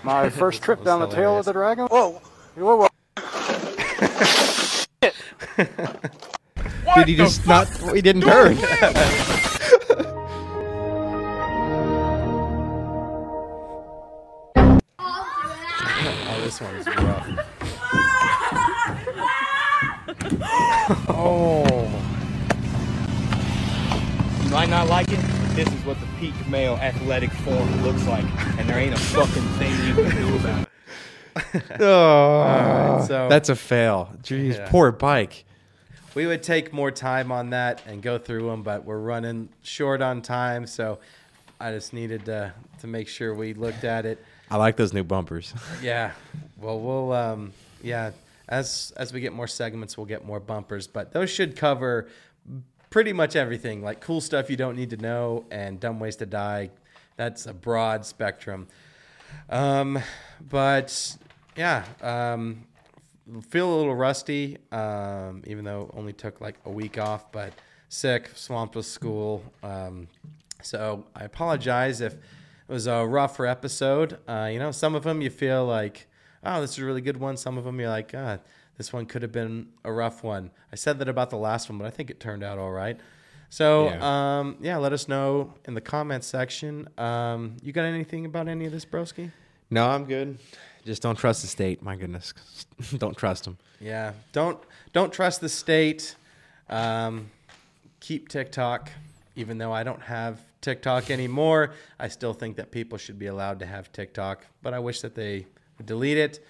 My 0.02 0.28
first 0.30 0.62
trip 0.62 0.84
down 0.84 1.00
the 1.00 1.06
tail 1.06 1.38
of 1.38 1.44
the 1.44 1.52
dragon. 1.52 1.86
Whoa. 1.86 2.20
Whoa, 2.56 2.76
whoa. 2.76 2.88
Did 6.96 7.08
he 7.08 7.16
just 7.16 7.46
not? 7.46 7.68
He 7.94 8.00
didn't 8.02 8.22
turn. 8.22 8.56
Oh, 15.12 16.40
this 16.42 16.60
one's 16.60 16.86
rough. 16.86 17.28
Oh. 21.08 21.64
You 24.44 24.50
might 24.50 24.68
not 24.68 24.88
like 24.88 25.10
it, 25.12 25.16
but 25.20 25.54
this 25.56 25.68
is 25.68 25.84
what 25.84 25.98
the 26.00 26.06
peak 26.18 26.34
male 26.48 26.74
athletic 26.74 27.30
form 27.30 27.82
looks 27.82 28.06
like, 28.06 28.24
and 28.58 28.68
there 28.68 28.78
ain't 28.78 28.94
a 28.94 28.98
fucking 28.98 29.42
thing 29.58 29.72
you 29.86 29.94
can 29.94 30.16
do 30.16 30.36
about 30.36 30.62
it. 30.62 31.62
oh. 31.80 32.40
right, 32.98 33.04
so- 33.06 33.28
That's 33.28 33.48
a 33.48 33.56
fail. 33.56 34.10
Jeez, 34.22 34.56
Yeah. 34.58 34.68
poor 34.70 34.90
bike. 34.92 35.44
We 36.14 36.26
would 36.26 36.42
take 36.42 36.72
more 36.72 36.90
time 36.90 37.30
on 37.30 37.50
that 37.50 37.82
and 37.86 38.02
go 38.02 38.18
through 38.18 38.48
them, 38.50 38.62
but 38.62 38.84
we're 38.84 38.98
running 38.98 39.48
short 39.62 40.02
on 40.02 40.22
time, 40.22 40.66
so 40.66 40.98
I 41.60 41.70
just 41.72 41.92
needed 41.92 42.24
to 42.24 42.52
to 42.80 42.86
make 42.86 43.06
sure 43.08 43.34
we 43.34 43.54
looked 43.54 43.84
at 43.84 44.06
it. 44.06 44.24
I 44.50 44.56
like 44.56 44.76
those 44.76 44.92
new 44.92 45.04
bumpers. 45.04 45.54
Yeah. 45.82 46.12
Well, 46.58 46.80
we'll 46.80 47.12
um 47.12 47.52
yeah, 47.82 48.10
as 48.48 48.92
as 48.96 49.12
we 49.12 49.20
get 49.20 49.32
more 49.32 49.46
segments, 49.46 49.96
we'll 49.96 50.06
get 50.06 50.24
more 50.24 50.40
bumpers, 50.40 50.86
but 50.86 51.12
those 51.12 51.30
should 51.30 51.56
cover 51.56 52.08
pretty 52.90 53.12
much 53.12 53.36
everything, 53.36 53.82
like 53.84 54.00
cool 54.00 54.20
stuff 54.20 54.50
you 54.50 54.56
don't 54.56 54.74
need 54.76 54.90
to 54.90 54.96
know 54.96 55.44
and 55.50 55.78
dumb 55.78 56.00
ways 56.00 56.16
to 56.16 56.26
die. 56.26 56.70
That's 57.16 57.46
a 57.46 57.54
broad 57.54 58.04
spectrum. 58.04 58.66
Um 59.48 60.00
but 60.48 61.16
yeah, 61.56 61.84
um 62.02 62.64
feel 63.48 63.72
a 63.72 63.76
little 63.76 63.94
rusty, 63.94 64.58
um, 64.72 65.42
even 65.46 65.64
though 65.64 65.90
only 65.94 66.12
took 66.12 66.40
like 66.40 66.56
a 66.64 66.70
week 66.70 66.98
off, 66.98 67.30
but 67.32 67.52
sick, 67.88 68.30
swamped 68.34 68.76
with 68.76 68.86
school. 68.86 69.42
Um, 69.62 70.08
so 70.62 71.04
I 71.14 71.24
apologize 71.24 72.00
if 72.00 72.14
it 72.14 72.20
was 72.68 72.86
a 72.86 73.06
rougher 73.06 73.46
episode. 73.46 74.18
Uh, 74.28 74.48
you 74.52 74.58
know, 74.58 74.70
some 74.70 74.94
of 74.94 75.02
them 75.04 75.20
you 75.20 75.30
feel 75.30 75.64
like, 75.64 76.06
oh, 76.44 76.60
this 76.60 76.72
is 76.72 76.78
a 76.78 76.84
really 76.84 77.00
good 77.00 77.18
one. 77.18 77.36
Some 77.36 77.58
of 77.58 77.64
them 77.64 77.78
you're 77.80 77.88
like, 77.88 78.12
ah, 78.14 78.38
this 78.76 78.92
one 78.92 79.06
could 79.06 79.22
have 79.22 79.32
been 79.32 79.68
a 79.84 79.92
rough 79.92 80.22
one. 80.22 80.50
I 80.72 80.76
said 80.76 80.98
that 81.00 81.08
about 81.08 81.30
the 81.30 81.36
last 81.36 81.68
one, 81.68 81.78
but 81.78 81.86
I 81.86 81.90
think 81.90 82.10
it 82.10 82.20
turned 82.20 82.42
out 82.42 82.58
all 82.58 82.70
right. 82.70 82.98
So 83.50 83.86
yeah, 83.86 84.38
um, 84.38 84.56
yeah 84.60 84.76
let 84.76 84.92
us 84.92 85.08
know 85.08 85.54
in 85.66 85.74
the 85.74 85.80
comments 85.80 86.26
section. 86.26 86.88
Um, 86.96 87.56
you 87.62 87.72
got 87.72 87.84
anything 87.84 88.24
about 88.24 88.48
any 88.48 88.64
of 88.64 88.72
this, 88.72 88.84
broski? 88.84 89.32
No, 89.68 89.88
I'm 89.88 90.04
good. 90.04 90.38
Just 90.84 91.02
don't 91.02 91.16
trust 91.16 91.42
the 91.42 91.48
state. 91.48 91.82
My 91.82 91.96
goodness, 91.96 92.32
don't 92.98 93.16
trust 93.16 93.44
them. 93.44 93.58
Yeah, 93.80 94.12
don't 94.32 94.58
don't 94.92 95.12
trust 95.12 95.40
the 95.40 95.48
state. 95.48 96.16
Um, 96.68 97.30
keep 98.00 98.28
TikTok, 98.28 98.90
even 99.36 99.58
though 99.58 99.72
I 99.72 99.82
don't 99.82 100.02
have 100.02 100.40
TikTok 100.60 101.10
anymore. 101.10 101.72
I 101.98 102.08
still 102.08 102.32
think 102.32 102.56
that 102.56 102.70
people 102.70 102.98
should 102.98 103.18
be 103.18 103.26
allowed 103.26 103.58
to 103.60 103.66
have 103.66 103.92
TikTok, 103.92 104.46
but 104.62 104.74
I 104.74 104.78
wish 104.78 105.00
that 105.00 105.14
they 105.14 105.46
would 105.78 105.86
delete 105.86 106.18
it. 106.18 106.44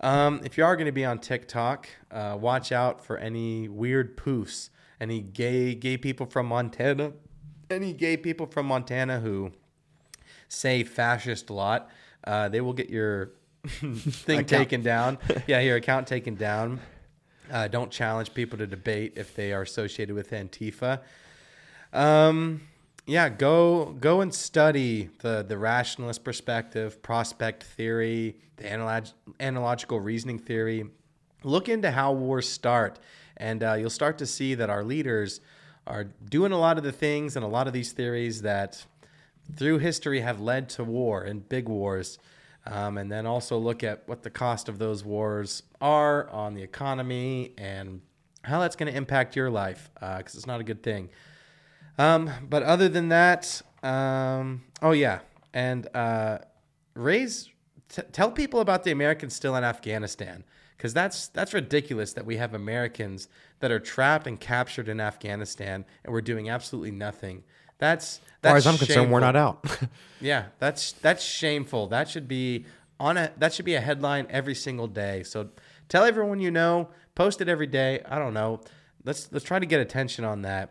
Um, 0.00 0.40
if 0.44 0.58
you 0.58 0.64
are 0.64 0.76
going 0.76 0.86
to 0.86 0.92
be 0.92 1.04
on 1.04 1.18
TikTok, 1.18 1.88
uh, 2.10 2.36
watch 2.38 2.70
out 2.70 3.04
for 3.04 3.16
any 3.16 3.66
weird 3.68 4.16
poofs, 4.16 4.68
any 5.00 5.20
gay 5.20 5.74
gay 5.74 5.96
people 5.96 6.26
from 6.26 6.46
Montana, 6.46 7.12
any 7.70 7.92
gay 7.92 8.16
people 8.16 8.46
from 8.46 8.66
Montana 8.66 9.20
who 9.20 9.52
say 10.48 10.84
fascist 10.84 11.50
a 11.50 11.52
lot. 11.54 11.90
Uh, 12.24 12.48
they 12.48 12.60
will 12.60 12.72
get 12.72 12.90
your 12.90 13.30
thing 13.68 14.40
Account. 14.40 14.48
taken 14.48 14.82
down. 14.82 15.18
yeah, 15.46 15.60
your 15.60 15.76
account 15.76 16.06
taken 16.06 16.34
down. 16.34 16.80
Uh, 17.50 17.68
don't 17.68 17.90
challenge 17.90 18.34
people 18.34 18.58
to 18.58 18.66
debate 18.66 19.12
if 19.16 19.34
they 19.34 19.52
are 19.52 19.62
associated 19.62 20.14
with 20.14 20.30
Antifa. 20.30 21.00
Um, 21.92 22.62
yeah, 23.06 23.28
go 23.28 23.96
go 24.00 24.20
and 24.20 24.34
study 24.34 25.10
the 25.20 25.44
the 25.46 25.56
rationalist 25.56 26.24
perspective, 26.24 27.00
prospect 27.02 27.62
theory, 27.62 28.36
the 28.56 28.70
analog, 28.70 29.06
analogical 29.38 30.00
reasoning 30.00 30.38
theory. 30.38 30.86
Look 31.44 31.68
into 31.68 31.92
how 31.92 32.12
wars 32.12 32.48
start, 32.48 32.98
and 33.36 33.62
uh, 33.62 33.74
you'll 33.74 33.90
start 33.90 34.18
to 34.18 34.26
see 34.26 34.54
that 34.56 34.70
our 34.70 34.82
leaders 34.82 35.40
are 35.86 36.04
doing 36.04 36.50
a 36.50 36.58
lot 36.58 36.78
of 36.78 36.84
the 36.84 36.90
things 36.90 37.36
and 37.36 37.44
a 37.44 37.48
lot 37.48 37.68
of 37.68 37.72
these 37.72 37.92
theories 37.92 38.42
that 38.42 38.84
through 39.54 39.78
history 39.78 40.20
have 40.20 40.40
led 40.40 40.68
to 40.70 40.82
war 40.82 41.22
and 41.22 41.48
big 41.48 41.68
wars. 41.68 42.18
Um, 42.66 42.98
and 42.98 43.10
then 43.10 43.26
also 43.26 43.58
look 43.58 43.84
at 43.84 44.02
what 44.06 44.22
the 44.22 44.30
cost 44.30 44.68
of 44.68 44.78
those 44.78 45.04
wars 45.04 45.62
are 45.80 46.28
on 46.30 46.54
the 46.54 46.62
economy 46.62 47.52
and 47.56 48.00
how 48.42 48.60
that's 48.60 48.74
going 48.74 48.90
to 48.90 48.96
impact 48.96 49.36
your 49.36 49.50
life 49.50 49.90
because 49.94 50.34
it's 50.34 50.46
not 50.46 50.60
a 50.60 50.64
good 50.64 50.82
thing. 50.82 51.10
Um, 51.98 52.30
but 52.48 52.62
other 52.62 52.88
than 52.88 53.08
that, 53.08 53.62
um, 53.82 54.64
oh 54.82 54.90
yeah, 54.90 55.20
and 55.54 55.88
uh, 55.94 56.38
raise 56.94 57.50
t- 57.88 58.02
tell 58.12 58.30
people 58.30 58.60
about 58.60 58.84
the 58.84 58.90
Americans 58.90 59.34
still 59.34 59.56
in 59.56 59.64
Afghanistan 59.64 60.44
because 60.76 60.92
that's 60.92 61.28
that's 61.28 61.54
ridiculous 61.54 62.12
that 62.12 62.26
we 62.26 62.36
have 62.36 62.52
Americans 62.54 63.28
that 63.60 63.70
are 63.70 63.80
trapped 63.80 64.26
and 64.26 64.38
captured 64.38 64.88
in 64.88 65.00
Afghanistan 65.00 65.84
and 66.04 66.12
we're 66.12 66.20
doing 66.20 66.50
absolutely 66.50 66.90
nothing. 66.90 67.44
That's 67.78 68.20
As 68.42 68.50
far 68.50 68.56
as 68.56 68.66
I'm 68.66 68.78
concerned, 68.78 69.12
we're 69.12 69.20
not 69.20 69.36
out. 69.36 69.64
Yeah, 70.20 70.46
that's 70.58 70.92
that's 70.92 71.22
shameful. 71.22 71.88
That 71.88 72.08
should 72.08 72.26
be 72.26 72.64
on 72.98 73.18
a 73.18 73.32
that 73.36 73.52
should 73.52 73.66
be 73.66 73.74
a 73.74 73.80
headline 73.80 74.26
every 74.30 74.54
single 74.54 74.86
day. 74.86 75.22
So 75.22 75.50
tell 75.88 76.04
everyone 76.04 76.40
you 76.40 76.50
know, 76.50 76.88
post 77.14 77.40
it 77.42 77.48
every 77.50 77.66
day. 77.66 78.00
I 78.08 78.18
don't 78.18 78.32
know. 78.32 78.60
Let's 79.04 79.30
let's 79.30 79.44
try 79.44 79.58
to 79.58 79.66
get 79.66 79.80
attention 79.80 80.24
on 80.24 80.42
that. 80.42 80.70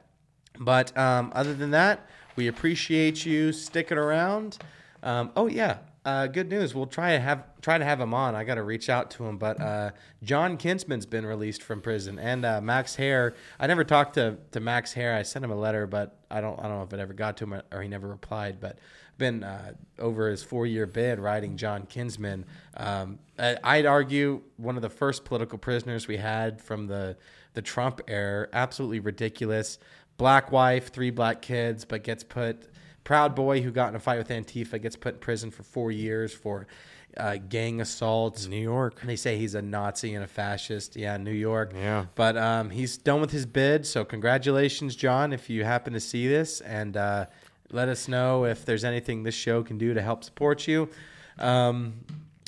But 0.60 0.98
um, 0.98 1.32
other 1.36 1.54
than 1.54 1.72
that, 1.72 2.10
we 2.36 2.48
appreciate 2.48 3.26
you 3.26 3.52
sticking 3.52 3.98
around. 3.98 4.58
Um, 5.04 5.32
oh 5.36 5.48
yeah, 5.48 5.78
uh, 6.06 6.28
good 6.28 6.50
news. 6.50 6.76
We'll 6.76 6.86
try 6.86 7.14
to 7.14 7.20
have 7.20 7.44
try 7.62 7.80
to 7.80 7.84
have 7.84 8.00
him 8.00 8.14
on. 8.14 8.36
I 8.36 8.44
got 8.44 8.56
to 8.56 8.64
reach 8.64 8.90
out 8.90 9.10
to 9.12 9.26
him. 9.26 9.38
But 9.38 9.60
uh, 9.60 9.92
John 10.24 10.56
Kinsman's 10.56 11.08
been 11.08 11.26
released 11.26 11.64
from 11.64 11.82
prison, 11.82 12.20
and 12.20 12.46
uh, 12.46 12.62
Max 12.62 12.96
Hare. 12.96 13.34
I 13.60 13.66
never 13.66 13.84
talked 13.84 14.14
to, 14.14 14.38
to 14.52 14.60
Max 14.60 14.94
Hare. 14.94 15.16
I 15.16 15.24
sent 15.24 15.44
him 15.44 15.52
a 15.52 15.56
letter, 15.56 15.88
but 15.88 16.20
I 16.30 16.42
don't 16.42 16.60
I 16.60 16.64
don't 16.64 16.78
know 16.78 16.84
if 16.84 16.94
it 16.94 17.00
ever 17.00 17.14
got 17.14 17.38
to 17.38 17.46
him 17.46 17.62
or 17.72 17.82
he 17.82 17.88
never 17.88 18.08
replied. 18.08 18.60
But 18.60 18.78
been 19.18 19.44
uh, 19.44 19.74
over 19.98 20.30
his 20.30 20.44
four 20.44 20.68
year 20.68 20.86
bid 20.86 21.20
writing 21.20 21.58
John 21.58 21.88
Kinsman. 21.88 22.46
Um, 22.78 23.20
I, 23.40 23.58
I'd 23.64 23.86
argue 23.86 24.42
one 24.58 24.76
of 24.76 24.84
the 24.84 24.90
first 24.90 25.26
political 25.26 25.58
prisoners 25.58 26.08
we 26.08 26.18
had 26.18 26.62
from 26.62 26.86
the 26.86 27.18
the 27.54 27.64
Trump 27.64 28.02
era. 28.08 28.48
Absolutely 28.54 29.00
ridiculous. 29.00 29.80
Black 30.18 30.52
wife, 30.52 30.90
three 30.94 31.10
black 31.10 31.42
kids, 31.42 31.84
but 31.84 32.04
gets 32.04 32.24
put. 32.24 32.70
Proud 33.06 33.36
boy 33.36 33.62
who 33.62 33.72
got 33.72 33.88
in 33.90 33.96
a 33.96 34.00
fight 34.00 34.18
with 34.18 34.28
Antifa 34.28 34.82
gets 34.82 34.98
put 34.98 35.14
in 35.14 35.20
prison 35.22 35.52
for 35.52 35.64
four 35.64 35.92
years 35.92 36.34
for 36.34 36.68
uh, 37.16 37.38
gang 37.38 37.80
assaults. 37.80 38.48
New 38.48 38.62
York. 38.62 39.00
They 39.02 39.16
say 39.16 39.38
he's 39.38 39.56
a 39.56 39.62
Nazi 39.62 40.14
and 40.16 40.24
a 40.24 40.28
fascist. 40.28 40.96
Yeah, 40.98 41.16
New 41.18 41.32
York. 41.32 41.72
Yeah. 41.74 42.06
But 42.16 42.36
um, 42.36 42.70
he's 42.70 42.98
done 42.98 43.22
with 43.22 43.32
his 43.32 43.46
bid. 43.46 43.86
So 43.86 44.04
congratulations, 44.04 44.96
John, 44.96 45.32
if 45.32 45.50
you 45.50 45.64
happen 45.64 45.94
to 45.94 46.00
see 46.00 46.28
this, 46.28 46.60
and 46.62 46.98
uh, 46.98 47.28
let 47.72 47.88
us 47.90 48.08
know 48.08 48.46
if 48.46 48.66
there's 48.66 48.84
anything 48.84 49.24
this 49.24 49.36
show 49.36 49.64
can 49.64 49.78
do 49.78 49.94
to 49.94 50.02
help 50.02 50.24
support 50.24 50.68
you. 50.68 50.90
Um, 51.38 51.94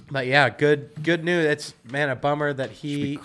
but 0.10 0.26
yeah, 0.26 0.50
good 0.50 1.04
good 1.04 1.24
news. 1.24 1.46
It's 1.46 1.74
man 1.84 2.10
a 2.10 2.16
bummer 2.16 2.54
that 2.54 2.72
he 2.72 3.20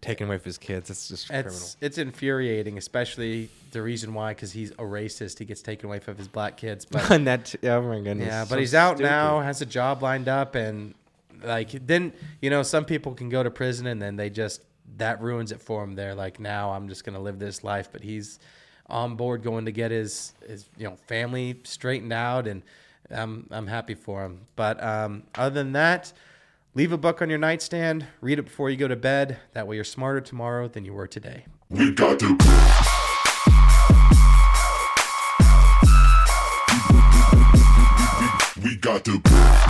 Taking 0.00 0.26
away 0.26 0.38
from 0.38 0.44
his 0.44 0.58
kids. 0.58 0.90
It's 0.90 1.08
just 1.08 1.28
criminal. 1.28 1.52
it's 1.52 1.76
it's 1.80 1.98
infuriating, 1.98 2.78
especially 2.78 3.48
the 3.72 3.82
reason 3.82 4.14
why 4.14 4.34
because 4.34 4.52
he's 4.52 4.70
a 4.72 4.84
racist. 4.84 5.38
He 5.38 5.44
gets 5.44 5.62
taken 5.62 5.88
away 5.88 5.98
from 5.98 6.16
his 6.16 6.28
black 6.28 6.56
kids, 6.56 6.84
but 6.84 7.10
and 7.10 7.26
that, 7.26 7.54
oh 7.64 7.82
my 7.82 8.00
goodness. 8.00 8.26
yeah, 8.26 8.42
but 8.42 8.50
so 8.50 8.58
he's 8.58 8.74
out 8.74 8.96
stupid. 8.96 9.10
now, 9.10 9.40
has 9.40 9.62
a 9.62 9.66
job 9.66 10.02
lined 10.02 10.28
up, 10.28 10.54
and 10.54 10.94
like 11.42 11.70
then 11.86 12.12
you 12.40 12.50
know 12.50 12.62
some 12.62 12.84
people 12.84 13.14
can 13.14 13.28
go 13.28 13.42
to 13.42 13.50
prison 13.50 13.86
and 13.86 14.00
then 14.00 14.16
they 14.16 14.30
just 14.30 14.62
that 14.98 15.20
ruins 15.20 15.50
it 15.50 15.60
for 15.60 15.82
him. 15.82 15.94
They're 15.94 16.14
like, 16.14 16.38
now 16.38 16.72
I'm 16.72 16.88
just 16.88 17.04
gonna 17.04 17.20
live 17.20 17.38
this 17.38 17.64
life, 17.64 17.88
but 17.92 18.02
he's 18.02 18.38
on 18.88 19.16
board 19.16 19.42
going 19.42 19.64
to 19.64 19.72
get 19.72 19.90
his 19.90 20.32
his 20.46 20.66
you 20.76 20.84
know 20.84 20.96
family 21.06 21.60
straightened 21.64 22.12
out, 22.12 22.46
and 22.46 22.62
I'm 23.10 23.46
I'm 23.50 23.66
happy 23.66 23.94
for 23.94 24.24
him. 24.24 24.42
But 24.56 24.82
um, 24.82 25.24
other 25.34 25.54
than 25.54 25.72
that. 25.72 26.12
Leave 26.76 26.92
a 26.92 26.98
book 26.98 27.22
on 27.22 27.30
your 27.30 27.38
nightstand, 27.38 28.06
read 28.20 28.38
it 28.38 28.42
before 28.42 28.68
you 28.68 28.76
go 28.76 28.86
to 28.86 28.96
bed. 28.96 29.38
That 29.54 29.66
way 29.66 29.76
you're 29.76 29.84
smarter 29.84 30.20
tomorrow 30.20 30.68
than 30.68 30.84
you 30.84 30.92
were 30.92 31.06
today. 31.06 31.46
We 31.70 31.90
got 31.94 32.20
to. 32.20 32.36
We 38.62 38.76
got 38.76 39.06
to. 39.06 39.65